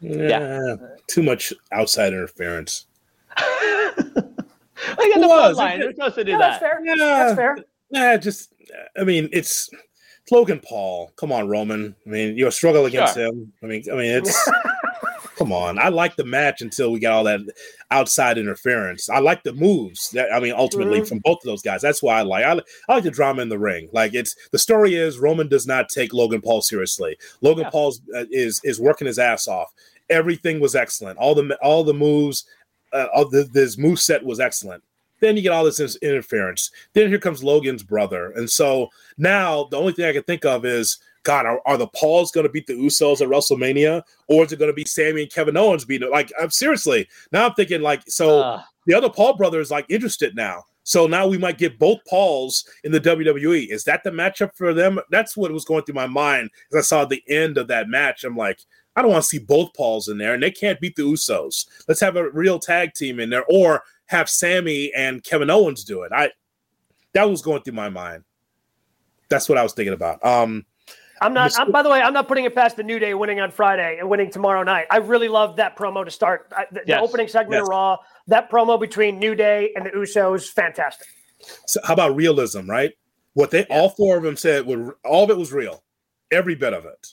Yeah, 0.00 0.76
too 1.06 1.22
much 1.22 1.54
outside 1.72 2.12
interference. 2.12 2.86
I 3.36 5.10
got 5.14 5.20
the 5.20 5.28
was. 5.28 5.56
line. 5.56 5.80
They're 5.80 5.92
supposed 5.92 6.16
to 6.16 6.24
do 6.24 6.32
yeah, 6.32 6.38
that. 6.38 6.60
That's 6.60 6.62
fair. 6.62 6.84
Yeah, 6.84 6.94
that's 6.96 7.34
fair. 7.34 7.56
Yeah, 7.90 8.16
just 8.18 8.52
I 8.98 9.04
mean, 9.04 9.28
it's 9.32 9.70
Logan 10.30 10.60
Paul. 10.60 11.12
Come 11.16 11.32
on, 11.32 11.48
Roman. 11.48 11.94
I 12.06 12.08
mean, 12.08 12.36
you're 12.36 12.50
struggle 12.50 12.86
against 12.86 13.14
sure. 13.14 13.26
him. 13.26 13.52
I 13.62 13.66
mean, 13.66 13.84
I 13.90 13.94
mean, 13.94 14.10
it's 14.10 14.50
come 15.36 15.52
on. 15.52 15.78
I 15.78 15.88
like 15.88 16.16
the 16.16 16.24
match 16.24 16.60
until 16.60 16.92
we 16.92 17.00
got 17.00 17.12
all 17.12 17.24
that 17.24 17.40
outside 17.90 18.38
interference. 18.38 19.08
I 19.08 19.18
like 19.18 19.42
the 19.42 19.52
moves. 19.52 20.10
That, 20.10 20.32
I 20.32 20.40
mean, 20.40 20.54
ultimately 20.56 20.98
mm-hmm. 20.98 21.08
from 21.08 21.20
both 21.20 21.38
of 21.38 21.44
those 21.44 21.62
guys. 21.62 21.82
That's 21.82 22.02
why 22.02 22.18
I 22.18 22.22
like. 22.22 22.44
I, 22.44 22.60
I, 22.88 22.94
like 22.94 23.04
the 23.04 23.10
drama 23.10 23.42
in 23.42 23.48
the 23.48 23.58
ring. 23.58 23.88
Like 23.92 24.14
it's 24.14 24.34
the 24.50 24.58
story 24.58 24.94
is 24.94 25.18
Roman 25.18 25.48
does 25.48 25.66
not 25.66 25.88
take 25.88 26.12
Logan 26.12 26.40
Paul 26.40 26.62
seriously. 26.62 27.16
Logan 27.40 27.64
yeah. 27.64 27.70
Paul 27.70 27.94
uh, 28.16 28.24
is 28.30 28.60
is 28.64 28.80
working 28.80 29.06
his 29.06 29.18
ass 29.18 29.48
off 29.48 29.72
everything 30.12 30.60
was 30.60 30.76
excellent. 30.76 31.18
All 31.18 31.34
the 31.34 31.56
all 31.62 31.82
the 31.82 31.94
moves, 31.94 32.44
uh, 32.92 33.06
all 33.14 33.28
the, 33.28 33.44
this 33.44 33.78
move 33.78 33.98
set 33.98 34.24
was 34.24 34.38
excellent. 34.38 34.82
Then 35.20 35.36
you 35.36 35.42
get 35.42 35.52
all 35.52 35.64
this 35.64 35.96
interference. 35.96 36.70
Then 36.94 37.08
here 37.08 37.18
comes 37.18 37.42
Logan's 37.42 37.82
brother, 37.82 38.30
and 38.32 38.48
so 38.48 38.88
now 39.18 39.64
the 39.64 39.78
only 39.78 39.92
thing 39.92 40.04
I 40.06 40.12
can 40.12 40.22
think 40.22 40.44
of 40.44 40.64
is. 40.64 40.98
God, 41.22 41.46
are, 41.46 41.60
are 41.66 41.76
the 41.76 41.86
Pauls 41.88 42.30
going 42.30 42.46
to 42.46 42.52
beat 42.52 42.66
the 42.66 42.74
Usos 42.74 43.20
at 43.20 43.28
WrestleMania, 43.28 44.02
or 44.28 44.44
is 44.44 44.52
it 44.52 44.58
going 44.58 44.70
to 44.70 44.74
be 44.74 44.84
Sami 44.84 45.22
and 45.22 45.32
Kevin 45.32 45.56
Owens 45.56 45.84
beating? 45.84 46.10
Like, 46.10 46.32
I'm 46.40 46.50
seriously 46.50 47.08
now. 47.30 47.46
I'm 47.46 47.54
thinking 47.54 47.82
like, 47.82 48.02
so 48.08 48.40
uh. 48.40 48.62
the 48.86 48.94
other 48.94 49.10
Paul 49.10 49.36
brother 49.36 49.60
is 49.60 49.70
like 49.70 49.86
interested 49.88 50.34
now. 50.34 50.64
So 50.84 51.06
now 51.06 51.28
we 51.28 51.38
might 51.38 51.58
get 51.58 51.78
both 51.78 52.00
Pauls 52.08 52.68
in 52.82 52.90
the 52.90 53.00
WWE. 53.00 53.68
Is 53.68 53.84
that 53.84 54.02
the 54.02 54.10
matchup 54.10 54.54
for 54.56 54.74
them? 54.74 54.98
That's 55.10 55.36
what 55.36 55.52
was 55.52 55.64
going 55.64 55.84
through 55.84 55.94
my 55.94 56.08
mind 56.08 56.50
as 56.72 56.78
I 56.78 56.80
saw 56.80 57.04
the 57.04 57.22
end 57.28 57.56
of 57.56 57.68
that 57.68 57.88
match. 57.88 58.24
I'm 58.24 58.36
like, 58.36 58.60
I 58.96 59.02
don't 59.02 59.12
want 59.12 59.22
to 59.22 59.28
see 59.28 59.38
both 59.38 59.72
Pauls 59.74 60.08
in 60.08 60.18
there, 60.18 60.34
and 60.34 60.42
they 60.42 60.50
can't 60.50 60.80
beat 60.80 60.96
the 60.96 61.02
Usos. 61.02 61.66
Let's 61.88 62.00
have 62.00 62.16
a 62.16 62.30
real 62.30 62.58
tag 62.58 62.94
team 62.94 63.20
in 63.20 63.30
there, 63.30 63.44
or 63.48 63.84
have 64.06 64.28
Sami 64.28 64.92
and 64.94 65.22
Kevin 65.24 65.50
Owens 65.50 65.84
do 65.84 66.02
it. 66.02 66.12
I 66.12 66.30
that 67.14 67.28
was 67.28 67.42
going 67.42 67.62
through 67.62 67.74
my 67.74 67.88
mind. 67.88 68.24
That's 69.28 69.48
what 69.48 69.58
I 69.58 69.62
was 69.62 69.72
thinking 69.72 69.94
about. 69.94 70.24
Um, 70.24 70.66
I'm 71.22 71.32
not. 71.32 71.52
I'm, 71.58 71.70
by 71.70 71.82
the 71.82 71.88
way, 71.88 72.02
I'm 72.02 72.12
not 72.12 72.28
putting 72.28 72.44
it 72.44 72.54
past 72.54 72.76
the 72.76 72.82
New 72.82 72.98
Day 72.98 73.14
winning 73.14 73.40
on 73.40 73.50
Friday 73.50 73.98
and 73.98 74.08
winning 74.10 74.30
tomorrow 74.30 74.62
night. 74.62 74.86
I 74.90 74.98
really 74.98 75.28
love 75.28 75.56
that 75.56 75.76
promo 75.76 76.04
to 76.04 76.10
start 76.10 76.52
I, 76.56 76.66
the, 76.70 76.82
yes. 76.86 76.98
the, 76.98 77.00
opening 77.00 77.28
segment 77.28 77.60
yes. 77.60 77.62
of 77.62 77.68
Raw. 77.68 77.98
That 78.26 78.50
promo 78.50 78.78
between 78.78 79.18
New 79.18 79.34
Day 79.34 79.72
and 79.76 79.86
the 79.86 79.90
Usos, 79.90 80.48
fantastic. 80.48 81.06
So 81.66 81.80
how 81.84 81.94
about 81.94 82.16
realism? 82.16 82.68
Right? 82.68 82.92
What 83.34 83.50
they 83.50 83.60
yeah. 83.60 83.78
all 83.78 83.90
four 83.90 84.16
of 84.16 84.22
them 84.24 84.36
said, 84.36 84.66
were, 84.66 84.98
all 85.04 85.24
of 85.24 85.30
it 85.30 85.36
was 85.36 85.52
real, 85.52 85.82
every 86.30 86.54
bit 86.54 86.74
of 86.74 86.84
it. 86.84 87.08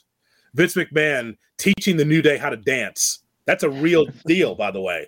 Vince 0.54 0.74
McMahon 0.74 1.36
teaching 1.56 1.96
the 1.96 2.04
New 2.04 2.22
Day 2.22 2.36
how 2.36 2.50
to 2.50 2.56
dance. 2.56 3.20
That's 3.46 3.62
a 3.62 3.70
real 3.70 4.06
deal, 4.26 4.54
by 4.54 4.70
the 4.70 4.80
way. 4.80 5.06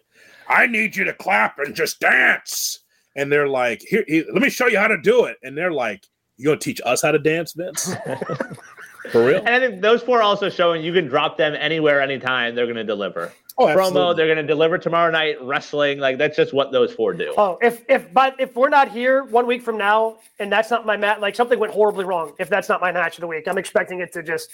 I 0.49 0.67
need 0.67 0.97
you 0.97 1.05
to 1.05 1.13
clap 1.13 1.59
and 1.59 1.75
just 1.75 2.01
dance. 2.01 2.81
And 3.17 3.31
they're 3.31 3.49
like, 3.49 3.83
here, 3.83 4.05
here, 4.07 4.25
let 4.33 4.43
me 4.43 4.51
show 4.51 4.69
you 4.69 4.79
how 4.79 4.89
to 4.89 5.01
do 5.01 5.25
it. 5.25 5.37
And 5.43 5.57
they're 5.57 5.73
like, 5.73 6.07
you 6.37 6.47
gonna 6.47 6.59
teach 6.59 6.81
us 6.85 7.03
how 7.03 7.13
to 7.13 7.19
dance, 7.19 7.53
Vince? 7.53 7.95
For 9.11 9.27
real? 9.27 9.39
And 9.39 9.49
I 9.49 9.59
think 9.59 9.83
those 9.83 10.03
four 10.03 10.23
also 10.23 10.49
showing 10.49 10.85
you 10.85 10.93
can 10.93 11.09
drop 11.09 11.37
them 11.37 11.55
anywhere, 11.59 12.01
anytime. 12.01 12.55
They're 12.55 12.67
gonna 12.67 12.85
deliver. 12.85 13.33
Oh, 13.59 13.67
promo. 13.67 14.17
They're 14.17 14.27
going 14.27 14.39
to 14.39 14.47
deliver 14.47 14.79
tomorrow 14.79 15.11
night. 15.11 15.37
Wrestling, 15.43 15.99
like 15.99 16.19
that's 16.19 16.37
just 16.37 16.53
what 16.53 16.73
those 16.73 16.93
four 16.93 17.13
do. 17.13 17.35
Oh, 17.37 17.59
if 17.61 17.85
if 17.89 18.13
but 18.13 18.35
if 18.41 18.57
we're 18.57 18.71
not 18.71 18.91
here 18.91 19.25
one 19.25 19.47
week 19.47 19.63
from 19.63 19.77
now, 19.77 20.19
and 20.39 20.51
that's 20.51 20.71
not 20.71 20.87
my 20.87 20.97
match, 20.97 21.21
like 21.21 21.37
something 21.37 21.59
went 21.59 21.73
horribly 21.73 22.05
wrong. 22.05 22.33
If 22.39 22.49
that's 22.49 22.69
not 22.69 22.81
my 22.81 22.93
match 22.93 23.19
of 23.19 23.21
the 23.21 23.27
week, 23.27 23.47
I'm 23.47 23.59
expecting 23.59 24.01
it 24.01 24.13
to 24.15 24.23
just 24.23 24.51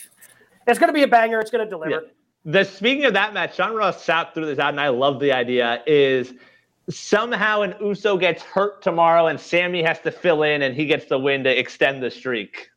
it's 0.67 0.79
going 0.79 0.89
to 0.89 0.95
be 0.95 1.03
a 1.03 1.09
banger. 1.09 1.41
It's 1.41 1.51
going 1.51 1.65
to 1.65 1.71
deliver. 1.71 1.91
Yeah. 1.91 2.01
The 2.45 2.65
speaking 2.65 3.05
of 3.05 3.13
that 3.15 3.35
match, 3.35 3.57
Sean 3.57 3.75
Ross 3.75 4.05
Sapp 4.05 4.35
threw 4.35 4.47
this 4.47 4.59
out, 4.59 4.71
and 4.71 4.81
I 4.81 4.89
love 4.89 5.21
the 5.21 5.33
idea. 5.33 5.83
Is 5.87 6.33
somehow 6.91 7.63
an 7.63 7.75
Uso 7.81 8.17
gets 8.17 8.43
hurt 8.43 8.83
tomorrow, 8.83 9.29
and 9.29 9.39
Sami 9.39 9.83
has 9.83 10.01
to 10.01 10.11
fill 10.11 10.43
in, 10.43 10.63
and 10.63 10.75
he 10.75 10.87
gets 10.87 11.05
the 11.07 11.19
win 11.19 11.45
to 11.45 11.59
extend 11.59 12.03
the 12.03 12.11
streak. 12.11 12.69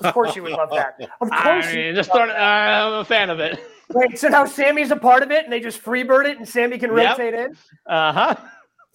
Of 0.00 0.14
course, 0.14 0.36
you 0.36 0.42
would 0.42 0.52
love 0.52 0.70
that. 0.70 1.00
Of 1.20 1.30
course, 1.30 1.66
I 1.66 1.74
mean, 1.74 1.94
just 1.94 2.10
start, 2.10 2.30
uh, 2.30 2.34
I'm 2.34 2.92
a 2.94 3.04
fan 3.04 3.30
of 3.30 3.40
it. 3.40 3.58
Wait, 3.90 4.18
so 4.18 4.28
now 4.28 4.44
Sami's 4.44 4.90
a 4.90 4.96
part 4.96 5.22
of 5.22 5.30
it, 5.30 5.44
and 5.44 5.52
they 5.52 5.60
just 5.60 5.82
freebird 5.82 6.26
it, 6.26 6.38
and 6.38 6.48
Sami 6.48 6.78
can 6.78 6.90
rotate 6.92 7.34
in. 7.34 7.56
Uh 7.86 8.12
huh. 8.12 8.34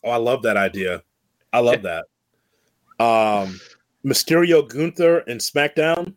Oh, 0.04 0.10
I 0.12 0.18
love 0.18 0.44
that 0.44 0.56
idea. 0.56 1.04
I 1.52 1.60
love 1.60 1.82
that. 1.82 2.06
Um, 3.00 3.60
Mysterio, 4.06 4.68
Gunther, 4.68 5.20
and 5.28 5.40
SmackDown. 5.40 6.14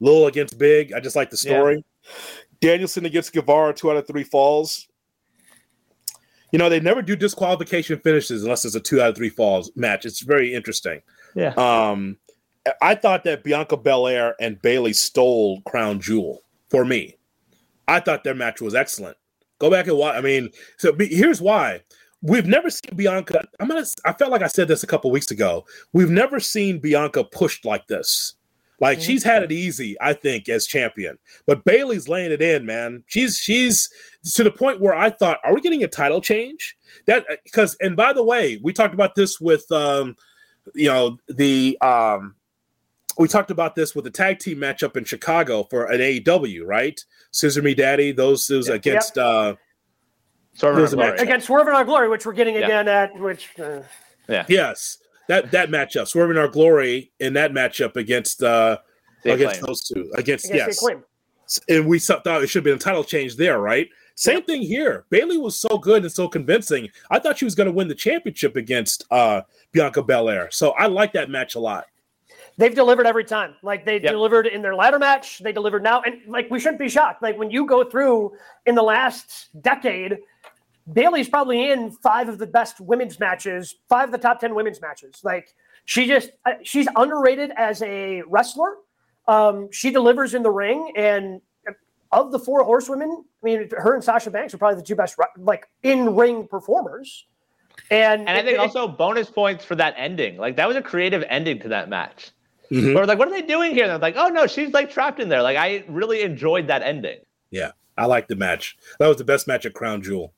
Little 0.00 0.26
against 0.26 0.58
Big. 0.58 0.92
I 0.92 1.00
just 1.00 1.16
like 1.16 1.30
the 1.30 1.36
story. 1.36 1.84
Yeah. 2.02 2.10
Danielson 2.60 3.06
against 3.06 3.32
Guevara, 3.32 3.72
two 3.72 3.90
out 3.90 3.96
of 3.96 4.06
three 4.06 4.24
falls. 4.24 4.88
You 6.52 6.58
know, 6.58 6.68
they 6.68 6.80
never 6.80 7.02
do 7.02 7.14
disqualification 7.14 8.00
finishes 8.00 8.42
unless 8.42 8.64
it's 8.64 8.74
a 8.74 8.80
two 8.80 9.00
out 9.00 9.10
of 9.10 9.16
three 9.16 9.28
falls 9.28 9.70
match. 9.76 10.06
It's 10.06 10.20
very 10.20 10.54
interesting. 10.54 11.02
Yeah. 11.34 11.52
Um, 11.54 12.16
I 12.82 12.94
thought 12.94 13.24
that 13.24 13.44
Bianca 13.44 13.76
Belair 13.76 14.34
and 14.40 14.60
Bayley 14.60 14.92
stole 14.92 15.60
Crown 15.62 16.00
Jewel 16.00 16.42
for 16.70 16.84
me. 16.84 17.16
I 17.86 18.00
thought 18.00 18.24
their 18.24 18.34
match 18.34 18.60
was 18.60 18.74
excellent. 18.74 19.16
Go 19.58 19.70
back 19.70 19.86
and 19.86 19.96
watch. 19.96 20.16
I 20.16 20.20
mean, 20.20 20.50
so 20.76 20.94
here's 20.98 21.40
why. 21.40 21.82
We've 22.20 22.46
never 22.46 22.68
seen 22.70 22.96
Bianca. 22.96 23.46
I'm 23.60 23.68
gonna. 23.68 23.86
I 24.04 24.12
felt 24.12 24.30
like 24.30 24.42
I 24.42 24.48
said 24.48 24.68
this 24.68 24.82
a 24.82 24.86
couple 24.86 25.10
weeks 25.10 25.30
ago. 25.30 25.64
We've 25.92 26.10
never 26.10 26.40
seen 26.40 26.80
Bianca 26.80 27.24
pushed 27.24 27.64
like 27.64 27.86
this. 27.86 28.34
Like 28.80 28.98
mm-hmm. 28.98 29.06
she's 29.06 29.24
had 29.24 29.42
it 29.42 29.52
easy, 29.52 29.96
I 30.00 30.12
think, 30.12 30.48
as 30.48 30.66
champion. 30.66 31.18
But 31.46 31.64
Bayley's 31.64 32.08
laying 32.08 32.32
it 32.32 32.42
in, 32.42 32.66
man. 32.66 33.02
She's 33.06 33.38
she's 33.38 33.88
to 34.34 34.44
the 34.44 34.50
point 34.50 34.80
where 34.80 34.94
I 34.94 35.10
thought, 35.10 35.38
are 35.44 35.54
we 35.54 35.60
getting 35.60 35.84
a 35.84 35.88
title 35.88 36.20
change? 36.20 36.76
That 37.06 37.24
because 37.44 37.76
and 37.80 37.96
by 37.96 38.12
the 38.12 38.24
way, 38.24 38.60
we 38.62 38.72
talked 38.72 38.94
about 38.94 39.14
this 39.14 39.40
with 39.40 39.70
um, 39.72 40.16
you 40.74 40.88
know, 40.88 41.18
the 41.28 41.78
um 41.80 42.34
we 43.18 43.28
talked 43.28 43.50
about 43.50 43.74
this 43.74 43.94
with 43.94 44.04
the 44.04 44.10
tag 44.10 44.38
team 44.38 44.58
matchup 44.58 44.96
in 44.96 45.04
Chicago 45.04 45.64
for 45.64 45.86
an 45.86 46.00
AEW, 46.00 46.64
right? 46.64 46.98
Scissor 47.30 47.62
Me 47.62 47.74
Daddy, 47.74 48.12
those 48.12 48.46
those 48.46 48.68
yep. 48.68 48.76
against 48.76 49.16
yep. 49.16 49.24
uh 49.24 49.54
Swerve 50.54 50.92
against 51.20 51.46
Swerve 51.46 51.68
in 51.68 51.74
Our 51.74 51.84
Glory, 51.84 52.08
which 52.08 52.26
we're 52.26 52.32
getting 52.32 52.54
yeah. 52.54 52.64
again 52.64 52.88
at 52.88 53.18
which 53.18 53.50
uh, 53.58 53.82
yeah. 54.28 54.44
Yes 54.48 54.98
that 55.28 55.50
that 55.52 55.68
matchup, 55.68 56.08
Swerve 56.08 56.30
in 56.30 56.36
Our 56.36 56.48
Glory 56.48 57.12
in 57.20 57.34
that 57.34 57.52
matchup 57.52 57.96
against 57.96 58.42
uh 58.42 58.78
the 59.22 59.34
against 59.34 59.60
those 59.62 59.82
two, 59.82 60.10
against, 60.16 60.50
against 60.50 60.82
yes, 60.82 61.60
and 61.68 61.86
we 61.86 61.98
thought 61.98 62.26
it 62.26 62.48
should 62.48 62.60
have 62.60 62.64
been 62.64 62.74
a 62.74 62.78
title 62.78 63.04
change 63.04 63.36
there, 63.36 63.60
right? 63.60 63.88
Same 64.16 64.36
yep. 64.36 64.46
thing 64.46 64.62
here. 64.62 65.06
Bayley 65.10 65.38
was 65.38 65.58
so 65.58 65.78
good 65.78 66.02
and 66.02 66.12
so 66.12 66.28
convincing. 66.28 66.88
I 67.10 67.18
thought 67.18 67.38
she 67.38 67.44
was 67.44 67.54
going 67.54 67.68
to 67.68 67.72
win 67.72 67.88
the 67.88 67.94
championship 67.94 68.56
against 68.56 69.04
uh 69.10 69.42
Bianca 69.70 70.02
Belair, 70.02 70.50
so 70.50 70.70
I 70.70 70.86
like 70.86 71.12
that 71.12 71.30
match 71.30 71.54
a 71.54 71.60
lot. 71.60 71.86
They've 72.58 72.74
delivered 72.74 73.06
every 73.06 73.24
time. 73.24 73.54
Like 73.62 73.86
they 73.86 73.94
yep. 73.94 74.12
delivered 74.12 74.46
in 74.46 74.62
their 74.62 74.74
ladder 74.74 74.98
match, 74.98 75.38
they 75.38 75.52
delivered 75.52 75.82
now, 75.82 76.02
and 76.02 76.20
like 76.26 76.50
we 76.50 76.60
shouldn't 76.60 76.80
be 76.80 76.88
shocked. 76.88 77.22
Like 77.22 77.38
when 77.38 77.50
you 77.50 77.64
go 77.64 77.84
through 77.84 78.32
in 78.66 78.74
the 78.74 78.82
last 78.82 79.48
decade 79.62 80.18
Bayley's 80.92 81.28
probably 81.28 81.70
in 81.70 81.90
five 81.90 82.28
of 82.28 82.38
the 82.38 82.46
best 82.46 82.80
women's 82.80 83.20
matches, 83.20 83.76
five 83.88 84.08
of 84.08 84.12
the 84.12 84.18
top 84.18 84.40
10 84.40 84.54
women's 84.54 84.80
matches. 84.80 85.20
Like 85.22 85.54
she 85.84 86.06
just, 86.06 86.30
uh, 86.46 86.52
she's 86.62 86.88
underrated 86.96 87.52
as 87.56 87.82
a 87.82 88.22
wrestler. 88.22 88.76
Um, 89.26 89.70
she 89.70 89.90
delivers 89.90 90.34
in 90.34 90.42
the 90.42 90.50
ring. 90.50 90.92
And 90.96 91.40
of 92.10 92.32
the 92.32 92.38
four 92.38 92.64
horsewomen, 92.64 93.24
I 93.42 93.44
mean, 93.44 93.68
her 93.76 93.94
and 93.94 94.02
Sasha 94.02 94.30
Banks 94.30 94.54
are 94.54 94.58
probably 94.58 94.76
the 94.76 94.86
two 94.86 94.96
best, 94.96 95.16
like 95.36 95.68
in 95.82 96.14
ring 96.14 96.48
performers. 96.48 97.26
And, 97.90 98.22
and 98.22 98.30
I 98.30 98.42
think 98.42 98.54
it, 98.54 98.60
also 98.60 98.88
bonus 98.88 99.30
points 99.30 99.64
for 99.64 99.74
that 99.76 99.94
ending. 99.96 100.38
Like 100.38 100.56
that 100.56 100.66
was 100.66 100.76
a 100.76 100.82
creative 100.82 101.22
ending 101.28 101.58
to 101.60 101.68
that 101.68 101.88
match. 101.88 102.30
Mm-hmm. 102.70 102.96
Or 102.96 103.06
like, 103.06 103.18
what 103.18 103.28
are 103.28 103.30
they 103.30 103.42
doing 103.42 103.72
here? 103.72 103.84
And 103.84 103.90
they're 103.90 103.98
like, 103.98 104.16
oh 104.16 104.28
no, 104.28 104.46
she's 104.46 104.72
like 104.72 104.90
trapped 104.90 105.20
in 105.20 105.28
there. 105.28 105.42
Like 105.42 105.56
I 105.56 105.84
really 105.88 106.22
enjoyed 106.22 106.66
that 106.66 106.82
ending. 106.82 107.18
Yeah, 107.50 107.72
I 107.96 108.06
like 108.06 108.28
the 108.28 108.36
match. 108.36 108.76
That 108.98 109.08
was 109.08 109.16
the 109.16 109.24
best 109.24 109.46
match 109.48 109.64
at 109.64 109.74
Crown 109.74 110.02
Jewel. 110.02 110.32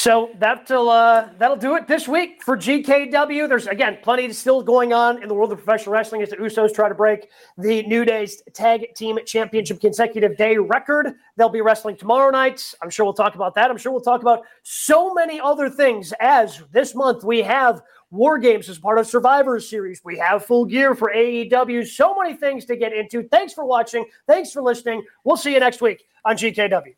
So 0.00 0.30
that'll 0.38 0.88
uh, 0.88 1.28
that'll 1.36 1.58
do 1.58 1.76
it 1.76 1.86
this 1.86 2.08
week 2.08 2.42
for 2.42 2.56
GKW. 2.56 3.46
There's 3.46 3.66
again 3.66 3.98
plenty 4.02 4.32
still 4.32 4.62
going 4.62 4.94
on 4.94 5.22
in 5.22 5.28
the 5.28 5.34
world 5.34 5.52
of 5.52 5.58
professional 5.58 5.92
wrestling 5.92 6.22
as 6.22 6.30
the 6.30 6.36
Usos 6.36 6.72
try 6.72 6.88
to 6.88 6.94
break 6.94 7.28
the 7.58 7.82
New 7.82 8.06
Day's 8.06 8.42
Tag 8.54 8.94
Team 8.94 9.18
Championship 9.26 9.78
consecutive 9.78 10.38
day 10.38 10.56
record. 10.56 11.16
They'll 11.36 11.50
be 11.50 11.60
wrestling 11.60 11.98
tomorrow 11.98 12.30
night. 12.30 12.72
I'm 12.80 12.88
sure 12.88 13.04
we'll 13.04 13.12
talk 13.12 13.34
about 13.34 13.54
that. 13.56 13.70
I'm 13.70 13.76
sure 13.76 13.92
we'll 13.92 14.00
talk 14.00 14.22
about 14.22 14.44
so 14.62 15.12
many 15.12 15.38
other 15.38 15.68
things 15.68 16.14
as 16.18 16.62
this 16.72 16.94
month 16.94 17.22
we 17.22 17.42
have 17.42 17.82
War 18.10 18.38
Games 18.38 18.68
as 18.68 18.78
part 18.78 18.98
of 18.98 19.06
Survivor 19.06 19.60
Series. 19.60 20.02
We 20.04 20.18
have 20.18 20.44
full 20.44 20.64
gear 20.64 20.94
for 20.94 21.12
AEW. 21.14 21.86
So 21.86 22.14
many 22.20 22.36
things 22.36 22.64
to 22.66 22.76
get 22.76 22.92
into. 22.92 23.22
Thanks 23.28 23.52
for 23.52 23.64
watching. 23.64 24.04
Thanks 24.26 24.52
for 24.52 24.62
listening. 24.62 25.04
We'll 25.24 25.36
see 25.36 25.54
you 25.54 25.60
next 25.60 25.80
week 25.80 26.04
on 26.24 26.36
GKW. 26.36 26.94